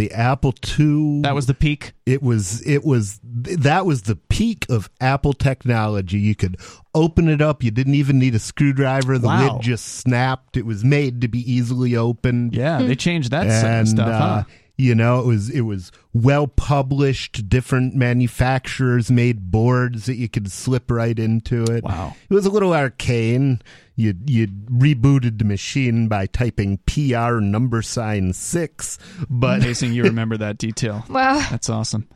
The 0.00 0.10
Apple 0.12 0.54
II. 0.78 1.20
That 1.20 1.34
was 1.34 1.44
the 1.44 1.52
peak. 1.52 1.92
It 2.06 2.22
was 2.22 2.62
it 2.66 2.84
was 2.84 3.20
that 3.22 3.84
was 3.84 4.02
the 4.02 4.16
peak 4.16 4.64
of 4.70 4.88
Apple 4.98 5.34
technology. 5.34 6.18
You 6.18 6.34
could 6.34 6.56
open 6.94 7.28
it 7.28 7.42
up. 7.42 7.62
You 7.62 7.70
didn't 7.70 7.94
even 7.96 8.18
need 8.18 8.34
a 8.34 8.38
screwdriver. 8.38 9.18
The 9.18 9.26
Wow. 9.26 9.52
lid 9.54 9.62
just 9.62 9.84
snapped. 9.86 10.56
It 10.56 10.64
was 10.64 10.82
made 10.82 11.20
to 11.20 11.28
be 11.28 11.40
easily 11.40 11.94
opened. 11.96 12.54
Yeah, 12.54 12.80
they 12.82 12.96
changed 12.96 13.30
that 13.32 13.46
and 13.46 13.86
stuff. 13.86 14.08
huh? 14.08 14.24
uh, 14.24 14.42
you 14.78 14.94
know 14.94 15.20
it 15.20 15.26
was 15.26 15.50
it 15.50 15.60
was 15.60 15.92
well 16.14 16.46
published. 16.46 17.50
Different 17.50 17.94
manufacturers 17.94 19.10
made 19.10 19.50
boards 19.50 20.06
that 20.06 20.16
you 20.16 20.30
could 20.30 20.50
slip 20.50 20.90
right 20.90 21.18
into 21.18 21.64
it. 21.64 21.84
Wow. 21.84 22.16
It 22.28 22.32
was 22.32 22.46
a 22.46 22.50
little 22.50 22.72
arcane. 22.72 23.60
You 24.00 24.14
you 24.26 24.46
rebooted 24.46 25.38
the 25.38 25.44
machine 25.44 26.08
by 26.08 26.26
typing 26.26 26.78
PR 26.86 27.40
number 27.40 27.82
sign 27.82 28.32
six, 28.32 28.98
but 29.28 29.60
Amazing, 29.62 29.92
you 29.92 30.02
remember 30.04 30.36
that 30.38 30.58
detail. 30.58 31.04
Wow. 31.10 31.44
That's 31.50 31.68
awesome. 31.68 32.08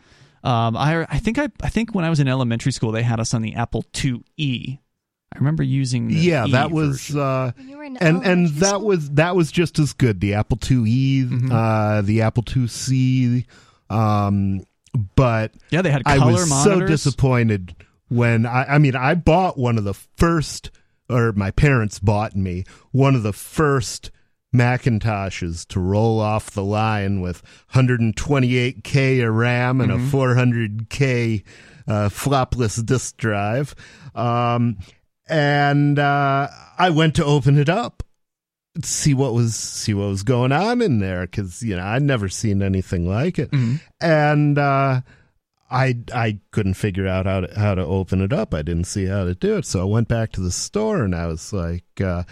Um, 0.42 0.76
I 0.76 1.06
I 1.08 1.18
think 1.18 1.38
I 1.38 1.48
I 1.62 1.68
think 1.68 1.94
when 1.94 2.04
I 2.04 2.10
was 2.10 2.20
in 2.20 2.28
elementary 2.28 2.72
school, 2.72 2.92
they 2.92 3.02
had 3.02 3.20
us 3.20 3.32
on 3.34 3.42
the 3.42 3.54
Apple 3.54 3.84
IIe. 3.92 4.78
I 5.34 5.38
remember 5.38 5.62
using. 5.64 6.08
The 6.08 6.14
yeah, 6.14 6.46
E 6.46 6.52
that 6.52 6.70
was 6.70 7.14
uh, 7.16 7.52
When 7.56 7.68
you 7.68 7.76
were 7.78 7.84
in 7.84 7.96
and 7.96 8.24
and 8.24 8.48
that 8.60 8.68
school? 8.76 8.86
was 8.86 9.10
that 9.12 9.34
was 9.34 9.50
just 9.50 9.78
as 9.78 9.92
good. 9.92 10.20
The 10.20 10.34
Apple 10.34 10.58
IIe, 10.58 11.28
Mm-hmm. 11.28 11.50
uh, 11.52 12.02
the 12.02 12.22
Apple 12.22 12.42
IIc, 12.44 13.46
um, 13.90 14.64
but 15.16 15.52
yeah. 15.70 15.82
They 15.82 15.90
had 15.90 16.02
I 16.06 16.18
was 16.24 16.48
monitors. 16.48 16.62
so 16.80 16.86
disappointed 16.86 17.74
when 18.08 18.46
I, 18.46 18.74
I 18.74 18.78
mean, 18.78 18.94
I 18.94 19.14
bought 19.16 19.58
one 19.58 19.76
of 19.78 19.84
the 19.84 19.94
first, 19.94 20.70
or 21.08 21.32
my 21.32 21.50
parents 21.50 21.98
bought 21.98 22.34
me 22.36 22.64
one 22.92 23.14
of 23.14 23.22
the 23.22 23.32
first 23.32 24.10
Macintoshes 24.54 25.66
to 25.66 25.80
roll 25.80 26.20
off 26.20 26.50
the 26.52 26.62
line 26.62 27.20
with 27.20 27.42
128k 27.74 29.26
of 29.26 29.34
RAM 29.34 29.80
and 29.80 29.90
Mm-hmm. 29.90 30.16
a 30.16 30.86
400k 30.86 31.42
uh, 31.86 32.08
floppy 32.08 32.66
disk 32.84 33.16
drive, 33.16 33.74
um, 34.14 34.78
and 35.28 35.98
uh, 35.98 36.48
I 36.78 36.90
went 36.90 37.16
to 37.16 37.24
open 37.24 37.58
it 37.58 37.68
up. 37.68 38.02
See 38.82 39.12
what 39.14 39.34
was 39.34 39.54
see 39.54 39.92
what 39.94 40.08
was 40.08 40.22
going 40.24 40.50
on 40.50 40.80
in 40.82 40.98
there 40.98 41.26
because 41.26 41.62
you 41.62 41.76
know 41.76 41.84
I'd 41.84 42.02
never 42.02 42.28
seen 42.28 42.62
anything 42.62 43.08
like 43.08 43.38
it, 43.38 43.50
Mm-hmm. 43.50 43.76
and 44.00 44.58
uh, 44.58 45.00
I 45.70 45.96
I 46.14 46.38
couldn't 46.50 46.74
figure 46.74 47.06
out 47.08 47.26
how 47.26 47.40
to 47.40 47.58
how 47.58 47.74
to 47.74 47.82
open 47.82 48.20
it 48.20 48.32
up. 48.32 48.54
I 48.54 48.62
didn't 48.62 48.84
see 48.84 49.06
how 49.06 49.24
to 49.24 49.34
do 49.34 49.56
it, 49.56 49.66
so 49.66 49.80
I 49.80 49.84
went 49.84 50.08
back 50.08 50.32
to 50.32 50.40
the 50.40 50.52
store 50.52 51.02
and 51.02 51.14
I 51.14 51.26
was 51.26 51.52
like, 51.52 51.84
uh, 52.00 52.24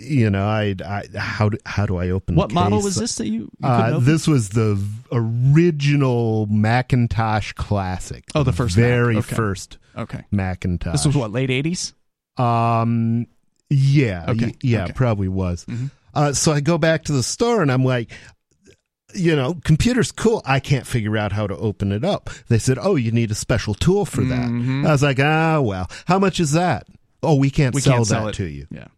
you 0.00 0.30
know, 0.30 0.46
I, 0.46 0.74
I 0.86 1.02
how 1.18 1.48
do 1.50 1.58
how 1.66 1.86
do 1.86 1.96
I 1.96 2.10
open? 2.10 2.36
What 2.36 2.48
the 2.50 2.54
model 2.54 2.80
was 2.80 2.96
this 2.96 3.16
that 3.16 3.26
you? 3.26 3.50
you 3.60 3.68
Uh, 3.68 3.98
this 3.98 4.26
was 4.28 4.50
the 4.50 4.82
original 5.10 6.46
Macintosh 6.46 7.52
Classic. 7.54 8.24
Oh, 8.34 8.42
the 8.42 8.52
first 8.52 8.76
Mac. 8.76 8.86
very 8.86 9.16
Okay. 9.18 9.34
first 9.34 9.78
okay. 9.96 10.24
Macintosh. 10.30 10.92
This 10.92 11.06
was 11.06 11.16
what 11.16 11.30
late 11.32 11.50
eighties. 11.50 11.94
Um, 12.36 13.26
yeah, 13.68 14.26
Okay, 14.28 14.54
yeah, 14.62 14.84
okay. 14.84 14.92
probably 14.94 15.28
was. 15.28 15.64
Mhm. 15.66 15.90
Uh, 16.14 16.32
so 16.32 16.52
I 16.52 16.60
go 16.60 16.76
back 16.78 17.04
to 17.04 17.12
the 17.12 17.22
store 17.22 17.62
and 17.62 17.72
I'm 17.72 17.84
like, 17.84 18.10
you 19.14 19.34
know, 19.36 19.54
computer's 19.64 20.12
cool. 20.12 20.42
I 20.44 20.60
can't 20.60 20.86
figure 20.86 21.16
out 21.16 21.32
how 21.32 21.46
to 21.46 21.56
open 21.56 21.92
it 21.92 22.04
up. 22.04 22.30
They 22.48 22.58
said, 22.58 22.78
oh, 22.80 22.96
you 22.96 23.10
need 23.12 23.30
a 23.30 23.34
special 23.34 23.74
tool 23.74 24.04
for 24.04 24.22
that. 24.22 24.48
Mhm. 24.48 24.86
I 24.86 24.92
was 24.92 25.02
like, 25.02 25.18
ah, 25.20 25.60
well, 25.60 25.90
how 26.06 26.18
much 26.18 26.40
is 26.40 26.52
that? 26.52 26.86
Oh, 27.22 27.36
we 27.36 27.50
can't 27.50 27.74
We 27.74 27.80
sell 27.80 27.94
can't 27.98 28.08
that 28.08 28.14
sell 28.14 28.32
to 28.32 28.44
you. 28.44 28.66
Yeah. 28.70 28.88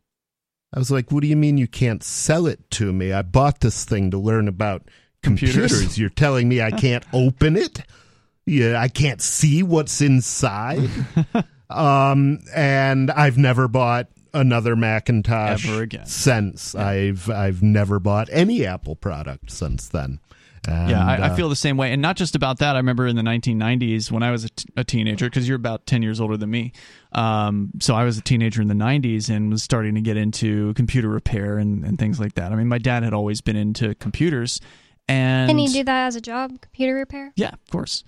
I 0.75 0.79
was 0.79 0.91
like, 0.91 1.13
what 1.13 1.21
do 1.21 1.29
you 1.29 1.37
mean 1.37 1.59
you 1.59 1.69
can't 1.69 2.03
sell 2.03 2.47
it 2.47 2.69
to 2.73 2.93
me? 2.93 3.13
I 3.13 3.23
bought 3.23 3.61
this 3.61 3.85
thing 3.85 4.11
to 4.11 4.19
learn 4.19 4.49
about 4.49 4.83
computers. 5.23 5.71
Computers. 5.71 5.99
You're 5.99 6.09
telling 6.11 6.49
me 6.49 6.61
I 6.63 6.71
can't 6.87 7.05
open 7.13 7.57
it? 7.57 7.81
Yeah, 8.47 8.81
I 8.81 8.89
can't 8.89 9.23
see 9.23 9.63
what's 9.63 10.01
inside. 10.01 10.91
um, 11.71 12.41
and 12.55 13.11
I've 13.11 13.39
never 13.39 13.69
bought 13.69 14.09
another 14.35 14.77
Macintosh 14.77 15.67
Ever 15.67 15.83
again. 15.83 16.07
since. 16.07 16.75
I've 16.75 17.31
I've 17.31 17.63
never 17.63 17.99
bought 17.99 18.29
any 18.31 18.67
Apple 18.67 18.97
product 18.97 19.51
since 19.51 19.89
then. 19.89 20.21
And, 20.67 20.91
yeah, 20.91 21.07
I, 21.07 21.17
I 21.17 21.29
uh, 21.29 21.37
feel 21.37 21.51
the 21.51 21.57
same 21.57 21.77
way, 21.77 21.93
and 21.93 22.01
not 22.01 22.17
just 22.17 22.35
about 22.35 22.59
that. 22.61 22.75
I 22.75 22.79
remember 22.79 23.07
in 23.07 23.17
the 23.17 23.23
1990s 23.23 24.11
when 24.11 24.23
I 24.23 24.31
was 24.31 24.45
a, 24.45 24.49
t- 24.49 24.67
a 24.79 24.83
teenager, 24.83 25.27
because 25.27 25.47
you're 25.47 25.57
about 25.59 25.87
10 25.87 26.03
years 26.03 26.23
older 26.23 26.39
than 26.39 26.51
me. 26.51 26.73
Um, 27.13 27.71
so 27.81 27.95
I 27.95 28.05
was 28.05 28.17
a 28.17 28.23
teenager 28.23 28.63
in 28.63 28.69
the 28.69 28.75
90s 28.75 29.29
and 29.29 29.51
was 29.51 29.63
starting 29.63 29.95
to 29.95 30.01
get 30.01 30.17
into 30.17 30.73
computer 30.73 31.09
repair 31.11 31.59
and, 31.59 31.85
and 31.85 31.99
things 31.99 32.19
like 32.19 32.33
that. 32.37 32.51
I 32.51 32.55
mean, 32.55 32.69
my 32.69 32.79
dad 32.79 33.03
had 33.03 33.13
always 33.13 33.43
been 33.43 33.57
into 33.57 33.95
computers, 33.97 34.59
and 35.07 35.51
Can 35.51 35.59
you 35.59 35.69
do 35.69 35.85
that 35.85 36.07
as 36.07 36.17
a 36.17 36.21
job, 36.23 36.59
computer 36.63 36.95
repair? 36.95 37.31
yeah, 37.37 37.51
of 37.53 37.71
course. 37.71 38.03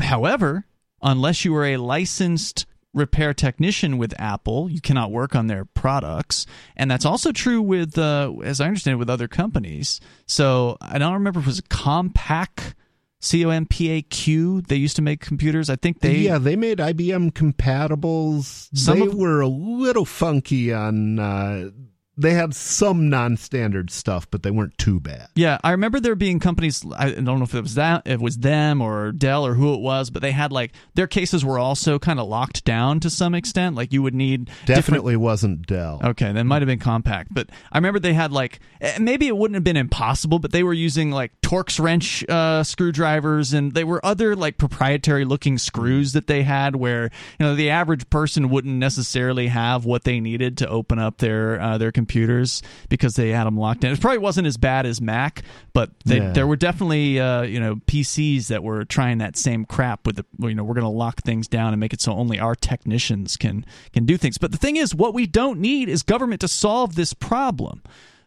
However, 0.00 0.66
unless 1.02 1.44
you 1.44 1.54
are 1.54 1.66
a 1.66 1.76
licensed 1.76 2.66
repair 2.94 3.32
technician 3.34 3.96
with 3.98 4.12
Apple, 4.20 4.70
you 4.70 4.80
cannot 4.80 5.10
work 5.10 5.34
on 5.34 5.46
their 5.46 5.64
products, 5.64 6.46
and 6.76 6.90
that's 6.90 7.04
also 7.06 7.32
true 7.32 7.62
with, 7.62 7.96
uh, 7.96 8.32
as 8.44 8.60
I 8.60 8.66
understand 8.66 8.94
it, 8.94 8.98
with 8.98 9.08
other 9.10 9.28
companies. 9.28 10.00
So 10.26 10.76
I 10.80 10.98
don't 10.98 11.14
remember 11.14 11.40
if 11.40 11.46
it 11.46 11.48
was 11.48 11.60
Compaq, 11.62 12.74
C 13.20 13.44
O 13.44 13.50
M 13.50 13.66
P 13.66 13.88
A 13.90 14.02
Q. 14.02 14.62
They 14.62 14.76
used 14.76 14.96
to 14.96 15.02
make 15.02 15.20
computers. 15.20 15.70
I 15.70 15.76
think 15.76 16.00
they. 16.00 16.16
yeah, 16.16 16.38
they 16.38 16.56
made 16.56 16.78
IBM 16.78 17.32
compatibles. 17.32 18.68
Some 18.76 18.98
they 18.98 19.06
of- 19.06 19.14
were 19.14 19.40
a 19.40 19.48
little 19.48 20.04
funky 20.04 20.72
on. 20.72 21.18
Uh, 21.18 21.70
they 22.16 22.34
had 22.34 22.54
some 22.54 23.08
non-standard 23.08 23.90
stuff, 23.90 24.30
but 24.30 24.42
they 24.42 24.50
weren't 24.50 24.76
too 24.76 25.00
bad. 25.00 25.28
Yeah, 25.34 25.58
I 25.64 25.70
remember 25.70 25.98
there 25.98 26.14
being 26.14 26.40
companies. 26.40 26.84
I 26.94 27.10
don't 27.12 27.24
know 27.24 27.42
if 27.42 27.54
it 27.54 27.62
was 27.62 27.74
that, 27.76 28.02
if 28.04 28.14
it 28.14 28.20
was 28.20 28.38
them 28.38 28.82
or 28.82 29.12
Dell 29.12 29.46
or 29.46 29.54
who 29.54 29.74
it 29.74 29.80
was, 29.80 30.10
but 30.10 30.20
they 30.20 30.32
had 30.32 30.52
like 30.52 30.72
their 30.94 31.06
cases 31.06 31.44
were 31.44 31.58
also 31.58 31.98
kind 31.98 32.20
of 32.20 32.28
locked 32.28 32.64
down 32.64 33.00
to 33.00 33.10
some 33.10 33.34
extent. 33.34 33.76
Like 33.76 33.92
you 33.92 34.02
would 34.02 34.14
need 34.14 34.46
different 34.66 34.82
Definitely 34.82 35.16
wasn't 35.16 35.66
Dell. 35.66 36.00
Okay, 36.04 36.30
that 36.30 36.44
might 36.44 36.60
have 36.60 36.66
been 36.66 36.78
Compaq, 36.78 37.26
but 37.30 37.48
I 37.70 37.78
remember 37.78 37.98
they 37.98 38.12
had 38.12 38.30
like 38.30 38.60
eh, 38.82 38.98
maybe 39.00 39.26
it 39.26 39.36
wouldn't 39.36 39.56
have 39.56 39.64
been 39.64 39.78
impossible, 39.78 40.38
but 40.38 40.52
they 40.52 40.62
were 40.62 40.74
using 40.74 41.10
like 41.10 41.32
Torx 41.40 41.80
wrench 41.80 42.24
uh, 42.28 42.62
screwdrivers, 42.62 43.54
and 43.54 43.72
they 43.72 43.84
were 43.84 44.04
other 44.04 44.36
like 44.36 44.58
proprietary 44.58 45.24
looking 45.24 45.56
screws 45.56 46.12
that 46.12 46.26
they 46.26 46.42
had, 46.42 46.76
where 46.76 47.04
you 47.38 47.46
know 47.46 47.54
the 47.54 47.70
average 47.70 48.10
person 48.10 48.50
wouldn't 48.50 48.74
necessarily 48.74 49.48
have 49.48 49.86
what 49.86 50.04
they 50.04 50.20
needed 50.20 50.58
to 50.58 50.68
open 50.68 50.98
up 50.98 51.18
their 51.18 51.58
uh, 51.58 51.78
their 51.78 51.92
computers 52.02 52.62
because 52.88 53.14
they 53.14 53.30
had 53.30 53.44
them 53.44 53.56
locked 53.56 53.84
in. 53.84 53.92
It 53.92 54.00
probably 54.00 54.18
wasn't 54.18 54.46
as 54.46 54.56
bad 54.56 54.86
as 54.86 55.00
Mac, 55.00 55.42
but 55.72 55.90
they, 56.04 56.18
Yeah. 56.18 56.32
there 56.32 56.46
were 56.46 56.56
definitely 56.56 57.20
uh, 57.20 57.42
you 57.42 57.60
know 57.60 57.76
PCs 57.86 58.48
that 58.48 58.62
were 58.62 58.84
trying 58.84 59.18
that 59.18 59.36
same 59.36 59.64
crap 59.64 60.06
with 60.06 60.16
the 60.16 60.24
you 60.40 60.54
know 60.54 60.64
we're 60.64 60.74
going 60.74 60.82
to 60.82 60.88
lock 60.88 61.22
things 61.22 61.46
down 61.48 61.72
and 61.72 61.80
make 61.80 61.92
it 61.92 62.00
so 62.00 62.12
only 62.12 62.38
our 62.40 62.54
technicians 62.54 63.36
can 63.36 63.64
can 63.92 64.04
do 64.04 64.16
things. 64.16 64.38
But 64.38 64.50
the 64.52 64.58
thing 64.58 64.76
is, 64.76 64.94
what 64.94 65.14
we 65.14 65.26
don't 65.26 65.60
need 65.60 65.88
is 65.88 66.02
government 66.02 66.40
to 66.40 66.48
solve 66.48 66.94
this 66.96 67.14
problem. 67.14 67.82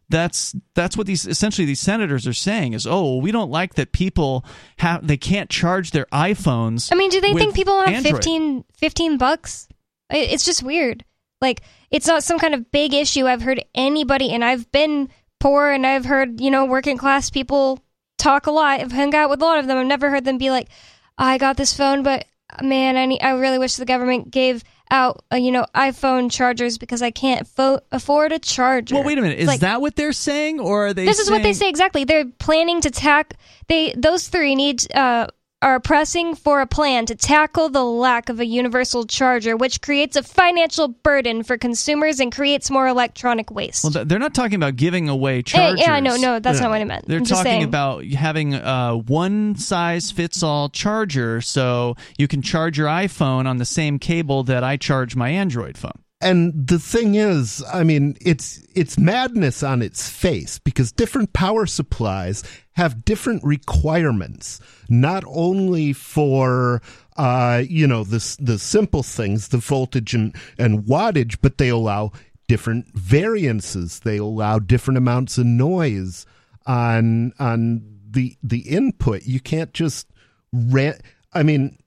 That's 0.07 0.55
that's 0.76 0.95
what 0.95 1.07
these 1.07 1.26
essentially 1.28 1.65
these 1.65 1.80
senators 1.80 2.28
are 2.28 2.34
saying 2.34 2.73
is 2.73 2.86
oh 2.86 3.17
we 3.17 3.32
don't 3.32 3.49
like 3.49 3.73
that 3.73 3.91
people 3.91 4.45
have 4.78 5.05
they 5.05 5.17
can't 5.17 5.49
charge 5.49 5.91
their 5.91 6.05
iPhones. 6.13 6.89
I 6.91 6.95
mean, 6.95 7.09
do 7.09 7.19
they 7.21 7.34
think 7.34 7.55
people 7.55 7.80
have 7.82 7.89
Android. 7.89 8.13
15, 8.15 8.63
15 8.78 9.17
bucks? 9.17 9.67
It's 10.11 10.45
just 10.45 10.61
weird. 10.61 11.03
Like, 11.41 11.61
it's 11.91 12.07
not 12.07 12.23
some 12.23 12.39
kind 12.39 12.53
of 12.53 12.71
big 12.71 12.93
issue. 12.93 13.25
I've 13.27 13.41
heard 13.41 13.63
anybody, 13.75 14.31
and 14.31 14.43
I've 14.43 14.71
been 14.71 15.09
poor, 15.39 15.69
and 15.69 15.86
I've 15.86 16.05
heard, 16.05 16.39
you 16.41 16.49
know, 16.51 16.65
working 16.65 16.97
class 16.97 17.29
people 17.29 17.79
talk 18.17 18.47
a 18.47 18.51
lot. 18.51 18.79
I've 18.79 18.91
hung 18.91 19.13
out 19.13 19.29
with 19.29 19.41
a 19.41 19.45
lot 19.45 19.59
of 19.59 19.67
them. 19.67 19.77
I've 19.77 19.88
never 19.88 20.09
heard 20.09 20.25
them 20.25 20.38
be 20.38 20.49
like, 20.49 20.69
I 21.17 21.38
got 21.38 21.57
this 21.57 21.75
phone, 21.75 22.03
but 22.03 22.25
man, 22.61 22.97
I, 22.97 23.05
need, 23.05 23.21
I 23.21 23.31
really 23.31 23.59
wish 23.59 23.75
the 23.75 23.86
government 23.86 24.31
gave 24.31 24.63
out, 24.91 25.23
uh, 25.33 25.36
you 25.38 25.51
know, 25.51 25.65
iPhone 25.75 26.31
chargers 26.31 26.77
because 26.77 27.01
I 27.01 27.11
can't 27.11 27.47
fo- 27.47 27.79
afford 27.91 28.31
a 28.31 28.39
charger. 28.39 28.95
Well, 28.95 29.03
wait 29.03 29.17
a 29.17 29.21
minute. 29.21 29.39
Is 29.39 29.47
Like- 29.47 29.61
that 29.61 29.81
what 29.81 29.95
they're 29.95 30.13
saying, 30.13 30.59
or 30.59 30.88
are 30.88 30.93
they? 30.93 31.05
this 31.05 31.19
is 31.19 31.29
what 31.29 31.43
they 31.43 31.53
say 31.53 31.67
exactly. 31.69 32.03
They're 32.03 32.25
planning 32.39 32.82
to 32.82 32.91
tack. 32.91 33.33
They 33.67 33.93
those 33.97 34.28
three 34.28 34.55
need 34.55 34.89
uh, 34.95 35.28
are 35.66 35.79
pressing 35.79 36.36
for 36.36 36.62
a 36.62 36.67
plan 36.67 37.08
to 37.08 37.16
tackle 37.16 37.70
the 37.70 37.83
lack 37.83 38.29
of 38.29 38.39
a 38.39 38.46
universal 38.46 39.04
charger, 39.04 39.58
which 39.58 39.82
creates 39.82 40.16
a 40.16 40.21
financial 40.21 40.87
burden 40.89 41.42
for 41.42 41.58
consumers 41.58 42.20
and 42.20 42.32
creates 42.32 42.70
more 42.70 42.87
electronic 42.87 43.50
waste. 43.50 43.83
Well, 43.83 44.05
they're 44.05 44.20
not 44.20 44.36
talking 44.36 44.55
about 44.55 44.75
giving 44.75 45.09
away 45.09 45.42
chargers. 45.42 45.82
yeah, 45.82 46.00
no. 46.00 46.17
No, 46.17 46.39
that's 46.39 46.62
not 46.62 46.70
what 46.70 46.82
I 46.82 46.83
meant. 46.83 47.08
They're 47.08 47.17
I'm 47.17 47.25
talking 47.25 47.63
about 47.63 48.05
having 48.05 48.54
a 48.54 48.96
one 48.96 49.55
size 49.55 50.12
fits 50.12 50.43
all 50.43 50.70
charger, 50.70 51.42
so 51.42 51.96
you 52.20 52.28
can 52.28 52.43
charge 52.43 52.78
your 52.78 52.87
iPhone 52.87 53.47
on 53.47 53.58
the 53.58 53.66
same 53.66 53.97
cable 53.97 54.43
that 54.43 54.63
I 54.63 54.78
charge 54.78 55.16
my 55.16 55.29
Android 55.29 55.79
phone. 55.79 56.00
And 56.21 56.67
the 56.67 56.79
thing 56.79 57.16
is, 57.16 57.63
I 57.71 57.83
mean, 57.83 58.17
it's 58.21 58.66
it's 58.74 58.97
madness 58.97 59.63
on 59.63 59.82
its 59.82 60.09
face 60.09 60.59
because 60.59 60.92
different 60.92 61.33
power 61.33 61.66
supplies 61.66 62.43
have 62.74 63.04
different 63.04 63.43
requirements, 63.43 64.59
not 64.89 65.24
only 65.28 65.92
for 65.92 66.82
uh, 67.17 67.63
you 67.67 67.86
know 67.86 68.05
the 68.05 68.37
the 68.39 68.58
simple 68.58 69.04
things, 69.04 69.50
the 69.50 69.58
voltage 69.58 70.13
and, 70.13 70.36
and 70.58 70.86
wattage, 70.86 71.37
but 71.42 71.58
they 71.58 71.70
allow 71.70 72.12
different 72.47 72.87
variances. 72.96 74.00
They 74.00 74.17
allow 74.17 74.59
different 74.59 74.97
amounts 74.97 75.37
of 75.37 75.46
noise 75.46 76.25
on 76.66 77.33
on 77.39 77.82
the 78.09 78.37
the 78.42 78.59
input. 78.59 79.24
You 79.25 79.42
can't 79.42 79.74
just 79.74 80.08
rent. 80.54 81.01
I 81.33 81.43
mean, 81.43 81.78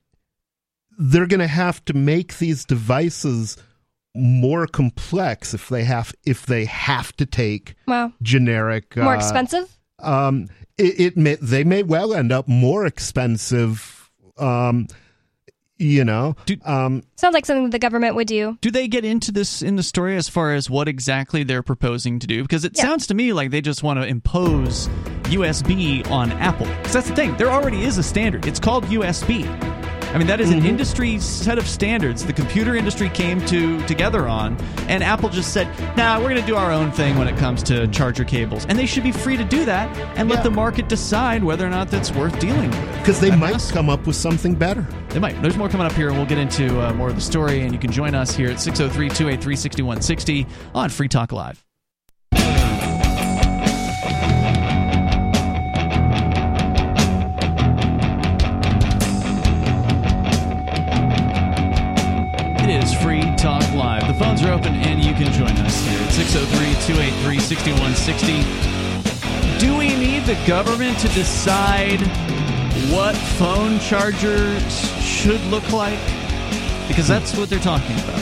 they're 0.99 1.25
going 1.25 1.39
to 1.39 1.47
have 1.47 1.83
to 1.85 1.93
make 1.93 2.37
these 2.37 2.63
devices 2.63 3.57
more 4.15 4.65
complex 4.67 5.53
if 5.53 5.69
they 5.69 5.83
have 5.83 6.13
if 6.25 6.45
they 6.45 6.65
have 6.65 7.15
to 7.17 7.25
take 7.25 7.75
Wow. 7.87 8.11
generic 8.21 8.95
More 8.97 9.13
uh, 9.13 9.17
expensive? 9.17 9.77
um 9.99 10.47
it, 10.77 10.99
it 10.99 11.17
may 11.17 11.35
they 11.35 11.63
may 11.63 11.83
well 11.83 12.13
end 12.13 12.31
up 12.31 12.47
more 12.47 12.85
expensive 12.85 14.09
um 14.37 14.87
you 15.77 16.03
know 16.03 16.35
Do- 16.45 16.57
um 16.65 17.03
Sounds 17.17 17.33
like 17.33 17.45
something 17.45 17.69
the 17.69 17.79
government 17.79 18.15
would 18.15 18.27
do. 18.27 18.57
Do 18.61 18.71
they 18.71 18.87
get 18.87 19.05
into 19.05 19.31
this 19.31 19.61
in 19.61 19.75
the 19.75 19.83
story 19.83 20.15
as 20.17 20.27
far 20.27 20.53
as 20.53 20.69
what 20.69 20.87
exactly 20.87 21.43
they're 21.43 21.63
proposing 21.63 22.17
to 22.19 22.27
do? 22.27 22.41
Because 22.41 22.65
it 22.65 22.73
Yeah. 22.77 22.83
sounds 22.83 23.07
to 23.07 23.13
me 23.13 23.31
like 23.33 23.51
they 23.51 23.61
just 23.61 23.83
want 23.83 23.99
to 24.01 24.07
impose 24.07 24.87
USB 25.25 26.09
on 26.09 26.31
Apple. 26.33 26.65
Because 26.67 26.93
that's 26.93 27.09
the 27.09 27.15
thing, 27.15 27.35
there 27.37 27.49
already 27.51 27.83
is 27.83 27.97
a 27.97 28.03
standard. 28.03 28.45
It's 28.47 28.59
called 28.59 28.85
USB. 28.85 29.45
I 30.13 30.17
mean, 30.17 30.27
that 30.27 30.41
is 30.41 30.51
an 30.51 30.65
industry 30.65 31.19
set 31.19 31.57
of 31.57 31.67
standards 31.67 32.25
the 32.25 32.33
computer 32.33 32.75
industry 32.75 33.09
came 33.09 33.45
to 33.45 33.79
together 33.85 34.27
on, 34.27 34.57
and 34.87 35.03
Apple 35.03 35.29
just 35.29 35.53
said, 35.53 35.67
"Nah, 35.95 36.17
we're 36.17 36.29
going 36.29 36.41
to 36.41 36.47
do 36.47 36.55
our 36.55 36.71
own 36.71 36.91
thing 36.91 37.17
when 37.17 37.27
it 37.27 37.37
comes 37.37 37.61
to 37.63 37.87
charger 37.87 38.23
cables." 38.23 38.65
And 38.67 38.77
they 38.77 38.85
should 38.85 39.03
be 39.03 39.11
free 39.11 39.37
to 39.37 39.43
do 39.43 39.65
that 39.65 39.95
and 40.17 40.29
let 40.29 40.43
the 40.43 40.51
market 40.51 40.89
decide 40.89 41.43
whether 41.43 41.65
or 41.65 41.69
not 41.69 41.89
that's 41.89 42.11
worth 42.11 42.39
dealing 42.39 42.69
with. 42.71 42.99
because 42.99 43.19
they 43.19 43.35
might 43.35 43.59
come 43.71 43.89
up 43.89 44.05
with 44.05 44.15
something 44.15 44.55
better 44.55 44.85
they 45.09 45.19
might. 45.19 45.41
There's 45.41 45.57
more 45.57 45.69
coming 45.69 45.87
up 45.87 45.93
here, 45.93 46.09
and 46.09 46.17
we'll 46.17 46.27
get 46.27 46.37
into 46.37 46.79
uh, 46.79 46.93
more 46.93 47.09
of 47.09 47.15
the 47.15 47.21
story. 47.21 47.61
And 47.61 47.73
you 47.73 47.79
can 47.79 47.91
join 47.91 48.15
us 48.15 48.35
here 48.35 48.49
at 48.49 48.59
603 48.59 49.09
283 49.09 49.55
6160 49.55 50.47
on 50.73 50.89
Free 50.89 51.07
Talk 51.07 51.31
Live. 51.31 51.68
Phones 64.29 64.43
are 64.43 64.53
open, 64.53 64.75
and 64.75 65.03
you 65.03 65.11
can 65.13 65.33
join 65.33 65.49
us 65.65 65.83
here 65.87 65.99
at 65.99 66.11
603 66.11 66.75
283 66.85 67.39
6160. 67.39 69.59
Do 69.59 69.75
we 69.75 69.95
need 69.95 70.23
the 70.25 70.37
government 70.45 70.99
to 70.99 71.07
decide 71.09 71.99
what 72.93 73.15
phone 73.15 73.79
chargers 73.79 74.61
should 75.01 75.41
look 75.45 75.71
like? 75.71 75.97
Because 76.87 77.07
that's 77.07 77.35
what 77.35 77.49
they're 77.49 77.57
talking 77.57 77.97
about, 78.01 78.19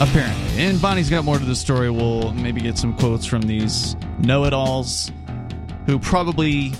apparently. 0.00 0.64
And 0.64 0.80
Bonnie's 0.80 1.10
got 1.10 1.26
more 1.26 1.38
to 1.38 1.44
the 1.44 1.54
story. 1.54 1.90
We'll 1.90 2.32
maybe 2.32 2.62
get 2.62 2.78
some 2.78 2.96
quotes 2.96 3.26
from 3.26 3.42
these 3.42 3.94
know 4.18 4.46
it 4.46 4.54
alls 4.54 5.12
who 5.84 5.98
probably 5.98 6.72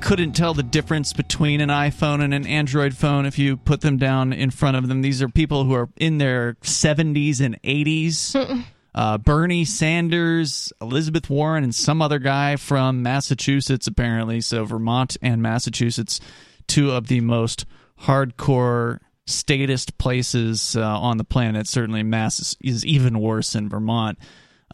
couldn't 0.00 0.32
tell 0.32 0.54
the 0.54 0.62
difference 0.62 1.12
between 1.12 1.60
an 1.60 1.68
iPhone 1.68 2.22
and 2.22 2.34
an 2.34 2.46
Android 2.46 2.96
phone 2.96 3.26
if 3.26 3.38
you 3.38 3.56
put 3.56 3.80
them 3.80 3.96
down 3.96 4.32
in 4.32 4.50
front 4.50 4.76
of 4.76 4.88
them. 4.88 5.02
These 5.02 5.22
are 5.22 5.28
people 5.28 5.64
who 5.64 5.74
are 5.74 5.88
in 5.96 6.18
their 6.18 6.54
70s 6.62 7.40
and 7.40 7.60
80s. 7.62 8.64
Uh, 8.96 9.18
Bernie 9.18 9.64
Sanders, 9.64 10.72
Elizabeth 10.80 11.28
Warren, 11.28 11.64
and 11.64 11.74
some 11.74 12.00
other 12.00 12.20
guy 12.20 12.54
from 12.54 13.02
Massachusetts, 13.02 13.88
apparently. 13.88 14.40
So, 14.40 14.64
Vermont 14.64 15.16
and 15.20 15.42
Massachusetts, 15.42 16.20
two 16.68 16.92
of 16.92 17.08
the 17.08 17.20
most 17.20 17.66
hardcore 18.02 19.00
statist 19.26 19.98
places 19.98 20.76
uh, 20.76 20.82
on 20.82 21.16
the 21.16 21.24
planet. 21.24 21.66
Certainly, 21.66 22.04
Mass 22.04 22.38
is, 22.38 22.56
is 22.60 22.86
even 22.86 23.18
worse 23.18 23.54
than 23.54 23.68
Vermont. 23.68 24.16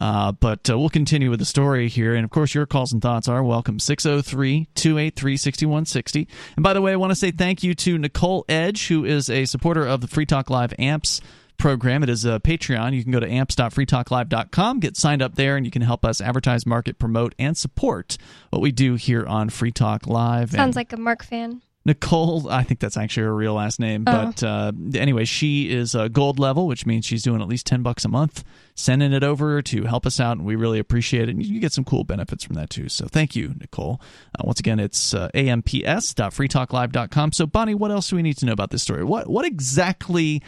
Uh, 0.01 0.31
but 0.31 0.67
uh, 0.67 0.77
we'll 0.79 0.89
continue 0.89 1.29
with 1.29 1.37
the 1.39 1.45
story 1.45 1.87
here. 1.87 2.15
And 2.15 2.25
of 2.25 2.31
course, 2.31 2.55
your 2.55 2.65
calls 2.65 2.91
and 2.91 3.01
thoughts 3.01 3.27
are 3.27 3.43
welcome 3.43 3.77
603 3.79 4.67
283 4.73 5.37
6160. 5.37 6.27
And 6.55 6.63
by 6.63 6.73
the 6.73 6.81
way, 6.81 6.91
I 6.91 6.95
want 6.95 7.11
to 7.11 7.15
say 7.15 7.29
thank 7.29 7.61
you 7.61 7.75
to 7.75 7.99
Nicole 7.99 8.43
Edge, 8.49 8.87
who 8.87 9.05
is 9.05 9.29
a 9.29 9.45
supporter 9.45 9.85
of 9.85 10.01
the 10.01 10.07
Free 10.07 10.25
Talk 10.25 10.49
Live 10.49 10.73
AMPS 10.79 11.21
program. 11.59 12.01
It 12.01 12.09
is 12.09 12.25
a 12.25 12.39
Patreon. 12.39 12.93
You 12.95 13.03
can 13.03 13.11
go 13.11 13.19
to 13.19 13.29
amps.freetalklive.com, 13.29 14.79
get 14.79 14.97
signed 14.97 15.21
up 15.21 15.35
there, 15.35 15.55
and 15.55 15.65
you 15.67 15.71
can 15.71 15.83
help 15.83 16.03
us 16.03 16.19
advertise, 16.19 16.65
market, 16.65 16.97
promote, 16.97 17.35
and 17.37 17.55
support 17.55 18.17
what 18.49 18.63
we 18.63 18.71
do 18.71 18.95
here 18.95 19.25
on 19.27 19.49
Free 19.49 19.71
Talk 19.71 20.07
Live. 20.07 20.49
Sounds 20.51 20.69
And- 20.69 20.75
like 20.75 20.91
a 20.93 20.97
Mark 20.97 21.23
fan. 21.23 21.61
Nicole, 21.83 22.47
I 22.49 22.63
think 22.63 22.79
that's 22.79 22.95
actually 22.95 23.23
her 23.23 23.33
real 23.33 23.55
last 23.55 23.79
name. 23.79 24.03
Oh. 24.05 24.11
But 24.25 24.43
uh, 24.43 24.71
anyway, 24.93 25.25
she 25.25 25.71
is 25.71 25.95
a 25.95 26.09
gold 26.09 26.37
level, 26.37 26.67
which 26.67 26.85
means 26.85 27.05
she's 27.05 27.23
doing 27.23 27.41
at 27.41 27.47
least 27.47 27.65
10 27.65 27.81
bucks 27.81 28.05
a 28.05 28.07
month, 28.07 28.43
sending 28.75 29.13
it 29.13 29.23
over 29.23 29.63
to 29.63 29.85
help 29.85 30.05
us 30.05 30.19
out, 30.19 30.37
and 30.37 30.45
we 30.45 30.55
really 30.55 30.77
appreciate 30.77 31.27
it. 31.27 31.31
And 31.31 31.43
you 31.43 31.59
get 31.59 31.73
some 31.73 31.83
cool 31.83 32.03
benefits 32.03 32.43
from 32.43 32.55
that 32.55 32.69
too. 32.69 32.87
So 32.87 33.07
thank 33.07 33.35
you, 33.35 33.55
Nicole. 33.59 33.99
Uh, 34.37 34.43
once 34.45 34.59
again, 34.59 34.79
it's 34.79 35.15
uh, 35.15 35.29
amps.freetalklive.com. 35.33 37.31
So, 37.31 37.47
Bonnie, 37.47 37.75
what 37.75 37.89
else 37.91 38.09
do 38.09 38.15
we 38.15 38.21
need 38.21 38.37
to 38.37 38.45
know 38.45 38.53
about 38.53 38.69
this 38.69 38.83
story? 38.83 39.03
What, 39.03 39.27
what 39.27 39.45
exactly 39.45 40.43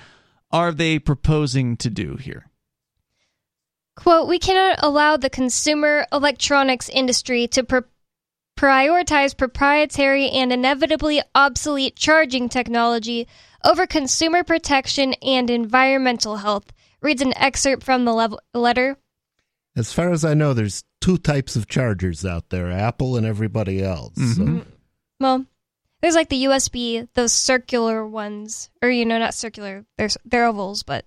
are 0.52 0.72
they 0.72 1.00
proposing 1.00 1.78
to 1.78 1.90
do 1.90 2.16
here? 2.16 2.46
Quote, 3.96 4.28
we 4.28 4.40
cannot 4.40 4.80
allow 4.82 5.18
the 5.18 5.30
consumer 5.30 6.06
electronics 6.12 6.90
industry 6.90 7.48
to 7.50 7.64
prioritize 8.56 9.36
proprietary 9.38 10.30
and 10.30 10.52
inevitably 10.54 11.22
obsolete 11.36 11.96
charging 11.96 12.50
technology 12.50 13.28
over 13.64 13.88
consumer 13.88 14.44
protection 14.44 15.14
and 15.22 15.50
environmental 15.50 16.38
health, 16.38 16.72
reads 17.02 17.22
an 17.22 17.36
excerpt 17.38 17.84
from 17.84 18.06
the 18.06 18.14
lev- 18.14 18.36
letter. 18.54 18.98
as 19.76 19.92
far 19.92 20.12
as 20.12 20.24
i 20.24 20.34
know 20.34 20.54
there's 20.54 20.84
two 21.02 21.18
types 21.18 21.56
of 21.56 21.68
chargers 21.68 22.26
out 22.26 22.50
there 22.50 22.72
apple 22.72 23.18
and 23.18 23.26
everybody 23.26 23.82
else 23.84 24.14
Mm-hmm. 24.18 24.60
so. 24.60 24.66
Well, 25.20 25.46
there's 26.02 26.16
like 26.16 26.28
the 26.28 26.44
USB, 26.46 27.08
those 27.14 27.32
circular 27.32 28.06
ones, 28.06 28.70
or 28.82 28.90
you 28.90 29.06
know, 29.06 29.18
not 29.20 29.34
circular. 29.34 29.86
There's 29.98 30.18
they're 30.26 30.46
ovals, 30.48 30.84
but 30.84 31.06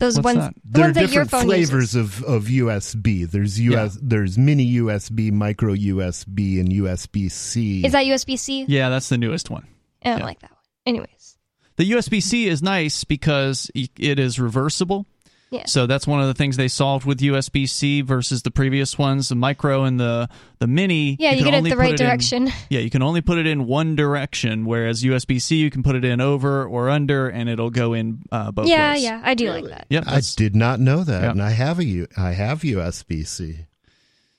those 0.00 0.16
What's 0.16 0.24
ones, 0.24 0.38
that? 0.38 0.54
the 0.64 0.70
there 0.70 0.82
are 0.82 0.86
ones 0.88 0.94
that 0.94 1.00
your 1.00 1.08
different 1.08 1.30
phone 1.30 1.44
flavors 1.44 1.94
uses. 1.94 1.96
of, 1.96 2.24
of 2.24 2.44
USB. 2.44 3.30
There's 3.30 3.60
US, 3.60 3.98
there's 4.02 4.36
mini 4.36 4.74
USB, 4.76 5.30
micro 5.30 5.74
USB, 5.74 6.58
and 6.58 6.68
USB 6.70 7.30
C. 7.30 7.84
Is 7.84 7.92
that 7.92 8.04
USB 8.06 8.38
C? 8.38 8.64
Yeah, 8.66 8.88
that's 8.88 9.08
the 9.08 9.18
newest 9.18 9.48
one. 9.50 9.66
I 10.02 10.10
don't 10.10 10.18
Yeah. 10.18 10.24
like 10.24 10.40
that 10.40 10.50
one. 10.50 10.58
Anyways, 10.86 11.36
The 11.76 11.90
USB 11.92 12.20
C 12.22 12.48
is 12.48 12.62
nice 12.62 13.04
because 13.04 13.70
it 13.74 14.18
is 14.18 14.40
reversible. 14.40 15.06
Yeah. 15.50 15.64
So 15.66 15.86
that's 15.88 16.06
one 16.06 16.20
of 16.20 16.28
the 16.28 16.34
things 16.34 16.56
they 16.56 16.68
solved 16.68 17.04
with 17.04 17.18
USB 17.18 17.68
C 17.68 18.02
versus 18.02 18.42
the 18.42 18.52
previous 18.52 18.96
ones, 18.96 19.28
the 19.30 19.34
micro 19.34 19.82
and 19.82 19.98
the 19.98 20.28
the 20.60 20.68
mini. 20.68 21.16
yeah, 21.18 21.32
you, 21.32 21.38
can 21.38 21.46
get 21.46 21.54
it 21.54 21.56
only 21.56 21.70
the 21.70 21.76
put 21.76 21.80
right 21.80 21.92
it 21.94 22.00
in- 22.00 22.06
direction. 22.06 22.48
yeah, 22.70 22.78
you 22.78 22.88
can 22.90 23.02
only 23.02 23.20
put 23.20 23.36
it 23.36 23.48
in 23.48 23.66
one 23.66 23.96
direction, 23.96 24.64
whereas 24.64 25.02
USB 25.02 25.42
C 25.42 25.56
you 25.56 25.68
can 25.68 25.82
put 25.82 25.96
it 25.96 26.04
in 26.04 26.20
over 26.20 26.64
or 26.66 26.88
under, 26.88 27.28
and 27.28 27.48
it'll 27.48 27.70
go 27.70 27.94
in 27.94 28.22
uh, 28.30 28.52
both 28.52 28.68
yeah, 28.68 28.92
ways. 28.92 29.02
yeah, 29.02 29.20
I 29.24 29.34
do 29.34 29.50
like 29.50 29.64
that. 29.64 29.86
Yep. 29.90 30.04
I 30.06 30.20
did 30.36 30.54
not 30.54 30.78
know 30.78 31.02
that, 31.02 31.22
Yeah. 31.24 31.30
and 31.32 31.42
I 31.42 31.50
have 31.50 31.80
a 31.80 31.84
U- 31.84 32.08
I 32.16 32.30
have 32.30 32.60
USB 32.60 33.26
C. 33.26 33.66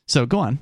so 0.08 0.26
go 0.26 0.40
on. 0.40 0.60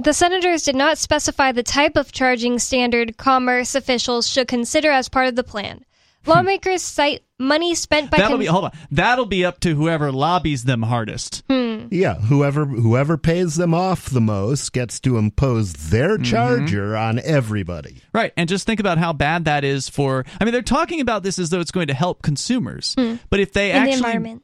The 0.00 0.12
senators 0.12 0.64
did 0.64 0.76
not 0.76 0.98
specify 0.98 1.52
the 1.52 1.62
type 1.62 1.96
of 1.96 2.12
charging 2.12 2.58
standard 2.58 3.16
commerce 3.16 3.74
officials 3.74 4.28
should 4.28 4.48
consider 4.48 4.90
as 4.90 5.08
part 5.08 5.28
of 5.28 5.36
the 5.36 5.44
plan. 5.44 5.82
Lawmakers 6.26 6.82
cite 6.82 7.22
money 7.38 7.74
spent 7.74 8.10
by 8.10 8.16
Hmm. 8.16 8.20
That'll 8.22 8.36
con- 8.36 8.40
be 8.40 8.46
hold 8.46 8.64
on. 8.66 8.70
That'll 8.90 9.26
be 9.26 9.44
up 9.44 9.60
to 9.60 9.74
whoever 9.74 10.10
lobbies 10.12 10.64
them 10.64 10.82
hardest. 10.82 11.42
Hmm. 11.50 11.86
Yeah, 11.90 12.14
whoever 12.14 12.64
whoever 12.64 13.16
pays 13.18 13.56
them 13.56 13.74
off 13.74 14.08
the 14.10 14.20
most 14.20 14.72
gets 14.72 14.98
to 15.00 15.18
impose 15.18 15.72
their 15.74 16.14
Mm-hmm. 16.16 16.24
charger 16.24 16.96
on 16.96 17.18
everybody. 17.18 18.00
Right. 18.12 18.32
And 18.36 18.48
just 18.48 18.66
think 18.66 18.80
about 18.80 18.98
how 18.98 19.12
bad 19.12 19.44
that 19.46 19.64
is 19.64 19.88
for 19.88 20.24
I 20.40 20.44
mean 20.44 20.52
they're 20.52 20.62
talking 20.62 21.00
about 21.00 21.22
this 21.22 21.38
as 21.38 21.50
though 21.50 21.60
it's 21.60 21.70
going 21.72 21.88
to 21.88 21.94
help 21.94 22.22
consumers. 22.22 22.94
But 23.30 23.40
if 23.40 23.52
they 23.52 23.70
in 23.72 23.76
Hmm. 23.76 23.84
the 23.84 23.90
actually 23.90 23.96
environment. 24.06 24.42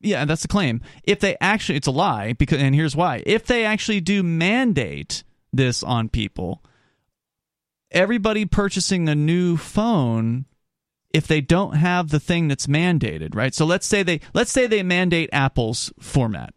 Yeah, 0.00 0.24
that's 0.26 0.42
the 0.42 0.48
claim. 0.48 0.80
If 1.02 1.18
they 1.18 1.36
actually, 1.40 1.74
it's 1.76 1.88
a 1.88 1.90
lie 1.90 2.32
because, 2.32 2.60
and 2.60 2.72
here's 2.72 2.94
why: 2.94 3.20
if 3.26 3.46
they 3.46 3.64
actually 3.64 4.00
do 4.00 4.22
mandate 4.22 5.24
this 5.52 5.82
on 5.82 6.08
people, 6.08 6.62
everybody 7.90 8.44
purchasing 8.44 9.08
a 9.08 9.14
new 9.14 9.56
phone, 9.56 10.44
if 11.12 11.26
they 11.26 11.40
don't 11.40 11.74
have 11.74 12.10
the 12.10 12.20
thing 12.20 12.48
that's 12.48 12.66
mandated, 12.66 13.34
right? 13.34 13.54
So 13.54 13.64
let's 13.64 13.86
say 13.86 14.02
they 14.02 14.20
let's 14.34 14.52
say 14.52 14.66
they 14.66 14.82
mandate 14.82 15.30
Apple's 15.32 15.92
format. 16.00 16.54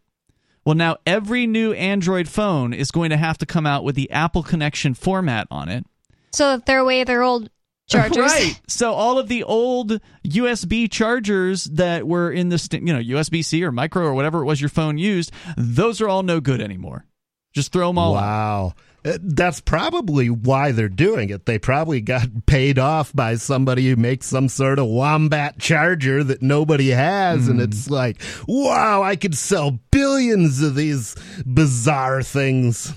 Well, 0.66 0.76
now 0.76 0.98
every 1.06 1.48
new 1.48 1.74
Android 1.74 2.28
phone 2.28 2.74
is 2.74 2.92
going 2.92 3.10
to 3.10 3.18
have 3.18 3.38
to 3.40 3.46
come 3.46 3.66
out 3.66 3.84
with 3.84 3.96
the 3.96 4.12
Apple 4.12 4.44
Connection 4.44 4.94
format 4.94 5.48
on 5.50 5.70
it. 5.70 5.86
So 6.34 6.58
that 6.58 6.66
they're 6.66 6.80
away 6.80 7.04
their 7.04 7.24
old 7.24 7.50
chargers. 7.90 8.18
Right. 8.32 8.60
So 8.68 8.94
all 8.94 9.20
of 9.20 9.28
the 9.28 9.44
old 9.44 10.00
USB 10.26 10.90
chargers 10.90 11.66
that 11.66 12.08
were 12.08 12.32
in 12.32 12.50
the 12.50 12.58
st- 12.58 12.88
you 12.88 12.94
know 12.94 13.00
USB 13.00 13.44
C 13.44 13.64
or 13.64 13.72
micro 13.72 14.04
or 14.04 14.14
whatever 14.14 14.42
it 14.42 14.46
was 14.46 14.62
your 14.62 14.70
phone 14.70 14.98
used, 14.98 15.32
those 15.58 16.02
are 16.02 16.08
all 16.08 16.24
no 16.24 16.40
good 16.40 16.62
anymore. 16.62 17.06
Just 17.54 17.72
throw 17.74 17.88
them 17.88 17.98
all 17.98 18.16
out. 18.16 18.22
Wow. 18.22 18.74
Uh, 19.04 19.18
That's 19.22 19.62
probably 19.62 20.30
why 20.30 20.72
they're 20.72 20.90
doing 20.90 21.30
it. 21.30 21.46
They 21.46 21.58
probably 21.58 22.02
got 22.02 22.28
paid 22.46 22.78
off 22.78 23.14
by 23.14 23.36
somebody 23.36 23.90
who 23.90 23.96
makes 23.96 24.28
some 24.28 24.48
sort 24.48 24.80
of 24.80 24.88
wombat 24.88 25.60
charger 25.60 26.24
that 26.24 26.42
nobody 26.42 26.90
has. 26.90 27.48
And 27.48 27.60
it's 27.60 27.90
like, 27.90 28.22
wow, 28.48 29.02
I 29.02 29.16
could 29.16 29.36
sell 29.36 29.80
billions 29.92 30.62
of 30.62 30.76
these 30.76 31.16
bizarre 31.46 32.22
things. 32.22 32.94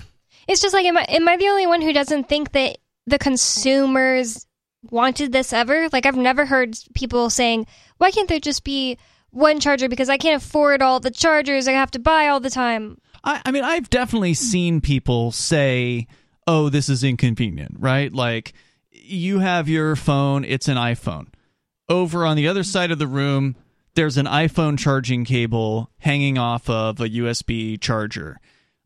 It's 0.47 0.61
just 0.61 0.73
like, 0.73 0.85
am 0.85 0.97
I, 0.97 1.05
am 1.09 1.27
I 1.27 1.37
the 1.37 1.47
only 1.47 1.65
one 1.65 1.81
who 1.81 1.93
doesn't 1.93 2.29
think 2.29 2.51
that 2.51 2.77
the 3.07 3.17
consumers 3.17 4.45
wanted 4.83 5.31
this 5.31 5.53
ever? 5.53 5.89
Like, 5.91 6.05
I've 6.05 6.17
never 6.17 6.45
heard 6.45 6.77
people 6.93 7.29
saying, 7.31 7.65
why 7.97 8.11
can't 8.11 8.29
there 8.29 8.39
just 8.39 8.63
be 8.63 8.99
one 9.31 9.59
charger 9.59 9.89
because 9.89 10.09
I 10.09 10.17
can't 10.17 10.41
afford 10.41 10.81
all 10.81 10.99
the 10.99 11.11
chargers 11.11 11.67
I 11.67 11.73
have 11.73 11.91
to 11.91 11.99
buy 11.99 12.27
all 12.27 12.39
the 12.39 12.49
time? 12.51 12.99
I, 13.25 13.41
I 13.45 13.51
mean, 13.51 13.63
I've 13.63 13.89
definitely 13.89 14.35
seen 14.35 14.79
people 14.79 15.31
say, 15.31 16.07
"Oh, 16.47 16.69
this 16.69 16.87
is 16.87 17.03
inconvenient," 17.03 17.75
right? 17.79 18.13
Like 18.13 18.53
you 18.91 19.39
have 19.39 19.67
your 19.67 19.95
phone; 19.95 20.45
it's 20.45 20.67
an 20.67 20.77
iPhone. 20.77 21.27
Over 21.89 22.25
on 22.25 22.37
the 22.37 22.47
other 22.47 22.63
side 22.63 22.91
of 22.91 22.99
the 22.99 23.07
room, 23.07 23.55
there's 23.95 24.17
an 24.17 24.25
iPhone 24.25 24.77
charging 24.77 25.25
cable 25.25 25.89
hanging 25.99 26.37
off 26.37 26.69
of 26.69 26.99
a 26.99 27.09
USB 27.09 27.79
charger. 27.79 28.39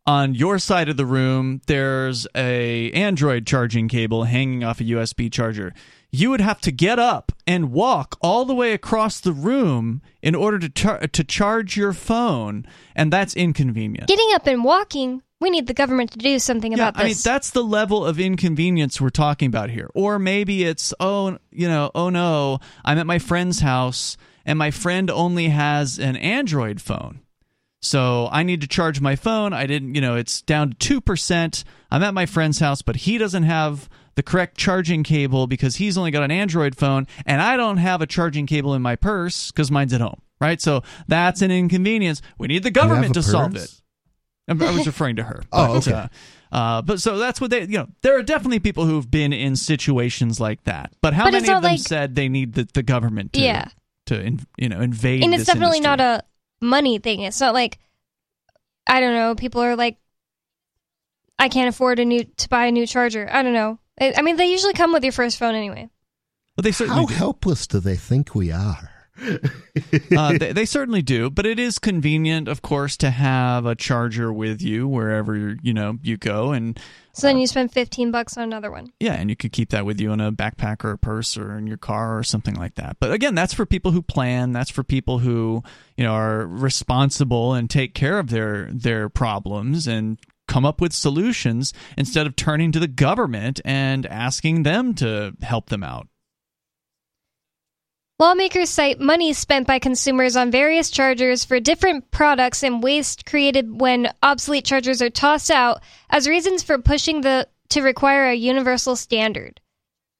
On 0.05 0.33
your 0.33 0.57
side 0.57 0.89
of 0.89 0.97
the 0.97 1.05
room, 1.05 1.61
there's 1.67 2.25
a 2.33 2.91
Android 2.91 3.45
charging 3.45 3.87
cable 3.87 4.23
hanging 4.23 4.63
off 4.63 4.79
a 4.79 4.85
USB 4.85 5.31
charger. 5.31 5.73
You 6.11 6.31
would 6.31 6.41
have 6.41 6.59
to 6.61 6.71
get 6.71 6.97
up 6.97 7.31
and 7.45 7.71
walk 7.71 8.17
all 8.21 8.45
the 8.45 8.55
way 8.55 8.73
across 8.73 9.19
the 9.19 9.33
room 9.33 10.01
in 10.21 10.33
order 10.35 10.57
to 10.59 10.69
char- 10.69 11.07
to 11.07 11.23
charge 11.23 11.77
your 11.77 11.93
phone, 11.93 12.65
and 12.95 13.13
that's 13.13 13.35
inconvenient. 13.35 14.07
Getting 14.07 14.31
up 14.33 14.47
and 14.47 14.63
walking, 14.63 15.21
we 15.39 15.49
need 15.49 15.67
the 15.67 15.73
government 15.73 16.11
to 16.11 16.17
do 16.17 16.39
something 16.39 16.73
about 16.73 16.95
this. 16.95 17.03
I 17.03 17.05
mean, 17.05 17.15
that's 17.23 17.51
the 17.51 17.63
level 17.63 18.05
of 18.05 18.19
inconvenience 18.19 18.99
we're 18.99 19.09
talking 19.09 19.47
about 19.47 19.69
here. 19.69 19.89
Or 19.93 20.19
maybe 20.19 20.63
it's, 20.63 20.93
oh, 20.99 21.37
you 21.51 21.67
know, 21.67 21.91
oh 21.95 22.09
no, 22.09 22.59
I'm 22.83 22.97
at 22.97 23.07
my 23.07 23.19
friend's 23.19 23.61
house 23.61 24.17
and 24.45 24.59
my 24.59 24.71
friend 24.71 25.09
only 25.09 25.49
has 25.49 25.99
an 25.99 26.17
Android 26.17 26.81
phone. 26.81 27.21
So 27.81 28.27
I 28.31 28.43
need 28.43 28.61
to 28.61 28.67
charge 28.67 28.99
my 28.99 29.15
phone. 29.15 29.53
I 29.53 29.65
didn't, 29.65 29.95
you 29.95 30.01
know, 30.01 30.15
it's 30.15 30.41
down 30.41 30.73
to 30.77 31.01
2%. 31.01 31.63
I'm 31.91 32.03
at 32.03 32.13
my 32.13 32.25
friend's 32.25 32.59
house, 32.59 32.81
but 32.81 32.97
he 32.97 33.17
doesn't 33.17 33.43
have 33.43 33.87
the 34.19 34.23
correct 34.23 34.57
charging 34.57 35.01
cable 35.01 35.47
because 35.47 35.77
he's 35.77 35.97
only 35.97 36.11
got 36.11 36.23
an 36.23 36.29
Android 36.29 36.75
phone 36.75 37.07
and 37.25 37.41
I 37.41 37.55
don't 37.55 37.77
have 37.77 38.01
a 38.01 38.05
charging 38.05 38.45
cable 38.47 38.73
in 38.73 38.81
my 38.81 38.97
purse 38.97 39.49
because 39.49 39.71
mine's 39.71 39.93
at 39.93 40.01
home, 40.01 40.21
right? 40.41 40.59
So 40.61 40.83
that's 41.07 41.41
an 41.41 41.51
inconvenience. 41.51 42.21
We 42.37 42.47
need 42.47 42.63
the 42.63 42.69
government 42.71 43.11
a 43.11 43.13
to 43.13 43.23
solve 43.23 43.55
it. 43.55 43.73
I'm- 44.49 44.59
was 44.59 44.85
referring 44.85 45.15
to 45.15 45.23
her. 45.23 45.41
Oh, 45.53 45.75
but, 45.75 45.87
okay. 45.87 45.91
Uh, 45.93 46.07
uh, 46.51 46.81
but 46.81 46.99
so 46.99 47.17
that's 47.17 47.39
what 47.39 47.49
they, 47.49 47.61
you 47.61 47.77
know, 47.77 47.87
there 48.01 48.17
are 48.17 48.21
definitely 48.21 48.59
people 48.59 48.85
who've 48.85 49.09
been 49.09 49.31
in 49.31 49.55
situations 49.55 50.41
like 50.41 50.61
that. 50.65 50.91
But 51.01 51.13
how 51.13 51.23
But 51.23 51.31
many 51.35 51.47
of 51.47 51.61
them 51.61 51.71
like- 51.71 51.79
said 51.79 52.15
they 52.15 52.27
need 52.27 52.55
the, 52.55 52.67
the 52.73 52.83
government 52.83 53.31
to, 53.33 53.39
Yeah. 53.39 53.69
to 54.07 54.19
in, 54.19 54.41
you 54.57 54.67
know, 54.67 54.81
invade? 54.81 55.23
and 55.23 55.33
it's 55.33 55.41
this 55.43 55.47
definitely 55.47 55.77
industry? 55.77 55.97
not 55.97 56.01
a 56.01 56.65
money 56.65 56.99
thing. 56.99 57.21
It's 57.21 57.39
not 57.39 57.53
like 57.53 57.79
I 58.85 58.99
don't 58.99 59.13
know. 59.13 59.33
People 59.35 59.61
are 59.61 59.77
like, 59.77 59.95
I 61.37 61.47
can't 61.47 61.69
afford 61.69 61.99
a 61.99 62.05
new 62.05 62.25
to 62.25 62.49
buy 62.49 62.65
a 62.65 62.71
new 62.73 62.85
charger. 62.85 63.29
I 63.31 63.43
don't 63.43 63.53
know. 63.53 63.79
I, 63.99 64.13
I 64.17 64.21
mean, 64.21 64.35
they 64.37 64.47
usually 64.51 64.73
come 64.73 64.93
with 64.93 65.03
your 65.03 65.13
first 65.13 65.37
phone 65.37 65.55
anyway. 65.55 65.89
But 66.55 66.63
they 66.65 66.71
certainly 66.71 67.01
How 67.01 67.07
do. 67.07 67.13
helpless 67.13 67.67
do 67.67 67.79
they 67.79 67.95
think 67.95 68.35
we 68.35 68.51
are? 68.51 68.91
uh, 70.15 70.37
they, 70.37 70.53
they 70.53 70.65
certainly 70.65 71.01
do, 71.01 71.29
but 71.29 71.45
it 71.45 71.59
is 71.59 71.77
convenient, 71.77 72.47
of 72.47 72.61
course, 72.61 72.95
to 72.97 73.09
have 73.09 73.65
a 73.65 73.75
charger 73.75 74.31
with 74.31 74.61
you 74.61 74.87
wherever 74.87 75.35
you 75.61 75.73
know 75.73 75.97
you 76.01 76.15
go, 76.15 76.51
and 76.53 76.79
So 77.11 77.27
then 77.27 77.37
you 77.37 77.45
spend 77.47 77.73
fifteen 77.73 78.11
bucks 78.11 78.37
on 78.37 78.43
another 78.43 78.71
one. 78.71 78.93
yeah, 78.99 79.13
and 79.15 79.29
you 79.29 79.35
could 79.35 79.51
keep 79.51 79.71
that 79.71 79.85
with 79.85 79.99
you 79.99 80.13
in 80.13 80.21
a 80.21 80.31
backpack 80.31 80.85
or 80.85 80.91
a 80.91 80.97
purse 80.97 81.35
or 81.37 81.57
in 81.57 81.67
your 81.67 81.75
car 81.77 82.17
or 82.17 82.23
something 82.23 82.55
like 82.55 82.75
that. 82.75 82.95
But 83.01 83.11
again, 83.11 83.35
that's 83.35 83.53
for 83.53 83.65
people 83.65 83.91
who 83.91 84.01
plan. 84.01 84.53
That's 84.53 84.71
for 84.71 84.83
people 84.83 85.19
who 85.19 85.63
you 85.97 86.05
know 86.05 86.13
are 86.13 86.47
responsible 86.47 87.53
and 87.53 87.69
take 87.69 87.93
care 87.93 88.19
of 88.19 88.29
their 88.29 88.69
their 88.71 89.09
problems 89.09 89.85
and 89.85 90.17
come 90.49 90.65
up 90.65 90.81
with 90.81 90.91
solutions 90.91 91.73
instead 91.97 92.27
of 92.27 92.35
turning 92.35 92.73
to 92.73 92.79
the 92.79 92.87
government 92.87 93.61
and 93.63 94.05
asking 94.07 94.63
them 94.63 94.93
to 94.95 95.33
help 95.41 95.69
them 95.69 95.83
out. 95.83 96.07
Lawmakers 98.19 98.69
cite 98.69 98.99
money 98.99 99.31
spent 99.31 99.65
by 99.65 99.79
consumers 99.79 100.35
on 100.35 100.51
various 100.51 100.91
chargers 100.91 101.45
for 101.45 101.61
different 101.61 102.11
products 102.11 102.63
and 102.63 102.83
waste 102.83 103.25
created 103.25 103.79
when 103.79 104.11
obsolete 104.21 104.65
chargers 104.65 105.01
are 105.01 105.09
tossed 105.09 105.49
out 105.49 105.81
as 106.09 106.27
reasons 106.27 106.61
for 106.61 106.77
pushing 106.77 107.21
the 107.21 107.47
to 107.69 107.81
require 107.81 108.25
a 108.25 108.33
universal 108.33 108.97
standard. 108.97 109.61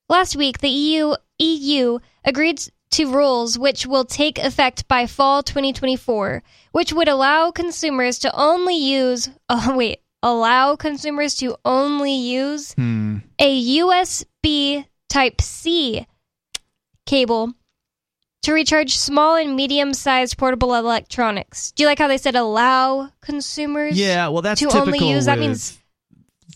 Last 0.08 0.38
week, 0.38 0.60
the 0.60 0.70
EU 0.70 1.16
EU 1.40 2.00
agreed 2.24 2.62
to 2.92 3.12
rules 3.12 3.60
which 3.60 3.86
will 3.86 4.06
take 4.06 4.38
effect 4.38 4.88
by 4.88 5.06
fall 5.06 5.44
2024, 5.44 6.42
which 6.72 6.94
would 6.94 7.10
allow 7.10 7.52
consumers 7.52 8.20
to 8.20 8.34
only 8.34 8.76
use 8.78 9.30
oh 9.50 9.76
wait, 9.76 10.00
allow 10.22 10.76
consumers 10.76 11.36
to 11.36 11.56
only 11.66 12.14
use 12.14 12.74
Hmm. 12.74 13.18
a 13.40 13.62
USB 13.78 14.86
Type 15.10 15.42
C 15.42 16.06
cable 17.06 17.54
to 18.44 18.54
recharge 18.54 18.96
small 18.96 19.36
and 19.36 19.56
medium 19.56 19.94
sized 19.94 20.38
portable 20.38 20.76
electronics. 20.76 21.72
Do 21.72 21.84
you 21.84 21.88
like 21.88 21.98
how 22.00 22.08
they 22.08 22.18
said 22.18 22.36
allow 22.36 23.10
consumers? 23.22 23.98
Yeah, 23.98 24.28
well, 24.28 24.42
that's 24.42 24.60
to 24.62 24.68
typical 24.68 24.88
only 24.94 25.10
use- 25.10 25.26
that 25.26 25.40
means- 25.40 25.78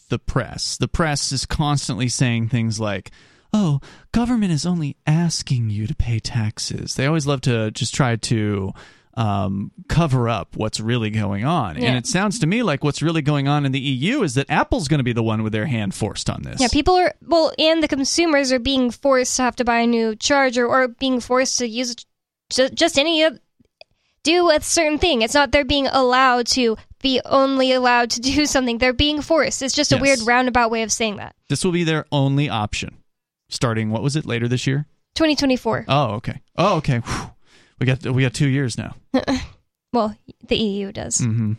the 0.10 0.20
press. 0.20 0.78
The 0.78 0.88
press 0.88 1.32
is 1.32 1.46
constantly 1.46 2.08
saying 2.08 2.50
things 2.50 2.80
like, 2.80 3.10
"Oh, 3.52 3.80
government 4.12 4.52
is 4.52 4.66
only 4.66 4.96
asking 5.08 5.72
you 5.72 5.88
to 5.88 5.96
pay 5.96 6.20
taxes." 6.20 6.94
They 6.96 7.08
always 7.08 7.26
love 7.26 7.42
to 7.42 7.72
just 7.72 7.96
try 7.96 8.16
to 8.18 8.74
um, 9.16 9.72
cover 9.88 10.28
up 10.28 10.56
what's 10.56 10.80
really 10.80 11.10
going 11.10 11.46
on, 11.46 11.78
Yeah. 11.80 11.90
and 11.90 11.98
it 11.98 12.08
sounds 12.08 12.40
to 12.40 12.48
me 12.48 12.64
like 12.64 12.84
what's 12.84 13.02
really 13.02 13.22
going 13.22 13.48
on 13.48 13.66
in 13.66 13.72
the 13.72 13.80
EU 13.80 14.24
is 14.24 14.34
that 14.36 14.50
Apple's 14.50 14.88
going 14.88 14.98
to 15.00 15.04
be 15.04 15.14
the 15.14 15.22
one 15.24 15.44
with 15.44 15.54
their 15.54 15.68
hand 15.68 15.94
forced 15.94 16.30
on 16.30 16.42
this. 16.44 16.60
Yeah, 16.60 16.68
people 16.72 16.96
are 16.96 17.14
well, 17.22 17.52
and 17.60 17.84
the 17.84 17.88
consumers 17.88 18.52
are 18.52 18.60
being 18.60 18.90
forced 18.92 19.36
to 19.38 19.44
have 19.44 19.56
to 19.58 19.66
buy 19.66 19.80
a 19.82 19.88
new 19.88 20.16
charger 20.16 20.66
or 20.68 20.88
being 20.88 21.20
forced 21.20 21.58
to 21.60 21.68
use 21.68 21.96
just 22.50 22.98
any 22.98 23.24
of 23.24 23.40
do 24.24 24.50
a 24.50 24.62
certain 24.62 24.98
thing. 25.00 25.22
It's 25.22 25.34
not 25.34 25.52
they're 25.52 25.66
being 25.66 25.88
allowed 25.88 26.48
to 26.48 26.78
be 27.02 27.20
only 27.26 27.72
allowed 27.74 28.10
to 28.12 28.22
do 28.34 28.46
something. 28.46 28.78
They're 28.78 28.94
being 28.94 29.22
forced. 29.22 29.62
It's 29.62 29.76
just 29.76 29.92
a 29.92 29.96
Yes. 29.96 30.02
weird 30.02 30.20
roundabout 30.22 30.72
way 30.72 30.82
of 30.84 30.92
saying 30.92 31.18
that. 31.18 31.36
this 31.50 31.64
will 31.66 31.72
be 31.74 31.84
their 31.84 32.06
only 32.12 32.50
option, 32.50 32.98
starting 33.50 33.90
what 33.92 34.02
was 34.02 34.16
it 34.16 34.26
later 34.26 34.48
this 34.48 34.66
year? 34.66 34.88
2024. 35.16 35.86
Oh, 35.88 36.06
okay. 36.16 36.42
Oh, 36.58 36.78
okay. 36.78 37.00
Whew. 37.00 37.30
We 37.84 37.88
got 37.88 38.06
we 38.06 38.22
got 38.24 38.34
two 38.34 38.48
years 38.48 38.78
now. 38.78 38.96
Well, 39.92 40.16
the 40.48 40.56
EU 40.56 40.92
does. 40.94 41.20
hmm 41.20 41.54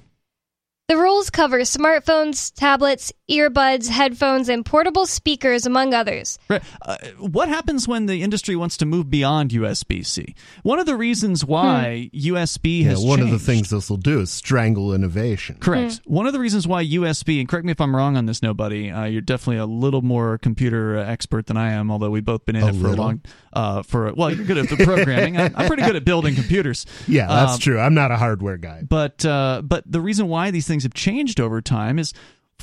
The 0.86 0.98
rules 0.98 1.30
cover 1.30 1.60
smartphones, 1.60 2.52
tablets, 2.52 3.10
earbuds, 3.30 3.88
headphones, 3.88 4.50
and 4.50 4.66
portable 4.66 5.06
speakers, 5.06 5.64
among 5.64 5.94
others. 5.94 6.38
Right. 6.46 6.62
Uh, 6.82 6.98
what 7.18 7.48
happens 7.48 7.88
when 7.88 8.04
the 8.04 8.20
industry 8.22 8.54
wants 8.54 8.76
to 8.76 8.84
move 8.84 9.08
beyond 9.08 9.50
USB 9.52 10.04
C? 10.04 10.34
One 10.62 10.78
of 10.78 10.84
the 10.84 10.94
reasons 10.94 11.42
why 11.42 12.10
USB 12.12 12.82
Yeah, 12.82 12.90
has 12.90 13.02
one 13.02 13.20
of 13.20 13.30
the 13.30 13.38
things 13.38 13.70
this 13.70 13.88
will 13.88 13.96
do 13.96 14.20
is 14.20 14.30
strangle 14.30 14.92
innovation. 14.92 15.56
Correct. 15.58 16.02
One 16.04 16.26
of 16.26 16.34
the 16.34 16.38
reasons 16.40 16.68
why 16.68 16.84
USB, 16.84 17.40
and 17.40 17.48
correct 17.48 17.64
me 17.64 17.72
if 17.72 17.80
I'm 17.80 17.96
wrong 17.96 18.18
on 18.18 18.26
this, 18.26 18.42
nobody, 18.42 18.90
uh, 18.90 19.04
you're 19.06 19.22
definitely 19.22 19.60
a 19.60 19.66
little 19.66 20.02
more 20.02 20.36
computer 20.36 20.98
uh, 20.98 21.04
expert 21.06 21.46
than 21.46 21.56
I 21.56 21.70
am, 21.72 21.90
although 21.90 22.10
we've 22.10 22.26
both 22.26 22.44
been 22.44 22.56
in 22.56 22.62
A 22.62 22.66
it 22.68 22.74
for 22.76 22.88
a 22.88 22.92
long, 22.92 23.22
uh, 23.54 23.82
for 23.84 24.12
well, 24.12 24.30
you're 24.30 24.44
good 24.44 24.58
at 24.58 24.68
the 24.68 24.84
programming. 24.84 25.38
I, 25.38 25.44
I'm 25.56 25.66
pretty 25.66 25.82
good 25.84 25.96
at 25.96 26.04
building 26.04 26.34
computers. 26.34 26.84
Yeah, 27.08 27.26
that's 27.28 27.54
Um, 27.54 27.58
true. 27.60 27.78
I'm 27.80 27.94
not 27.94 28.10
a 28.10 28.16
hardware 28.16 28.56
guy. 28.58 28.82
But 28.86 29.24
uh, 29.24 29.62
but 29.64 29.84
the 29.90 30.00
reason 30.00 30.28
why 30.28 30.50
these 30.50 30.66
things 30.66 30.73
have 30.82 30.94
changed 30.94 31.40
over 31.40 31.62
time 31.62 31.98
is 31.98 32.12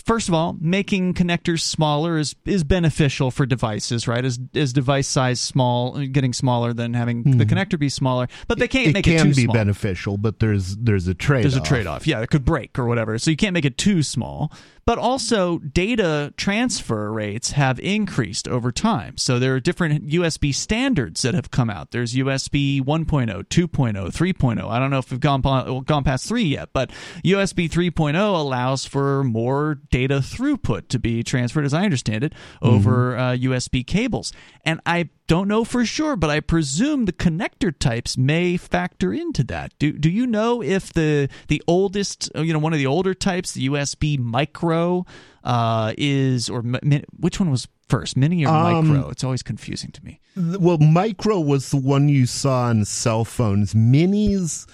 first 0.06 0.30
of 0.30 0.34
all, 0.34 0.56
making 0.60 1.14
connectors 1.14 1.60
smaller 1.62 2.18
is 2.18 2.36
is 2.46 2.64
beneficial 2.64 3.30
for 3.32 3.46
devices, 3.46 4.08
right? 4.08 4.24
As 4.26 4.40
as 4.56 4.74
device 4.74 5.08
size 5.08 5.40
small 5.40 6.00
getting 6.08 6.34
smaller 6.34 6.74
than 6.74 6.94
having 6.94 7.38
the 7.38 7.46
connector 7.46 7.78
be 7.80 7.90
smaller, 7.90 8.28
but 8.48 8.58
they 8.58 8.68
can't 8.68 8.86
Hmm. 8.86 8.90
it 8.90 8.94
make 8.94 9.04
can 9.06 9.14
it 9.16 9.24
too 9.24 9.36
be 9.36 9.44
small. 9.44 9.54
beneficial, 9.54 10.18
but 10.18 10.40
there's 10.40 10.76
there's 10.78 11.08
a 11.08 11.14
trade. 11.14 11.44
There's 11.44 11.56
a 11.58 11.62
trade 11.62 11.88
off. 11.88 12.08
Yeah, 12.08 12.22
it 12.22 12.30
could 12.30 12.46
break 12.46 12.80
or 12.80 12.86
whatever. 12.86 13.18
So 13.20 13.32
you 13.32 13.38
can't 13.38 13.54
make 13.54 13.66
it 13.66 13.78
too 13.78 14.02
small. 14.02 14.52
But 14.91 14.99
also, 14.99 15.59
data 15.59 16.34
transfer 16.35 17.13
rates 17.13 17.51
have 17.51 17.80
increased 17.80 18.45
over 18.45 18.73
time. 18.73 19.15
So 19.15 19.39
there 19.39 19.55
are 19.55 19.61
different 19.61 20.09
USB 20.09 20.53
standards 20.53 21.22
that 21.22 21.34
have 21.34 21.49
come 21.49 21.69
out. 21.69 21.91
There's 21.91 22.13
USB 22.13 22.81
1.0, 22.81 23.05
2.0, 23.45 23.69
3.0. 23.69 24.69
I 24.69 24.80
don't 24.80 24.89
know 24.91 24.97
if 24.97 25.09
we've 25.09 25.18
gone, 25.22 25.39
gone 25.85 26.03
past 26.03 26.27
3 26.27 26.43
yet, 26.43 26.73
but 26.73 26.89
USB 27.23 27.69
3.0 27.69 28.15
allows 28.18 28.84
for 28.84 29.23
more 29.23 29.76
data 29.91 30.15
throughput 30.15 30.89
to 30.89 30.99
be 30.99 31.23
transferred, 31.23 31.63
as 31.63 31.73
I 31.73 31.85
understand 31.85 32.26
it, 32.26 32.34
over 32.61 33.15
uh, 33.15 33.31
USB 33.38 33.88
cables. 33.88 34.34
And 34.65 34.81
I 34.85 35.07
don't 35.32 35.48
know 35.48 35.64
for 35.64 35.86
sure, 35.86 36.18
but 36.18 36.30
I 36.30 36.41
presume 36.41 37.06
the 37.06 37.14
connector 37.14 37.72
types 37.78 38.18
may 38.18 38.58
factor 38.58 39.14
into 39.14 39.45
that. 39.45 39.72
Do 39.80 39.94
do 39.94 40.10
you 40.10 40.28
know 40.28 40.62
if 40.62 40.91
the 40.91 41.30
the 41.48 41.64
oldest, 41.68 42.30
uh, 42.36 42.41
you 42.41 42.52
know, 42.52 42.60
one 42.60 42.74
of 42.74 42.80
the 42.80 42.86
older 42.86 43.14
types, 43.14 43.53
the 43.53 43.70
USB 43.70 44.20
Micro, 44.20 45.06
uh, 45.45 45.94
is 45.98 46.49
or 46.49 46.62
mi- 46.62 47.06
which 47.18 47.40
one 47.40 47.49
was 47.49 47.70
first, 47.88 48.18
Mini 48.18 48.45
or 48.45 48.49
Um, 48.49 48.90
Micro? 48.90 49.10
It's 49.10 49.24
always 49.24 49.41
confusing 49.41 49.91
to 49.91 50.03
me. 50.03 50.20
Well, 50.36 50.80
micro 50.80 51.40
was 51.40 51.70
the 51.70 51.78
one 51.78 52.10
you 52.10 52.26
saw 52.26 52.64
on 52.64 52.84
cell 52.84 53.24
phones. 53.24 53.74
Minis 53.74 54.68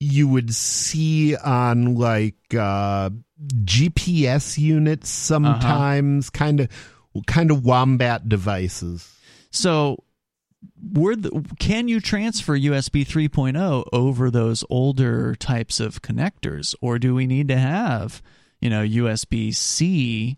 you 0.00 0.26
would 0.26 0.54
see 0.54 1.36
on 1.36 1.96
like 1.96 2.54
uh, 2.54 3.10
GPS 3.64 4.56
units 4.56 5.10
sometimes, 5.10 6.30
kind 6.30 6.60
of 6.60 6.68
kind 7.26 7.50
of 7.50 7.62
wombat 7.66 8.26
devices. 8.26 9.06
So, 9.50 10.04
the, 11.16 11.44
can 11.58 11.88
you 11.88 12.00
transfer 12.00 12.58
USB 12.58 13.06
3.0 13.06 13.88
over 13.92 14.30
those 14.30 14.64
older 14.68 15.34
types 15.36 15.80
of 15.80 16.02
connectors, 16.02 16.74
or 16.80 16.98
do 16.98 17.14
we 17.14 17.26
need 17.26 17.48
to 17.48 17.56
have, 17.56 18.22
you 18.60 18.68
know, 18.68 18.82
USB 18.82 19.54
C 19.54 20.36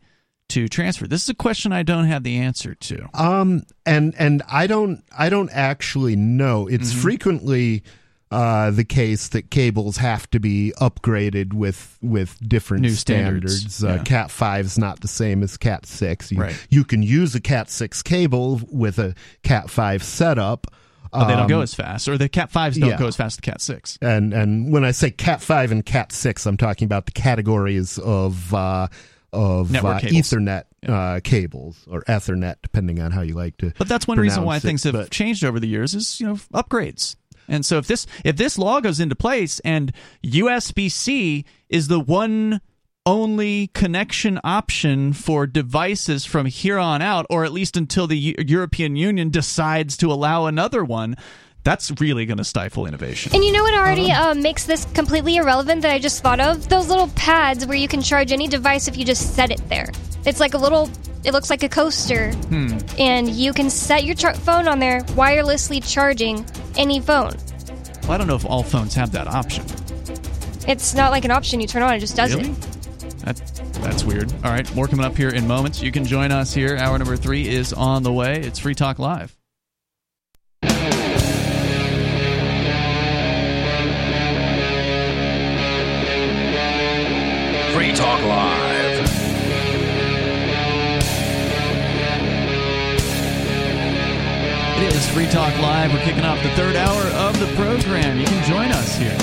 to 0.49 0.69
transfer? 0.69 1.07
This 1.07 1.23
is 1.23 1.29
a 1.31 1.35
question 1.35 1.73
I 1.73 1.83
don't 1.83 2.05
have 2.05 2.23
the 2.23 2.37
answer 2.39 2.75
to. 2.75 3.09
Um, 3.15 3.63
and 3.87 4.15
and 4.19 4.43
I 4.51 4.67
don't 4.67 5.03
I 5.17 5.29
don't 5.31 5.51
actually 5.53 6.17
know. 6.17 6.67
It's 6.67 6.91
Mm-hmm. 6.91 7.01
frequently 7.01 7.83
uh, 8.31 8.71
the 8.71 8.85
case 8.85 9.29
that 9.29 9.51
cables 9.51 9.97
have 9.97 10.31
to 10.31 10.39
be 10.39 10.73
upgraded 10.81 11.53
with 11.53 11.99
with 12.01 12.37
different 12.47 12.83
New 12.83 12.91
standards, 12.91 13.57
standards. 13.61 13.85
Uh, 13.85 13.95
yeah. 13.97 14.03
Cat 14.05 14.31
five 14.31 14.67
is 14.67 14.79
not 14.79 15.01
the 15.01 15.09
same 15.09 15.43
as 15.43 15.57
Cat 15.57 15.85
six. 15.87 16.31
You, 16.31 16.41
Right. 16.41 16.67
you 16.71 16.85
can 16.85 17.03
use 17.03 17.35
a 17.35 17.41
Cat 17.41 17.71
six 17.71 18.03
cable 18.03 18.61
with 18.71 18.99
a 18.99 19.15
Cat 19.43 19.69
five 19.71 20.03
setup. 20.03 20.67
But 21.13 21.27
they 21.27 21.35
don't 21.35 21.49
go 21.49 21.57
Um, 21.57 21.63
as 21.65 21.75
fast, 21.75 22.07
or 22.09 22.17
the 22.17 22.29
Cat 22.29 22.53
5s 22.53 22.79
don't 22.79 22.91
yeah. 22.91 22.97
go 22.97 23.09
as 23.09 23.17
fast 23.17 23.33
as 23.33 23.37
the 23.39 23.43
Cat 23.43 23.61
6. 23.61 23.99
and 24.01 24.33
and 24.33 24.73
when 24.73 24.85
I 24.85 24.93
say 24.93 25.11
Cat 25.11 25.43
five 25.43 25.73
and 25.73 25.85
Cat 25.85 26.13
six, 26.13 26.47
I'm 26.47 26.57
talking 26.57 26.87
about 26.87 27.07
the 27.07 27.11
categories 27.13 27.99
of 27.99 28.55
uh, 28.55 28.87
of 29.33 29.75
uh, 29.75 29.99
cables. 29.99 30.13
Ethernet 30.31 30.63
uh, 30.89 31.19
cables 31.25 31.85
or 31.91 32.03
Ethernet, 32.03 32.57
depending 32.63 33.01
on 33.01 33.11
how 33.11 33.23
you 33.23 33.35
like 33.35 33.57
to. 33.59 33.73
But 33.77 33.89
that's 33.89 34.07
one 34.07 34.19
reason 34.21 34.45
why 34.45 34.59
it, 34.59 34.61
things 34.63 34.85
have 34.85 34.93
but- 34.93 35.11
changed 35.11 35.43
over 35.45 35.59
the 35.59 35.67
years 35.67 35.95
is 35.95 36.21
you 36.21 36.29
know 36.29 36.35
upgrades. 36.55 37.17
And 37.51 37.67
so 37.67 37.77
if 37.77 37.87
this 37.87 38.07
if 38.25 38.37
this 38.37 38.57
law 38.57 38.81
goes 38.81 39.01
into 39.01 39.15
place 39.15 39.61
and 39.61 39.93
USB 40.25 40.91
C 40.91 41.45
is 41.69 41.89
the 41.89 42.01
one 42.01 42.61
only 43.07 43.69
connection 43.69 44.39
option 44.45 45.13
for 45.13 45.47
devices 45.47 46.25
from 46.25 46.47
here 46.47 46.79
on 46.79 47.03
out, 47.03 47.27
or 47.31 47.45
at 47.45 47.53
least 47.53 47.77
until 47.77 48.07
the 48.07 48.19
Eu- 48.19 48.35
European 48.39 48.95
Union 48.95 49.31
decides 49.31 49.97
to 49.97 50.13
allow 50.13 50.47
another 50.47 50.85
one, 50.85 51.17
that's 51.65 51.93
really 52.01 52.27
going 52.27 52.39
to 52.39 52.45
stifle 52.45 52.87
innovation. 52.87 53.33
And 53.35 53.45
you 53.45 53.53
know 53.53 53.63
what 53.63 53.75
already 53.75 54.11
uh, 54.11 54.35
makes 54.35 54.65
this 54.65 54.85
completely 54.87 55.37
irrelevant 55.37 55.83
that 55.83 55.93
I 55.93 55.99
just 55.99 56.23
thought 56.23 56.41
of? 56.41 56.69
Those 56.69 56.89
little 56.89 57.09
pads 57.09 57.67
where 57.67 57.77
you 57.77 57.89
can 57.89 58.01
charge 58.03 58.33
any 58.33 58.49
device 58.49 58.89
if 58.89 58.97
you 58.97 59.05
just 59.05 59.35
set 59.35 59.51
it 59.51 59.61
there. 59.69 59.91
It's 60.25 60.41
like 60.41 60.55
a 60.55 60.59
little, 60.59 60.91
it 61.25 61.33
looks 61.33 61.51
like 61.51 61.63
a 61.63 61.69
coaster. 61.69 62.33
And 62.99 63.29
you 63.29 63.53
can 63.53 63.69
set 63.71 64.05
your 64.05 64.15
char- 64.15 64.35
phone 64.35 64.69
on 64.69 64.79
there, 64.79 65.01
wirelessly 65.03 65.83
charging 65.87 66.45
any 66.77 67.01
phone. 67.01 67.33
Well, 68.03 68.13
I 68.13 68.17
don't 68.19 68.27
know 68.27 68.37
if 68.37 68.47
all 68.47 68.63
phones 68.63 68.95
have 68.95 69.13
that 69.13 69.27
option. 69.29 69.65
It's 70.69 70.95
not 70.95 71.11
like 71.11 71.25
an 71.25 71.31
option 71.31 71.61
you 71.61 71.67
turn 71.67 71.83
on, 71.83 71.95
it 71.95 72.01
just 72.01 72.17
does 72.17 72.35
Really? 72.35 72.51
it. 72.51 72.61
That, 73.25 73.37
that's 73.83 74.05
weird. 74.05 74.33
All 74.45 74.51
right, 74.51 74.75
more 74.75 74.87
coming 74.89 75.05
up 75.05 75.17
here 75.17 75.29
in 75.31 75.47
moments. 75.47 75.83
You 75.83 75.93
can 75.93 76.05
join 76.05 76.33
us 76.33 76.55
here. 76.55 76.77
Hour 76.77 76.99
number 76.99 77.17
three 77.17 77.49
is 77.49 77.73
on 77.73 78.03
the 78.03 78.13
way. 78.13 78.41
It's 78.41 78.59
Free 78.59 78.75
Talk 78.75 78.99
Live. 78.99 79.37
Free 87.91 87.99
Talk 87.99 88.23
Live. 88.23 89.01
It 94.79 94.95
is 94.95 95.11
Free 95.11 95.27
Talk 95.27 95.59
Live. 95.59 95.93
We're 95.93 96.05
kicking 96.05 96.25
off 96.25 96.41
the 96.41 96.51
third 96.51 96.77
hour 96.77 97.03
of 97.03 97.41
the 97.41 97.47
program. 97.57 98.21
You 98.21 98.27
can 98.27 98.49
join 98.49 98.71
us 98.71 98.97
here. 98.97 99.17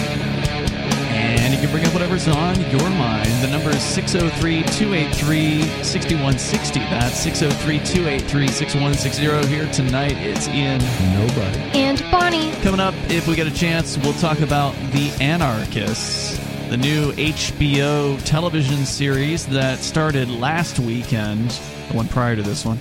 And 1.15 1.53
you 1.53 1.61
can 1.61 1.71
bring 1.71 1.85
up 1.85 1.93
whatever's 1.93 2.27
on 2.27 2.59
your 2.69 2.89
mind. 2.89 3.31
The 3.41 3.47
number 3.47 3.69
is 3.69 3.81
603 3.81 4.63
283 4.63 5.61
6160. 5.81 6.79
That's 6.81 7.17
603 7.17 7.79
283 7.79 8.47
6160. 8.49 9.47
Here 9.47 9.71
tonight, 9.71 10.17
it's 10.17 10.49
Ian. 10.49 10.79
Nobody. 11.13 11.79
And 11.79 12.03
Bonnie. 12.11 12.51
Coming 12.63 12.81
up, 12.81 12.95
if 13.09 13.29
we 13.29 13.35
get 13.35 13.47
a 13.47 13.53
chance, 13.53 13.97
we'll 13.97 14.11
talk 14.15 14.41
about 14.41 14.75
The 14.91 15.09
Anarchists, 15.21 16.37
the 16.69 16.75
new 16.75 17.13
HBO 17.13 18.21
television 18.25 18.85
series 18.85 19.47
that 19.47 19.79
started 19.79 20.29
last 20.29 20.79
weekend, 20.79 21.49
the 21.87 21.93
one 21.93 22.09
prior 22.09 22.35
to 22.35 22.41
this 22.41 22.65
one. 22.65 22.77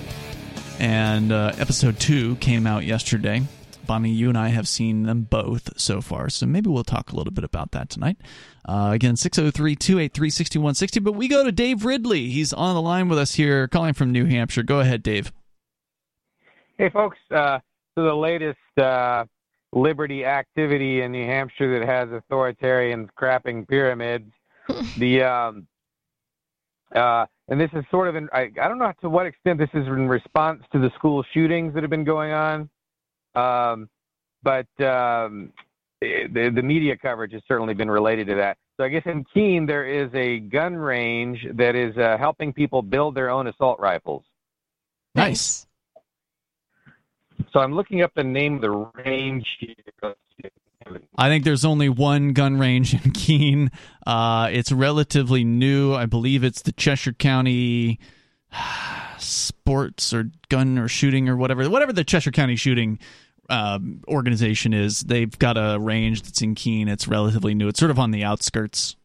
And 0.77 1.31
uh, 1.31 1.53
episode 1.57 1.97
two 1.97 2.35
came 2.35 2.67
out 2.67 2.83
yesterday. 2.83 3.43
Bonnie, 3.85 4.11
you 4.11 4.27
and 4.27 4.37
I 4.37 4.49
have 4.49 4.67
seen 4.67 5.03
them 5.03 5.21
both 5.21 5.79
so 5.79 6.01
far, 6.01 6.29
so 6.29 6.45
maybe 6.45 6.69
we'll 6.69 6.83
talk 6.83 7.13
a 7.13 7.15
little 7.15 7.31
bit 7.31 7.45
about 7.45 7.71
that 7.71 7.89
tonight. 7.89 8.17
Uh, 8.67 8.91
again, 8.93 9.15
603 9.15 9.77
283 9.77 10.29
6160. 10.31 10.99
But 10.99 11.13
we 11.13 11.29
go 11.29 11.45
to 11.45 11.51
Dave 11.53 11.85
Ridley. 11.85 12.27
He's 12.27 12.51
on 12.51 12.75
the 12.75 12.81
line 12.81 13.07
with 13.07 13.17
us 13.17 13.35
here, 13.35 13.69
calling 13.69 13.93
from 13.93 14.11
New 14.11 14.25
Hampshire. 14.25 14.63
Go 14.63 14.81
ahead, 14.81 15.01
Dave. 15.01 15.31
Hey, 16.77 16.89
folks. 16.89 17.17
Uh, 17.31 17.59
so 17.95 18.03
the 18.03 18.13
latest 18.13 18.59
uh, 18.77 19.23
liberty 19.77 20.25
activity 20.25 21.01
in 21.01 21.11
New 21.11 21.25
Hampshire 21.25 21.79
that 21.79 21.87
has 21.87 22.09
authoritarians 22.09 23.09
crapping 23.19 23.67
pyramids. 23.67 24.31
the 24.97 25.23
um, 25.23 25.67
uh, 26.93 27.25
and 27.47 27.59
this 27.59 27.69
is 27.73 27.83
sort 27.89 28.07
of 28.07 28.15
in 28.15 28.29
I, 28.33 28.51
I 28.61 28.67
don't 28.67 28.79
know 28.79 28.91
to 29.01 29.09
what 29.09 29.25
extent 29.25 29.59
this 29.59 29.69
is 29.73 29.87
in 29.87 30.07
response 30.07 30.63
to 30.73 30.79
the 30.79 30.91
school 30.95 31.23
shootings 31.33 31.73
that 31.73 31.83
have 31.83 31.89
been 31.89 32.03
going 32.03 32.31
on, 32.31 32.69
um, 33.35 33.89
but 34.43 34.67
um, 34.83 35.53
the, 36.01 36.51
the 36.53 36.61
media 36.61 36.97
coverage 36.97 37.33
has 37.33 37.41
certainly 37.47 37.73
been 37.73 37.89
related 37.89 38.27
to 38.27 38.35
that. 38.35 38.57
So 38.77 38.83
I 38.83 38.89
guess 38.89 39.03
in 39.05 39.25
Keene 39.33 39.65
there 39.65 39.85
is 39.85 40.09
a 40.13 40.39
gun 40.39 40.75
range 40.75 41.45
that 41.53 41.75
is 41.75 41.97
uh, 41.97 42.17
helping 42.17 42.53
people 42.53 42.81
build 42.81 43.15
their 43.15 43.29
own 43.29 43.47
assault 43.47 43.79
rifles. 43.79 44.23
Nice. 45.15 45.66
So 47.57 47.63
I'm 47.63 47.73
looking 47.73 48.03
up 48.03 48.11
the 48.13 48.23
name 48.23 48.57
of 48.57 48.61
the 48.61 48.69
range 48.69 49.47
here. 49.59 50.13
I 51.17 51.27
think 51.27 51.43
there's 51.43 51.65
only 51.65 51.89
one 51.89 52.33
gun 52.33 52.59
range 52.59 52.93
in 52.93 53.09
Keene. 53.13 53.71
Uh, 54.05 54.49
it's 54.51 54.71
relatively 54.71 55.43
new. 55.43 55.91
I 55.95 56.05
believe 56.05 56.43
it's 56.43 56.61
the 56.61 56.71
Cheshire 56.71 57.13
County 57.13 57.99
Sports 59.17 60.13
or 60.13 60.29
Gun 60.49 60.77
or 60.77 60.87
Shooting 60.87 61.27
or 61.27 61.35
whatever, 61.35 61.67
whatever 61.67 61.91
the 61.91 62.03
Cheshire 62.03 62.29
County 62.29 62.57
Shooting 62.57 62.99
um, 63.49 64.03
organization 64.07 64.71
is. 64.71 64.99
They've 64.99 65.35
got 65.39 65.57
a 65.57 65.79
range 65.79 66.21
that's 66.21 66.43
in 66.43 66.53
Keene. 66.53 66.87
It's 66.87 67.07
relatively 67.07 67.55
new. 67.55 67.69
It's 67.69 67.79
sort 67.79 67.89
of 67.89 67.97
on 67.97 68.11
the 68.11 68.23
outskirts. 68.23 68.95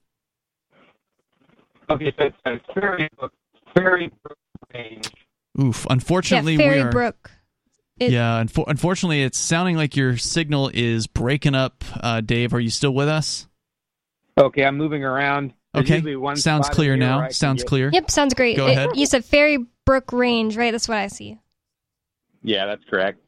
Okay, 1.89 2.13
so 2.19 2.27
it's 2.27 2.37
a 2.45 2.75
Ferry 2.75 3.09
Brook, 3.19 3.33
Ferry 3.75 4.13
Brook 4.23 4.39
range. 4.75 5.11
Oof. 5.59 5.87
Unfortunately, 5.89 6.53
yeah, 6.53 6.59
we 6.59 6.65
Fairy 6.65 6.81
are. 6.83 6.91
Brook. 6.91 7.31
It- 8.07 8.13
yeah, 8.13 8.43
unfo- 8.43 8.65
unfortunately, 8.67 9.23
it's 9.23 9.39
sounding 9.39 9.77
like 9.77 9.97
your 9.97 10.17
signal 10.17 10.71
is 10.73 11.07
breaking 11.07 11.55
up. 11.55 11.85
Uh, 12.01 12.21
Dave, 12.21 12.53
are 12.55 12.61
you 12.61 12.71
still 12.71 12.93
with 12.95 13.09
us? 13.09 13.47
Okay, 14.39 14.65
I'm 14.65 14.77
moving 14.77 15.05
around. 15.05 15.53
There's 15.75 15.91
Okay, 15.91 16.17
one 16.17 16.37
sounds 16.37 16.69
clear 16.69 16.97
now. 16.97 17.17
where 17.17 17.25
I 17.25 17.29
can 17.29 17.35
Sounds 17.35 17.65
clear. 17.65 17.91
Yep, 17.93 18.11
sounds 18.11 18.35
great. 18.35 18.57
Go 18.57 18.67
It- 18.67 18.73
ahead. 18.73 18.91
you 18.95 19.07
said 19.07 19.25
Fairy 19.25 19.59
Brook 19.87 20.13
Range, 20.13 20.55
right? 20.57 20.71
That's 20.71 20.89
what 20.89 20.99
I 20.99 21.07
see. 21.09 21.39
Yeah, 22.43 22.67
that's 22.67 22.85
correct. 22.85 23.19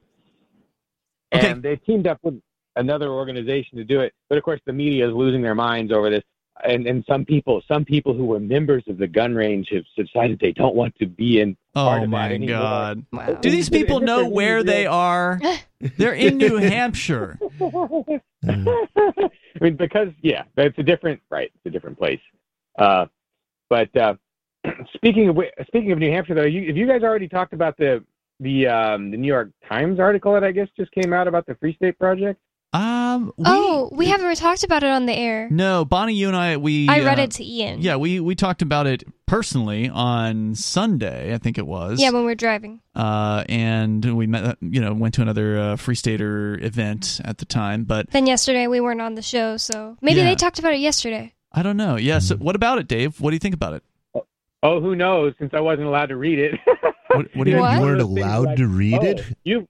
Okay. 1.34 1.51
And 1.51 1.62
they 1.62 1.76
teamed 1.76 2.06
up 2.06 2.18
with 2.22 2.40
another 2.76 3.09
organization 3.10 3.78
to 3.78 3.84
do 3.84 4.01
it, 4.01 4.12
but 4.28 4.38
of 4.38 4.44
course 4.44 4.60
the 4.66 4.72
media 4.72 5.09
is 5.09 5.14
losing 5.14 5.42
their 5.42 5.55
minds 5.55 5.92
over 5.92 6.10
this. 6.10 6.22
And 6.64 6.86
and 6.86 7.05
some 7.09 7.24
people, 7.24 7.62
some 7.66 7.84
people 7.84 8.14
who 8.14 8.24
were 8.26 8.38
members 8.40 8.84
of 8.88 8.98
the 8.98 9.09
gun 9.09 9.34
range 9.34 9.68
have 9.72 9.84
decided 9.96 10.38
they 10.38 10.52
don't 10.52 10.74
want 10.76 10.94
to 10.96 11.06
be 11.06 11.40
in 11.40 11.56
part 11.56 11.59
Oh 11.76 12.06
my. 12.06 12.36
God. 12.38 13.05
Wow. 13.12 13.34
Do 13.34 13.51
these 13.51 13.68
people 13.68 14.01
know 14.01 14.28
where 14.28 14.62
they 14.62 14.86
are? 14.86 15.40
They're 15.98 16.14
in 16.14 16.38
New 16.38 16.56
Hampshire. 16.56 17.38
I 17.60 18.20
mean, 19.60 19.76
because 19.76 20.09
yeah, 20.22 20.44
it's 20.56 20.78
a 20.78 20.82
different 20.82 21.20
right. 21.30 21.51
It's 21.55 21.66
a 21.66 21.70
different 21.70 21.98
place. 21.98 22.20
Uh, 22.78 23.06
but 23.68 23.94
uh, 23.96 24.14
speaking 24.94 25.28
of 25.28 25.38
speaking 25.66 25.92
of 25.92 25.98
New 25.98 26.10
Hampshire, 26.10 26.34
though, 26.34 26.44
you, 26.44 26.68
have 26.68 26.76
you 26.76 26.86
guys 26.86 27.02
already 27.02 27.28
talked 27.28 27.52
about 27.52 27.76
the 27.76 28.05
the 28.40 28.66
um, 28.66 29.10
the 29.10 29.16
New 29.16 29.28
York 29.28 29.51
Times 29.68 29.98
article 29.98 30.32
that 30.34 30.44
I 30.44 30.52
guess 30.52 30.68
just 30.76 30.90
came 30.92 31.12
out 31.12 31.28
about 31.28 31.46
the 31.46 31.55
Free 31.56 31.74
State 31.74 31.98
Project? 31.98 32.40
Um. 32.74 33.32
We, 33.36 33.44
oh, 33.46 33.88
we 33.92 34.06
haven't 34.06 34.34
talked 34.36 34.64
about 34.64 34.82
it 34.82 34.90
on 34.90 35.06
the 35.06 35.12
air. 35.12 35.48
No, 35.48 35.84
Bonnie, 35.84 36.14
you 36.14 36.26
and 36.26 36.36
I, 36.36 36.56
we. 36.56 36.88
I 36.88 37.01
read 37.01 37.20
uh, 37.20 37.22
it 37.22 37.30
to 37.32 37.44
Ian. 37.44 37.80
Yeah, 37.80 37.96
we 37.96 38.18
we 38.18 38.34
talked 38.34 38.62
about 38.62 38.88
it 38.88 39.05
personally 39.26 39.88
on 39.88 40.56
Sunday. 40.56 41.32
I 41.32 41.38
think 41.38 41.56
it 41.56 41.66
was. 41.66 42.01
Yeah, 42.01 42.10
when 42.10 42.22
we 42.22 42.26
were 42.26 42.34
driving. 42.34 42.80
Uh, 42.92 43.44
and 43.48 44.05
we 44.16 44.26
met. 44.26 44.59
You 44.60 44.80
know, 44.80 44.92
went 44.92 45.14
to 45.14 45.22
another 45.22 45.56
uh, 45.56 45.76
Free 45.76 45.94
Stater 45.94 46.59
event 46.60 47.20
at 47.24 47.38
the 47.38 47.44
time, 47.44 47.84
but 47.84 48.10
Then 48.10 48.26
yesterday 48.26 48.66
we 48.66 48.80
weren't 48.80 49.01
on 49.01 49.14
the 49.14 49.22
show, 49.22 49.56
so 49.56 49.96
maybe 50.02 50.18
Yeah. 50.18 50.24
they 50.24 50.34
talked 50.34 50.59
about 50.59 50.72
it 50.72 50.80
yesterday. 50.80 51.32
I 51.52 51.62
don't 51.62 51.76
know. 51.76 51.94
Yeah. 51.94 52.18
So, 52.18 52.36
what 52.36 52.56
about 52.56 52.78
it, 52.78 52.88
Dave? 52.88 53.20
What 53.20 53.30
do 53.30 53.36
you 53.36 53.40
think 53.40 53.55
about 53.55 53.74
it? 53.74 53.84
Oh, 54.64 54.80
who 54.80 54.96
knows? 54.96 55.34
Since 55.38 55.52
I 55.55 55.60
wasn't 55.60 55.86
allowed 55.86 56.06
to 56.06 56.16
read 56.16 56.40
it. 56.40 56.55
What, 57.09 57.26
what 57.34 57.44
do 57.44 57.51
you? 57.52 57.56
What? 57.60 57.74
You 57.74 57.80
weren't 57.80 58.01
of 58.01 58.09
those 58.09 58.14
things 58.16 58.26
allowed 58.26 58.46
like, 58.46 58.56
to 58.56 58.66
read 58.66 58.98
oh, 59.01 59.06
it? 59.06 59.22
You. 59.44 59.68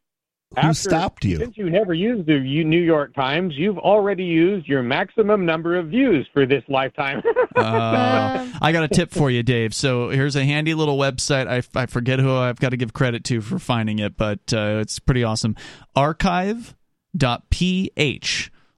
Who 0.62 0.74
stopped 0.74 1.24
you? 1.24 1.38
Since 1.38 1.56
you 1.56 1.68
never 1.70 1.94
used 1.94 2.26
the 2.26 2.38
New 2.38 2.80
York 2.80 3.14
Times, 3.14 3.54
you've 3.56 3.78
already 3.78 4.24
used 4.24 4.68
your 4.68 4.82
maximum 4.82 5.44
number 5.44 5.76
of 5.76 5.88
views 5.88 6.28
for 6.32 6.46
this 6.46 6.62
lifetime. 6.68 7.22
Uh, 7.56 8.48
I 8.60 8.72
got 8.72 8.82
a 8.82 8.88
tip 8.88 9.12
for 9.12 9.30
you, 9.30 9.44
Dave. 9.44 9.72
So 9.74 10.08
here's 10.08 10.34
a 10.34 10.44
handy 10.44 10.74
little 10.74 10.98
website. 10.98 11.46
I, 11.46 11.62
I 11.80 11.86
forget 11.86 12.18
who 12.18 12.34
I've 12.34 12.58
got 12.58 12.70
to 12.70 12.76
give 12.76 12.92
credit 12.92 13.22
to 13.26 13.40
for 13.40 13.60
finding 13.60 14.00
it, 14.00 14.16
but 14.16 14.52
uh, 14.52 14.78
it's 14.80 14.98
pretty 14.98 15.22
awesome. 15.22 15.54
Archive.ph. 15.94 16.74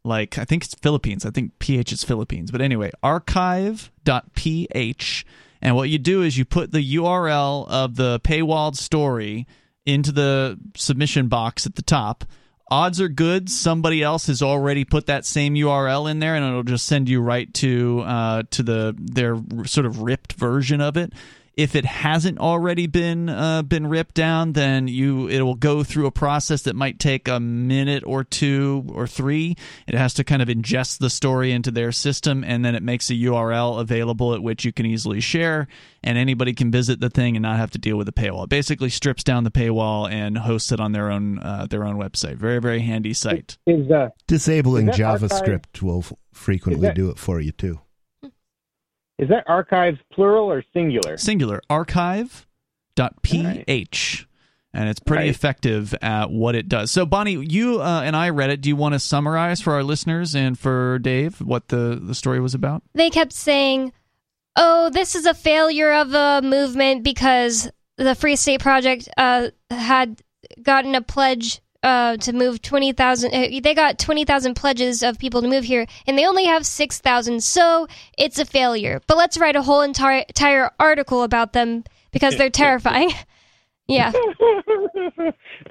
Like, 0.05 0.37
I 0.37 0.45
think 0.45 0.65
it's 0.65 0.75
Philippines. 0.75 1.25
I 1.25 1.31
think 1.31 1.59
PH 1.59 1.91
is 1.93 2.05
Philippines. 2.05 2.51
But 2.51 2.61
anyway, 2.61 2.91
archive.ph. 3.03 3.95
And 5.63 5.75
what 5.75 5.89
you 5.89 5.99
do 5.99 6.21
is 6.21 6.37
you 6.37 6.45
put 6.45 6.73
the 6.73 6.97
URL 6.97 7.67
of 7.69 7.97
the 7.97 8.21
paywalled 8.21 8.77
story 8.77 9.47
into 9.87 10.13
the 10.13 10.59
submission 10.77 11.29
box 11.29 11.65
at 11.65 11.77
the 11.77 11.83
top. 11.83 12.25
Odds 12.69 13.01
are 13.01 13.09
good 13.09 13.49
somebody 13.49 14.03
else 14.03 14.27
has 14.27 14.43
already 14.43 14.85
put 14.85 15.07
that 15.07 15.25
same 15.25 15.55
URL 15.55 16.11
in 16.11 16.19
there, 16.19 16.35
and 16.35 16.45
it'll 16.45 16.65
just 16.65 16.87
send 16.87 17.09
you 17.09 17.21
right 17.21 17.53
to 17.55 18.01
uh, 18.05 18.43
to 18.51 18.63
the 18.65 18.95
their 18.99 19.41
sort 19.67 19.87
of 19.87 20.01
ripped 20.01 20.33
version 20.33 20.81
of 20.81 20.97
it. 20.97 21.13
If 21.57 21.74
it 21.74 21.87
hasn't 21.87 22.39
already 22.39 22.87
been 22.87 23.31
uh, 23.31 23.62
been 23.62 23.87
ripped 23.87 24.15
down, 24.15 24.53
then 24.53 24.89
you 24.89 25.27
it 25.28 25.41
will 25.41 25.55
go 25.55 25.83
through 25.83 26.05
a 26.05 26.11
process 26.11 26.61
that 26.65 26.77
might 26.77 26.99
take 26.99 27.28
a 27.28 27.41
minute 27.41 28.05
or 28.07 28.24
two 28.24 28.85
or 28.93 29.07
three. 29.07 29.57
It 29.87 29.95
has 29.95 30.12
to 30.15 30.24
kind 30.24 30.43
of 30.43 30.49
ingest 30.49 30.99
the 30.99 31.09
story 31.09 31.53
into 31.53 31.70
their 31.70 31.93
system, 31.93 32.45
and 32.45 32.62
then 32.62 32.74
it 32.74 32.83
makes 32.83 33.09
a 33.09 33.15
URL 33.15 33.81
available 33.81 34.35
at 34.35 34.43
which 34.43 34.66
you 34.66 34.73
can 34.73 34.85
easily 34.85 35.20
share, 35.20 35.66
and 36.05 36.19
anybody 36.19 36.53
can 36.53 36.70
visit 36.70 37.01
the 37.01 37.09
thing 37.09 37.37
and 37.37 37.43
not 37.43 37.57
have 37.57 37.70
to 37.70 37.78
deal 37.78 37.97
with 37.97 38.07
the 38.07 38.12
paywall. 38.12 38.45
It 38.45 38.51
basically 38.51 38.91
strips 38.91 39.24
down 39.24 39.45
the 39.45 39.51
paywall 39.51 40.11
and 40.12 40.37
hosts 40.37 40.73
it 40.73 40.78
on 40.81 40.93
their 40.93 41.11
own 41.11 41.39
uh, 41.39 41.66
their 41.70 41.85
own 41.85 41.97
website. 41.97 42.35
Very 42.37 42.61
very 42.61 42.81
handy 42.81 43.15
site. 43.15 43.57
Is 43.66 43.91
uh, 43.91 44.11
Disabling 44.27 44.91
Is 44.91 44.99
that 44.99 45.05
archive- 45.05 45.31
JavaScript 45.31 45.81
will 45.81 46.05
frequently 46.35 46.89
that- 46.89 46.97
do 46.97 47.09
it 47.09 47.19
for 47.19 47.41
you 47.41 47.53
too. 47.53 47.81
Is 49.19 49.29
that 49.29 49.45
archives 49.47 49.99
plural 50.13 50.51
or 50.53 50.63
singular? 50.75 51.17
Singular 51.17 51.61
archive.ph. 52.97 54.27
And 54.75 54.89
it's 54.91 55.01
pretty 55.01 55.25
Right. 55.25 55.31
effective 55.31 55.95
at 56.03 56.31
what 56.31 56.55
it 56.55 56.69
does. 56.69 56.91
So, 56.91 57.07
Bonnie, 57.07 57.43
you 57.47 57.81
uh, 57.81 58.03
and 58.05 58.15
I 58.15 58.29
read 58.29 58.51
it. 58.51 58.61
Do 58.61 58.69
you 58.69 58.77
want 58.77 58.93
to 58.93 58.99
summarize 58.99 59.63
for 59.63 59.73
our 59.73 59.83
listeners 59.83 60.35
and 60.35 60.59
for 60.59 60.99
Dave 60.99 61.41
what 61.41 61.69
the, 61.69 61.99
the 62.03 62.15
story 62.15 62.41
was 62.41 62.53
about? 62.55 62.83
they 62.95 63.09
kept 63.09 63.33
saying, 63.33 63.93
"Oh, 64.55 64.91
this 64.91 65.15
is 65.15 65.25
a 65.25 65.33
failure 65.33 65.93
of 65.93 66.13
a 66.13 66.43
movement 66.43 67.05
because 67.05 67.71
the 67.97 68.15
Free 68.15 68.37
State 68.37 68.61
Project 68.61 69.09
uh, 69.17 69.49
had 69.71 70.21
gotten 70.63 70.95
a 70.95 71.01
pledge 71.01 71.63
uh, 71.87 72.17
to 72.17 72.33
move 72.33 72.61
twenty 72.63 72.93
thousand. 72.93 73.33
Uh, 73.33 73.61
they 73.63 73.73
got 73.73 73.97
twenty 73.97 74.25
thousand 74.25 74.55
pledges 74.55 75.05
of 75.05 75.21
people 75.21 75.41
to 75.41 75.47
move 75.49 75.63
here, 75.63 75.87
and 76.09 76.19
they 76.19 76.27
only 76.27 76.45
have 76.47 76.67
six 76.67 76.99
thousand. 76.99 77.45
So 77.45 77.87
it's 78.19 78.41
a 78.41 78.45
failure. 78.45 79.01
But 79.07 79.17
let's 79.17 79.39
write 79.39 79.55
a 79.55 79.63
whole 79.63 79.83
entire 79.83 80.25
entire 80.29 80.73
article 80.81 81.23
about 81.23 81.53
them 81.53 81.85
because 82.11 82.37
they're 82.37 82.51
terrifying." 82.51 83.13
yeah, 83.87 84.11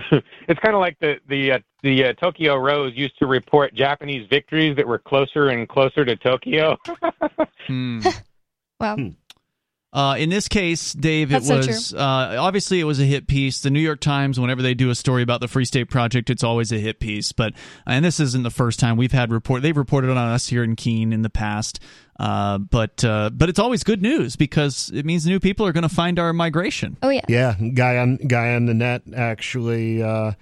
it's 0.10 0.60
kind 0.62 0.74
of 0.74 0.80
like 0.80 0.98
the 1.02 1.16
the 1.28 1.52
uh, 1.52 1.60
the 1.84 2.06
uh, 2.06 2.14
Tokyo 2.14 2.56
Rose 2.56 2.94
used 2.96 3.20
to 3.20 3.26
report 3.26 3.76
Japanese 3.76 4.26
victories 4.30 4.78
that 4.78 4.88
were 4.88 5.00
closer 5.00 5.50
and 5.50 5.68
closer 5.68 6.06
to 6.06 6.16
Tokyo. 6.16 6.78
Hmm. 7.68 8.00
wow. 8.80 8.96
Uh, 9.96 10.16
in 10.18 10.30
this 10.30 10.50
case, 10.50 10.92
Dave, 10.92 11.30
it 11.32 11.42
That's 11.42 11.48
so 11.48 11.56
was 11.56 11.94
uh, 11.94 12.36
obviously 12.38 12.82
it 12.82 12.84
was 12.84 13.00
a 13.00 13.06
hit 13.06 13.28
piece. 13.28 13.62
The 13.62 13.70
New 13.70 13.80
York 13.80 14.02
Times, 14.02 14.38
whenever 14.38 14.62
they 14.62 14.74
do 14.74 14.90
a 14.90 14.96
story 14.96 15.24
about 15.24 15.40
the 15.40 15.48
Free 15.48 15.64
State 15.64 15.90
Project, 15.90 16.30
it's 16.30 16.44
always 16.44 16.74
a 16.74 16.78
hit 16.78 17.00
piece. 17.00 17.32
But 17.32 17.54
and 17.88 18.04
this 18.04 18.20
isn't 18.20 18.44
the 18.44 18.50
first 18.52 18.78
time 18.78 18.98
we've 18.98 19.14
had 19.14 19.32
report. 19.32 19.62
They've 19.62 19.78
reported 19.78 20.10
on 20.10 20.18
us 20.18 20.48
here 20.50 20.66
in 20.66 20.76
Keene 20.76 21.14
in 21.14 21.22
the 21.22 21.30
past. 21.30 21.80
Uh, 22.20 22.58
but 22.58 23.06
uh, 23.06 23.30
but 23.34 23.48
it's 23.48 23.58
always 23.60 23.84
good 23.86 24.02
news 24.02 24.36
because 24.36 24.92
it 24.94 25.06
means 25.06 25.26
new 25.26 25.40
people 25.40 25.66
are 25.66 25.72
going 25.72 25.84
to 25.88 25.96
find 25.96 26.20
our 26.20 26.34
migration. 26.34 26.98
Oh 27.02 27.10
yeah. 27.10 27.22
Yeah, 27.30 27.54
guy 27.74 27.98
on 27.98 28.18
guy 28.18 28.54
on 28.56 28.66
the 28.66 28.74
net 28.74 29.04
actually. 29.16 30.04
Uh, 30.04 30.34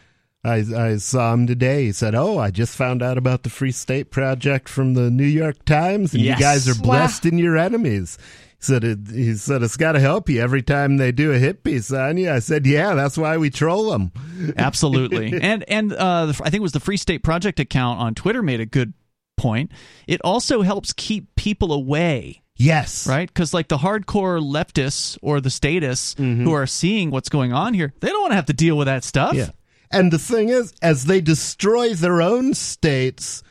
I 0.44 0.64
I 0.76 0.98
saw 0.98 1.32
him 1.34 1.46
today. 1.48 1.86
He 1.86 1.92
said, 1.92 2.16
"Oh, 2.16 2.38
I 2.40 2.50
just 2.52 2.76
found 2.76 3.04
out 3.04 3.18
about 3.20 3.44
the 3.44 3.50
Free 3.50 3.72
State 3.72 4.10
Project 4.12 4.68
from 4.68 4.94
the 4.96 5.10
New 5.12 5.24
York 5.26 5.64
Times, 5.66 6.14
and 6.14 6.24
Yes. 6.24 6.40
you 6.40 6.44
guys 6.44 6.68
are 6.68 6.74
Wow. 6.82 6.90
blessed 6.90 7.26
in 7.28 7.38
your 7.38 7.56
enemies." 7.56 8.18
He 8.64 8.68
said, 8.68 8.84
it, 8.86 9.00
"He 9.12 9.34
said 9.36 9.62
it's 9.62 9.76
got 9.76 9.92
to 9.92 10.00
help 10.00 10.30
you 10.30 10.42
every 10.42 10.62
time 10.62 10.96
they 10.96 11.12
do 11.12 11.34
a 11.34 11.38
hit 11.38 11.64
piece 11.66 11.92
on 11.92 12.16
you." 12.16 12.32
I 12.32 12.40
said, 12.40 12.66
"Yeah, 12.66 12.94
that's 12.96 13.18
why 13.18 13.36
we 13.38 13.50
troll 13.50 13.92
them." 13.92 14.12
Absolutely. 14.58 15.38
and 15.42 15.64
and 15.68 15.92
uh, 15.94 16.28
I 16.30 16.50
think 16.50 16.56
it 16.56 16.62
was 16.62 16.72
the 16.72 16.80
Free 16.80 16.96
State 16.98 17.24
Project 17.24 17.60
account 17.60 18.00
on 18.00 18.16
Twitter 18.16 18.42
made 18.42 18.62
a 18.62 18.66
good 18.66 18.94
point. 19.36 19.72
It 20.08 20.22
also 20.24 20.62
helps 20.62 20.94
keep 20.94 21.36
people 21.36 21.74
away. 21.74 22.42
Yes, 22.56 23.06
right? 23.08 23.28
Because 23.28 23.54
like 23.54 23.68
the 23.68 23.80
hardcore 23.80 24.40
leftists 24.40 25.18
or 25.22 25.42
the 25.42 25.50
statists 25.50 26.14
Mm-hmm. 26.16 26.44
who 26.46 26.54
are 26.54 26.68
seeing 26.68 27.12
what's 27.12 27.30
going 27.30 27.52
on 27.52 27.74
here, 27.74 27.94
they 28.00 28.08
don't 28.08 28.22
want 28.22 28.32
to 28.32 28.36
have 28.36 28.46
to 28.46 28.54
deal 28.54 28.78
with 28.78 28.86
that 28.88 29.04
stuff. 29.04 29.34
Yeah. 29.34 29.50
And 29.92 30.12
the 30.12 30.20
thing 30.20 30.50
is, 30.50 30.74
as 30.82 31.06
they 31.06 31.20
destroy 31.20 31.94
their 31.96 32.22
own 32.22 32.54
states, 32.54 33.44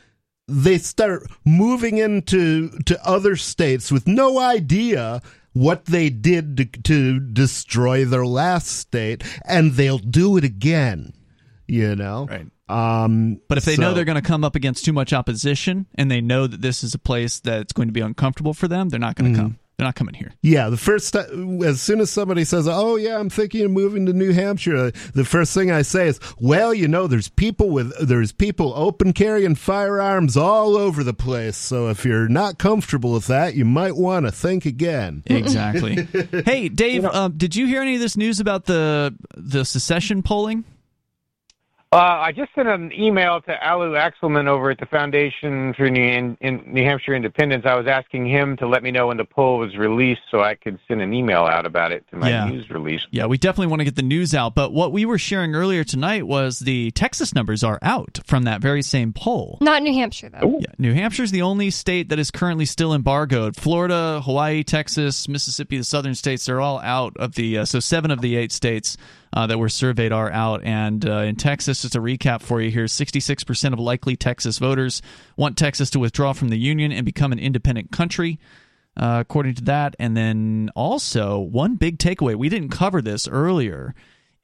they 0.47 0.77
start 0.77 1.23
moving 1.45 1.97
into 1.97 2.69
to 2.85 2.99
other 3.07 3.35
states 3.35 3.91
with 3.91 4.07
no 4.07 4.39
idea 4.39 5.21
what 5.53 5.85
they 5.85 6.09
did 6.09 6.57
to, 6.57 6.65
to 6.65 7.19
destroy 7.19 8.05
their 8.05 8.25
last 8.25 8.67
state, 8.67 9.23
and 9.45 9.73
they'll 9.73 9.99
do 9.99 10.35
it 10.37 10.43
again. 10.43 11.13
You 11.67 11.95
know, 11.95 12.27
Right. 12.29 12.47
Um, 12.69 13.39
But 13.47 13.57
if 13.57 13.65
they 13.65 13.77
know 13.77 13.93
they're 13.93 14.03
going 14.05 14.15
to 14.21 14.27
come 14.27 14.43
up 14.43 14.55
against 14.55 14.83
too 14.85 14.93
much 14.93 15.13
opposition 15.13 15.85
and 15.95 16.09
they 16.09 16.21
know 16.21 16.47
that 16.47 16.61
this 16.61 16.83
is 16.83 16.93
a 16.93 16.99
place 16.99 17.39
that's 17.39 17.71
going 17.73 17.87
to 17.87 17.91
be 17.93 18.01
uncomfortable 18.01 18.53
for 18.53 18.67
them, 18.67 18.89
they're 18.89 18.99
not 18.99 19.15
going 19.15 19.33
to 19.33 19.39
Mm-hmm. 19.39 19.47
come. 19.47 19.59
They're 19.77 19.87
not 19.87 19.95
coming 19.95 20.13
here. 20.13 20.31
Yeah, 20.43 20.69
the 20.69 20.77
first 20.77 21.13
ti- 21.13 21.63
as 21.65 21.81
soon 21.81 21.99
as 21.99 22.11
somebody 22.11 22.43
says, 22.43 22.67
"Oh 22.67 22.95
yeah, 22.95 23.17
I'm 23.17 23.29
thinking 23.29 23.65
of 23.65 23.71
moving 23.71 24.05
to 24.05 24.13
New 24.13 24.31
Hampshire," 24.31 24.91
the 25.13 25.25
first 25.25 25.53
thing 25.53 25.71
I 25.71 25.81
say 25.81 26.07
is, 26.09 26.19
"Well, 26.39 26.75
you 26.75 26.87
know, 26.87 27.07
there's 27.07 27.27
people 27.29 27.71
with 27.71 27.91
there's 27.99 28.31
people 28.31 28.73
open 28.75 29.13
carrying 29.13 29.55
firearms 29.55 30.37
all 30.37 30.77
over 30.77 31.03
the 31.03 31.13
place. 31.13 31.57
So 31.57 31.89
if 31.89 32.05
you're 32.05 32.27
not 32.27 32.59
comfortable 32.59 33.13
with 33.13 33.25
that, 33.27 33.55
you 33.55 33.65
might 33.65 33.95
want 33.95 34.27
to 34.27 34.31
think 34.31 34.65
again." 34.65 35.23
Exactly. 35.25 36.07
hey, 36.45 36.69
Dave, 36.69 37.05
um, 37.05 37.33
did 37.35 37.55
you 37.55 37.65
hear 37.65 37.81
any 37.81 37.95
of 37.95 37.99
this 38.01 38.15
news 38.15 38.39
about 38.39 38.65
the 38.65 39.15
the 39.35 39.65
secession 39.65 40.21
polling? 40.21 40.65
Uh, 41.93 42.21
I 42.21 42.31
just 42.31 42.53
sent 42.55 42.67
an 42.67 42.91
email 42.91 43.39
to 43.41 43.67
Alu 43.69 43.91
Axelman 43.93 44.47
over 44.47 44.71
at 44.71 44.79
the 44.79 44.85
Foundation 44.87 45.75
for 45.75 45.89
New, 45.91 46.01
in, 46.01 46.35
in 46.41 46.63
New 46.65 46.83
Hampshire 46.83 47.13
Independence. 47.13 47.65
I 47.67 47.75
was 47.75 47.85
asking 47.85 48.25
him 48.27 48.57
to 48.57 48.67
let 48.67 48.81
me 48.81 48.89
know 48.89 49.07
when 49.07 49.17
the 49.17 49.25
poll 49.25 49.59
was 49.59 49.77
released 49.77 50.21
so 50.31 50.41
I 50.41 50.55
could 50.55 50.79
send 50.87 51.01
an 51.01 51.13
email 51.13 51.43
out 51.43 51.67
about 51.67 51.91
it 51.91 52.03
to 52.09 52.17
my 52.17 52.29
Yeah. 52.29 52.45
news 52.49 52.67
release. 52.71 53.01
Yeah, 53.11 53.27
we 53.27 53.37
definitely 53.37 53.67
want 53.67 53.81
to 53.81 53.85
get 53.85 53.95
the 53.95 54.01
news 54.01 54.33
out. 54.33 54.55
But 54.55 54.73
what 54.73 54.91
we 54.91 55.05
were 55.05 55.19
sharing 55.19 55.53
earlier 55.53 55.83
tonight 55.83 56.25
was 56.25 56.57
the 56.59 56.89
Texas 56.91 57.35
numbers 57.35 57.63
are 57.63 57.77
out 57.83 58.19
from 58.25 58.43
that 58.45 58.59
very 58.59 58.81
same 58.81 59.13
poll. 59.13 59.59
Not 59.61 59.83
New 59.83 59.93
Hampshire 59.93 60.29
though. 60.29 60.57
Yeah, 60.61 60.73
New 60.79 60.93
Hampshire's 60.95 61.29
the 61.29 61.43
only 61.43 61.69
state 61.69 62.09
that 62.09 62.17
is 62.17 62.31
currently 62.31 62.65
still 62.65 62.93
embargoed. 62.95 63.55
Florida, 63.55 64.19
Hawaii, 64.25 64.63
Texas, 64.63 65.27
Mississippi, 65.27 65.77
the 65.77 65.83
southern 65.83 66.15
states, 66.15 66.47
they're 66.47 66.59
all 66.61 66.79
out 66.79 67.15
of 67.17 67.35
the. 67.35 67.59
Uh, 67.59 67.65
so 67.65 67.79
seven 67.79 68.09
of 68.09 68.21
the 68.21 68.35
eight 68.35 68.51
states 68.51 68.97
uh, 69.33 69.47
that 69.47 69.57
were 69.57 69.69
surveyed 69.69 70.11
are 70.11 70.31
out. 70.31 70.63
And 70.63 71.07
uh, 71.07 71.17
in 71.17 71.35
Texas, 71.35 71.81
just 71.81 71.95
a 71.95 71.99
recap 71.99 72.41
for 72.41 72.61
you 72.61 72.71
here 72.71 72.85
66% 72.85 73.73
of 73.73 73.79
likely 73.79 74.15
Texas 74.15 74.59
voters 74.59 75.01
want 75.35 75.57
Texas 75.57 75.89
to 75.91 75.99
withdraw 75.99 76.33
from 76.33 76.49
the 76.49 76.57
Union 76.57 76.91
and 76.91 77.05
become 77.05 77.31
an 77.31 77.39
independent 77.39 77.91
country. 77.91 78.39
Uh, 78.95 79.17
according 79.21 79.55
to 79.55 79.63
that. 79.63 79.95
And 79.97 80.15
then 80.15 80.69
also, 80.75 81.39
one 81.39 81.77
big 81.77 81.97
takeaway, 81.97 82.35
we 82.35 82.47
didn't 82.47 82.69
cover 82.69 83.01
this 83.01 83.27
earlier, 83.27 83.95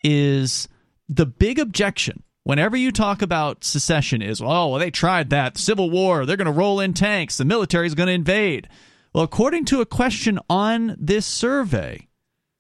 is 0.03 0.67
the 1.07 1.27
big 1.27 1.59
objection 1.59 2.23
whenever 2.49 2.75
you 2.75 2.91
talk 2.91 3.21
about 3.21 3.63
secession 3.63 4.23
is, 4.23 4.41
oh, 4.41 4.69
well, 4.69 4.79
they 4.79 4.89
tried 4.89 5.29
that. 5.29 5.55
Civil 5.55 5.91
War, 5.91 6.25
they're 6.25 6.35
going 6.35 6.47
to 6.47 6.51
roll 6.51 6.79
in 6.79 6.95
tanks, 6.95 7.37
the 7.37 7.45
military 7.45 7.85
is 7.85 7.93
going 7.93 8.07
to 8.07 8.13
invade. 8.13 8.67
Well, 9.13 9.23
according 9.23 9.65
to 9.65 9.81
a 9.81 9.85
question 9.85 10.39
on 10.49 10.95
this 10.99 11.27
survey, 11.27 12.07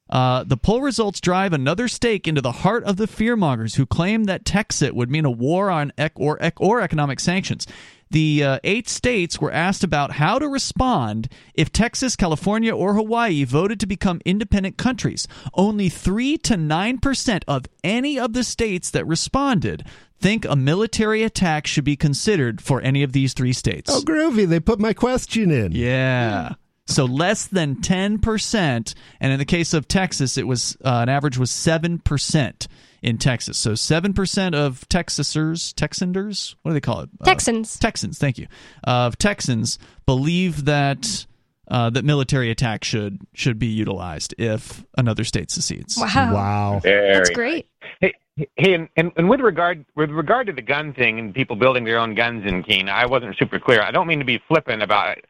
Uh, 0.09 0.43
the 0.43 0.57
poll 0.57 0.81
results 0.81 1.21
drive 1.21 1.53
another 1.53 1.87
stake 1.87 2.27
into 2.27 2.41
the 2.41 2.51
heart 2.51 2.83
of 2.83 2.97
the 2.97 3.05
fearmongers 3.07 3.75
who 3.75 3.85
claim 3.85 4.23
that 4.25 4.43
Texit 4.43 4.93
would 4.93 5.11
mean 5.11 5.25
a 5.25 5.31
war 5.31 5.69
on 5.69 5.91
ec- 5.97 6.13
or, 6.19 6.37
ec- 6.41 6.59
or 6.59 6.81
economic 6.81 7.19
sanctions. 7.19 7.67
The 8.11 8.43
uh, 8.43 8.59
eight 8.63 8.89
states 8.89 9.39
were 9.39 9.51
asked 9.51 9.83
about 9.83 10.13
how 10.13 10.39
to 10.39 10.47
respond 10.47 11.29
if 11.53 11.71
Texas, 11.71 12.15
California, 12.15 12.75
or 12.75 12.95
Hawaii 12.95 13.43
voted 13.43 13.79
to 13.81 13.85
become 13.85 14.19
independent 14.25 14.77
countries. 14.77 15.27
Only 15.53 15.89
3 15.89 16.39
to 16.39 16.55
9% 16.55 17.43
of 17.47 17.65
any 17.83 18.19
of 18.19 18.33
the 18.33 18.43
states 18.43 18.89
that 18.89 19.05
responded 19.05 19.85
think 20.19 20.43
a 20.45 20.55
military 20.55 21.21
attack 21.21 21.67
should 21.67 21.83
be 21.83 21.95
considered 21.95 22.61
for 22.61 22.81
any 22.81 23.03
of 23.03 23.13
these 23.13 23.33
three 23.33 23.53
states. 23.53 23.91
Oh, 23.93 24.01
groovy. 24.01 24.47
They 24.47 24.59
put 24.59 24.79
my 24.79 24.93
question 24.93 25.51
in. 25.51 25.71
Yeah. 25.71 26.55
So 26.89 27.05
less 27.05 27.47
than 27.47 27.75
10%. 27.77 28.93
And 29.19 29.31
in 29.31 29.39
the 29.39 29.45
case 29.45 29.73
of 29.73 29.87
Texas, 29.87 30.37
it 30.37 30.47
was 30.47 30.77
uh, 30.83 30.99
an 31.03 31.09
average 31.09 31.37
was 31.37 31.51
7% 31.51 32.67
in 33.01 33.17
Texas. 33.17 33.57
So 33.57 33.71
7% 33.71 34.55
of 34.55 34.87
Texasers, 34.89 35.73
Texanders, 35.73 36.55
what 36.61 36.71
do 36.71 36.73
they 36.73 36.81
call 36.81 37.01
it? 37.01 37.09
Uh, 37.21 37.25
Texans. 37.25 37.77
Texans, 37.77 38.17
thank 38.17 38.37
you. 38.37 38.47
Of 38.83 39.17
Texans 39.17 39.79
believe 40.05 40.65
that 40.65 41.25
uh, 41.69 41.89
that 41.91 42.03
military 42.03 42.49
attack 42.49 42.83
should 42.83 43.21
should 43.33 43.59
be 43.59 43.67
utilized 43.67 44.33
if 44.39 44.83
another 44.97 45.23
state 45.23 45.51
secedes. 45.51 45.97
Wow. 45.97 46.33
Wow. 46.33 46.81
That's 46.83 47.29
great. 47.29 47.67
Hey, 48.01 48.13
hey, 48.57 48.73
and, 48.73 48.89
and, 48.97 49.11
and 49.15 49.29
with 49.29 49.39
regard 49.39 49.85
with 49.95 50.09
regard 50.09 50.47
to 50.47 50.53
the 50.53 50.63
gun 50.63 50.93
thing 50.93 51.19
and 51.19 51.33
people 51.33 51.55
building 51.55 51.83
their 51.83 51.99
own 51.99 52.15
guns 52.15 52.45
in 52.45 52.63
Keene, 52.63 52.89
I 52.89 53.05
wasn't 53.05 53.37
super 53.37 53.59
clear. 53.59 53.81
I 53.81 53.91
don't 53.91 54.07
mean 54.07 54.19
to 54.19 54.25
be 54.25 54.41
flippant 54.47 54.81
about 54.81 55.17
it. 55.17 55.25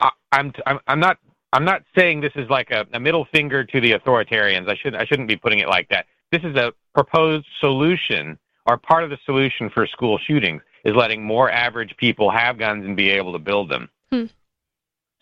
I, 0.00 0.10
I'm 0.32 0.52
I'm 0.66 0.78
I'm 0.86 1.00
not 1.00 1.18
I'm 1.52 1.64
not 1.64 1.82
saying 1.96 2.20
this 2.20 2.32
is 2.36 2.48
like 2.48 2.70
a, 2.70 2.86
a 2.92 3.00
middle 3.00 3.24
finger 3.32 3.64
to 3.64 3.80
the 3.80 3.92
authoritarians. 3.92 4.68
I 4.68 4.76
shouldn't. 4.76 5.02
I 5.02 5.04
shouldn't 5.06 5.28
be 5.28 5.36
putting 5.36 5.58
it 5.58 5.68
like 5.68 5.88
that. 5.88 6.06
This 6.30 6.42
is 6.44 6.56
a 6.56 6.72
proposed 6.94 7.46
solution 7.60 8.38
or 8.66 8.76
part 8.76 9.04
of 9.04 9.10
the 9.10 9.18
solution 9.24 9.68
for 9.70 9.86
school 9.86 10.18
shootings 10.18 10.62
is 10.84 10.94
letting 10.94 11.24
more 11.24 11.50
average 11.50 11.96
people 11.96 12.30
have 12.30 12.58
guns 12.58 12.84
and 12.84 12.96
be 12.96 13.10
able 13.10 13.32
to 13.32 13.38
build 13.38 13.68
them, 13.68 13.88
Hmm. 14.10 14.26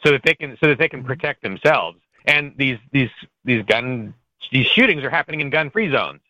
so 0.04 0.12
that 0.12 0.22
they 0.24 0.34
can 0.34 0.56
so 0.60 0.68
that 0.68 0.78
they 0.78 0.88
can 0.88 1.02
protect 1.02 1.42
themselves. 1.42 1.98
And 2.26 2.52
these 2.56 2.78
these 2.92 3.10
these 3.44 3.64
gun 3.64 4.14
these 4.52 4.66
shootings 4.66 5.02
are 5.02 5.10
happening 5.10 5.40
in 5.40 5.50
gun 5.50 5.70
free 5.70 5.90
zones. 5.90 6.20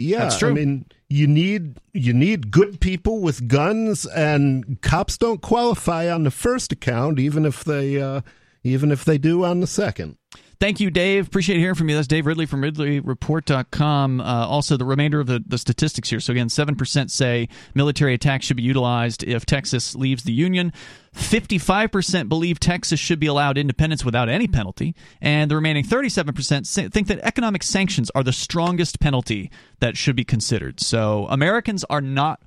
Yeah, 0.00 0.20
That's 0.20 0.38
true. 0.38 0.50
I 0.50 0.52
mean, 0.52 0.86
you 1.08 1.26
need 1.26 1.78
you 1.92 2.12
need 2.12 2.50
good 2.50 2.80
people 2.80 3.20
with 3.20 3.48
guns, 3.48 4.06
and 4.06 4.80
cops 4.82 5.18
don't 5.18 5.42
qualify 5.42 6.10
on 6.10 6.22
the 6.22 6.30
first 6.30 6.72
account, 6.72 7.18
even 7.18 7.44
if 7.44 7.64
they 7.64 8.00
uh, 8.00 8.22
even 8.62 8.90
if 8.90 9.04
they 9.04 9.18
do 9.18 9.44
on 9.44 9.60
the 9.60 9.66
second. 9.66 10.16
Thank 10.60 10.78
you, 10.78 10.90
Dave. 10.90 11.26
Appreciate 11.26 11.58
hearing 11.58 11.74
from 11.74 11.88
you. 11.88 11.94
That's 11.94 12.06
Dave 12.06 12.26
Ridley 12.26 12.44
from 12.44 12.60
RidleyReport.com. 12.60 14.20
Uh, 14.20 14.24
also, 14.46 14.76
the 14.76 14.84
remainder 14.84 15.18
of 15.18 15.26
the, 15.26 15.42
the 15.46 15.56
statistics 15.56 16.10
here. 16.10 16.20
So, 16.20 16.32
again, 16.32 16.48
7% 16.48 17.10
say 17.10 17.48
military 17.74 18.12
attacks 18.12 18.44
should 18.44 18.58
be 18.58 18.62
utilized 18.62 19.24
if 19.24 19.46
Texas 19.46 19.94
leaves 19.94 20.24
the 20.24 20.34
Union. 20.34 20.74
55% 21.16 22.28
believe 22.28 22.60
Texas 22.60 23.00
should 23.00 23.18
be 23.18 23.26
allowed 23.26 23.56
independence 23.56 24.04
without 24.04 24.28
any 24.28 24.46
penalty. 24.46 24.94
And 25.22 25.50
the 25.50 25.54
remaining 25.54 25.82
37% 25.82 26.92
think 26.92 27.06
that 27.06 27.20
economic 27.20 27.62
sanctions 27.62 28.10
are 28.14 28.22
the 28.22 28.32
strongest 28.32 29.00
penalty 29.00 29.50
that 29.78 29.96
should 29.96 30.14
be 30.14 30.24
considered. 30.24 30.78
So, 30.78 31.26
Americans 31.30 31.84
are 31.88 32.02
not 32.02 32.38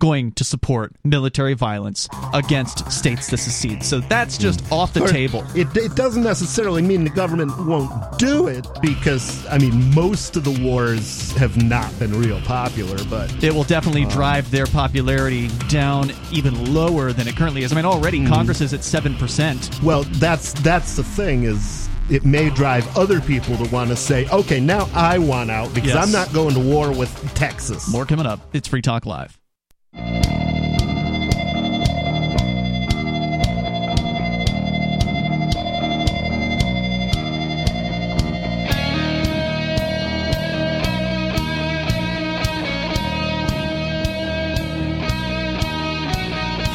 going 0.00 0.32
to 0.32 0.42
support 0.42 0.92
military 1.04 1.54
violence 1.54 2.08
against 2.34 2.90
states 2.90 3.30
that 3.30 3.36
secede. 3.36 3.84
So, 3.84 4.00
that's 4.00 4.36
just 4.36 4.62
hmm. 4.62 4.74
off 4.74 4.92
the 4.92 5.04
Or 5.04 5.08
table. 5.08 5.44
It, 5.54 5.68
it 5.76 5.94
doesn't 5.94 6.24
necessarily 6.24 6.82
mean 6.82 7.04
the 7.04 7.10
government 7.10 7.56
won't 7.66 8.18
do 8.18 8.48
it 8.48 8.66
because 8.82 9.46
I 9.46 9.58
mean 9.58 9.94
most 9.94 10.36
of 10.36 10.44
the 10.44 10.58
wars 10.62 11.30
have 11.36 11.62
not 11.62 11.96
been 11.98 12.18
real 12.18 12.40
popular, 12.40 12.96
but 13.08 13.44
it 13.44 13.54
will 13.54 13.64
definitely 13.64 14.04
uh. 14.04 14.10
drive 14.10 14.50
their 14.50 14.66
popularity 14.66 15.48
down 15.68 16.10
even 16.32 16.74
lower 16.74 17.12
than 17.12 17.28
it 17.28 17.36
currently 17.36 17.62
is. 17.62 17.72
I 17.72 17.76
mean, 17.76 17.84
already 17.84 18.20
hmm. 18.20 18.26
Congress 18.26 18.60
is 18.60 18.74
at 18.74 18.82
seven 18.82 19.14
percent. 19.16 19.70
well, 19.82 20.02
that's 20.04 20.52
that's 20.62 20.96
the 20.96 21.04
thing 21.04 21.44
is 21.44 21.88
it 22.10 22.24
may 22.24 22.50
drive 22.50 22.96
other 22.96 23.20
people 23.20 23.56
to 23.56 23.70
want 23.72 23.88
to 23.90 23.96
say, 23.96 24.28
okay, 24.30 24.58
now 24.58 24.88
I 24.94 25.18
want 25.18 25.50
out 25.50 25.72
because 25.74 25.90
Yes. 25.90 26.06
I'm 26.06 26.12
not 26.12 26.32
going 26.32 26.54
to 26.54 26.60
war 26.60 26.92
with 26.92 27.10
Texas. 27.34 27.90
More 27.90 28.04
coming 28.04 28.26
up. 28.26 28.40
It's 28.52 28.68
Free 28.68 28.82
Talk 28.82 29.06
Live. 29.06 29.39
Música 29.92 30.59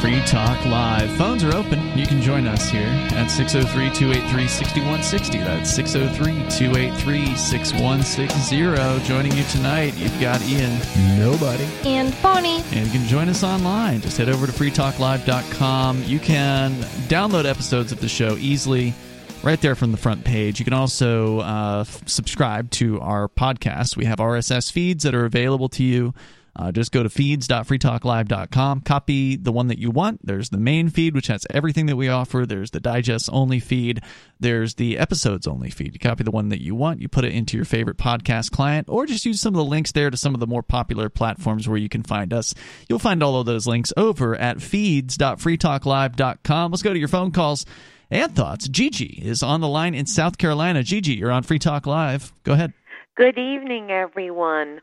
Free 0.06 0.22
Talk 0.22 0.64
Live. 0.66 1.10
Phones 1.16 1.42
are 1.42 1.52
open. 1.52 1.98
You 1.98 2.06
can 2.06 2.22
join 2.22 2.46
us 2.46 2.68
here 2.68 2.86
at 2.86 3.26
603 3.26 3.90
283 3.92 4.46
6160. 4.46 5.38
That's 5.38 5.68
603 5.68 6.32
283 6.48 7.34
6160. 7.34 9.04
Joining 9.04 9.36
you 9.36 9.42
tonight, 9.46 9.96
you've 9.96 10.20
got 10.20 10.40
Ian. 10.42 10.78
Nobody. 11.18 11.64
And 11.84 12.14
Bonnie. 12.22 12.62
And 12.70 12.86
you 12.86 12.92
can 12.92 13.08
join 13.08 13.28
us 13.28 13.42
online. 13.42 14.00
Just 14.00 14.16
head 14.16 14.28
over 14.28 14.46
to 14.46 14.52
freetalklive.com. 14.52 16.04
You 16.04 16.20
can 16.20 16.74
download 17.08 17.44
episodes 17.44 17.90
of 17.90 18.00
the 18.00 18.08
show 18.08 18.36
easily 18.36 18.94
right 19.42 19.60
there 19.60 19.74
from 19.74 19.90
the 19.90 19.98
front 19.98 20.22
page. 20.24 20.60
You 20.60 20.64
can 20.64 20.72
also 20.74 21.40
uh, 21.40 21.80
f- 21.80 22.06
subscribe 22.06 22.70
to 22.72 23.00
our 23.00 23.28
podcast. 23.28 23.96
We 23.96 24.04
have 24.04 24.18
RSS 24.18 24.70
feeds 24.70 25.02
that 25.02 25.16
are 25.16 25.24
available 25.24 25.68
to 25.70 25.82
you. 25.82 26.14
Uh, 26.58 26.72
just 26.72 26.90
go 26.90 27.02
to 27.02 27.10
feeds.freetalklive.com, 27.10 28.80
copy 28.80 29.36
the 29.36 29.52
one 29.52 29.68
that 29.68 29.78
you 29.78 29.90
want. 29.90 30.26
There's 30.26 30.48
the 30.48 30.58
main 30.58 30.88
feed, 30.88 31.14
which 31.14 31.26
has 31.26 31.46
everything 31.50 31.86
that 31.86 31.96
we 31.96 32.08
offer. 32.08 32.46
There's 32.46 32.70
the 32.70 32.80
digest 32.80 33.28
only 33.32 33.60
feed. 33.60 34.00
There's 34.40 34.74
the 34.74 34.98
episodes 34.98 35.46
only 35.46 35.70
feed. 35.70 35.92
You 35.92 36.00
copy 36.00 36.24
the 36.24 36.30
one 36.30 36.48
that 36.48 36.62
you 36.62 36.74
want, 36.74 37.00
you 37.00 37.08
put 37.08 37.24
it 37.24 37.32
into 37.32 37.56
your 37.56 37.66
favorite 37.66 37.98
podcast 37.98 38.50
client, 38.50 38.88
or 38.88 39.06
just 39.06 39.26
use 39.26 39.40
some 39.40 39.54
of 39.54 39.58
the 39.58 39.64
links 39.64 39.92
there 39.92 40.10
to 40.10 40.16
some 40.16 40.34
of 40.34 40.40
the 40.40 40.46
more 40.46 40.62
popular 40.62 41.08
platforms 41.08 41.68
where 41.68 41.78
you 41.78 41.88
can 41.88 42.02
find 42.02 42.32
us. 42.32 42.54
You'll 42.88 42.98
find 42.98 43.22
all 43.22 43.38
of 43.38 43.46
those 43.46 43.66
links 43.66 43.92
over 43.96 44.34
at 44.34 44.62
feeds.freetalklive.com. 44.62 46.70
Let's 46.70 46.82
go 46.82 46.92
to 46.92 46.98
your 46.98 47.08
phone 47.08 47.32
calls 47.32 47.66
and 48.10 48.34
thoughts. 48.34 48.68
Gigi 48.68 49.20
is 49.22 49.42
on 49.42 49.60
the 49.60 49.68
line 49.68 49.94
in 49.94 50.06
South 50.06 50.38
Carolina. 50.38 50.82
Gigi, 50.82 51.14
you're 51.14 51.32
on 51.32 51.42
Free 51.42 51.58
Talk 51.58 51.86
Live. 51.86 52.32
Go 52.44 52.52
ahead. 52.52 52.72
Good 53.16 53.38
evening, 53.38 53.90
everyone. 53.90 54.80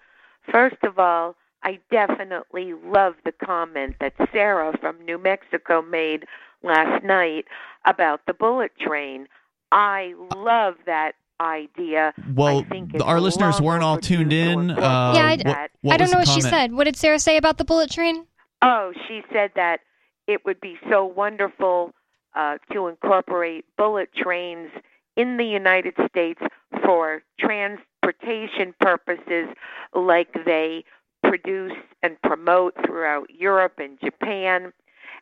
First 0.52 0.84
of 0.84 1.00
all, 1.00 1.36
I 1.64 1.80
definitely 1.92 2.74
love 2.86 3.16
the 3.26 3.32
comment 3.32 3.96
that 4.00 4.14
Sarah 4.32 4.78
from 4.80 5.04
New 5.06 5.18
Mexico 5.18 5.82
made 5.82 6.26
last 6.62 7.04
night 7.04 7.46
about 7.86 8.22
the 8.28 8.34
bullet 8.34 8.72
train. 8.80 9.28
I 9.72 10.14
love 10.36 10.76
that 10.86 11.14
idea. 11.42 12.14
Well, 12.36 12.60
I 12.60 12.64
think 12.64 12.94
it's 12.94 13.04
our 13.04 13.20
listeners 13.20 13.60
weren't 13.62 13.84
all 13.84 13.98
tuned 13.98 14.32
in. 14.34 14.72
Uh, 14.72 15.14
Yeah, 15.16 15.26
I- 15.26 15.38
what- 15.44 15.72
what 15.82 15.94
I 15.94 15.98
don't 15.98 16.08
know 16.12 16.12
the 16.12 16.18
what 16.18 16.28
she 16.28 16.42
said. 16.42 16.72
What 16.74 16.84
did 16.86 16.96
Sarah 16.96 17.20
say 17.20 17.38
about 17.38 17.58
the 17.58 17.66
bullet 17.66 17.90
train? 17.92 18.28
Oh, 18.62 18.94
she 19.08 19.24
said 19.32 19.52
that 19.56 19.82
it 20.28 20.46
would 20.46 20.62
be 20.62 20.78
so 20.90 21.06
wonderful 21.06 21.94
uh, 22.36 22.58
to 22.72 22.88
incorporate 22.88 23.66
bullet 23.78 24.10
trains 24.16 24.70
in 25.16 25.38
the 25.38 25.44
United 25.46 25.94
States 26.10 26.42
for 26.84 27.22
transportation 27.40 28.74
purposes, 28.80 29.48
like 29.94 30.30
they 30.46 30.84
produce 31.24 31.74
and 32.02 32.22
promote 32.22 32.76
throughout 32.86 33.30
Europe 33.30 33.74
and 33.78 34.00
Japan. 34.00 34.74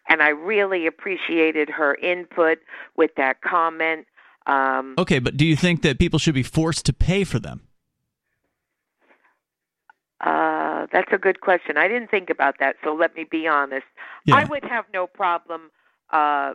And 0.10 0.22
I 0.22 0.30
really 0.30 0.88
appreciated 0.88 1.70
her 1.70 1.96
input 1.96 2.60
with 2.98 3.12
that 3.18 3.42
comment. 3.42 4.08
Um, 4.48 4.96
Okay, 4.98 5.20
but 5.20 5.38
do 5.38 5.46
you 5.46 5.56
think 5.56 5.84
that 5.84 6.00
people 6.00 6.20
should 6.20 6.34
be 6.34 6.44
forced 6.44 6.86
to 6.88 6.94
pay 6.94 7.24
for 7.24 7.40
them? 7.40 7.62
Uh, 10.20 10.86
that's 10.92 11.12
a 11.12 11.18
good 11.18 11.42
question. 11.42 11.78
I 11.78 11.88
didn't 11.88 12.12
think 12.12 12.30
about 12.30 12.56
that, 12.60 12.76
so 12.84 12.94
let 12.94 13.16
me 13.16 13.26
be 13.30 13.48
honest. 13.48 13.86
Yeah. 14.26 14.36
I 14.36 14.46
would 14.46 14.64
have 14.64 14.86
no 14.94 15.08
problem 15.08 15.72
uh, 16.12 16.54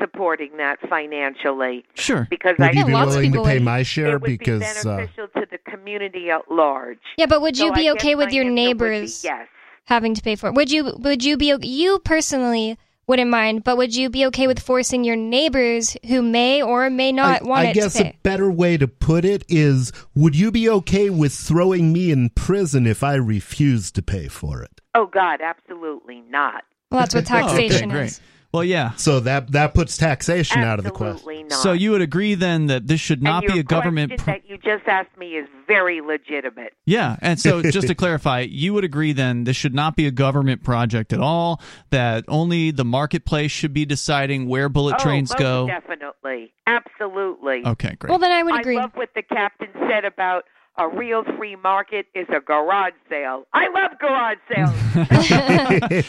supporting 0.00 0.56
that 0.58 0.78
financially 0.88 1.84
Sure. 1.94 2.26
because 2.30 2.54
Would 2.58 2.68
I 2.68 2.72
you 2.72 2.80
Yeah, 2.80 2.86
be 2.86 2.92
lots 2.92 3.08
willing 3.10 3.32
to 3.32 3.38
people 3.38 3.44
pay 3.44 3.54
would. 3.54 3.62
my 3.64 3.78
it 3.80 3.84
share 3.86 4.18
would 4.18 4.22
because 4.22 4.60
be 4.60 4.88
uh, 4.88 4.96
beneficial 4.96 5.28
to 5.36 5.46
the 5.50 5.58
community 5.70 6.30
at 6.30 6.50
large. 6.50 6.98
Yeah, 7.16 7.26
but 7.26 7.40
would 7.42 7.58
you 7.58 7.68
So 7.68 7.74
be 7.74 7.88
I 7.88 7.92
okay 7.92 8.14
with 8.14 8.32
your 8.32 8.44
my 8.44 8.50
be 8.50 8.54
neighbors 8.54 9.24
yes. 9.24 9.48
having 9.84 10.14
to 10.14 10.22
pay 10.22 10.36
for 10.36 10.48
it? 10.48 10.54
Would 10.54 10.70
you 10.70 10.92
would 10.98 11.24
you 11.24 11.36
be 11.36 11.54
you 11.62 11.98
personally 12.00 12.78
wouldn't 13.06 13.30
mind, 13.30 13.64
but 13.64 13.78
would 13.78 13.96
you 13.96 14.10
be 14.10 14.26
okay 14.26 14.46
with 14.46 14.60
forcing 14.60 15.02
your 15.02 15.16
neighbors 15.16 15.96
who 16.08 16.20
may 16.20 16.62
or 16.62 16.90
may 16.90 17.10
not 17.10 17.40
I, 17.42 17.44
want 17.44 17.60
I 17.60 17.64
it 17.64 17.70
I 17.70 17.72
guess 17.72 17.94
to 17.94 18.02
pay? 18.04 18.10
a 18.10 18.14
better 18.22 18.50
way 18.50 18.76
to 18.76 18.86
put 18.86 19.24
it 19.24 19.44
is 19.48 19.92
would 20.14 20.36
you 20.36 20.50
be 20.50 20.68
okay 20.68 21.08
with 21.08 21.32
throwing 21.32 21.90
me 21.92 22.10
in 22.10 22.28
prison 22.30 22.86
if 22.86 23.02
I 23.02 23.14
refuse 23.14 23.90
to 23.92 24.02
pay 24.02 24.28
for 24.28 24.62
it? 24.62 24.80
Oh 24.94 25.06
God, 25.06 25.40
absolutely 25.40 26.22
not. 26.28 26.64
Well, 26.90 27.00
that's 27.00 27.14
what 27.14 27.30
Oh, 27.30 27.34
okay, 27.54 27.68
taxation 27.68 27.88
great. 27.88 28.20
Is. 28.60 28.60
Well, 28.60 28.64
Well, 28.64 28.64
yeah. 28.64 28.92
So 28.96 29.20
that 29.20 29.52
that 29.52 29.74
puts 29.74 29.96
taxation 29.96 30.62
out 30.62 30.78
of 30.78 30.84
the 30.84 30.90
question. 30.90 31.48
Not. 31.48 31.58
So 31.60 31.72
you 31.72 31.92
would 31.92 32.00
agree 32.00 32.34
then 32.34 32.66
that 32.66 32.86
this 32.86 33.00
should 33.00 33.22
not 33.22 33.44
and 33.44 33.52
be 33.52 33.60
a 33.60 33.62
government. 33.62 34.10
question 34.12 34.42
that 34.42 34.50
you 34.50 34.58
just 34.58 34.88
asked 34.88 35.16
me 35.16 35.36
is 35.36 35.48
very 35.66 36.00
legitimate. 36.00 36.72
yeah, 36.86 37.16
and 37.20 37.38
so 37.38 37.62
just 37.70 37.86
to 37.88 37.94
clarify, 37.94 38.40
you 38.40 38.74
would 38.74 38.84
agree 38.84 39.12
then 39.12 39.44
this 39.44 39.56
should 39.56 39.74
not 39.74 39.94
be 39.96 40.06
a 40.06 40.10
government 40.10 40.64
project 40.64 41.12
at 41.12 41.20
all. 41.20 41.60
That 41.90 42.24
only 42.26 42.70
the 42.72 42.84
marketplace 42.84 43.50
should 43.52 43.72
be 43.72 43.84
deciding 43.84 44.48
where 44.48 44.68
bullet 44.68 44.96
oh, 44.98 45.02
trains 45.02 45.32
go. 45.34 45.66
Definitely, 45.66 46.52
absolutely. 46.66 47.62
Okay, 47.64 47.94
great. 47.96 48.10
Well, 48.10 48.18
then 48.18 48.32
I 48.32 48.42
would 48.42 48.54
I 48.54 48.60
agree. 48.60 48.76
love 48.76 48.90
what 48.94 49.10
the 49.14 49.22
captain 49.22 49.68
said 49.88 50.04
about 50.04 50.44
a 50.78 50.88
real 50.88 51.24
free 51.36 51.56
market 51.56 52.06
is 52.14 52.26
a 52.34 52.40
garage 52.40 52.92
sale. 53.08 53.44
I 53.52 53.66
love 53.68 53.98
garage 53.98 54.38
sales. 54.48 54.74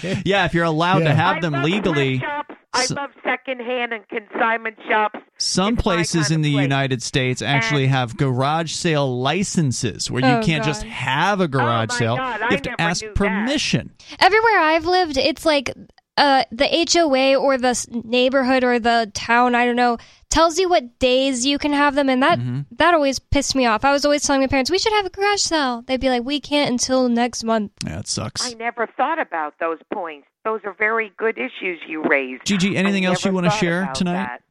yeah, 0.26 0.46
if 0.46 0.54
you're 0.54 0.64
allowed 0.66 1.00
to 1.00 1.14
have 1.14 1.38
I 1.38 1.40
them 1.42 1.54
love 1.54 1.64
legally. 1.64 2.20
thrift 2.20 2.32
shops. 2.32 2.56
I 2.74 2.86
So- 2.86 2.96
love 2.96 3.10
secondhand 3.24 3.94
and 3.94 4.08
consignment 4.10 4.78
shops. 4.88 5.20
Some 5.38 5.74
It's 5.74 5.82
places 5.84 6.30
in 6.32 6.42
the 6.42 6.54
place. 6.54 6.62
United 6.64 7.02
States 7.02 7.42
actually 7.42 7.86
And- 7.86 7.94
have 7.94 8.18
garage 8.18 8.72
sale 8.74 9.20
licenses 9.20 10.12
where 10.12 10.22
you 10.22 10.38
Oh, 10.38 10.44
can't 10.44 10.64
just 10.64 10.84
have 10.84 11.42
a 11.42 11.48
garage 11.48 11.90
my 11.90 11.96
sale. 11.96 12.18
God, 12.18 12.40
you 12.42 12.48
have 12.50 12.62
to 12.64 12.76
ask 12.82 13.02
knew 13.02 13.08
that. 13.10 13.16
permission. 13.16 13.92
Everywhere 14.20 14.60
I've 14.60 14.86
lived, 14.86 15.18
it's 15.18 15.46
like 15.46 15.74
uh, 16.18 16.44
the 16.52 16.68
HOA 16.92 17.36
or 17.36 17.58
the 17.58 17.88
neighborhood 18.04 18.64
or 18.66 18.78
the 18.78 19.10
town, 19.14 19.56
I 19.56 19.66
don't 19.66 19.78
know, 19.78 19.98
tells 20.30 20.58
you 20.60 20.70
what 20.70 21.00
days 21.00 21.46
you 21.46 21.58
can 21.58 21.74
have 21.74 21.96
them, 21.96 22.10
and 22.10 22.22
that 22.24 22.40
Mm-hmm. 22.40 22.62
that 22.78 22.94
always 22.94 23.20
pissed 23.20 23.56
me 23.56 23.66
off. 23.66 23.84
I 23.84 23.92
was 23.92 24.06
always 24.06 24.24
telling 24.24 24.42
my 24.42 24.48
parents 24.48 24.70
we 24.72 24.78
should 24.80 24.94
have 24.94 25.06
a 25.06 25.10
garage 25.10 25.40
sale. 25.42 25.84
They'd 25.88 26.00
be 26.00 26.10
like, 26.10 26.24
"We 26.24 26.40
can't 26.40 26.70
until 26.72 27.10
next 27.10 27.44
month." 27.44 27.72
Yeah, 27.86 28.00
it 28.00 28.08
sucks. 28.08 28.46
I 28.46 28.54
never 28.54 28.88
thought 28.88 29.20
about 29.20 29.56
those 29.60 29.80
points. 29.94 30.28
Those 30.46 30.62
are 30.64 30.74
very 30.74 31.12
good 31.18 31.38
issues 31.38 31.80
you 31.88 32.04
raised. 32.04 32.46
Gigi, 32.46 32.78
anything 32.78 33.06
I 33.06 33.10
else 33.10 33.26
you 33.26 33.32
want 33.34 33.46
to 33.46 33.52
share 33.52 33.90
tonight? 33.94 34.14
that. 34.14 34.42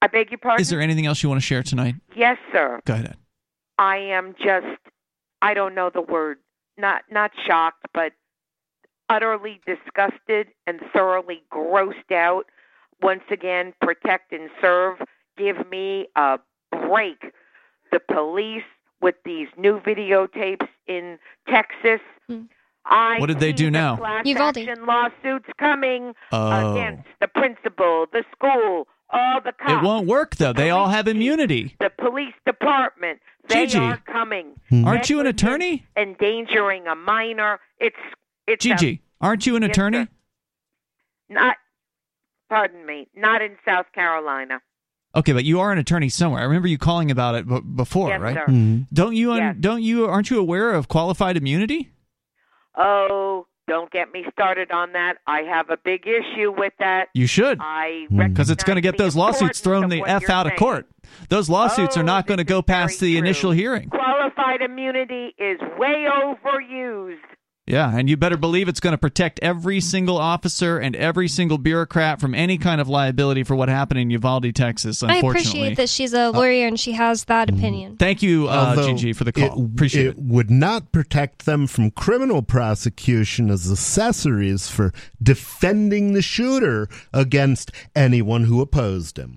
I 0.00 0.06
beg 0.06 0.30
your 0.30 0.38
pardon. 0.38 0.60
Is 0.60 0.68
there 0.70 0.80
anything 0.80 1.06
else 1.06 1.22
you 1.22 1.28
want 1.28 1.40
to 1.40 1.46
share 1.46 1.62
tonight? 1.62 1.96
yes, 2.16 2.38
sir. 2.52 2.80
Go 2.84 2.94
ahead. 2.94 3.16
I 3.78 3.96
am 3.98 4.34
just 4.42 4.66
I 5.42 5.54
don't 5.54 5.74
know 5.74 5.90
the 5.92 6.00
word. 6.02 6.38
Not 6.76 7.02
not 7.10 7.32
shocked, 7.46 7.86
but 7.92 8.12
utterly 9.10 9.60
disgusted 9.66 10.48
and 10.66 10.80
thoroughly 10.92 11.42
grossed 11.52 12.12
out. 12.12 12.46
Once 13.02 13.22
again, 13.30 13.72
protect 13.80 14.32
and 14.32 14.50
serve. 14.60 14.98
Give 15.36 15.68
me 15.70 16.08
a 16.16 16.38
break. 16.72 17.32
The 17.92 18.00
police 18.00 18.64
with 19.00 19.14
these 19.24 19.48
new 19.56 19.80
videotapes 19.80 20.66
in 20.86 21.18
Texas. 21.48 22.00
Hmm. 22.28 22.42
I 22.84 23.18
What 23.18 23.26
did 23.26 23.38
they 23.40 23.52
do 23.52 23.66
the 23.66 23.70
now? 23.72 23.96
Class 23.96 24.24
Uvalde. 24.26 24.58
action 24.58 24.86
lawsuits 24.86 25.48
coming 25.58 26.14
Oh. 26.32 26.72
against 26.72 27.04
the 27.20 27.28
principal, 27.28 28.06
the 28.12 28.24
school, 28.32 28.88
all 29.10 29.40
the 29.42 29.52
cops 29.52 29.72
It 29.72 29.82
won't 29.82 30.06
work 30.06 30.36
though. 30.36 30.52
They 30.54 30.70
all 30.70 30.88
have 30.88 31.06
immunity. 31.06 31.76
the 31.80 31.90
police 31.90 32.34
department. 32.46 33.20
They 33.48 33.66
Gigi. 33.66 33.78
are 33.78 33.98
coming. 33.98 34.58
Aren't 34.84 35.08
you 35.10 35.20
an 35.20 35.26
attorney? 35.26 35.86
Endangering 35.96 36.86
a 36.86 36.94
minor. 36.94 37.60
It's 37.78 37.96
it's 38.46 38.64
a- 38.64 38.68
Gigi, 38.70 39.02
aren't 39.20 39.46
you 39.46 39.56
an 39.56 39.62
Yes, 39.62 39.70
attorney? 39.70 40.04
sir. 40.04 40.08
not. 41.28 41.56
Pardon 42.48 42.84
me. 42.86 43.08
Not 43.14 43.42
in 43.42 43.56
South 43.64 43.86
Carolina. 43.94 44.60
Okay, 45.14 45.32
but 45.32 45.44
you 45.44 45.60
are 45.60 45.72
an 45.72 45.78
attorney 45.78 46.08
somewhere. 46.08 46.42
I 46.42 46.44
remember 46.44 46.68
you 46.68 46.78
calling 46.78 47.10
about 47.10 47.34
it 47.34 47.48
b- 47.48 47.60
before, 47.60 48.10
yes, 48.10 48.20
right? 48.20 48.34
sir. 48.36 48.46
Mhm. 48.46 48.86
Don't 48.92 49.14
you? 49.16 49.32
Un- 49.32 49.38
Yes. 49.38 49.56
Don't 49.60 49.82
you? 49.82 50.06
Aren't 50.06 50.30
you 50.30 50.38
aware 50.38 50.72
of 50.72 50.88
qualified 50.88 51.36
immunity? 51.36 51.90
Oh, 52.76 53.46
don't 53.66 53.90
get 53.90 54.12
me 54.12 54.24
started 54.32 54.70
on 54.70 54.92
that. 54.92 55.16
I 55.26 55.40
have 55.42 55.70
a 55.70 55.76
big 55.76 56.06
issue 56.06 56.52
with 56.56 56.72
that. 56.78 57.08
You 57.14 57.26
should, 57.26 57.58
I 57.60 58.06
because 58.10 58.50
it's 58.50 58.64
going 58.64 58.76
to 58.76 58.80
get 58.82 58.96
those 58.98 59.16
lawsuits 59.16 59.60
thrown 59.60 59.88
the 59.88 60.02
f 60.06 60.22
you're 60.22 60.30
out 60.30 60.46
of 60.46 60.56
court. 60.56 60.86
Those 61.28 61.48
lawsuits 61.50 61.96
are 61.96 62.00
Oh, 62.00 62.04
not 62.04 62.26
going 62.26 62.38
to 62.38 62.44
go 62.44 62.62
past 62.62 63.00
the 63.00 63.12
true. 63.12 63.18
initial 63.18 63.50
hearing. 63.50 63.88
Qualified 63.88 64.60
immunity 64.62 65.34
is 65.38 65.58
way 65.78 66.06
overused. 66.10 67.16
Yeah, 67.68 67.94
and 67.94 68.08
you 68.08 68.16
better 68.16 68.38
believe 68.38 68.66
it's 68.66 68.80
going 68.80 68.92
to 68.94 68.98
protect 68.98 69.40
every 69.42 69.80
single 69.80 70.16
officer 70.16 70.78
and 70.78 70.96
every 70.96 71.28
single 71.28 71.58
bureaucrat 71.58 72.18
from 72.18 72.34
any 72.34 72.56
kind 72.56 72.80
of 72.80 72.88
liability 72.88 73.42
for 73.42 73.54
what 73.54 73.68
happened 73.68 74.00
in 74.00 74.08
Uvalde, 74.08 74.54
Texas. 74.54 75.02
Unfortunately, 75.02 75.14
I 75.14 75.28
Unfortunately, 75.28 75.60
appreciate 75.60 75.76
that 75.76 75.88
she's 75.90 76.12
a 76.14 76.30
lawyer 76.30 76.66
and 76.66 76.80
she 76.80 76.92
has 76.92 77.24
that 77.24 77.50
opinion. 77.50 77.98
Thank 77.98 78.22
you, 78.22 78.48
uh, 78.48 78.68
Although 78.70 78.94
Gigi, 78.94 79.12
for 79.12 79.24
the 79.24 79.32
call. 79.32 79.60
It, 79.60 79.64
Appreciate 79.74 80.06
it. 80.06 80.08
it 80.10 80.18
would 80.18 80.50
not 80.50 80.92
protect 80.92 81.44
them 81.44 81.66
from 81.66 81.90
criminal 81.90 82.40
prosecution 82.40 83.50
as 83.50 83.70
accessories 83.70 84.68
for 84.68 84.94
defending 85.22 86.14
the 86.14 86.22
shooter 86.22 86.88
against 87.12 87.70
anyone 87.94 88.44
who 88.44 88.62
opposed 88.62 89.18
him. 89.18 89.36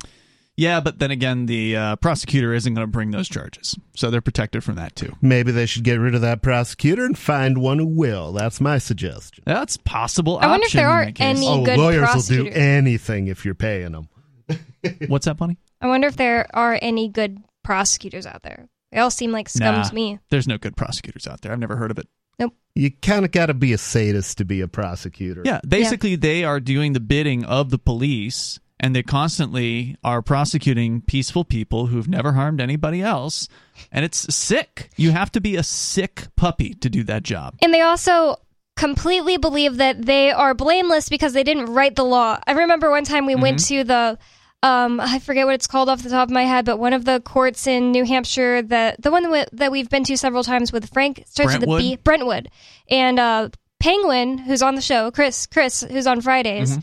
Yeah, 0.61 0.79
but 0.79 0.99
then 0.99 1.09
again, 1.09 1.47
the 1.47 1.75
uh, 1.75 1.95
prosecutor 1.95 2.53
isn't 2.53 2.71
going 2.73 2.85
to 2.85 2.91
bring 2.91 3.09
those 3.09 3.27
charges, 3.27 3.75
so 3.95 4.11
they're 4.11 4.21
protected 4.21 4.63
from 4.63 4.75
that 4.75 4.95
too. 4.95 5.15
Maybe 5.19 5.51
they 5.51 5.65
should 5.65 5.83
get 5.83 5.95
rid 5.95 6.13
of 6.13 6.21
that 6.21 6.43
prosecutor 6.43 7.03
and 7.03 7.17
find 7.17 7.57
one 7.57 7.79
who 7.79 7.87
will. 7.87 8.31
That's 8.31 8.61
my 8.61 8.77
suggestion. 8.77 9.43
That's 9.45 9.77
possible. 9.77 10.37
I 10.39 10.45
wonder 10.47 10.67
if 10.67 10.73
there 10.73 10.87
are 10.89 11.09
any- 11.17 11.47
oh, 11.47 11.65
good 11.65 11.79
lawyers 11.79 12.13
will 12.13 12.43
do 12.45 12.47
anything 12.49 13.25
if 13.27 13.43
you're 13.43 13.55
paying 13.55 13.93
them. 13.93 14.07
What's 15.07 15.25
that, 15.25 15.37
Bunny? 15.37 15.57
I 15.81 15.87
wonder 15.87 16.07
if 16.07 16.15
there 16.17 16.47
are 16.53 16.77
any 16.79 17.09
good 17.09 17.39
prosecutors 17.63 18.27
out 18.27 18.43
there. 18.43 18.67
They 18.91 18.99
all 18.99 19.09
seem 19.09 19.31
like 19.31 19.49
scum 19.49 19.75
Nah. 19.77 19.83
to 19.83 19.95
me. 19.95 20.19
There's 20.29 20.47
no 20.47 20.59
good 20.59 20.77
prosecutors 20.77 21.25
out 21.25 21.41
there. 21.41 21.51
I've 21.51 21.59
never 21.59 21.75
heard 21.77 21.89
of 21.89 21.97
it. 21.97 22.07
Nope. 22.37 22.53
You 22.75 22.91
kind 22.91 23.25
of 23.25 23.31
got 23.31 23.47
to 23.47 23.53
be 23.53 23.73
a 23.73 23.77
sadist 23.79 24.37
to 24.39 24.45
be 24.45 24.61
a 24.61 24.67
prosecutor. 24.67 25.41
Yeah, 25.43 25.59
basically, 25.67 26.15
they 26.17 26.43
are 26.43 26.59
doing 26.59 26.93
the 26.93 26.99
bidding 26.99 27.45
of 27.45 27.69
the 27.71 27.77
police, 27.79 28.59
and 28.81 28.95
they 28.95 29.03
constantly 29.03 29.95
are 30.03 30.21
prosecuting 30.23 31.01
peaceful 31.01 31.45
people 31.45 31.85
who've 31.85 32.09
never 32.09 32.33
harmed 32.33 32.59
anybody 32.59 33.01
else. 33.01 33.47
And 33.91 34.03
it's 34.03 34.33
sick. 34.35 34.89
You 34.97 35.11
have 35.11 35.31
to 35.33 35.39
be 35.39 35.55
a 35.55 35.63
sick 35.63 36.27
puppy 36.35 36.73
to 36.73 36.89
do 36.89 37.03
that 37.03 37.23
job. 37.23 37.55
And 37.61 37.73
they 37.73 37.81
also 37.81 38.37
completely 38.75 39.37
believe 39.37 39.77
that 39.77 40.03
they 40.03 40.31
are 40.31 40.55
blameless 40.55 41.09
because 41.09 41.33
they 41.33 41.43
didn't 41.43 41.67
write 41.67 41.95
the 41.95 42.03
law. 42.03 42.39
I 42.47 42.53
remember 42.53 42.89
one 42.89 43.03
time 43.03 43.27
we 43.27 43.35
went 43.35 43.59
Mm-hmm. 43.59 43.75
to 43.77 43.83
the 43.83 44.17
um, 44.63 44.99
I 44.99 45.19
forget 45.19 45.45
what 45.45 45.55
it's 45.55 45.67
called 45.67 45.89
off 45.89 46.03
the 46.03 46.09
top 46.09 46.27
of 46.27 46.33
my 46.33 46.43
head, 46.43 46.65
but 46.65 46.77
one 46.77 46.93
of 46.93 47.03
the 47.03 47.19
courts 47.21 47.65
in 47.65 47.91
New 47.91 48.05
Hampshire 48.05 48.61
that 48.63 49.01
the 49.01 49.09
one 49.11 49.23
that, 49.23 49.31
we, 49.31 49.57
that 49.57 49.71
we've 49.71 49.89
been 49.89 50.03
to 50.03 50.15
several 50.17 50.43
times 50.43 50.71
with 50.71 50.91
Frank 50.93 51.23
starts 51.27 51.53
with 51.53 51.63
a 51.63 51.77
B, 51.77 51.95
Brentwood, 51.95 52.49
and 52.89 53.19
uh, 53.19 53.49
Penguin, 53.79 54.37
who's 54.37 54.61
on 54.61 54.75
the 54.75 54.81
show, 54.81 55.09
Chris, 55.09 55.47
Chris, 55.47 55.81
who's 55.81 56.05
on 56.05 56.21
Fridays. 56.21 56.73
Mm-hmm. 56.73 56.81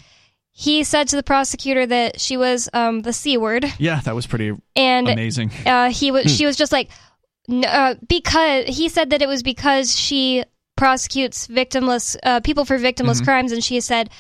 He 0.61 0.83
said 0.83 1.07
to 1.09 1.17
the 1.17 1.23
prosecutor 1.23 1.87
that 1.87 2.21
she 2.21 2.37
was 2.37 2.69
um, 2.73 3.03
the 3.03 3.13
c 3.13 3.37
word, 3.37 3.65
Yeah, 3.79 4.01
that 4.01 4.15
was 4.17 4.27
pretty 4.27 4.53
and 4.75 5.09
amazing. 5.09 5.53
uh, 5.65 5.91
he 5.91 6.11
was 6.11 6.35
she 6.35 6.47
was 6.47 6.57
just 6.57 6.73
like 6.73 6.91
n- 7.49 7.65
uh, 7.65 7.95
because 8.09 8.67
he 8.67 8.89
said 8.89 9.11
that 9.11 9.23
it 9.23 9.29
was 9.29 9.45
because 9.45 9.97
she 9.97 10.43
prosecutes 10.77 11.47
victimless 11.47 12.17
uh, 12.25 12.41
people 12.41 12.65
for 12.65 12.77
victimless 12.79 13.23
crimes 13.23 13.51
and 13.53 13.63
she 13.65 13.81
said 13.81 14.11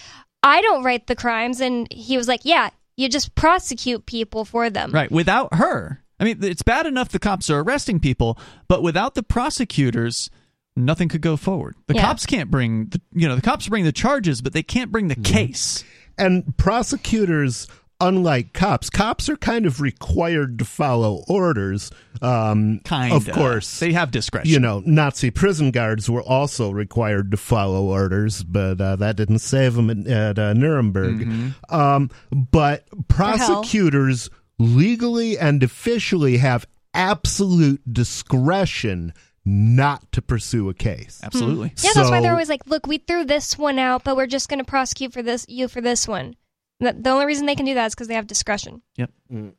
i 0.42 0.60
don't 0.60 0.82
write 0.82 1.06
the 1.06 1.14
crimes 1.14 1.60
and 1.60 1.86
he 1.92 2.16
was 2.16 2.26
like 2.26 2.40
yeah 2.44 2.68
you 2.96 3.08
just 3.08 3.32
prosecute 3.36 4.06
people 4.06 4.44
for 4.44 4.68
them 4.70 4.90
Right. 4.92 5.10
Without 5.10 5.54
her, 5.54 6.02
I 6.20 6.24
mean, 6.24 6.42
it's 6.42 6.62
bad 6.62 6.84
enough 6.86 7.10
the 7.10 7.20
cops 7.20 7.48
are 7.48 7.60
arresting 7.60 8.00
people, 8.00 8.36
but 8.66 8.82
without 8.82 9.14
the 9.14 9.22
prosecutors, 9.22 10.30
nothing 10.76 11.08
could 11.08 11.20
go 11.20 11.36
forward. 11.36 11.76
The 11.86 11.94
Yeah. 11.94 12.02
cops 12.02 12.26
can't 12.26 12.50
bring 12.50 12.86
the, 12.86 13.00
you 13.14 13.28
know, 13.28 13.36
the 13.36 13.42
cops 13.42 13.68
bring 13.68 13.84
the 13.84 13.92
charges, 13.92 14.42
but 14.42 14.52
they 14.52 14.62
can't 14.64 14.90
bring 14.90 15.06
the 15.08 15.14
case. 15.16 15.84
And 16.18 16.56
prosecutors, 16.56 17.68
unlike 18.00 18.52
cops, 18.52 18.90
cops 18.90 19.28
are 19.28 19.36
kind 19.36 19.66
of 19.66 19.80
required 19.80 20.58
to 20.58 20.64
follow 20.64 21.24
orders. 21.28 21.90
Um, 22.20 22.80
Kind 22.84 23.12
of 23.14 23.30
course. 23.30 23.78
They 23.78 23.92
have 23.92 24.10
discretion. 24.10 24.50
you 24.52 24.58
know, 24.58 24.82
Nazi 24.84 25.30
prison 25.30 25.70
guards 25.70 26.10
were 26.10 26.22
also 26.22 26.70
required 26.70 27.30
to 27.30 27.36
follow 27.36 27.86
orders, 27.86 28.42
but 28.42 28.80
uh, 28.80 28.96
that 28.96 29.16
didn't 29.16 29.38
save 29.38 29.74
them 29.74 29.90
at, 29.90 30.06
at 30.06 30.38
uh, 30.38 30.52
Nuremberg. 30.54 31.20
Mm-hmm. 31.20 31.74
Um, 31.74 32.10
but 32.32 32.84
prosecutors 33.08 34.30
legally 34.58 35.38
and 35.38 35.62
officially 35.62 36.38
have 36.38 36.66
absolute 36.94 37.80
discretion 37.92 39.12
not 39.44 40.10
to 40.12 40.20
pursue 40.20 40.68
a 40.68 40.74
case. 40.74 41.20
Absolutely. 41.22 41.72
yeah 41.82 41.90
that's 41.94 42.10
why 42.10 42.20
they're 42.20 42.32
always 42.32 42.48
like 42.48 42.66
look 42.66 42.86
we 42.86 42.98
threw 42.98 43.24
this 43.24 43.56
one 43.56 43.78
out 43.78 44.04
but 44.04 44.16
we're 44.16 44.26
just 44.26 44.48
going 44.48 44.58
to 44.58 44.64
prosecute 44.64 45.12
for 45.12 45.22
this 45.22 45.46
you 45.48 45.68
for 45.68 45.80
this 45.80 46.06
one 46.06 46.36
the, 46.80 46.92
the 46.92 47.10
only 47.10 47.26
reason 47.26 47.46
they 47.46 47.56
can 47.56 47.66
do 47.66 47.74
that 47.74 47.86
is 47.86 47.94
because 47.94 48.08
they 48.08 48.14
have 48.14 48.26
discretion 48.26 48.82
Yep. 48.96 49.10
Mm. 49.32 49.52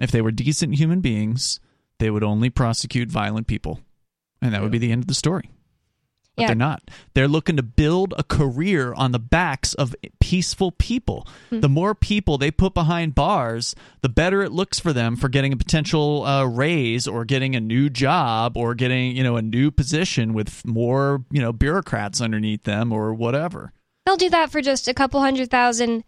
If 0.00 0.10
they 0.10 0.22
were 0.22 0.30
decent 0.30 0.74
human 0.74 1.00
beings, 1.00 1.60
they 1.98 2.10
would 2.10 2.24
only 2.24 2.50
prosecute 2.50 3.10
violent 3.10 3.46
people. 3.46 3.80
And 4.40 4.54
that 4.54 4.62
would 4.62 4.72
be 4.72 4.78
the 4.78 4.90
end 4.90 5.04
of 5.04 5.06
the 5.06 5.14
story. 5.14 5.50
But 6.36 6.42
Yeah. 6.42 6.46
they're 6.48 6.56
not. 6.56 6.82
They're 7.14 7.28
looking 7.28 7.56
to 7.56 7.62
build 7.62 8.14
a 8.16 8.22
career 8.22 8.94
on 8.94 9.12
the 9.12 9.18
backs 9.18 9.74
of 9.74 9.94
peaceful 10.18 10.72
people. 10.72 11.26
The 11.50 11.68
more 11.68 11.94
people 11.94 12.38
they 12.38 12.50
put 12.50 12.72
behind 12.72 13.14
bars, 13.14 13.74
the 14.00 14.08
better 14.08 14.42
it 14.42 14.50
looks 14.50 14.80
for 14.80 14.94
them 14.94 15.14
for 15.16 15.28
getting 15.28 15.52
a 15.52 15.56
potential 15.58 16.24
uh, 16.24 16.44
raise 16.46 17.06
or 17.06 17.26
getting 17.26 17.54
a 17.54 17.60
new 17.60 17.90
job 17.90 18.56
or 18.56 18.74
getting, 18.74 19.14
you 19.14 19.22
know, 19.22 19.36
a 19.36 19.42
new 19.42 19.70
position 19.70 20.32
with 20.32 20.66
more, 20.66 21.22
you 21.30 21.42
know, 21.42 21.52
bureaucrats 21.52 22.22
underneath 22.22 22.64
them 22.64 22.92
or 22.92 23.12
whatever. 23.12 23.72
they'll 24.06 24.16
do 24.16 24.30
that 24.30 24.50
for 24.50 24.62
just 24.62 24.88
a 24.88 24.94
couple 24.94 25.20
hundred 25.20 25.50
thousand 25.50 26.02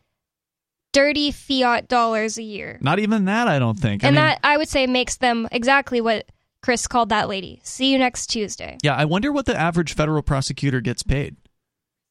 dirty 0.92 1.30
fiat 1.32 1.88
dollars 1.88 2.38
a 2.38 2.42
year. 2.42 2.78
Not 2.80 2.98
even 2.98 3.24
that, 3.26 3.48
I 3.48 3.58
don't 3.58 3.78
think. 3.78 4.04
I 4.04 4.08
and 4.08 4.16
mean, 4.16 4.24
that 4.24 4.38
I 4.42 4.56
would 4.56 4.68
say 4.68 4.86
makes 4.86 5.16
them 5.16 5.48
exactly 5.52 6.00
what 6.00 6.26
Chris 6.64 6.86
called 6.86 7.10
that 7.10 7.28
lady. 7.28 7.60
See 7.62 7.92
you 7.92 7.98
next 7.98 8.28
Tuesday. 8.28 8.78
yeah, 8.82 8.94
I 8.94 9.04
wonder 9.04 9.30
what 9.30 9.44
the 9.44 9.54
average 9.54 9.92
federal 9.92 10.22
prosecutor 10.22 10.80
gets 10.80 11.02
paid. 11.02 11.36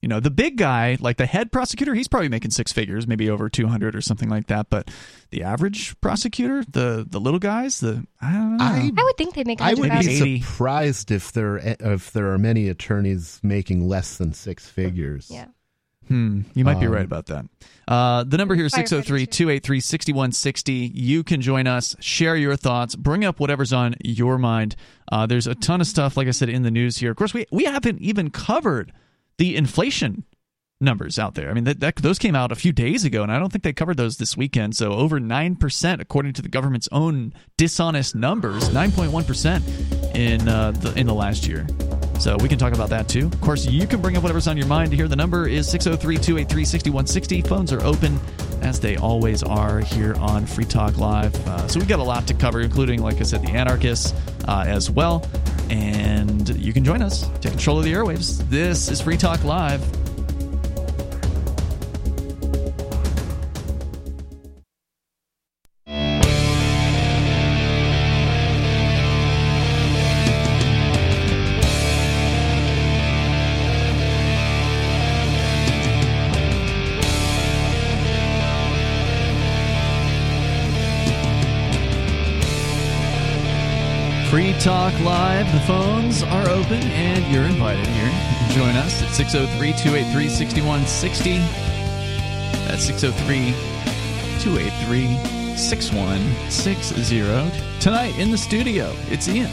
You 0.03 0.09
know, 0.09 0.19
the 0.19 0.29
big 0.29 0.57
guy, 0.57 0.95
like 0.99 1.17
the 1.17 1.25
head 1.25 1.51
prosecutor, 1.51 1.95
he's 1.95 2.07
probably 2.07 2.29
making 2.29 2.51
six 2.51 2.71
figures, 2.71 3.07
maybe 3.07 3.31
over 3.31 3.49
200 3.49 3.95
or 3.95 4.01
something 4.01 4.29
like 4.29 4.47
that. 4.47 4.69
But 4.69 4.91
the 5.31 5.41
average 5.41 5.99
prosecutor, 6.01 6.63
the 6.69 7.03
the 7.09 7.19
little 7.19 7.39
guys, 7.39 7.79
the 7.79 8.05
I 8.21 8.33
don't 8.33 8.57
know. 8.57 8.63
I 8.63 8.91
I 8.95 9.03
would 9.03 9.17
think 9.17 9.33
they'd 9.33 9.47
make 9.47 9.59
I 9.59 9.69
hundred 9.69 9.79
would 9.79 9.91
be 10.01 10.21
80. 10.21 10.41
surprised 10.41 11.09
if 11.09 11.31
there 11.31 11.57
if 11.57 12.11
there 12.11 12.31
are 12.31 12.37
many 12.37 12.69
attorneys 12.69 13.39
making 13.41 13.87
less 13.87 14.17
than 14.17 14.33
six 14.33 14.67
figures. 14.69 15.31
Yeah. 15.31 15.47
Hmm, 16.07 16.41
you 16.53 16.65
might 16.65 16.79
be 16.79 16.85
Um, 16.87 16.91
right 16.93 17.05
about 17.05 17.27
that. 17.27 17.45
Uh, 17.87 18.23
the 18.23 18.37
number 18.37 18.55
here 18.55 18.65
is 18.65 18.73
Firefighters, 18.73 18.87
603 19.05 19.25
283 19.27 19.79
6160. 19.79 20.91
You 20.93 21.23
can 21.23 21.41
join 21.41 21.67
us, 21.67 21.95
share 21.99 22.35
your 22.35 22.55
thoughts, 22.55 22.95
bring 22.95 23.23
up 23.25 23.39
whatever's 23.39 23.73
on 23.73 23.95
your 24.03 24.37
mind. 24.37 24.75
Uh, 25.11 25.25
there's 25.25 25.47
a 25.47 25.55
ton 25.55 25.81
of 25.81 25.87
stuff, 25.87 26.15
like 26.17 26.27
I 26.27 26.31
said, 26.31 26.49
in 26.49 26.63
the 26.63 26.71
news 26.71 26.97
here. 26.97 27.11
Of 27.11 27.17
course, 27.17 27.33
we, 27.33 27.45
we 27.51 27.65
haven't 27.65 27.99
even 28.01 28.29
covered 28.29 28.91
the 29.37 29.55
inflation 29.55 30.23
numbers 30.81 31.17
out 31.17 31.35
there. 31.35 31.49
I 31.49 31.53
mean, 31.53 31.63
that, 31.63 31.79
that 31.79 31.95
those 31.97 32.19
came 32.19 32.35
out 32.35 32.51
a 32.51 32.55
few 32.55 32.71
days 32.73 33.05
ago, 33.05 33.23
and 33.23 33.31
I 33.31 33.39
don't 33.39 33.51
think 33.51 33.63
they 33.63 33.73
covered 33.73 33.97
those 33.97 34.17
this 34.17 34.35
weekend. 34.35 34.75
So 34.75 34.91
over 34.93 35.19
nine 35.19 35.55
percent, 35.55 36.01
according 36.01 36.33
to 36.33 36.41
the 36.41 36.49
government's 36.49 36.89
own 36.91 37.33
dishonest 37.57 38.15
numbers, 38.15 38.73
nine 38.73 38.91
point 38.91 39.11
one 39.11 39.23
percent 39.23 39.63
in 40.15 40.47
uh, 40.47 40.71
the 40.71 40.93
in 40.99 41.07
the 41.07 41.13
last 41.13 41.47
year. 41.47 41.65
So 42.19 42.37
we 42.37 42.47
can 42.47 42.57
talk 42.57 42.73
about 42.73 42.89
that 42.89 43.09
too. 43.09 43.27
Of 43.27 43.41
course, 43.41 43.65
you 43.65 43.85
can 43.85 44.01
bring 44.01 44.15
up 44.15 44.23
whatever's 44.23 44.47
on 44.47 44.57
your 44.57 44.67
mind 44.67 44.93
here. 44.93 45.07
The 45.07 45.15
number 45.15 45.47
is 45.47 45.69
603 45.69 46.15
283 46.15 46.65
6160. 46.65 47.41
Phones 47.41 47.73
are 47.73 47.83
open, 47.83 48.19
as 48.61 48.79
they 48.79 48.95
always 48.97 49.43
are 49.43 49.79
here 49.79 50.15
on 50.15 50.45
Free 50.45 50.65
Talk 50.65 50.97
Live. 50.97 51.35
Uh, 51.47 51.67
so 51.67 51.79
we've 51.79 51.89
got 51.89 51.99
a 51.99 52.03
lot 52.03 52.25
to 52.27 52.33
cover, 52.33 52.61
including, 52.61 53.01
like 53.01 53.19
I 53.19 53.23
said, 53.23 53.41
the 53.41 53.51
anarchists 53.51 54.13
uh, 54.47 54.63
as 54.65 54.89
well. 54.89 55.27
And 55.69 56.47
you 56.57 56.71
can 56.71 56.83
join 56.83 57.01
us, 57.01 57.29
take 57.41 57.51
control 57.51 57.79
of 57.79 57.85
the 57.85 57.93
airwaves. 57.93 58.37
This 58.49 58.89
is 58.89 59.01
Free 59.01 59.17
Talk 59.17 59.43
Live. 59.43 59.81
Talk 84.63 84.97
Live. 85.01 85.51
The 85.51 85.59
phones 85.67 86.23
are 86.23 86.47
open 86.47 86.81
and 86.83 87.33
you're 87.33 87.43
invited 87.43 87.85
here. 87.85 88.05
You 88.05 88.11
can 88.11 88.51
join 88.51 88.75
us 88.77 89.03
at 89.03 89.09
603 89.09 89.73
283 89.73 90.29
6160. 90.29 91.37
That's 92.69 92.85
603 92.85 93.51
283 94.39 95.57
6160. 95.57 97.79
Tonight 97.81 98.17
in 98.17 98.31
the 98.31 98.37
studio, 98.37 98.95
it's 99.09 99.27
Ian. 99.27 99.51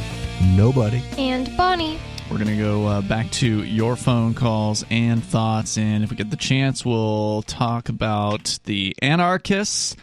Nobody. 0.54 1.02
And 1.18 1.56
Bonnie. 1.56 1.98
We're 2.30 2.38
going 2.38 2.56
to 2.56 2.56
go 2.56 2.86
uh, 2.86 3.02
back 3.02 3.28
to 3.32 3.64
your 3.64 3.96
phone 3.96 4.34
calls 4.34 4.84
and 4.90 5.24
thoughts. 5.24 5.76
And 5.76 6.04
if 6.04 6.10
we 6.10 6.16
get 6.16 6.30
the 6.30 6.36
chance, 6.36 6.86
we'll 6.86 7.42
talk 7.42 7.88
about 7.88 8.60
the 8.62 8.94
anarchists. 9.02 9.96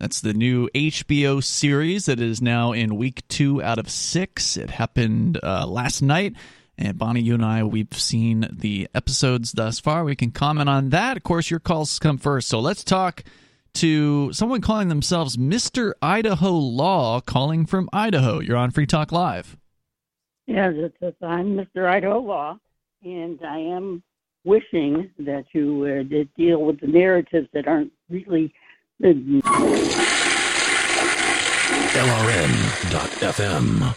That's 0.00 0.22
the 0.22 0.32
new 0.32 0.66
HBO 0.74 1.44
series 1.44 2.06
that 2.06 2.20
is 2.20 2.40
now 2.40 2.72
in 2.72 2.96
week 2.96 3.28
two 3.28 3.62
out 3.62 3.78
of 3.78 3.90
six. 3.90 4.56
It 4.56 4.70
happened 4.70 5.38
uh, 5.42 5.66
last 5.66 6.00
night. 6.00 6.36
And 6.78 6.96
Bonnie, 6.96 7.20
you 7.20 7.34
and 7.34 7.44
I, 7.44 7.64
we've 7.64 7.92
seen 7.92 8.48
the 8.50 8.88
episodes 8.94 9.52
thus 9.52 9.78
far. 9.78 10.02
We 10.02 10.16
can 10.16 10.30
comment 10.30 10.70
on 10.70 10.88
that. 10.88 11.18
Of 11.18 11.22
course, 11.22 11.50
your 11.50 11.60
calls 11.60 11.98
come 11.98 12.16
first. 12.16 12.48
So 12.48 12.60
let's 12.60 12.82
talk 12.82 13.24
to 13.74 14.32
someone 14.32 14.62
calling 14.62 14.88
themselves 14.88 15.36
Mr. 15.36 15.92
Idaho 16.00 16.52
Law, 16.52 17.20
calling 17.20 17.66
from 17.66 17.90
Idaho. 17.92 18.40
You're 18.40 18.56
on 18.56 18.70
Free 18.70 18.86
Talk 18.86 19.12
Live. 19.12 19.58
Yes, 20.46 20.72
it's, 20.76 21.16
I'm 21.20 21.58
Mr. 21.58 21.86
Idaho 21.86 22.20
Law, 22.20 22.58
and 23.04 23.38
I 23.46 23.58
am 23.58 24.02
wishing 24.44 25.10
that 25.18 25.44
you 25.52 26.04
did 26.04 26.32
deal 26.36 26.62
with 26.62 26.80
the 26.80 26.86
narratives 26.86 27.48
that 27.52 27.68
aren't 27.68 27.92
really. 28.08 28.50
LRN.FM. 32.70 33.96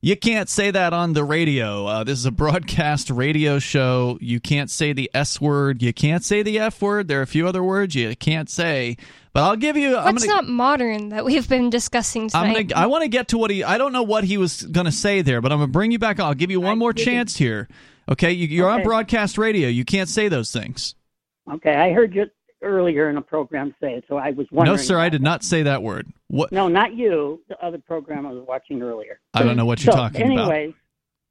You 0.00 0.16
can't 0.16 0.48
say 0.48 0.70
that 0.72 0.92
on 0.92 1.12
the 1.12 1.22
radio. 1.24 1.86
Uh, 1.86 2.04
this 2.04 2.18
is 2.18 2.26
a 2.26 2.30
broadcast 2.32 3.08
radio 3.08 3.58
show. 3.58 4.18
You 4.20 4.40
can't 4.40 4.68
say 4.68 4.92
the 4.92 5.08
S 5.14 5.40
word. 5.40 5.80
You 5.80 5.92
can't 5.94 6.24
say 6.24 6.42
the 6.42 6.58
F 6.58 6.82
word. 6.82 7.08
There 7.08 7.20
are 7.20 7.22
a 7.22 7.26
few 7.26 7.46
other 7.46 7.62
words 7.62 7.94
you 7.94 8.14
can't 8.16 8.50
say. 8.50 8.96
But 9.32 9.44
I'll 9.44 9.56
give 9.56 9.76
you. 9.76 9.96
I'm 9.96 10.14
What's 10.14 10.26
gonna, 10.26 10.42
not 10.42 10.48
modern 10.48 11.10
that 11.10 11.24
we've 11.24 11.48
been 11.48 11.70
discussing 11.70 12.30
I'm 12.34 12.48
tonight? 12.48 12.68
gonna. 12.68 12.82
I 12.82 12.86
want 12.86 13.02
to 13.02 13.08
get 13.08 13.28
to 13.28 13.38
what 13.38 13.50
he. 13.50 13.64
I 13.64 13.78
don't 13.78 13.92
know 13.92 14.02
what 14.02 14.24
he 14.24 14.36
was 14.36 14.62
gonna 14.62 14.92
say 14.92 15.22
there, 15.22 15.40
but 15.40 15.52
I'm 15.52 15.58
gonna 15.58 15.72
bring 15.72 15.92
you 15.92 15.98
back. 15.98 16.20
I'll 16.20 16.34
give 16.34 16.50
you 16.50 16.60
one 16.60 16.78
more 16.78 16.92
chance 16.92 17.36
here. 17.36 17.68
Okay, 18.08 18.32
you, 18.32 18.48
you're 18.48 18.68
on 18.68 18.82
broadcast 18.82 19.38
radio. 19.38 19.68
You 19.68 19.84
can't 19.84 20.08
say 20.08 20.28
those 20.28 20.50
things. 20.52 20.96
Okay, 21.50 21.74
I 21.74 21.92
heard 21.92 22.14
you 22.14 22.26
earlier 22.64 23.10
in 23.10 23.16
a 23.16 23.22
program 23.22 23.74
say 23.80 23.94
it, 23.94 24.04
so 24.08 24.16
I 24.16 24.30
was 24.30 24.46
wondering. 24.50 24.76
No, 24.76 24.82
sir, 24.82 24.98
I 24.98 25.08
did 25.08 25.22
not 25.22 25.44
say 25.44 25.62
that 25.62 25.82
word. 25.82 26.12
What? 26.28 26.50
No, 26.50 26.68
not 26.68 26.94
you. 26.94 27.42
The 27.48 27.58
other 27.64 27.78
program 27.78 28.26
I 28.26 28.32
was 28.32 28.44
watching 28.46 28.82
earlier. 28.82 29.20
I 29.34 29.42
don't 29.42 29.56
know 29.56 29.66
what 29.66 29.84
you're 29.84 29.92
so, 29.92 29.98
talking 29.98 30.32
about. 30.32 30.50
anyway, 30.50 30.74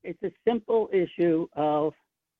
it's 0.03 0.21
a 0.23 0.31
simple 0.47 0.89
issue 0.93 1.47
of 1.53 1.93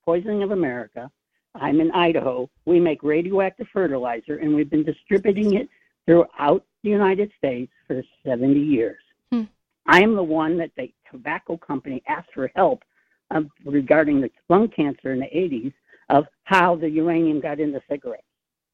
poisoning 0.05 0.43
of 0.43 0.51
America. 0.51 1.09
I'm 1.55 1.79
in 1.81 1.91
Idaho. 1.91 2.49
We 2.65 2.79
make 2.79 3.03
radioactive 3.03 3.67
fertilizer, 3.71 4.37
and 4.37 4.55
we've 4.55 4.69
been 4.69 4.83
distributing 4.83 5.55
it 5.55 5.69
throughout 6.05 6.65
the 6.83 6.89
United 6.89 7.31
States 7.37 7.71
for 7.87 8.01
70 8.25 8.59
years. 8.59 9.01
Hmm. 9.31 9.43
I 9.85 10.01
am 10.01 10.15
the 10.15 10.23
one 10.23 10.57
that 10.57 10.71
the 10.77 10.91
tobacco 11.11 11.57
company 11.57 12.01
asked 12.07 12.29
for 12.33 12.51
help 12.55 12.83
um, 13.31 13.49
regarding 13.65 14.21
the 14.21 14.31
lung 14.49 14.67
cancer 14.69 15.13
in 15.13 15.19
the 15.19 15.25
80s 15.25 15.73
of 16.09 16.25
how 16.43 16.75
the 16.75 16.89
uranium 16.89 17.39
got 17.39 17.59
into 17.59 17.81
cigarettes. 17.89 18.23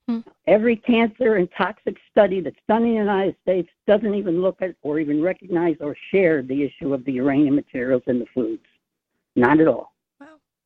Hmm. 0.09 0.19
Every 0.47 0.75
cancer 0.75 1.35
and 1.35 1.47
toxic 1.55 1.97
study 2.09 2.41
that's 2.41 2.55
done 2.67 2.81
in 2.83 2.89
the 2.89 2.95
United 2.95 3.35
States 3.43 3.69
doesn't 3.85 4.15
even 4.15 4.41
look 4.41 4.59
at 4.59 4.73
or 4.81 4.99
even 4.99 5.21
recognize 5.21 5.75
or 5.81 5.95
share 6.09 6.41
the 6.41 6.63
issue 6.63 6.95
of 6.95 7.05
the 7.05 7.11
uranium 7.11 7.53
materials 7.53 8.01
in 8.07 8.17
the 8.17 8.25
foods. 8.33 8.63
Not 9.35 9.59
at 9.59 9.67
all. 9.67 9.93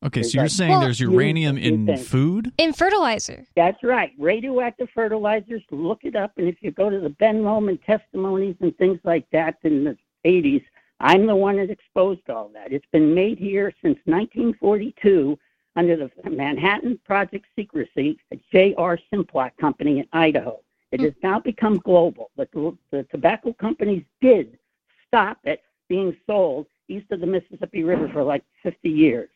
Okay, 0.02 0.20
Is 0.20 0.32
so 0.32 0.36
you're 0.36 0.44
that- 0.46 0.50
saying 0.50 0.70
Well, 0.70 0.80
there's 0.80 1.00
uranium 1.00 1.58
in 1.58 1.84
think- 1.86 1.98
food? 2.00 2.52
In 2.56 2.72
fertilizer. 2.72 3.44
That's 3.54 3.82
right. 3.82 4.12
Radioactive 4.18 4.88
fertilizers, 4.94 5.62
look 5.70 6.04
it 6.04 6.16
up. 6.16 6.32
And 6.38 6.48
if 6.48 6.56
you 6.62 6.70
go 6.70 6.88
to 6.88 6.98
the 7.00 7.10
Ben 7.10 7.42
Lomond 7.42 7.80
testimonies 7.82 8.56
and 8.60 8.74
things 8.78 8.98
like 9.04 9.28
that 9.32 9.56
in 9.62 9.84
the 9.84 9.96
80s, 10.24 10.62
I'm 11.00 11.26
the 11.26 11.36
one 11.36 11.56
that 11.56 11.68
exposed 11.70 12.30
all 12.30 12.48
that. 12.54 12.72
It's 12.72 12.86
been 12.92 13.14
made 13.14 13.38
here 13.38 13.74
since 13.82 13.98
1942 14.06 15.38
under 15.76 15.96
the 15.96 16.10
Manhattan 16.30 16.98
Project 17.04 17.46
Secrecy, 17.56 18.18
a 18.32 18.36
J.R. 18.52 18.98
Simplot 19.12 19.50
company 19.60 19.98
in 20.00 20.06
Idaho. 20.12 20.60
It 20.92 21.00
hmm. 21.00 21.06
has 21.06 21.14
now 21.22 21.40
become 21.40 21.78
global. 21.78 22.30
The, 22.36 22.76
the 22.90 23.02
tobacco 23.10 23.52
companies 23.54 24.04
did 24.20 24.58
stop 25.06 25.38
it 25.44 25.62
being 25.88 26.16
sold 26.26 26.66
east 26.88 27.10
of 27.10 27.20
the 27.20 27.26
Mississippi 27.26 27.82
River 27.82 28.08
for 28.12 28.22
like 28.22 28.44
50 28.62 28.88
years. 28.88 29.30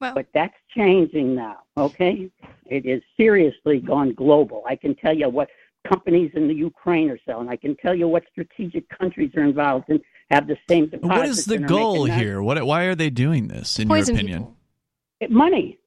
Wow. 0.00 0.14
But 0.14 0.28
that's 0.32 0.54
changing 0.74 1.34
now, 1.34 1.58
okay? 1.76 2.30
It 2.66 2.86
is 2.86 3.02
seriously 3.18 3.80
gone 3.80 4.14
global. 4.14 4.62
I 4.66 4.76
can 4.76 4.94
tell 4.94 5.14
you 5.14 5.28
what 5.28 5.48
companies 5.86 6.30
in 6.34 6.48
the 6.48 6.54
Ukraine 6.54 7.10
are 7.10 7.18
selling. 7.26 7.48
I 7.48 7.56
can 7.56 7.76
tell 7.76 7.94
you 7.94 8.08
what 8.08 8.24
strategic 8.30 8.88
countries 8.88 9.30
are 9.36 9.42
involved 9.42 9.88
and 9.88 10.00
have 10.30 10.46
the 10.46 10.56
same 10.68 10.86
deposits. 10.86 11.18
What 11.18 11.28
is 11.28 11.44
the 11.44 11.58
goal 11.58 12.04
here? 12.04 12.42
What? 12.42 12.64
Why 12.64 12.84
are 12.84 12.94
they 12.94 13.10
doing 13.10 13.48
this? 13.48 13.78
In 13.78 13.88
Poison 13.88 14.14
your 14.14 14.20
opinion, 14.20 14.56
people. 15.20 15.36
Money. 15.36 15.78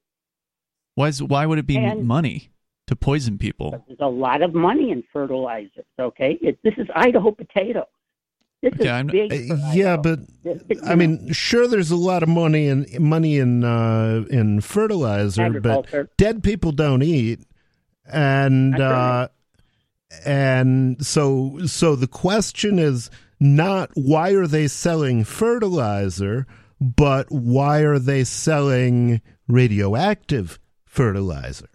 Why? 0.96 1.08
Is, 1.10 1.22
why 1.22 1.46
would 1.46 1.60
it 1.60 1.68
be 1.68 1.78
And- 1.78 2.06
money 2.06 2.52
to 2.88 2.96
poison 2.96 3.38
people? 3.38 3.84
There's 3.88 4.00
a 4.00 4.08
lot 4.08 4.42
of 4.42 4.54
money 4.54 4.92
in 4.92 5.04
fertilizers, 5.14 5.86
okay? 6.00 6.38
It, 6.42 6.60
this 6.64 6.74
is 6.78 6.88
Idaho 6.96 7.32
potatoes. 7.32 7.86
This 8.62 8.74
Okay, 8.80 9.02
is 9.02 9.12
big. 9.30 9.52
Uh, 9.52 9.58
yeah, 9.74 9.98
but 9.98 10.20
I 10.86 10.96
mean, 10.96 11.34
sure, 11.34 11.68
there's 11.68 11.92
a 11.92 11.98
lot 11.98 12.24
of 12.24 12.30
money 12.30 12.68
in 12.68 12.86
money 12.98 13.38
in 13.38 13.66
uh, 13.66 14.24
in 14.30 14.62
fertilizer, 14.62 15.60
but 15.60 16.16
dead 16.16 16.44
people 16.44 16.72
don't 16.72 17.04
eat, 17.04 17.42
and 18.06 18.80
uh, 18.80 19.28
and 20.26 21.06
so 21.06 21.60
so 21.66 21.98
the 21.98 22.08
question 22.08 22.80
is 22.80 23.10
not 23.38 23.90
why 23.96 24.32
are 24.32 24.48
they 24.48 24.70
selling 24.70 25.26
fertilizer, 25.26 26.48
but 26.80 27.30
why 27.30 27.80
are 27.82 28.00
they 28.00 28.24
selling 28.24 29.22
radioactive 29.50 30.58
fertilizer? 30.94 31.68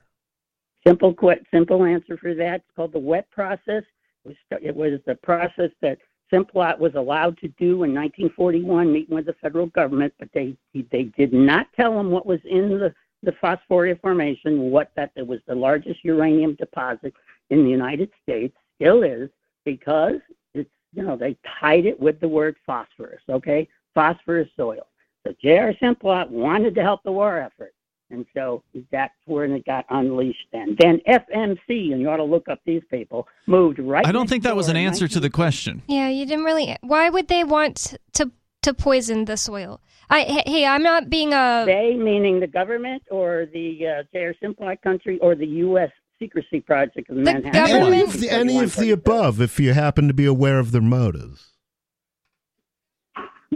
Simple, 0.86 1.14
simple 1.52 1.84
answer 1.84 2.16
for 2.16 2.34
that. 2.34 2.56
It's 2.56 2.76
called 2.76 2.92
the 2.92 3.00
wet 3.00 3.28
process. 3.30 3.82
It 4.24 4.28
was, 4.28 4.36
it 4.62 4.76
was 4.76 5.00
the 5.06 5.16
process 5.16 5.70
that 5.82 5.98
Simplot 6.32 6.78
was 6.78 6.94
allowed 6.94 7.36
to 7.38 7.48
do 7.58 7.82
in 7.82 7.94
1941, 7.94 8.92
meeting 8.92 9.14
with 9.14 9.26
the 9.26 9.34
federal 9.34 9.66
government, 9.66 10.14
but 10.18 10.28
they 10.32 10.56
they 10.92 11.04
did 11.16 11.32
not 11.32 11.66
tell 11.74 11.94
them 11.94 12.10
what 12.10 12.26
was 12.26 12.40
in 12.44 12.68
the 12.70 12.94
the 13.24 13.32
Phosphoria 13.42 14.00
Formation, 14.00 14.70
what 14.70 14.92
that 14.94 15.10
it 15.16 15.26
was 15.26 15.40
the 15.46 15.54
largest 15.54 16.04
uranium 16.04 16.54
deposit 16.54 17.12
in 17.50 17.64
the 17.64 17.70
United 17.70 18.10
States, 18.22 18.56
still 18.76 19.02
is, 19.02 19.28
because 19.64 20.20
it's 20.54 20.70
you 20.92 21.02
know 21.02 21.16
they 21.16 21.36
tied 21.60 21.86
it 21.86 21.98
with 21.98 22.20
the 22.20 22.28
word 22.28 22.56
phosphorus. 22.64 23.22
Okay, 23.28 23.66
phosphorus 23.94 24.48
soil. 24.56 24.86
So 25.26 25.34
J.R. 25.42 25.72
Simplot 25.82 26.30
wanted 26.30 26.74
to 26.76 26.82
help 26.82 27.02
the 27.02 27.12
war 27.12 27.38
effort. 27.38 27.74
And 28.10 28.24
so 28.34 28.62
that's 28.90 29.14
when 29.26 29.52
it 29.52 29.66
got 29.66 29.84
unleashed 29.90 30.46
then. 30.52 30.76
Then 30.78 31.00
FMC, 31.06 31.92
and 31.92 32.00
you 32.00 32.08
ought 32.08 32.16
to 32.16 32.24
look 32.24 32.48
up 32.48 32.60
these 32.64 32.82
people, 32.90 33.28
moved 33.46 33.78
right. 33.78 34.06
I 34.06 34.12
don't 34.12 34.28
think 34.28 34.44
that 34.44 34.56
was 34.56 34.68
an 34.68 34.76
in 34.76 34.86
answer 34.86 35.08
to 35.08 35.20
the 35.20 35.30
question. 35.30 35.82
Yeah, 35.86 36.08
you 36.08 36.24
didn't 36.24 36.44
really. 36.44 36.76
Why 36.80 37.10
would 37.10 37.28
they 37.28 37.44
want 37.44 37.96
to 38.14 38.30
to 38.62 38.74
poison 38.74 39.26
the 39.26 39.36
soil? 39.36 39.80
I 40.10 40.22
hey, 40.22 40.42
hey 40.46 40.66
I'm 40.66 40.82
not 40.82 41.10
being 41.10 41.32
a. 41.32 41.64
They 41.66 41.94
meaning 41.96 42.40
the 42.40 42.46
government 42.46 43.02
or 43.10 43.46
the 43.52 43.86
uh, 43.86 44.02
J.R. 44.12 44.34
Simplot 44.42 44.80
country 44.82 45.18
or 45.20 45.34
the 45.34 45.46
U.S. 45.46 45.90
secrecy 46.18 46.60
project 46.60 47.10
of 47.10 47.16
Manhattan. 47.16 47.54
Any 47.54 48.00
of 48.00 48.20
the, 48.20 48.30
any 48.30 48.58
of 48.58 48.76
the 48.76 48.90
above, 48.90 49.40
if 49.40 49.60
you 49.60 49.74
happen 49.74 50.08
to 50.08 50.14
be 50.14 50.24
aware 50.24 50.58
of 50.58 50.72
their 50.72 50.80
motives. 50.80 51.52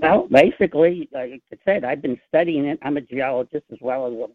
Well, 0.00 0.26
basically, 0.30 1.08
like 1.12 1.42
I 1.52 1.56
said, 1.64 1.84
I've 1.84 2.02
been 2.02 2.18
studying 2.28 2.64
it. 2.64 2.78
I'm 2.82 2.96
a 2.96 3.00
geologist 3.00 3.66
as 3.70 3.78
well 3.80 4.06
as 4.06 4.12
a, 4.12 4.24
a 4.24 4.28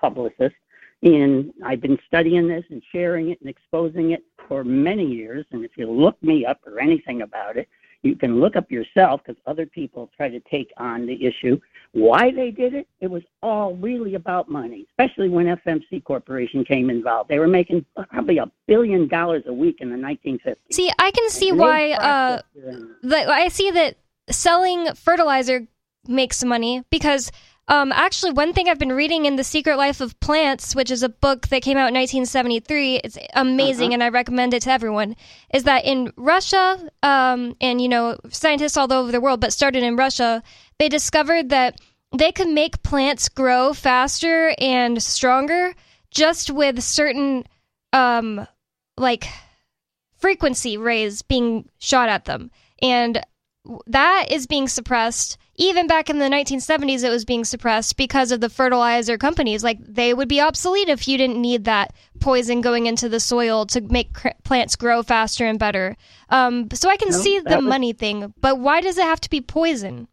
publicist, 0.00 0.54
and 1.02 1.52
I've 1.64 1.80
been 1.80 1.98
studying 2.06 2.48
this 2.48 2.64
and 2.70 2.82
sharing 2.92 3.30
it 3.30 3.40
and 3.40 3.48
exposing 3.48 4.10
it 4.10 4.24
for 4.48 4.64
many 4.64 5.06
years. 5.06 5.46
And 5.52 5.64
if 5.64 5.72
you 5.76 5.90
look 5.90 6.22
me 6.22 6.44
up 6.44 6.60
or 6.66 6.80
anything 6.80 7.22
about 7.22 7.56
it, 7.56 7.68
you 8.02 8.16
can 8.16 8.40
look 8.40 8.56
up 8.56 8.70
yourself 8.70 9.20
because 9.24 9.40
other 9.46 9.66
people 9.66 10.10
try 10.16 10.28
to 10.28 10.40
take 10.40 10.70
on 10.78 11.06
the 11.06 11.26
issue. 11.26 11.60
Why 11.92 12.30
they 12.30 12.50
did 12.50 12.74
it? 12.74 12.88
It 13.00 13.08
was 13.08 13.22
all 13.42 13.74
really 13.74 14.14
about 14.14 14.48
money, 14.48 14.86
especially 14.90 15.28
when 15.28 15.46
FMC 15.46 16.04
Corporation 16.04 16.64
came 16.64 16.88
involved. 16.88 17.28
They 17.28 17.38
were 17.38 17.48
making 17.48 17.84
probably 18.10 18.38
a 18.38 18.50
billion 18.66 19.08
dollars 19.08 19.42
a 19.46 19.52
week 19.52 19.78
in 19.80 19.90
the 19.90 19.96
1950s. 19.96 20.56
See, 20.72 20.90
I 20.98 21.10
can 21.10 21.28
see 21.28 21.52
why. 21.52 21.92
Uh, 21.92 22.42
the, 23.02 23.28
I 23.28 23.48
see 23.48 23.70
that 23.70 23.96
selling 24.30 24.94
fertilizer 24.94 25.66
makes 26.06 26.42
money 26.42 26.84
because 26.90 27.30
um, 27.68 27.92
actually 27.92 28.32
one 28.32 28.52
thing 28.52 28.68
I've 28.68 28.78
been 28.78 28.92
reading 28.92 29.26
in 29.26 29.36
The 29.36 29.44
Secret 29.44 29.76
Life 29.76 30.00
of 30.00 30.18
Plants, 30.20 30.74
which 30.74 30.90
is 30.90 31.02
a 31.02 31.08
book 31.08 31.48
that 31.48 31.62
came 31.62 31.76
out 31.76 31.88
in 31.88 31.94
1973, 31.94 32.96
it's 32.96 33.18
amazing 33.34 33.88
Uh-huh. 33.88 33.94
and 33.94 34.02
I 34.02 34.08
recommend 34.08 34.54
it 34.54 34.62
to 34.62 34.70
everyone, 34.72 35.14
is 35.54 35.64
that 35.64 35.84
in 35.84 36.12
Russia, 36.16 36.78
um, 37.02 37.54
and 37.60 37.80
you 37.80 37.88
know, 37.88 38.18
scientists 38.30 38.76
all 38.76 38.92
over 38.92 39.12
the 39.12 39.20
world, 39.20 39.40
but 39.40 39.52
started 39.52 39.82
in 39.82 39.96
Russia, 39.96 40.42
they 40.78 40.88
discovered 40.88 41.50
that 41.50 41.80
they 42.16 42.32
could 42.32 42.48
make 42.48 42.82
plants 42.82 43.28
grow 43.28 43.72
faster 43.72 44.52
and 44.58 45.00
stronger 45.00 45.74
just 46.10 46.50
with 46.50 46.82
certain 46.82 47.44
um, 47.92 48.46
like 48.96 49.28
frequency 50.18 50.76
rays 50.76 51.22
being 51.22 51.68
shot 51.78 52.08
at 52.08 52.24
them. 52.24 52.50
And 52.82 53.24
that 53.86 54.26
is 54.30 54.46
being 54.46 54.68
suppressed. 54.68 55.36
Even 55.56 55.86
back 55.86 56.08
in 56.08 56.18
the 56.18 56.26
1970s, 56.26 57.04
it 57.04 57.10
was 57.10 57.26
being 57.26 57.44
suppressed 57.44 57.96
because 57.98 58.32
of 58.32 58.40
the 58.40 58.48
fertilizer 58.48 59.18
companies. 59.18 59.62
Like, 59.62 59.78
they 59.86 60.14
would 60.14 60.28
be 60.28 60.40
obsolete 60.40 60.88
if 60.88 61.06
you 61.06 61.18
didn't 61.18 61.40
need 61.40 61.64
that 61.64 61.92
poison 62.18 62.62
going 62.62 62.86
into 62.86 63.08
the 63.10 63.20
soil 63.20 63.66
to 63.66 63.82
make 63.82 64.14
cr- 64.14 64.28
plants 64.42 64.74
grow 64.76 65.02
faster 65.02 65.44
and 65.44 65.58
better. 65.58 65.96
Um, 66.30 66.68
so 66.72 66.88
I 66.88 66.96
can 66.96 67.10
No, 67.10 67.18
see 67.18 67.38
the 67.40 67.56
was- 67.56 67.64
money 67.64 67.92
thing, 67.92 68.32
but 68.40 68.58
why 68.58 68.80
does 68.80 68.96
it 68.96 69.04
have 69.04 69.20
to 69.20 69.30
be 69.30 69.42
poison? 69.42 70.08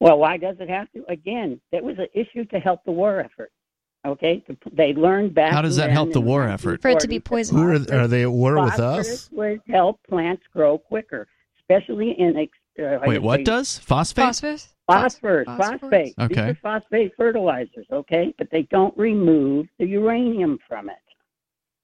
Well, 0.00 0.18
why 0.18 0.36
does 0.38 0.56
it 0.58 0.68
have 0.70 0.90
to? 0.92 1.04
Again, 1.08 1.60
that 1.70 1.84
was 1.84 1.96
an 1.98 2.08
issue 2.14 2.44
to 2.46 2.58
help 2.58 2.84
the 2.84 2.90
war 2.92 3.20
effort. 3.20 3.52
Okay, 4.04 4.42
they 4.72 4.94
learned 4.94 5.32
back. 5.32 5.52
How 5.52 5.62
does 5.62 5.76
that 5.76 5.90
help 5.92 6.12
the 6.12 6.20
war 6.20 6.48
effort? 6.48 6.82
For 6.82 6.88
it 6.88 6.98
to 7.00 7.06
be 7.08 7.20
poison. 7.20 7.56
Who 7.56 7.62
are, 7.68 8.00
are 8.02 8.08
they 8.08 8.22
at 8.22 8.32
war 8.32 8.60
with 8.60 8.72
phosphorus 8.74 9.08
us? 9.26 9.30
would 9.30 9.60
help 9.68 10.00
plants 10.08 10.42
grow 10.52 10.76
quicker, 10.78 11.28
especially 11.68 12.12
in. 12.18 12.36
ex- 12.36 12.52
Uh, 12.78 12.98
Wait, 13.06 13.20
what 13.20 13.36
they- 13.38 13.44
does 13.44 13.76
phosphate? 13.78 14.24
Phosphorus? 14.24 14.74
Phosphorus, 14.86 15.44
Phosphorus? 15.46 15.80
phosphate. 15.82 16.14
These 16.16 16.38
Okay. 16.38 16.48
are 16.50 16.54
phosphate 16.62 17.12
fertilizers, 17.18 17.86
okay? 17.92 18.34
But 18.38 18.48
they 18.50 18.62
don't 18.62 18.96
remove 18.96 19.66
the 19.78 19.86
uranium 19.86 20.58
from 20.66 20.88
it. 20.88 20.96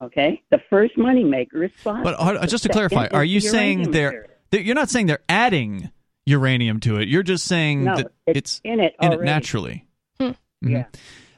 Okay? 0.01 0.41
The 0.49 0.59
first 0.69 0.95
moneymaker 0.97 1.63
is 1.65 1.71
phosphate. 1.83 2.15
But 2.17 2.47
just 2.49 2.63
to 2.63 2.69
clarify, 2.69 3.07
are 3.11 3.23
you 3.23 3.39
the 3.39 3.47
saying 3.49 3.91
they're, 3.91 4.27
they're 4.49 4.61
you're 4.61 4.73
not 4.75 4.89
saying 4.89 5.05
they're 5.05 5.23
adding 5.29 5.91
uranium 6.25 6.79
to 6.81 6.97
it? 6.97 7.07
You're 7.07 7.21
just 7.23 7.45
saying 7.45 7.83
No, 7.83 7.95
that 7.97 8.11
it's 8.25 8.37
it's 8.37 8.61
in 8.63 8.79
it 8.79 8.95
in 9.01 9.13
it 9.13 9.21
naturally. 9.21 9.85
Hmm. 10.19 10.25
Mhm. 10.29 10.35
Yeah. 10.71 10.85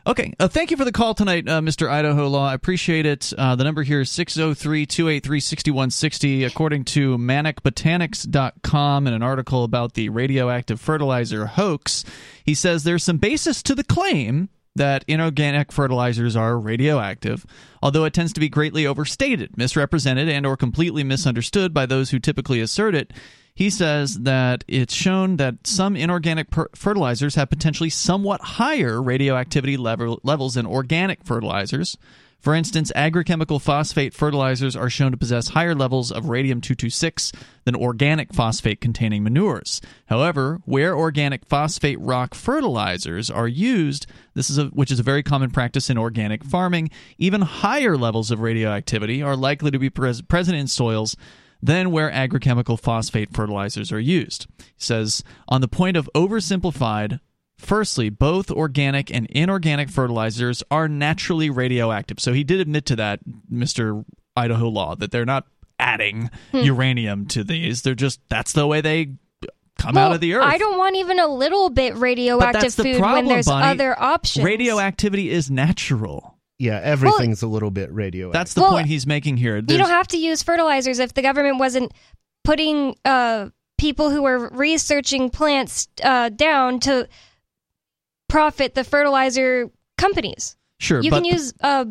Okay. 0.05 0.33
Uh, 0.39 0.47
thank 0.47 0.71
you 0.71 0.77
for 0.77 0.85
the 0.85 0.91
call 0.91 1.13
tonight, 1.13 1.47
uh, 1.47 1.61
Mr. 1.61 1.87
Idaho 1.87 2.27
Law. 2.27 2.47
I 2.49 2.55
appreciate 2.55 3.05
it. 3.05 3.31
Uh, 3.37 3.55
the 3.55 3.63
number 3.63 3.83
here 3.83 4.01
is 4.01 4.09
603 4.09 4.87
283 4.87 5.39
6160. 5.39 6.43
According 6.43 6.85
to 6.85 7.17
manicbotanics.com 7.19 9.07
in 9.07 9.13
an 9.13 9.21
article 9.21 9.63
about 9.63 9.93
the 9.93 10.09
radioactive 10.09 10.81
fertilizer 10.81 11.45
hoax, 11.45 12.03
he 12.43 12.55
says 12.55 12.83
there's 12.83 13.03
some 13.03 13.17
basis 13.17 13.61
to 13.61 13.75
the 13.75 13.83
claim 13.83 14.49
that 14.75 15.05
inorganic 15.07 15.71
fertilizers 15.71 16.35
are 16.35 16.57
radioactive, 16.57 17.45
although 17.83 18.05
it 18.05 18.13
tends 18.13 18.33
to 18.33 18.39
be 18.39 18.49
greatly 18.49 18.87
overstated, 18.87 19.55
misrepresented, 19.55 20.29
and 20.29 20.45
or 20.45 20.57
completely 20.57 21.03
misunderstood 21.03 21.73
by 21.73 21.85
those 21.85 22.09
who 22.09 22.19
typically 22.19 22.61
assert 22.61 22.95
it. 22.95 23.13
He 23.53 23.69
says 23.69 24.19
that 24.19 24.63
it's 24.67 24.93
shown 24.93 25.37
that 25.37 25.67
some 25.67 25.95
inorganic 25.95 26.49
per- 26.49 26.69
fertilizers 26.75 27.35
have 27.35 27.49
potentially 27.49 27.89
somewhat 27.89 28.41
higher 28.41 29.01
radioactivity 29.01 29.77
level- 29.77 30.19
levels 30.23 30.55
than 30.55 30.65
organic 30.65 31.23
fertilizers. 31.25 31.97
For 32.41 32.55
instance, 32.55 32.91
agrochemical 32.95 33.61
phosphate 33.61 34.15
fertilizers 34.15 34.75
are 34.75 34.89
shown 34.89 35.11
to 35.11 35.17
possess 35.17 35.49
higher 35.49 35.75
levels 35.75 36.11
of 36.11 36.27
radium 36.27 36.59
226 36.59 37.31
than 37.65 37.75
organic 37.75 38.33
phosphate 38.33 38.81
containing 38.81 39.21
manures. 39.21 39.79
However, 40.07 40.59
where 40.65 40.97
organic 40.97 41.45
phosphate 41.45 41.99
rock 41.99 42.33
fertilizers 42.33 43.29
are 43.29 43.47
used, 43.47 44.07
this 44.33 44.49
is 44.49 44.57
a, 44.57 44.65
which 44.67 44.89
is 44.89 44.99
a 44.99 45.03
very 45.03 45.21
common 45.21 45.51
practice 45.51 45.87
in 45.87 45.99
organic 45.99 46.43
farming, 46.43 46.89
even 47.19 47.41
higher 47.41 47.95
levels 47.95 48.31
of 48.31 48.39
radioactivity 48.39 49.21
are 49.21 49.35
likely 49.35 49.69
to 49.69 49.77
be 49.77 49.91
pres- 49.91 50.23
present 50.23 50.57
in 50.57 50.65
soils 50.65 51.15
than 51.61 51.91
where 51.91 52.09
agrochemical 52.11 52.79
phosphate 52.79 53.33
fertilizers 53.33 53.91
are 53.91 53.99
used. 53.99 54.47
He 54.59 54.63
says, 54.77 55.23
on 55.47 55.61
the 55.61 55.67
point 55.67 55.95
of 55.97 56.09
oversimplified, 56.15 57.19
firstly, 57.57 58.09
both 58.09 58.49
organic 58.49 59.13
and 59.13 59.27
inorganic 59.27 59.89
fertilizers 59.89 60.63
are 60.71 60.87
naturally 60.87 61.49
radioactive. 61.49 62.19
So 62.19 62.33
he 62.33 62.43
did 62.43 62.59
admit 62.59 62.85
to 62.87 62.95
that, 62.97 63.19
Mr. 63.51 64.03
Idaho 64.35 64.69
Law, 64.69 64.95
that 64.95 65.11
they're 65.11 65.25
not 65.25 65.45
adding 65.79 66.29
Hmm. 66.51 66.57
uranium 66.59 67.25
to 67.27 67.43
these. 67.43 67.81
They're 67.83 67.95
just, 67.95 68.19
that's 68.29 68.53
the 68.53 68.65
way 68.67 68.81
they 68.81 69.13
come 69.77 69.95
Well, 69.95 70.07
out 70.09 70.15
of 70.15 70.21
the 70.21 70.35
earth. 70.35 70.43
I 70.45 70.57
don't 70.59 70.77
want 70.77 70.95
even 70.95 71.19
a 71.19 71.27
little 71.27 71.69
bit 71.71 71.95
radioactive 71.95 72.53
but 72.53 72.61
that's 72.61 72.75
the 72.75 72.83
food 72.83 72.97
problem, 72.99 73.25
when 73.25 73.33
there's 73.35 73.47
Bonnie. 73.47 73.67
other 73.67 73.99
options. 73.99 74.45
Radioactivity 74.45 75.29
is 75.31 75.49
natural. 75.49 76.30
Yeah, 76.61 76.79
everything's 76.83 77.41
a 77.41 77.47
little 77.47 77.71
bit 77.71 77.91
radioactive. 77.91 78.33
That's 78.33 78.53
the 78.53 78.61
Well, 78.61 78.71
point 78.71 78.85
he's 78.85 79.07
making 79.07 79.37
here. 79.37 79.57
you 79.57 79.63
don't 79.77 79.89
have 79.89 80.07
to 80.09 80.17
use 80.17 80.43
fertilizers 80.43 80.99
if 80.99 81.15
the 81.15 81.23
government 81.23 81.57
wasn't 81.57 81.91
putting 82.43 82.95
uh, 83.03 83.49
people 83.79 84.11
who 84.11 84.21
were 84.21 84.47
researching 84.49 85.31
plants 85.31 85.87
uh, 86.03 86.29
down 86.29 86.79
to 86.81 87.07
profit 88.29 88.75
the 88.75 88.83
fertilizer 88.83 89.71
companies. 89.97 90.55
Sure, 90.79 91.01
you 91.01 91.09
but 91.09 91.23
can 91.23 91.25
use 91.25 91.53
a 91.61 91.87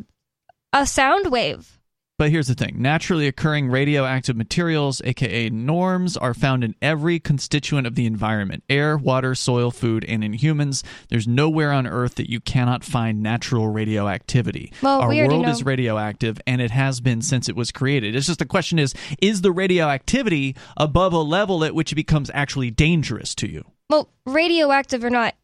a 0.72 0.86
sound 0.86 1.32
wave. 1.32 1.80
But 2.20 2.30
here's 2.30 2.48
the 2.48 2.55
thing 2.55 2.74
naturally 2.76 3.26
occurring 3.26 3.70
radioactive 3.70 4.36
materials, 4.36 5.01
aka 5.06 5.48
NORMs, 5.48 6.18
are 6.20 6.34
found 6.34 6.62
in 6.62 6.74
every 6.82 7.18
constituent 7.18 7.86
of 7.86 7.94
the 7.94 8.05
environment 8.05 8.62
air, 8.68 8.98
water, 8.98 9.34
soil, 9.34 9.70
food, 9.70 10.05
and 10.05 10.22
in 10.22 10.34
humans. 10.34 10.84
There's 11.09 11.26
nowhere 11.26 11.72
on 11.72 11.86
Earth 11.86 12.16
that 12.16 12.28
you 12.28 12.38
cannot 12.38 12.84
find 12.84 13.22
natural 13.22 13.68
radioactivity. 13.68 14.70
Well, 14.82 15.01
Our 15.01 15.09
we 15.09 15.22
world 15.22 15.47
know. 15.47 15.51
is 15.51 15.64
radioactive, 15.64 16.38
and 16.47 16.60
it 16.60 16.72
has 16.72 17.01
been 17.01 17.22
since 17.22 17.48
it 17.48 17.56
was 17.56 17.72
created. 17.72 18.14
It's 18.14 18.26
just 18.26 18.38
the 18.38 18.44
question 18.44 18.78
is 18.78 18.92
is 19.22 19.40
the 19.40 19.51
radioactivity 19.51 20.56
above 20.76 21.14
a 21.14 21.22
level 21.22 21.64
at 21.64 21.74
which 21.74 21.90
it 21.90 21.94
becomes 21.94 22.30
actually 22.34 22.70
dangerous 22.70 23.34
to 23.36 23.51
you? 23.51 23.64
Well, 23.88 24.10
radioactive 24.26 25.02
or 25.02 25.10
not, 25.10 25.36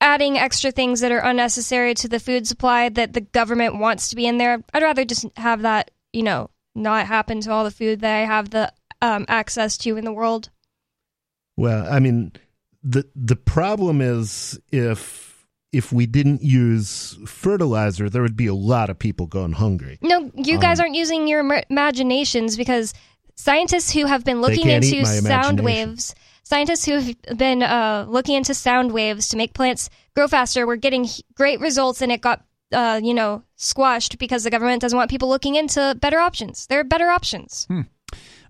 adding 0.00 0.38
extra 0.38 0.70
things 0.70 1.00
that 1.00 1.12
are 1.12 1.18
unnecessary 1.18 1.94
to 1.94 2.08
the 2.08 2.20
food 2.20 2.46
supply 2.46 2.88
that 2.88 3.12
the 3.12 3.20
government 3.20 3.78
wants 3.78 4.08
to 4.08 4.16
be 4.16 4.26
in 4.26 4.38
there, 4.38 4.62
I'd 4.72 4.82
rather 4.82 5.04
just 5.04 5.26
have 5.36 5.62
that, 5.62 5.90
you 6.12 6.22
know, 6.22 6.50
not 6.74 7.06
happen 7.06 7.40
to 7.40 7.50
all 7.50 7.64
the 7.64 7.70
food 7.70 8.00
that 8.00 8.14
I 8.14 8.24
have 8.24 8.50
the 8.50 8.72
um, 9.02 9.24
access 9.28 9.76
to 9.78 9.96
in 9.96 10.04
the 10.04 10.12
world. 10.12 10.50
Well, 11.56 11.86
I 11.90 11.98
mean, 11.98 12.32
the 12.82 13.04
the 13.16 13.36
problem 13.36 14.00
is 14.00 14.58
if 14.70 15.46
if 15.72 15.92
we 15.92 16.06
didn't 16.06 16.42
use 16.42 17.18
fertilizer, 17.26 18.08
there 18.08 18.22
would 18.22 18.36
be 18.36 18.46
a 18.46 18.54
lot 18.54 18.90
of 18.90 18.98
people 18.98 19.26
going 19.26 19.52
hungry. 19.52 19.98
No, 20.00 20.30
you 20.34 20.58
guys 20.58 20.78
Um, 20.78 20.84
aren't 20.84 20.94
using 20.94 21.26
your 21.26 21.62
imaginations 21.68 22.56
because 22.56 22.94
scientists 23.34 23.92
who 23.92 24.06
have 24.06 24.24
been 24.24 24.40
looking 24.40 24.68
into 24.68 25.04
sound 25.04 25.60
waves, 25.60 26.14
scientists 26.48 26.86
who 26.86 26.92
have 26.92 27.14
been 27.36 27.62
uh, 27.62 28.06
looking 28.08 28.34
into 28.34 28.54
sound 28.54 28.90
waves 28.90 29.28
to 29.28 29.36
make 29.36 29.52
plants 29.52 29.90
grow 30.16 30.26
faster, 30.26 30.66
were 30.66 30.76
getting 30.76 31.06
great 31.34 31.60
results, 31.60 32.00
and 32.00 32.10
it 32.10 32.22
got 32.22 32.42
uh, 32.72 33.00
you 33.02 33.12
know 33.12 33.42
squashed 33.56 34.18
because 34.18 34.44
the 34.44 34.50
government 34.50 34.80
doesn't 34.80 34.96
want 34.96 35.10
people 35.10 35.28
looking 35.28 35.56
into 35.56 35.94
better 36.00 36.18
options. 36.18 36.66
There 36.66 36.80
are 36.80 36.84
better 36.84 37.08
options. 37.08 37.66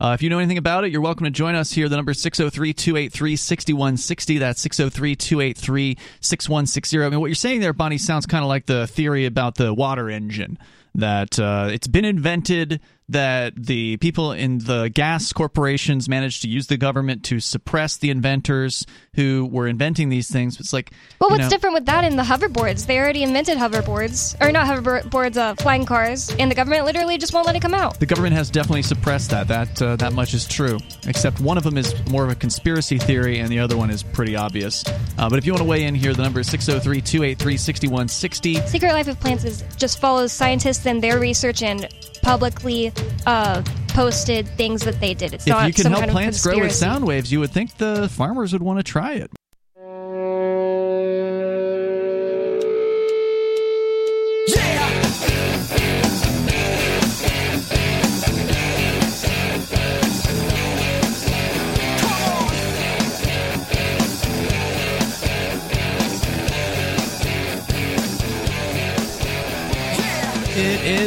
Uh, 0.01 0.13
if 0.15 0.23
you 0.23 0.31
know 0.31 0.39
anything 0.39 0.59
about 0.59 0.85
it, 0.85 0.93
you're 0.93 1.01
welcome 1.01 1.25
to 1.25 1.31
join 1.31 1.57
us 1.57 1.73
here. 1.73 1.89
The 1.89 1.97
number 1.97 2.13
is 2.13 2.23
603 2.23 2.73
283 2.73 3.35
6160. 3.35 4.39
That's 4.39 4.61
603 4.61 5.17
283 5.17 5.99
6160. 6.21 7.03
I 7.03 7.09
mean, 7.09 7.19
what 7.19 7.27
you're 7.27 7.35
saying 7.35 7.61
there, 7.61 7.73
Bonnie, 7.73 7.99
sounds 7.99 8.25
kind 8.25 8.45
of 8.45 8.49
like 8.49 8.67
the 8.67 8.87
theory 8.87 9.27
about 9.27 9.57
the 9.57 9.75
water 9.75 10.09
engine. 10.09 10.57
That 10.95 11.39
uh, 11.39 11.69
it's 11.73 11.89
been 11.89 12.05
invented, 12.05 12.81
that 13.09 13.55
the 13.57 13.97
people 13.99 14.33
in 14.33 14.59
the 14.59 14.91
gas 14.93 15.33
corporations 15.33 16.09
managed 16.09 16.43
to 16.43 16.49
use 16.49 16.67
the 16.67 16.77
government 16.77 17.25
to 17.25 17.41
suppress 17.41 17.97
the 17.97 18.11
inventors 18.11 18.85
who 19.15 19.49
were 19.51 19.67
inventing 19.67 20.09
these 20.09 20.31
things. 20.31 20.61
It's 20.61 20.73
like, 20.73 20.93
Well, 21.21 21.31
what's 21.31 21.45
know, 21.45 21.49
different 21.49 21.75
with 21.75 21.87
that 21.87 22.05
in 22.05 22.17
the 22.17 22.23
hoverboards? 22.23 22.87
They 22.87 22.99
already 22.99 23.23
invented 23.23 23.57
hoverboards, 23.59 24.37
or 24.41 24.53
not 24.53 24.67
hoverboards, 24.67 25.37
uh, 25.37 25.55
flying 25.55 25.87
cars, 25.87 26.35
and 26.39 26.51
the 26.51 26.55
government 26.55 26.85
literally 26.85 27.19
just 27.19 27.33
won't 27.33 27.47
let 27.47 27.57
it 27.57 27.63
come 27.63 27.75
out. 27.75 27.99
The 27.99 28.07
government 28.07 28.35
has 28.35 28.51
definitely 28.51 28.83
suppressed 28.83 29.31
that. 29.31 29.49
That 29.49 29.81
uh, 29.81 29.97
that 29.97 30.13
much 30.13 30.35
is 30.35 30.47
true. 30.47 30.79
Except 31.07 31.41
one 31.41 31.57
of 31.57 31.65
them 31.65 31.79
is 31.79 31.95
more 32.11 32.25
of 32.25 32.31
a 32.31 32.35
conspiracy 32.35 32.99
theory, 32.99 33.39
and 33.39 33.49
the 33.49 33.59
other 33.59 33.77
one 33.77 33.91
is 33.91 34.03
pretty 34.03 34.37
obvious. 34.37 34.85
Uh, 35.17 35.29
but 35.29 35.39
if 35.39 35.47
you 35.47 35.53
want 35.53 35.63
to 35.63 35.69
weigh 35.69 35.85
in 35.85 35.95
here, 35.95 36.13
the 36.13 36.23
number 36.23 36.41
is 36.41 36.51
603 36.51 37.01
283 37.01 37.57
6160. 37.57 38.67
Secret 38.67 38.93
Life 38.93 39.09
of 39.09 39.19
Plants 39.21 39.45
is 39.45 39.65
just 39.77 39.99
follows 40.01 40.33
scientists 40.33 40.87
and 40.87 41.03
their 41.03 41.19
research 41.19 41.63
and 41.63 41.89
publicly 42.23 42.93
uh, 43.27 43.63
posted 43.89 44.49
things 44.49 44.83
that 44.85 45.01
they 45.01 45.15
did. 45.15 45.35
It's 45.35 45.47
If 45.47 45.51
not 45.51 45.67
you 45.67 45.73
can 45.75 45.93
help 45.93 46.09
plants 46.11 46.43
grow 46.43 46.59
with 46.59 46.73
sound 46.73 47.07
waves, 47.07 47.33
you 47.33 47.41
would 47.41 47.51
think 47.51 47.77
the 47.77 48.09
farmers 48.09 48.53
would 48.53 48.63
want 48.63 48.79
to 48.79 48.83
try 48.83 49.15
it. 49.15 49.31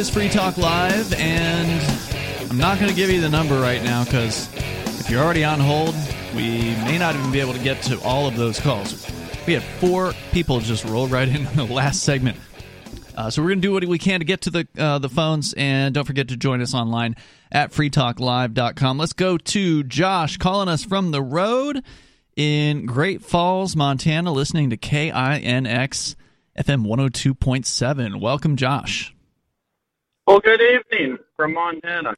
Is 0.02 0.10
Free 0.10 0.28
Talk 0.28 0.58
Live, 0.58 1.12
and 1.14 2.50
I'm 2.50 2.58
not 2.58 2.78
going 2.78 2.90
to 2.90 2.96
give 2.96 3.08
you 3.08 3.20
the 3.20 3.28
number 3.28 3.60
right 3.60 3.80
now 3.84 4.04
because 4.04 4.52
if 4.98 5.08
you're 5.08 5.22
already 5.22 5.44
on 5.44 5.60
hold, 5.60 5.94
we 6.34 6.74
may 6.84 6.98
not 6.98 7.14
even 7.14 7.30
be 7.30 7.38
able 7.38 7.52
to 7.52 7.62
get 7.62 7.82
to 7.82 8.00
all 8.02 8.26
of 8.26 8.36
those 8.36 8.58
calls. 8.58 9.08
We 9.46 9.52
had 9.52 9.62
four 9.62 10.12
people 10.32 10.58
just 10.58 10.84
roll 10.86 11.06
right 11.06 11.28
in 11.28 11.44
the 11.54 11.62
last 11.64 12.02
segment. 12.02 12.36
Uh, 13.16 13.30
so 13.30 13.42
we're 13.42 13.50
going 13.50 13.60
to 13.60 13.68
do 13.68 13.72
what 13.72 13.84
we 13.84 13.98
can 13.98 14.18
to 14.18 14.24
get 14.24 14.40
to 14.40 14.50
the 14.50 14.66
uh, 14.76 14.98
the 14.98 15.08
phones, 15.08 15.52
and 15.52 15.94
don't 15.94 16.06
forget 16.06 16.26
to 16.28 16.36
join 16.36 16.60
us 16.60 16.74
online 16.74 17.14
at 17.52 17.70
freetalklive.com. 17.70 18.98
Let's 18.98 19.12
go 19.12 19.38
to 19.38 19.84
Josh 19.84 20.36
calling 20.36 20.68
us 20.68 20.84
from 20.84 21.12
the 21.12 21.22
road 21.22 21.84
in 22.34 22.86
Great 22.86 23.22
Falls, 23.22 23.76
Montana, 23.76 24.32
listening 24.32 24.70
to 24.70 24.76
KINX 24.76 26.16
FM 26.58 26.86
102.7. 26.86 28.20
Welcome, 28.20 28.56
Josh. 28.56 29.11
Well, 30.26 30.40
good 30.40 30.60
evening 30.60 31.18
from 31.36 31.54
Montana. 31.54 32.14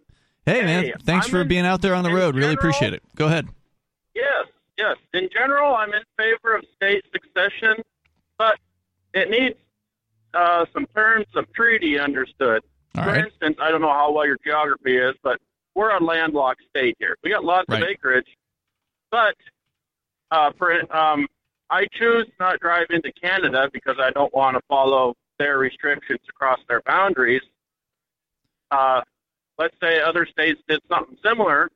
Hey, 0.46 0.62
man. 0.62 0.84
Hey, 0.84 0.94
Thanks 1.02 1.26
I'm 1.26 1.30
for 1.30 1.40
in- 1.42 1.48
being 1.48 1.64
out 1.66 1.80
there 1.80 1.94
on 1.94 2.04
the 2.04 2.10
road. 2.12 2.34
Really 2.36 2.54
appreciate 2.54 2.92
it. 2.92 3.02
Go 3.16 3.26
ahead. 3.26 3.48
Yes, 4.14 4.46
yes. 4.76 4.96
In 5.14 5.28
general, 5.34 5.74
I'm 5.74 5.92
in 5.94 6.02
favor 6.18 6.54
of 6.54 6.64
state 6.76 7.04
succession, 7.12 7.82
but 8.38 8.58
it 9.14 9.30
needs 9.30 9.56
uh, 10.34 10.66
some 10.72 10.86
terms 10.94 11.26
of 11.34 11.50
treaty 11.54 11.98
understood. 11.98 12.62
All 12.96 13.04
For 13.04 13.10
right. 13.10 13.24
instance, 13.24 13.56
I 13.60 13.70
don't 13.70 13.80
know 13.80 13.92
how 13.92 14.12
well 14.12 14.26
your 14.26 14.38
geography 14.44 14.96
is, 14.98 15.14
but 15.22 15.40
we're 15.74 15.90
a 15.96 16.02
landlocked 16.02 16.62
state 16.68 16.96
here. 16.98 17.16
We 17.24 17.30
got 17.30 17.44
lots 17.44 17.68
Right. 17.68 17.82
of 17.82 17.88
acreage, 17.88 18.26
but 19.10 19.34
uh, 20.30 20.52
for 20.58 20.72
um, 20.94 21.26
I 21.70 21.86
choose 21.92 22.26
not 22.38 22.52
to 22.52 22.58
drive 22.58 22.86
into 22.90 23.10
Canada 23.12 23.68
because 23.72 23.96
I 23.98 24.10
don't 24.10 24.32
want 24.34 24.56
to 24.56 24.62
follow 24.68 25.14
their 25.38 25.58
restrictions 25.58 26.20
across 26.28 26.60
their 26.68 26.82
boundaries. 26.86 27.42
Uh, 28.74 29.00
let's 29.58 29.76
say 29.80 30.00
other 30.00 30.26
states 30.26 30.60
did 30.68 30.80
something 30.90 31.16
similar, 31.24 31.70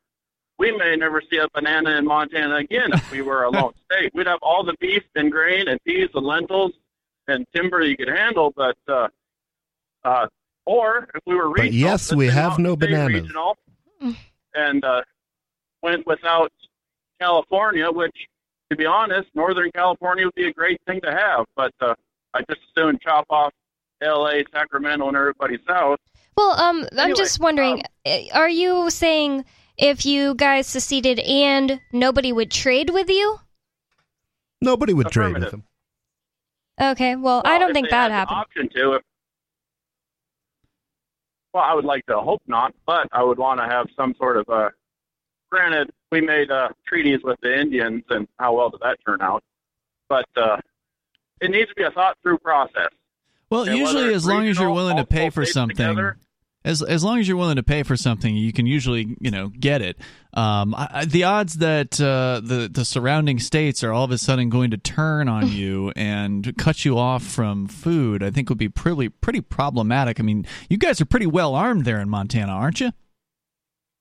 we 0.58 0.76
may 0.76 0.96
never 0.96 1.22
see 1.30 1.36
a 1.38 1.46
banana 1.54 1.90
in 1.96 2.04
Montana 2.04 2.56
again 2.56 2.92
if 2.92 3.10
we 3.12 3.22
were 3.22 3.44
a 3.44 3.50
lone 3.58 3.72
state. 3.90 4.10
We'd 4.14 4.26
have 4.26 4.40
all 4.42 4.64
the 4.64 4.74
beef 4.80 5.04
and 5.14 5.30
grain 5.30 5.68
and 5.68 5.78
peas 5.84 6.08
and 6.14 6.26
lentils 6.26 6.72
and 7.28 7.46
timber 7.54 7.82
you 7.82 7.96
could 7.96 8.08
handle, 8.08 8.52
but 8.56 8.76
uh, 8.88 9.06
uh, 10.04 10.26
or 10.66 11.08
if 11.14 11.22
we 11.26 11.34
were 11.36 11.48
regional, 11.50 11.70
But 11.70 11.72
yes, 11.74 12.12
we 12.12 12.26
have 12.26 12.58
no 12.58 12.74
bananas. 12.74 13.22
regional, 13.22 13.56
and 14.54 14.84
uh, 14.84 15.02
went 15.82 16.04
without 16.06 16.50
California, 17.20 17.90
which, 17.90 18.16
to 18.70 18.76
be 18.76 18.86
honest, 18.86 19.28
Northern 19.34 19.70
California 19.72 20.24
would 20.24 20.34
be 20.34 20.48
a 20.48 20.52
great 20.52 20.80
thing 20.86 21.00
to 21.02 21.12
have, 21.12 21.46
but 21.54 21.72
uh, 21.80 21.94
I 22.34 22.40
just 22.50 22.62
soon 22.76 22.98
chop 23.00 23.26
off 23.30 23.52
L.A., 24.02 24.44
Sacramento, 24.52 25.06
and 25.08 25.16
everybody 25.16 25.58
south. 25.66 26.00
Well, 26.38 26.52
um, 26.60 26.86
I'm 26.92 26.98
Anyway, 26.98 27.16
just 27.16 27.40
wondering, 27.40 27.82
uh, 28.06 28.18
are 28.32 28.48
you 28.48 28.90
saying 28.90 29.44
if 29.76 30.06
you 30.06 30.36
guys 30.36 30.68
seceded 30.68 31.18
and 31.18 31.80
nobody 31.92 32.32
would 32.32 32.52
trade 32.52 32.90
with 32.90 33.10
you? 33.10 33.40
Nobody 34.62 34.94
would 34.94 35.10
trade 35.10 35.36
with 35.36 35.50
them. 35.50 35.64
Okay, 36.80 37.16
well, 37.16 37.42
I 37.44 37.58
don't 37.58 37.74
think 37.74 37.90
that 37.90 38.10
had 38.10 38.10
the 38.10 38.14
happened. 38.14 38.38
Option 38.38 38.68
to 38.76 38.92
if 38.94 39.02
well, 41.52 41.64
I 41.64 41.74
would 41.74 41.84
like 41.84 42.06
to 42.06 42.20
hope 42.20 42.42
not, 42.46 42.72
but 42.86 43.08
I 43.10 43.24
would 43.24 43.38
want 43.38 43.58
to 43.58 43.66
have 43.66 43.88
some 43.96 44.14
sort 44.16 44.36
of 44.36 44.48
uh 44.48 44.70
Granted, 45.50 45.90
we 46.12 46.20
made 46.20 46.50
uh, 46.50 46.68
treaties 46.86 47.20
with 47.24 47.40
the 47.40 47.58
Indians, 47.58 48.04
and 48.10 48.28
how 48.38 48.54
well 48.54 48.68
did 48.68 48.80
that 48.82 48.98
turn 49.06 49.22
out? 49.22 49.42
But 50.08 50.26
uh, 50.36 50.58
it 51.40 51.50
needs 51.50 51.70
to 51.70 51.74
be 51.74 51.84
a 51.84 51.90
thought-through 51.90 52.38
process. 52.40 52.90
Well, 53.48 53.62
And 53.62 53.78
usually, 53.78 54.12
as 54.12 54.26
long 54.26 54.46
as 54.46 54.58
you're 54.58 54.70
willing 54.70 54.98
to 54.98 55.06
pay 55.06 55.30
for 55.30 55.46
something, 55.46 55.74
together, 55.74 56.18
as 56.64 56.82
as 56.82 57.04
long 57.04 57.18
as 57.18 57.28
you're 57.28 57.36
willing 57.36 57.56
to 57.56 57.62
pay 57.62 57.82
for 57.82 57.96
something, 57.96 58.36
you 58.36 58.52
can 58.52 58.66
usually 58.66 59.16
you 59.20 59.30
know 59.30 59.48
get 59.48 59.80
it. 59.80 59.96
Um, 60.34 60.74
I, 60.76 61.04
the 61.06 61.24
odds 61.24 61.54
that 61.58 62.00
uh, 62.00 62.40
the 62.42 62.68
the 62.70 62.84
surrounding 62.84 63.38
states 63.38 63.84
are 63.84 63.92
all 63.92 64.04
of 64.04 64.10
a 64.10 64.18
sudden 64.18 64.48
going 64.48 64.70
to 64.72 64.76
turn 64.76 65.28
on 65.28 65.48
you 65.52 65.92
and 65.96 66.56
cut 66.58 66.84
you 66.84 66.98
off 66.98 67.22
from 67.22 67.68
food, 67.68 68.22
I 68.22 68.30
think 68.30 68.48
would 68.48 68.58
be 68.58 68.68
pretty 68.68 69.08
pretty 69.08 69.40
problematic. 69.40 70.18
I 70.18 70.22
mean, 70.22 70.46
you 70.68 70.78
guys 70.78 71.00
are 71.00 71.06
pretty 71.06 71.26
well 71.26 71.54
armed 71.54 71.84
there 71.84 72.00
in 72.00 72.08
Montana, 72.08 72.52
aren't 72.52 72.80
you? 72.80 72.90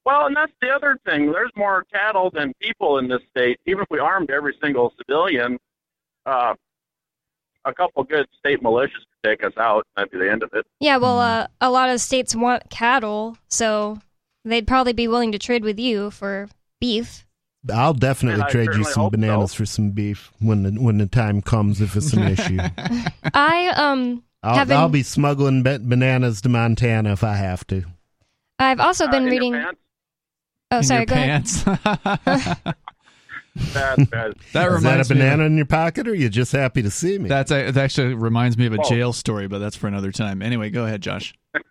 Well, 0.06 0.26
and 0.26 0.36
that's 0.36 0.54
the 0.62 0.70
other 0.70 0.98
thing. 1.06 1.32
There's 1.32 1.52
more 1.56 1.84
cattle 1.92 2.32
than 2.34 2.54
people 2.62 2.98
in 2.98 3.10
this 3.10 3.22
state. 3.30 3.60
Even 3.66 3.82
if 3.82 3.88
we 3.92 4.00
armed 4.00 4.32
every 4.32 4.56
single 4.64 4.94
civilian, 4.98 5.60
uh, 6.26 6.54
a 7.66 7.74
couple 7.74 8.04
good 8.04 8.26
state 8.40 8.64
militias 8.64 9.04
take 9.24 9.44
us 9.44 9.54
out. 9.58 9.86
That'd 9.96 10.12
be 10.12 10.18
the 10.20 10.32
end 10.32 10.44
of 10.44 10.50
it. 10.54 10.66
Yeah, 10.80 10.98
well, 10.98 11.18
Mm. 11.18 11.44
uh, 11.44 11.48
a 11.62 11.70
lot 11.72 11.90
of 11.90 12.00
states 12.02 12.36
want 12.36 12.70
cattle, 12.70 13.38
so 13.50 14.00
they'd 14.46 14.68
probably 14.68 14.94
be 14.94 15.08
willing 15.08 15.32
to 15.34 15.40
trade 15.40 15.64
with 15.64 15.80
you 15.80 16.12
for 16.12 16.48
beef. 16.80 17.26
I'll 17.74 17.94
definitely 17.94 18.42
And 18.42 18.50
trade 18.50 18.70
you 18.76 18.84
some 18.86 19.10
bananas 19.10 19.52
so. 19.52 19.58
for 19.58 19.66
some 19.66 19.92
beef 19.92 20.32
when 20.40 20.64
the 20.64 20.72
when 20.82 21.00
the 21.00 21.08
time 21.08 21.42
comes 21.42 21.82
if 21.82 21.96
it's 21.98 22.14
an 22.14 22.24
issue. 22.24 22.60
I 23.34 23.68
um 23.76 24.24
I'll, 24.44 24.56
have 24.56 24.68
been, 24.70 24.78
I'll 24.78 24.88
be 24.90 25.04
smuggling 25.04 25.64
ba- 25.64 25.80
bananas 25.80 26.40
to 26.42 26.50
Montana 26.50 27.12
if 27.12 27.24
I 27.24 27.34
have 27.34 27.66
to. 27.68 27.84
I've 28.60 28.80
also 28.80 29.06
Uh, 29.06 29.12
been 29.12 29.24
in 29.24 29.24
your 29.24 29.32
reading. 29.32 29.54
pants? 29.54 29.80
Oh, 30.72 30.78
in 30.78 30.84
sorry. 30.84 31.00
your 31.00 31.06
Go 31.08 31.16
ahead. 31.16 32.76
pants. 33.58 33.74
Bad, 33.74 34.10
bad. 34.10 34.34
that 34.36 34.38
Is 34.38 34.52
that 34.54 34.68
a 34.68 34.72
reminds 34.72 35.10
me. 35.10 35.16
of- 35.16 35.20
banana 35.22 35.44
in 35.46 35.58
your 35.58 35.66
pocket, 35.66 36.08
or 36.08 36.12
are 36.12 36.16
you 36.16 36.30
just 36.30 36.52
happy 36.52 36.82
to 36.82 36.92
see 36.92 37.18
me? 37.18 37.28
That's 37.30 37.50
that 37.50 37.76
actually 37.78 38.14
reminds 38.14 38.58
me 38.58 38.66
of 38.68 38.74
a 38.74 38.80
Oh. 38.82 38.90
jail 38.90 39.14
story, 39.14 39.48
but 39.48 39.60
that's 39.60 39.76
for 39.76 39.88
another 39.88 40.12
time. 40.12 40.42
Anyway, 40.42 40.70
go 40.70 40.86
ahead, 40.86 41.02
Josh. 41.02 41.34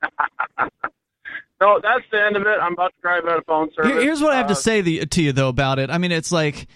No, 1.58 1.80
that's 1.82 2.04
the 2.12 2.22
end 2.22 2.36
of 2.36 2.42
it. 2.42 2.58
I'm 2.60 2.74
about 2.74 2.92
to 2.94 3.00
drive 3.00 3.24
out 3.24 3.38
of 3.38 3.46
phone 3.46 3.70
service. 3.74 3.90
Here- 3.92 4.02
Here's 4.02 4.20
what 4.20 4.34
I 4.34 4.36
have 4.36 4.48
to 4.48 4.52
Uh, 4.52 4.56
say 4.56 4.82
the, 4.82 5.06
to 5.06 5.22
you 5.22 5.32
though 5.32 5.48
about 5.48 5.78
it. 5.78 5.88
I 5.90 5.96
mean, 5.96 6.12
it's 6.12 6.30
like 6.30 6.66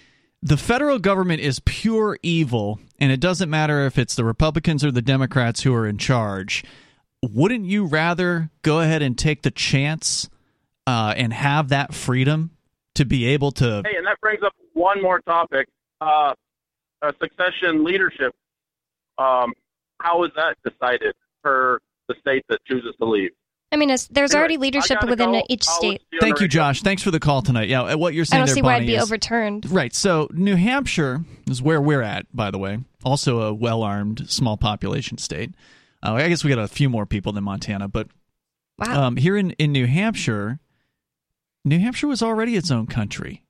the 0.41 0.57
federal 0.57 0.97
government 0.97 1.39
is 1.41 1.59
pure 1.65 2.17
evil, 2.23 2.79
and 2.99 3.11
it 3.11 3.19
doesn't 3.19 3.49
matter 3.49 3.85
if 3.85 3.99
it's 3.99 4.15
the 4.15 4.25
Republicans 4.25 4.83
or 4.83 4.89
the 4.91 5.01
Democrats 5.03 5.61
who 5.61 5.73
are 5.75 5.85
in 5.85 5.99
charge. 5.99 6.63
Wouldn't 7.21 7.65
you 7.65 7.85
rather 7.85 8.49
go 8.63 8.79
ahead 8.79 9.03
and 9.03 9.15
take 9.15 9.43
the 9.43 9.51
chance 9.51 10.29
uh, 10.87 11.13
and 11.15 11.31
have 11.31 11.69
that 11.69 11.93
freedom 11.93 12.49
to 12.95 13.05
be 13.05 13.25
able 13.27 13.51
to? 13.53 13.81
Hey, 13.85 13.97
and 13.97 14.05
that 14.07 14.19
brings 14.21 14.41
up 14.43 14.53
one 14.73 15.01
more 15.01 15.19
topic: 15.21 15.67
uh, 16.01 16.33
uh, 17.01 17.11
succession 17.21 17.83
leadership. 17.83 18.33
Um, 19.17 19.53
how 20.01 20.23
is 20.23 20.31
that 20.35 20.55
decided 20.69 21.13
per 21.43 21.79
the 22.07 22.15
state 22.19 22.43
that 22.49 22.59
chooses 22.65 22.95
to 22.99 23.05
leave? 23.05 23.31
I 23.73 23.77
mean, 23.77 23.87
there's 23.87 24.09
Anyway, 24.11 24.35
already 24.35 24.57
leadership 24.57 25.01
within 25.07 25.31
go. 25.31 25.43
each 25.47 25.63
state. 25.63 25.79
see 25.79 25.87
on 25.89 25.99
the 26.11 26.17
Thank 26.19 26.41
you. 26.41 26.47
Josh. 26.49 26.81
Thanks 26.81 27.01
for 27.03 27.11
the 27.11 27.21
call 27.21 27.41
tonight. 27.41 27.69
Yeah, 27.69 27.83
uh, 27.83 27.97
what 27.97 28.13
you're 28.13 28.23
I 28.23 28.25
saying 28.25 28.39
don't 28.41 28.45
there, 28.47 28.55
see 28.55 28.61
why 28.61 28.73
Bonnie, 28.75 28.85
it'd 28.85 28.87
be 28.87 28.95
is- 28.97 29.03
overturned. 29.03 29.71
Right. 29.71 29.93
So 29.95 30.27
New 30.33 30.57
Hampshire 30.57 31.21
is 31.49 31.61
where 31.61 31.79
we're 31.79 32.01
at, 32.01 32.25
by 32.35 32.51
the 32.51 32.57
way. 32.57 32.79
Also 33.05 33.41
a 33.43 33.53
well-armed, 33.53 34.29
small 34.29 34.57
population 34.57 35.17
state. 35.17 35.51
Uh, 36.03 36.13
I 36.15 36.27
guess 36.27 36.43
we 36.43 36.49
got 36.49 36.59
a 36.59 36.67
few 36.67 36.89
more 36.89 37.05
people 37.05 37.31
than 37.31 37.43
Montana, 37.45 37.87
but 37.87 38.07
Wow. 38.79 39.03
um, 39.03 39.15
here 39.15 39.37
in, 39.37 39.51
in 39.51 39.71
New 39.71 39.85
Hampshire, 39.87 40.59
New 41.63 41.79
Hampshire 41.79 42.07
was 42.07 42.21
already 42.21 42.55
its 42.55 42.71
own 42.71 42.87
country. 42.87 43.43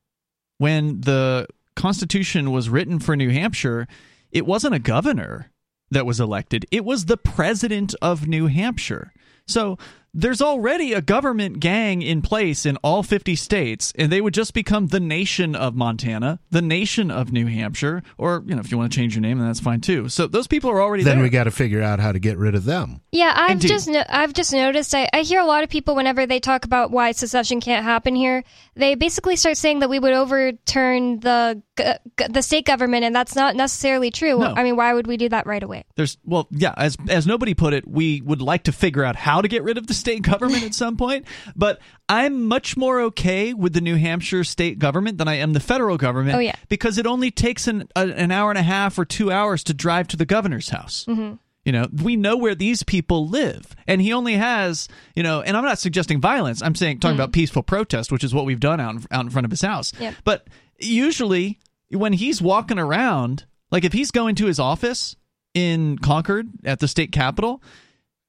When 0.57 1.01
the 1.01 1.47
Constitution 1.75 2.51
was 2.51 2.69
written 2.69 2.99
for 2.99 3.15
New 3.15 3.29
Hampshire, 3.29 3.87
it 4.31 4.45
wasn't 4.45 4.75
a 4.75 4.79
governor 4.79 5.51
that 5.89 6.05
was 6.05 6.19
elected, 6.19 6.65
it 6.71 6.85
was 6.85 7.05
the 7.05 7.17
president 7.17 7.93
of 8.01 8.27
New 8.27 8.47
Hampshire. 8.47 9.11
So 9.47 9.77
there's 10.13 10.41
already 10.41 10.93
a 10.93 11.01
government 11.01 11.59
gang 11.59 12.01
in 12.01 12.21
place 12.21 12.65
in 12.65 12.75
all 12.77 13.01
50 13.03 13.35
states, 13.35 13.93
and 13.97 14.11
they 14.11 14.19
would 14.19 14.33
just 14.33 14.53
become 14.53 14.87
the 14.87 14.99
nation 14.99 15.55
of 15.55 15.73
Montana, 15.75 16.39
the 16.49 16.61
nation 16.61 17.09
of 17.09 17.31
New 17.31 17.47
Hampshire, 17.47 18.03
or, 18.17 18.43
you 18.45 18.53
know, 18.55 18.59
if 18.59 18.71
you 18.71 18.77
want 18.77 18.91
to 18.91 18.95
change 18.95 19.15
your 19.15 19.21
name, 19.21 19.37
then 19.37 19.47
that's 19.47 19.59
fine 19.61 19.79
too. 19.81 20.09
So 20.09 20.27
those 20.27 20.47
people 20.47 20.69
are 20.69 20.81
already 20.81 21.03
Then 21.03 21.17
there. 21.17 21.23
we 21.23 21.29
got 21.29 21.45
to 21.45 21.51
figure 21.51 21.81
out 21.81 21.99
how 21.99 22.11
to 22.11 22.19
get 22.19 22.37
rid 22.37 22.55
of 22.55 22.65
them. 22.65 23.01
Yeah, 23.11 23.33
I've 23.35 23.51
Indeed. 23.51 23.67
just 23.69 23.87
no- 23.87 24.03
I've 24.09 24.33
just 24.33 24.51
noticed. 24.53 24.93
I, 24.95 25.07
I 25.13 25.21
hear 25.21 25.39
a 25.39 25.45
lot 25.45 25.63
of 25.63 25.69
people 25.69 25.95
whenever 25.95 26.25
they 26.25 26.39
talk 26.39 26.65
about 26.65 26.91
why 26.91 27.11
secession 27.13 27.61
can't 27.61 27.83
happen 27.85 28.15
here, 28.15 28.43
they 28.75 28.95
basically 28.95 29.35
start 29.35 29.57
saying 29.57 29.79
that 29.79 29.89
we 29.89 29.99
would 29.99 30.13
overturn 30.13 31.19
the 31.19 31.61
g- 31.77 31.83
g- 32.17 32.25
the 32.29 32.41
state 32.41 32.65
government, 32.65 33.03
and 33.03 33.13
that's 33.15 33.35
not 33.35 33.55
necessarily 33.55 34.11
true. 34.11 34.39
No. 34.39 34.53
I 34.55 34.63
mean, 34.63 34.75
why 34.75 34.93
would 34.93 35.07
we 35.07 35.17
do 35.17 35.29
that 35.29 35.45
right 35.45 35.61
away? 35.63 35.83
There's 35.95 36.17
well, 36.23 36.47
yeah, 36.51 36.73
as 36.77 36.95
as 37.09 37.27
nobody 37.27 37.53
put 37.53 37.73
it, 37.73 37.87
we 37.87 38.21
would 38.21 38.41
like 38.41 38.63
to 38.63 38.71
figure 38.71 39.03
out 39.03 39.15
how 39.15 39.41
to 39.41 39.47
get 39.47 39.63
rid 39.63 39.77
of 39.77 39.87
the 39.87 39.93
state 40.01 40.21
government 40.23 40.63
at 40.63 40.73
some 40.73 40.97
point. 40.97 41.25
But 41.55 41.79
I'm 42.09 42.43
much 42.47 42.75
more 42.75 42.99
okay 43.03 43.53
with 43.53 43.71
the 43.73 43.79
New 43.81 43.95
Hampshire 43.95 44.43
state 44.43 44.77
government 44.77 45.17
than 45.17 45.29
I 45.29 45.35
am 45.35 45.53
the 45.53 45.59
federal 45.61 45.95
government. 45.97 46.35
Oh, 46.35 46.39
yeah. 46.39 46.55
because 46.67 46.97
it 46.97 47.07
only 47.07 47.31
takes 47.31 47.67
an 47.67 47.87
a, 47.95 48.01
an 48.01 48.31
hour 48.31 48.49
and 48.51 48.59
a 48.59 48.63
half 48.63 48.99
or 48.99 49.05
two 49.05 49.31
hours 49.31 49.63
to 49.65 49.73
drive 49.73 50.09
to 50.09 50.17
the 50.17 50.25
governor's 50.25 50.67
house. 50.69 51.05
hmm 51.05 51.33
You 51.63 51.71
know, 51.71 51.87
we 52.03 52.15
know 52.15 52.35
where 52.37 52.55
these 52.55 52.83
people 52.83 53.27
live, 53.29 53.63
and 53.87 54.01
he 54.01 54.11
only 54.13 54.33
has, 54.33 54.87
you 55.15 55.23
know, 55.23 55.41
and 55.41 55.55
I'm 55.55 55.63
not 55.63 55.77
suggesting 55.79 56.19
violence. 56.19 56.61
I'm 56.61 56.75
saying 56.75 56.99
talking 56.99 57.15
about 57.15 57.31
peaceful 57.33 57.63
protest, 57.63 58.11
which 58.11 58.23
is 58.23 58.33
what 58.33 58.45
we've 58.45 58.59
done 58.59 58.79
out 58.81 58.95
in, 58.95 59.05
out 59.11 59.23
in 59.25 59.29
front 59.29 59.45
of 59.45 59.51
his 59.51 59.61
house. 59.61 59.93
Yep. 59.99 60.15
But 60.23 60.47
usually, 60.79 61.59
when 61.91 62.13
he's 62.13 62.41
walking 62.41 62.79
around, 62.79 63.45
like 63.71 63.83
if 63.85 63.93
he's 63.93 64.11
going 64.11 64.35
to 64.35 64.47
his 64.47 64.59
office 64.59 65.15
in 65.53 65.97
Concord 65.99 66.49
at 66.65 66.79
the 66.79 66.87
state 66.87 67.11
capitol, 67.11 67.61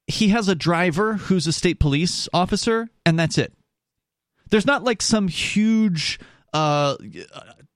he 0.06 0.28
has 0.28 0.48
a 0.48 0.54
driver 0.54 1.14
who's 1.14 1.46
a 1.46 1.52
state 1.52 1.78
police 1.80 2.28
officer, 2.32 2.88
and 3.06 3.18
that's 3.18 3.38
it. 3.38 3.52
There's 4.50 4.66
not 4.66 4.84
like 4.84 5.00
some 5.00 5.28
huge 5.28 6.20
uh, 6.52 6.96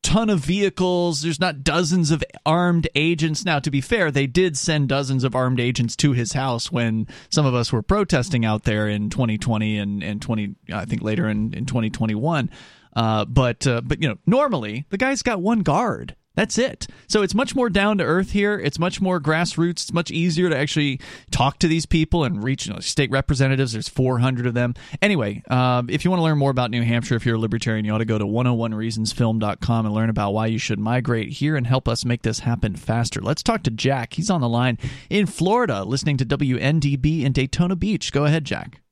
ton 0.03 0.31
of 0.31 0.41
vehicles. 0.41 1.23
There's 1.23 1.41
not 1.41 1.65
dozens 1.65 2.11
of 2.11 2.23
armed 2.45 2.89
agents. 2.95 3.45
Now, 3.45 3.59
to 3.59 3.71
be 3.71 3.81
fair, 3.81 4.11
they 4.11 4.27
did 4.27 4.57
send 4.57 4.89
dozens 4.89 5.25
of 5.25 5.35
armed 5.35 5.59
agents 5.59 5.97
to 5.97 6.13
his 6.13 6.33
house 6.33 6.71
when 6.71 7.09
some 7.31 7.47
of 7.47 7.55
us 7.55 7.73
were 7.73 7.83
protesting 7.83 8.45
out 8.45 8.65
there 8.65 8.89
in 8.89 9.11
2020 9.11 9.79
and, 9.79 10.03
and 10.03 10.23
20, 10.23 10.55
I 10.73 10.85
think 10.85 11.03
later 11.03 11.29
in, 11.29 11.55
in 11.55 11.67
2021. 11.67 12.51
Uh, 12.95 13.25
but 13.27 13.67
uh, 13.67 13.83
but 13.85 14.01
you 14.01 14.09
know, 14.09 14.17
normally 14.27 14.87
the 14.89 14.97
guy's 14.97 15.23
got 15.23 15.43
one 15.43 15.61
guard. 15.61 16.17
That's 16.37 16.59
it. 16.59 16.87
So 17.09 17.23
it's 17.23 17.35
much 17.35 17.57
more 17.57 17.71
down 17.71 17.97
to 17.99 18.05
earth 18.05 18.33
here. 18.33 18.59
It's 18.59 18.79
much 18.79 19.01
more 19.01 19.19
grassroots. 19.19 19.71
It's 19.71 19.93
much 19.93 20.11
easier 20.11 20.51
to 20.51 20.57
actually 20.57 21.01
talk 21.31 21.59
to 21.61 21.69
these 21.69 21.87
people 21.87 22.25
and 22.25 22.45
reach 22.45 22.67
you 22.67 22.75
know, 22.75 22.81
state 22.81 23.11
representatives. 23.11 23.73
There's 23.73 23.89
400 23.89 24.47
of 24.47 24.53
them. 24.53 24.75
Anyway, 25.01 25.43
um, 25.49 25.89
if 25.89 26.05
you 26.05 26.11
want 26.11 26.21
to 26.21 26.25
learn 26.25 26.37
more 26.37 26.51
about 26.51 26.71
New 26.71 26.83
Hampshire, 26.83 27.17
if 27.17 27.25
you're 27.25 27.37
a 27.37 27.41
libertarian, 27.41 27.87
you 27.87 27.93
ought 27.93 27.99
to 27.99 28.05
go 28.05 28.19
to 28.19 28.27
101reasonsfilm.com 28.27 29.87
and 29.87 29.95
learn 29.95 30.11
about 30.11 30.35
why 30.35 30.47
you 30.47 30.59
should 30.59 30.79
migrate 30.79 31.31
here 31.31 31.57
and 31.57 31.67
help 31.67 31.89
us 31.89 32.05
make 32.05 32.21
this 32.21 32.41
happen 32.41 32.77
faster. 32.77 33.23
Let's 33.23 33.43
talk 33.43 33.63
to 33.63 33.71
Jack. 33.71 34.13
He's 34.13 34.29
on 34.29 34.43
the 34.43 34.49
line 34.49 34.77
in 35.09 35.25
Florida, 35.25 35.85
listening 35.85 36.19
to 36.19 36.27
WNDB 36.27 37.23
in 37.23 37.33
Daytona 37.33 37.77
Beach. 37.77 38.13
Go 38.13 38.27
ahead, 38.27 38.45
Jack. 38.45 38.83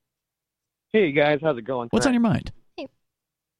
Hey 0.91 1.11
guys, 1.11 1.39
how's 1.43 1.57
it 1.57 1.63
going? 1.63 1.89
What's 1.91 2.07
on 2.07 2.13
your 2.13 2.21
mind? 2.21 2.51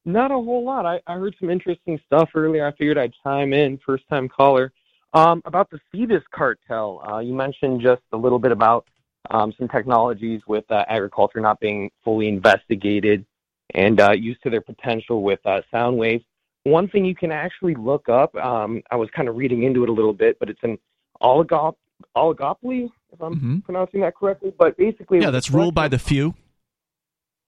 Not 0.06 0.30
a 0.30 0.34
whole 0.34 0.64
lot. 0.64 0.86
I, 0.86 1.00
I 1.08 1.14
heard 1.14 1.34
some 1.40 1.50
interesting 1.50 2.00
stuff 2.06 2.30
earlier. 2.34 2.64
I 2.64 2.70
figured 2.70 2.96
I'd 2.96 3.12
chime 3.24 3.52
in, 3.52 3.78
first 3.84 4.04
time 4.08 4.28
caller. 4.28 4.72
Um, 5.12 5.42
about 5.44 5.68
the 5.70 5.80
Phoebus 5.90 6.22
cartel. 6.32 7.02
Uh, 7.10 7.18
you 7.18 7.34
mentioned 7.34 7.80
just 7.80 8.02
a 8.12 8.16
little 8.16 8.38
bit 8.38 8.52
about 8.52 8.86
um, 9.30 9.52
some 9.58 9.66
technologies 9.66 10.42
with 10.46 10.64
uh, 10.70 10.84
agriculture 10.88 11.40
not 11.40 11.58
being 11.58 11.90
fully 12.04 12.28
investigated 12.28 13.26
and 13.74 14.00
uh, 14.00 14.12
used 14.12 14.40
to 14.44 14.50
their 14.50 14.60
potential 14.60 15.22
with 15.22 15.40
uh, 15.44 15.60
sound 15.72 15.98
waves. 15.98 16.24
One 16.62 16.86
thing 16.88 17.04
you 17.04 17.14
can 17.16 17.32
actually 17.32 17.74
look 17.74 18.08
up, 18.08 18.34
um, 18.36 18.82
I 18.92 18.96
was 18.96 19.08
kind 19.10 19.28
of 19.28 19.36
reading 19.36 19.64
into 19.64 19.82
it 19.82 19.88
a 19.88 19.92
little 19.92 20.12
bit, 20.12 20.38
but 20.38 20.48
it's 20.48 20.62
an 20.62 20.78
oligop- 21.20 21.76
oligopoly, 22.16 22.90
if 23.12 23.20
I'm 23.20 23.36
Mhm. 23.40 23.64
pronouncing 23.64 24.00
that 24.02 24.14
correctly. 24.14 24.52
But 24.56 24.76
basically, 24.76 25.20
Yeah, 25.20 25.30
that's 25.30 25.50
ruled 25.50 25.74
by 25.74 25.88
the 25.88 25.98
few. 25.98 26.34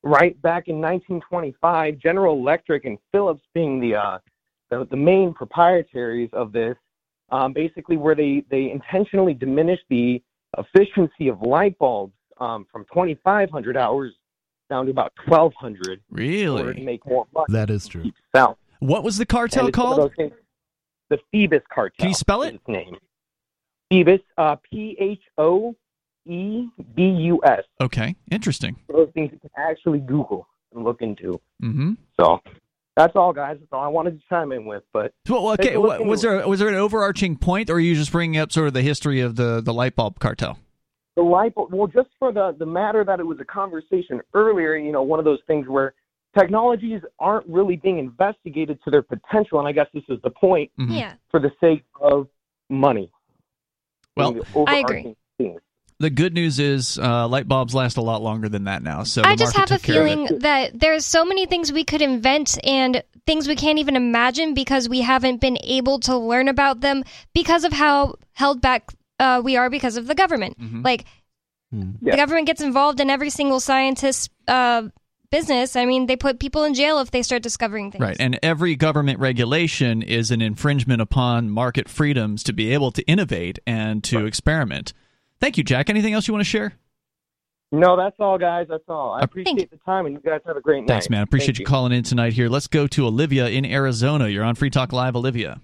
Right 0.05 0.41
back 0.43 0.69
in 0.69 0.77
1925, 0.81 1.99
General 1.99 2.35
Electric 2.39 2.85
and 2.85 2.99
Philips 3.13 3.43
being 3.53 3.81
the 3.81 3.97
uh, 3.97 4.19
the, 4.71 4.87
the 4.91 4.97
main 4.97 5.35
proprietaries 5.35 6.31
of 6.33 6.53
this, 6.53 6.77
um, 7.31 7.53
basically 7.53 7.97
where 7.97 8.15
they 8.15 8.45
they 8.51 8.71
intentionally 8.71 9.35
diminished 9.35 9.83
the 9.91 10.23
efficiency 10.57 11.29
of 11.29 11.43
light 11.43 11.77
bulbs 11.79 12.13
um, 12.39 12.65
from 12.71 12.85
2,500 12.95 13.77
hours 13.77 14.13
down 14.71 14.85
to 14.85 14.91
about 14.93 15.13
1,200 15.27 15.77
in 15.77 15.89
order 15.89 15.97
to 15.97 16.01
Really? 16.71 16.85
make 16.85 17.05
more 17.07 17.27
money. 17.35 17.47
That 17.49 17.69
is 17.71 17.87
true. 17.89 18.11
Sound. 18.35 18.57
What 18.81 19.03
was 19.03 19.19
the 19.19 19.27
cartel 19.27 19.67
it's 19.67 19.77
one 19.77 19.87
of 19.93 19.97
called? 19.99 20.13
things- 20.17 20.33
The 21.11 21.19
Phoebus 21.33 21.63
cartel. 21.75 21.97
Can 21.99 22.09
you 22.11 22.15
spell 22.15 22.43
it? 22.43 22.55
Its 22.55 22.69
name. 22.69 22.97
Phoebus. 23.91 24.21
Uh, 24.37 24.57
P 24.71 24.97
H 25.01 25.23
O 25.39 25.75
E 26.29 26.69
B 26.95 27.03
U 27.03 27.41
S. 27.45 27.63
Okay, 27.81 28.15
interesting. 28.31 28.77
Those 28.89 29.09
things 29.15 29.31
you 29.33 29.39
can 29.39 29.51
actually 29.57 30.01
Google 30.01 30.47
and 30.75 30.85
look 30.85 31.01
into. 31.03 31.41
Mm-hmm. 31.63 31.93
So 32.21 32.41
that's 32.97 33.15
all, 33.17 33.33
guys. 33.33 33.57
That's 33.61 33.73
all 33.73 33.83
I 33.83 33.89
wanted 33.89 34.19
to 34.21 34.25
chime 34.29 34.53
in 34.53 34.65
with. 34.67 34.83
But 34.93 35.13
Well, 35.29 35.51
okay. 35.53 35.75
a 35.75 35.81
into 35.81 36.05
Was 36.05 36.23
there 36.23 36.47
was 36.47 36.59
there 36.59 36.69
an 36.69 36.75
overarching 36.75 37.37
point, 37.37 37.71
or 37.71 37.75
are 37.75 37.81
you 37.81 37.95
just 37.95 38.13
bringing 38.13 38.39
up 38.39 38.53
sort 38.53 38.67
of 38.69 38.75
the 38.75 38.83
history 38.83 39.21
of 39.21 39.37
the 39.37 39.61
the 39.61 39.73
light 39.73 39.97
bulb 39.97 40.19
cartel? 40.19 40.59
the 41.17 41.23
light 41.25 41.53
bulb? 41.55 41.73
Well, 41.73 41.89
just 41.89 42.11
for 42.19 42.33
the 42.33 42.55
the 42.59 42.67
matter 42.67 43.05
that 43.05 43.19
it 43.21 43.25
was 43.27 43.39
a 43.41 43.45
conversation 43.45 44.21
earlier. 44.35 44.77
You 44.77 44.93
know, 44.93 45.03
one 45.03 45.19
of 45.19 45.25
those 45.25 45.41
things 45.47 45.67
where 45.69 45.95
technologies 46.39 47.01
aren't 47.19 47.47
really 47.49 47.77
being 47.77 47.99
investigated 47.99 48.79
to 48.85 48.91
their 48.91 49.03
potential, 49.03 49.59
and 49.59 49.67
I 49.67 49.73
guess 49.73 49.87
this 49.95 50.05
is 50.09 50.19
the 50.23 50.31
point 50.31 50.71
Mhm. 50.79 50.97
Yeah. 50.99 51.15
for 51.31 51.41
the 51.41 51.51
sake 51.61 51.85
of 52.01 52.29
money. 52.69 53.11
Well, 54.17 54.29
I 54.67 54.79
agree. 54.79 54.99
overarching 54.99 55.17
theme. 55.39 55.59
The 56.01 56.11
good 56.11 56.33
news 56.33 56.61
is 56.61 56.97
uh, 56.99 57.27
light 57.27 57.49
bulbs 57.49 57.75
last 57.75 57.97
a 57.97 58.03
lot 58.03 58.23
longer 58.23 58.49
than 58.49 58.65
that 58.65 58.83
now. 58.83 59.03
So 59.03 59.23
I 59.25 59.35
the 59.35 59.41
just 59.45 59.57
market 59.57 59.71
have 59.71 59.79
a 59.81 59.83
took 59.83 59.95
care 59.95 60.03
of 60.03 60.07
it. 60.07 60.11
feeling 60.29 60.39
that 60.41 60.79
there's 60.79 61.05
so 61.05 61.25
many 61.25 61.47
things 61.47 61.73
we 61.73 61.83
could 61.85 62.03
invent 62.03 62.57
and 62.65 63.03
things 63.27 63.49
we 63.49 63.57
can't 63.57 63.79
even 63.81 63.97
imagine 63.97 64.55
because 64.55 64.89
we 64.89 65.01
haven't 65.01 65.41
been 65.41 65.59
able 65.63 65.99
to 66.01 66.17
learn 66.17 66.47
about 66.49 66.81
them 66.81 67.03
because 67.35 67.65
of 67.65 67.73
how 67.73 68.15
held 68.33 68.61
back 68.61 68.93
uh, 69.19 69.43
we 69.45 69.57
are 69.57 69.69
because 69.71 69.97
of 69.97 70.07
the 70.07 70.15
government. 70.15 70.59
Mhm. 70.61 70.85
Like. 70.85 71.05
Yeah. 71.71 72.13
the 72.13 72.17
government 72.17 72.47
gets 72.47 72.63
involved 72.63 72.99
in 72.99 73.11
every 73.11 73.29
single 73.29 73.61
scientist's 73.61 74.31
uh, 74.47 74.85
business. 75.31 75.77
I 75.77 75.85
mean, 75.85 76.07
they 76.07 76.17
put 76.17 76.41
people 76.41 76.65
in 76.65 76.73
jail 76.73 76.99
if 77.01 77.11
they 77.11 77.21
start 77.23 77.43
discovering 77.43 77.91
things. 77.91 78.01
Right, 78.01 78.17
and 78.19 78.39
every 78.43 78.75
government 78.75 79.19
regulation 79.19 80.01
is 80.01 80.31
an 80.31 80.41
infringement 80.41 81.03
upon 81.03 81.51
market 81.51 81.87
freedoms 81.87 82.43
to 82.45 82.55
be 82.55 82.73
able 82.73 82.91
to 82.93 83.03
innovate 83.03 83.59
and 83.67 84.03
to 84.05 84.25
experiment. 84.25 84.95
Thank 85.41 85.57
you, 85.59 85.65
Jack. 85.65 85.89
Anything 85.91 86.15
else 86.15 86.27
you 86.29 86.35
want 86.35 86.45
to 86.45 86.49
share? 86.51 86.73
No, 87.71 87.97
that's 87.97 88.17
all, 88.19 88.39
guys. 88.39 88.67
That's 88.69 88.85
all. 88.89 89.13
I 89.13 89.21
Uh, 89.21 89.25
appreciate 89.25 89.71
the 89.71 89.77
time, 89.85 90.07
and 90.07 90.15
you 90.15 90.21
guys 90.21 90.41
have 90.47 90.57
a 90.57 90.61
great 90.61 90.81
night. 90.81 90.89
Thanks, 90.89 91.11
man. 91.11 91.23
Appreciate 91.23 91.49
Thank 91.57 91.59
you 91.61 91.67
calling 91.67 91.93
in 91.93 92.03
tonight. 92.03 92.33
Here, 92.33 92.49
let's 92.49 92.67
go 92.67 92.87
to 92.87 93.07
Olivia 93.07 93.49
in 93.49 93.65
Arizona. 93.67 94.29
You're 94.29 94.45
on 94.45 94.55
Free 94.55 94.71
Talk 94.71 94.93
Live, 94.93 95.15
Olivia. 95.15 95.61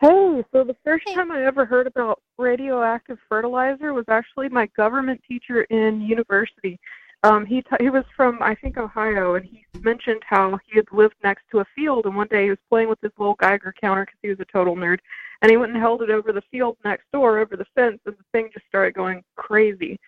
Hey, 0.00 0.42
so 0.52 0.64
the 0.64 0.76
first 0.84 1.06
time 1.12 1.30
I 1.30 1.44
ever 1.44 1.66
heard 1.66 1.86
about 1.86 2.22
radioactive 2.38 3.18
fertilizer 3.28 3.92
was 3.92 4.06
actually 4.08 4.48
my 4.48 4.66
government 4.76 5.20
teacher 5.28 5.62
in 5.64 6.00
university. 6.00 6.78
Um, 7.22 7.44
he 7.44 7.60
t- 7.60 7.76
he 7.80 7.90
was 7.90 8.04
from 8.16 8.38
I 8.40 8.54
think 8.54 8.78
Ohio, 8.78 9.34
and 9.34 9.44
he 9.44 9.66
mentioned 9.80 10.22
how 10.26 10.58
he 10.66 10.76
had 10.76 10.86
lived 10.90 11.16
next 11.22 11.42
to 11.50 11.60
a 11.60 11.66
field, 11.76 12.06
and 12.06 12.16
one 12.16 12.28
day 12.28 12.44
he 12.44 12.50
was 12.50 12.58
playing 12.70 12.88
with 12.88 13.00
his 13.02 13.12
little 13.18 13.34
Geiger 13.34 13.74
counter 13.78 14.06
because 14.06 14.18
he 14.22 14.28
was 14.30 14.40
a 14.40 14.46
total 14.46 14.74
nerd, 14.74 14.98
and 15.42 15.50
he 15.50 15.58
went 15.58 15.72
and 15.72 15.80
held 15.80 16.00
it 16.02 16.10
over 16.10 16.32
the 16.32 16.42
field 16.50 16.78
next 16.84 17.04
door, 17.12 17.38
over 17.38 17.56
the 17.56 17.66
fence, 17.74 18.00
and 18.06 18.16
the 18.16 18.24
thing 18.32 18.48
just 18.54 18.66
started 18.66 18.94
going 18.94 19.22
crazy. 19.36 19.98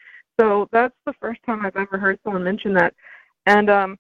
So 0.40 0.68
that's 0.72 0.94
the 1.04 1.12
first 1.20 1.40
time 1.44 1.66
I've 1.66 1.76
ever 1.76 1.98
heard 1.98 2.18
someone 2.24 2.44
mention 2.44 2.72
that, 2.74 2.94
and 3.44 3.68
um, 3.68 3.98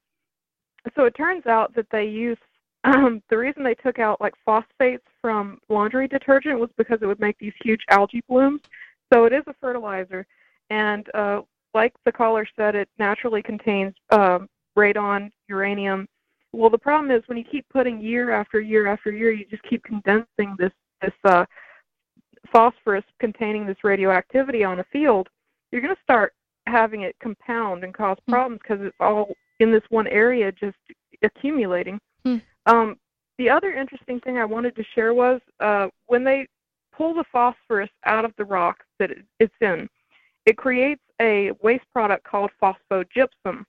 so 0.96 1.04
it 1.04 1.14
turns 1.14 1.46
out 1.46 1.74
that 1.74 1.86
they 1.90 2.06
use 2.06 2.38
um, 2.84 3.22
the 3.30 3.36
reason 3.36 3.62
they 3.62 3.74
took 3.74 3.98
out 3.98 4.20
like 4.20 4.34
phosphates 4.44 5.04
from 5.20 5.58
laundry 5.68 6.08
detergent 6.08 6.58
was 6.58 6.70
because 6.76 6.98
it 7.02 7.06
would 7.06 7.20
make 7.20 7.38
these 7.38 7.52
huge 7.62 7.82
algae 7.90 8.22
blooms. 8.28 8.60
So 9.12 9.24
it 9.24 9.32
is 9.32 9.44
a 9.46 9.54
fertilizer, 9.60 10.26
and 10.70 11.06
uh, 11.14 11.42
like 11.74 11.92
the 12.04 12.12
caller 12.12 12.46
said, 12.56 12.74
it 12.74 12.88
naturally 12.98 13.42
contains 13.42 13.94
um, 14.10 14.48
radon, 14.76 15.30
uranium. 15.48 16.06
Well, 16.52 16.70
the 16.70 16.78
problem 16.78 17.10
is 17.10 17.22
when 17.26 17.38
you 17.38 17.44
keep 17.44 17.66
putting 17.70 18.00
year 18.00 18.30
after 18.30 18.60
year 18.60 18.86
after 18.86 19.10
year, 19.10 19.32
you 19.32 19.46
just 19.46 19.62
keep 19.64 19.82
condensing 19.84 20.54
this 20.58 20.72
this 21.00 21.12
uh, 21.24 21.44
phosphorus 22.52 23.04
containing 23.18 23.66
this 23.66 23.78
radioactivity 23.82 24.62
on 24.64 24.80
a 24.80 24.84
field. 24.92 25.28
You're 25.70 25.80
going 25.80 25.94
to 25.94 26.02
start 26.02 26.34
having 26.66 27.02
it 27.02 27.16
compound 27.20 27.84
and 27.84 27.92
cause 27.94 28.18
problems 28.28 28.60
because 28.62 28.84
it's 28.84 28.96
all 29.00 29.32
in 29.58 29.72
this 29.72 29.82
one 29.88 30.06
area, 30.06 30.52
just 30.52 30.76
accumulating. 31.22 31.98
Hmm. 32.24 32.36
Um, 32.66 32.96
the 33.38 33.48
other 33.50 33.72
interesting 33.72 34.20
thing 34.20 34.38
I 34.38 34.44
wanted 34.44 34.76
to 34.76 34.84
share 34.94 35.14
was 35.14 35.40
uh, 35.60 35.88
when 36.06 36.24
they 36.24 36.46
pull 36.96 37.14
the 37.14 37.24
phosphorus 37.32 37.90
out 38.04 38.24
of 38.24 38.32
the 38.36 38.44
rock 38.44 38.84
that 38.98 39.10
it's 39.40 39.54
in, 39.60 39.88
it 40.46 40.56
creates 40.56 41.02
a 41.22 41.52
waste 41.62 41.84
product 41.92 42.24
called 42.24 42.50
phosphogypsum. 42.60 43.64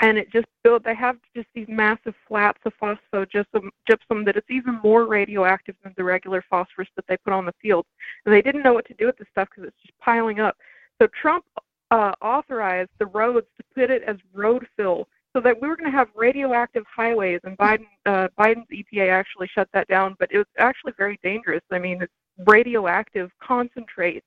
And 0.00 0.18
it 0.18 0.30
just 0.30 0.46
built, 0.62 0.84
they 0.84 0.94
have 0.94 1.16
just 1.34 1.48
these 1.54 1.68
massive 1.68 2.14
flats 2.28 2.58
of 2.66 2.72
phosphogypsum 2.82 3.70
gypsum 3.88 4.24
that 4.24 4.36
it's 4.36 4.50
even 4.50 4.80
more 4.82 5.06
radioactive 5.06 5.76
than 5.82 5.94
the 5.96 6.04
regular 6.04 6.44
phosphorus 6.50 6.88
that 6.96 7.06
they 7.08 7.16
put 7.18 7.32
on 7.32 7.46
the 7.46 7.54
field. 7.62 7.86
And 8.24 8.34
they 8.34 8.42
didn't 8.42 8.62
know 8.62 8.74
what 8.74 8.86
to 8.88 8.94
do 8.94 9.06
with 9.06 9.16
this 9.16 9.28
stuff 9.30 9.48
because 9.50 9.68
it's 9.68 9.82
just 9.82 9.98
piling 10.00 10.40
up. 10.40 10.56
So 11.00 11.08
Trump 11.20 11.44
uh, 11.90 12.12
authorized 12.20 12.90
the 12.98 13.06
roads 13.06 13.46
to 13.56 13.64
put 13.74 13.90
it 13.90 14.02
as 14.02 14.16
road 14.34 14.66
fill 14.76 15.08
so 15.34 15.40
that 15.40 15.60
we 15.60 15.68
were 15.68 15.76
going 15.76 15.90
to 15.90 15.96
have 15.96 16.08
radioactive 16.14 16.84
highways 16.94 17.40
and 17.44 17.56
Biden 17.58 17.86
uh, 18.06 18.28
Biden's 18.38 18.66
EPA 18.72 19.10
actually 19.10 19.48
shut 19.54 19.68
that 19.72 19.86
down 19.86 20.16
but 20.18 20.28
it 20.32 20.38
was 20.38 20.46
actually 20.58 20.94
very 20.96 21.18
dangerous 21.22 21.62
I 21.70 21.78
mean 21.78 22.02
it's 22.02 22.12
radioactive 22.46 23.30
concentrate 23.40 24.24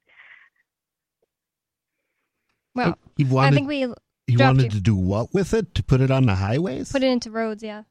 Well, 2.85 2.97
He 3.17 3.23
wanted, 3.25 3.47
I 3.47 3.55
think 3.55 3.67
we 3.67 3.87
he 4.27 4.37
wanted 4.37 4.63
you. 4.63 4.69
to 4.71 4.81
do 4.81 4.95
what 4.95 5.33
with 5.33 5.53
it? 5.53 5.73
To 5.75 5.83
put 5.83 6.01
it 6.01 6.11
on 6.11 6.25
the 6.25 6.35
highways? 6.35 6.91
put 6.91 7.03
it 7.03 7.07
into 7.11 7.31
roads. 7.31 7.63
Yeah. 7.63 7.83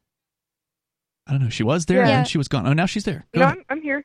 I 1.27 1.31
don't 1.33 1.43
know. 1.43 1.49
She 1.49 1.63
was 1.63 1.85
there, 1.85 1.97
Yeah. 1.97 2.03
and 2.03 2.11
then 2.11 2.25
she 2.25 2.37
was 2.37 2.47
gone. 2.47 2.65
Oh, 2.67 2.73
now 2.73 2.85
she's 2.85 3.03
there. 3.03 3.25
Go 3.33 3.41
no 3.41 3.45
ahead. 3.47 3.57
I'm, 3.59 3.65
I'm 3.77 3.81
here 3.81 4.03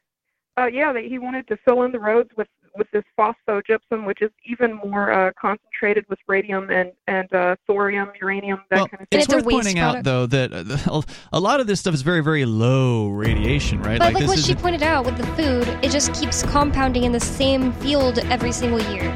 uh, 0.56 0.66
yeah 0.66 0.92
they, 0.92 1.08
he 1.08 1.18
wanted 1.18 1.46
to 1.48 1.56
fill 1.64 1.82
in 1.82 1.92
the 1.92 1.98
roads 1.98 2.30
with 2.36 2.48
with 2.76 2.90
this 2.92 3.04
phosphogypsum 3.18 4.04
which 4.04 4.20
is 4.20 4.30
even 4.46 4.74
more 4.74 5.12
uh, 5.12 5.30
concentrated 5.40 6.04
with 6.08 6.18
radium 6.26 6.70
and 6.70 6.90
and 7.06 7.32
uh, 7.32 7.54
thorium 7.68 8.10
uranium 8.20 8.60
that 8.70 8.76
Well, 8.76 8.88
kind 8.88 9.02
of 9.02 9.08
thing 9.08 9.20
it's 9.20 9.32
worth 9.32 9.44
pointing 9.44 9.78
out, 9.78 10.02
though, 10.02 10.26
that 10.26 10.52
uh, 10.52 11.02
a 11.32 11.38
lot 11.40 11.60
of 11.60 11.68
this 11.68 11.78
stuff 11.80 11.94
is 11.94 12.02
very, 12.02 12.20
very 12.20 12.44
low 12.44 13.08
radiation, 13.08 13.80
right? 13.80 13.98
But 13.98 14.14
like, 14.14 14.18
this 14.22 14.28
what 14.28 14.38
is 14.38 14.46
she 14.46 14.56
pointed 14.56 14.82
out 14.82 15.04
with 15.06 15.16
the 15.16 15.26
food, 15.28 15.68
it 15.84 15.92
just 15.92 16.12
keeps 16.14 16.42
compounding 16.42 17.04
in 17.04 17.12
the 17.12 17.20
same 17.20 17.72
field 17.74 18.18
every 18.30 18.50
single 18.50 18.80
year. 18.92 19.12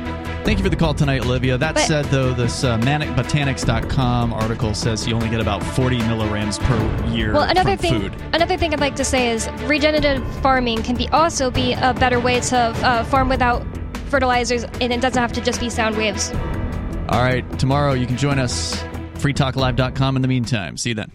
Thank 0.49 0.61
you 0.61 0.65
for 0.65 0.71
the 0.71 0.77
call 0.77 0.95
tonight, 0.95 1.27
Olivia. 1.27 1.59
That 1.59 1.75
But- 1.75 1.83
said, 1.85 2.07
though, 2.07 2.33
this 2.33 2.65
uh, 2.65 2.79
manicbotanics.com 2.79 4.33
article 4.33 4.73
says 4.73 5.07
you 5.07 5.15
only 5.15 5.29
get 5.29 5.43
about 5.43 5.63
40 5.63 5.99
milligrams 6.05 6.59
per 6.59 7.07
year 7.09 7.35
Well, 7.35 7.43
another 7.43 7.77
thing, 7.77 8.01
food. 8.01 8.17
another 8.33 8.57
thing 8.57 8.73
I'd 8.73 8.81
like 8.81 8.97
to 8.97 9.05
say 9.05 9.29
is 9.29 9.47
regenerative 9.65 10.27
farming 10.41 10.83
can 10.85 10.97
be 10.97 11.07
also 11.09 11.51
be 11.51 11.75
a 11.75 11.93
better 11.93 12.19
way 12.19 12.41
to 12.41 12.57
uh, 12.57 13.05
farm 13.05 13.29
without 13.29 13.63
fertilizers, 14.09 14.65
and 14.65 14.91
it 14.91 15.03
doesn't 15.03 15.21
have 15.21 15.35
to 15.35 15.43
just 15.43 15.61
be 15.61 15.69
sound 15.69 15.99
waves. 15.99 16.33
All 17.11 17.21
right, 17.21 17.45
tomorrow 17.59 17.93
you 17.93 18.07
can 18.07 18.17
join 18.17 18.39
us, 18.39 18.83
freetalklive.com 19.17 20.17
in 20.17 20.23
the 20.23 20.29
meantime. 20.29 20.79
See 20.79 20.89
you 20.89 20.95
then. 20.95 21.13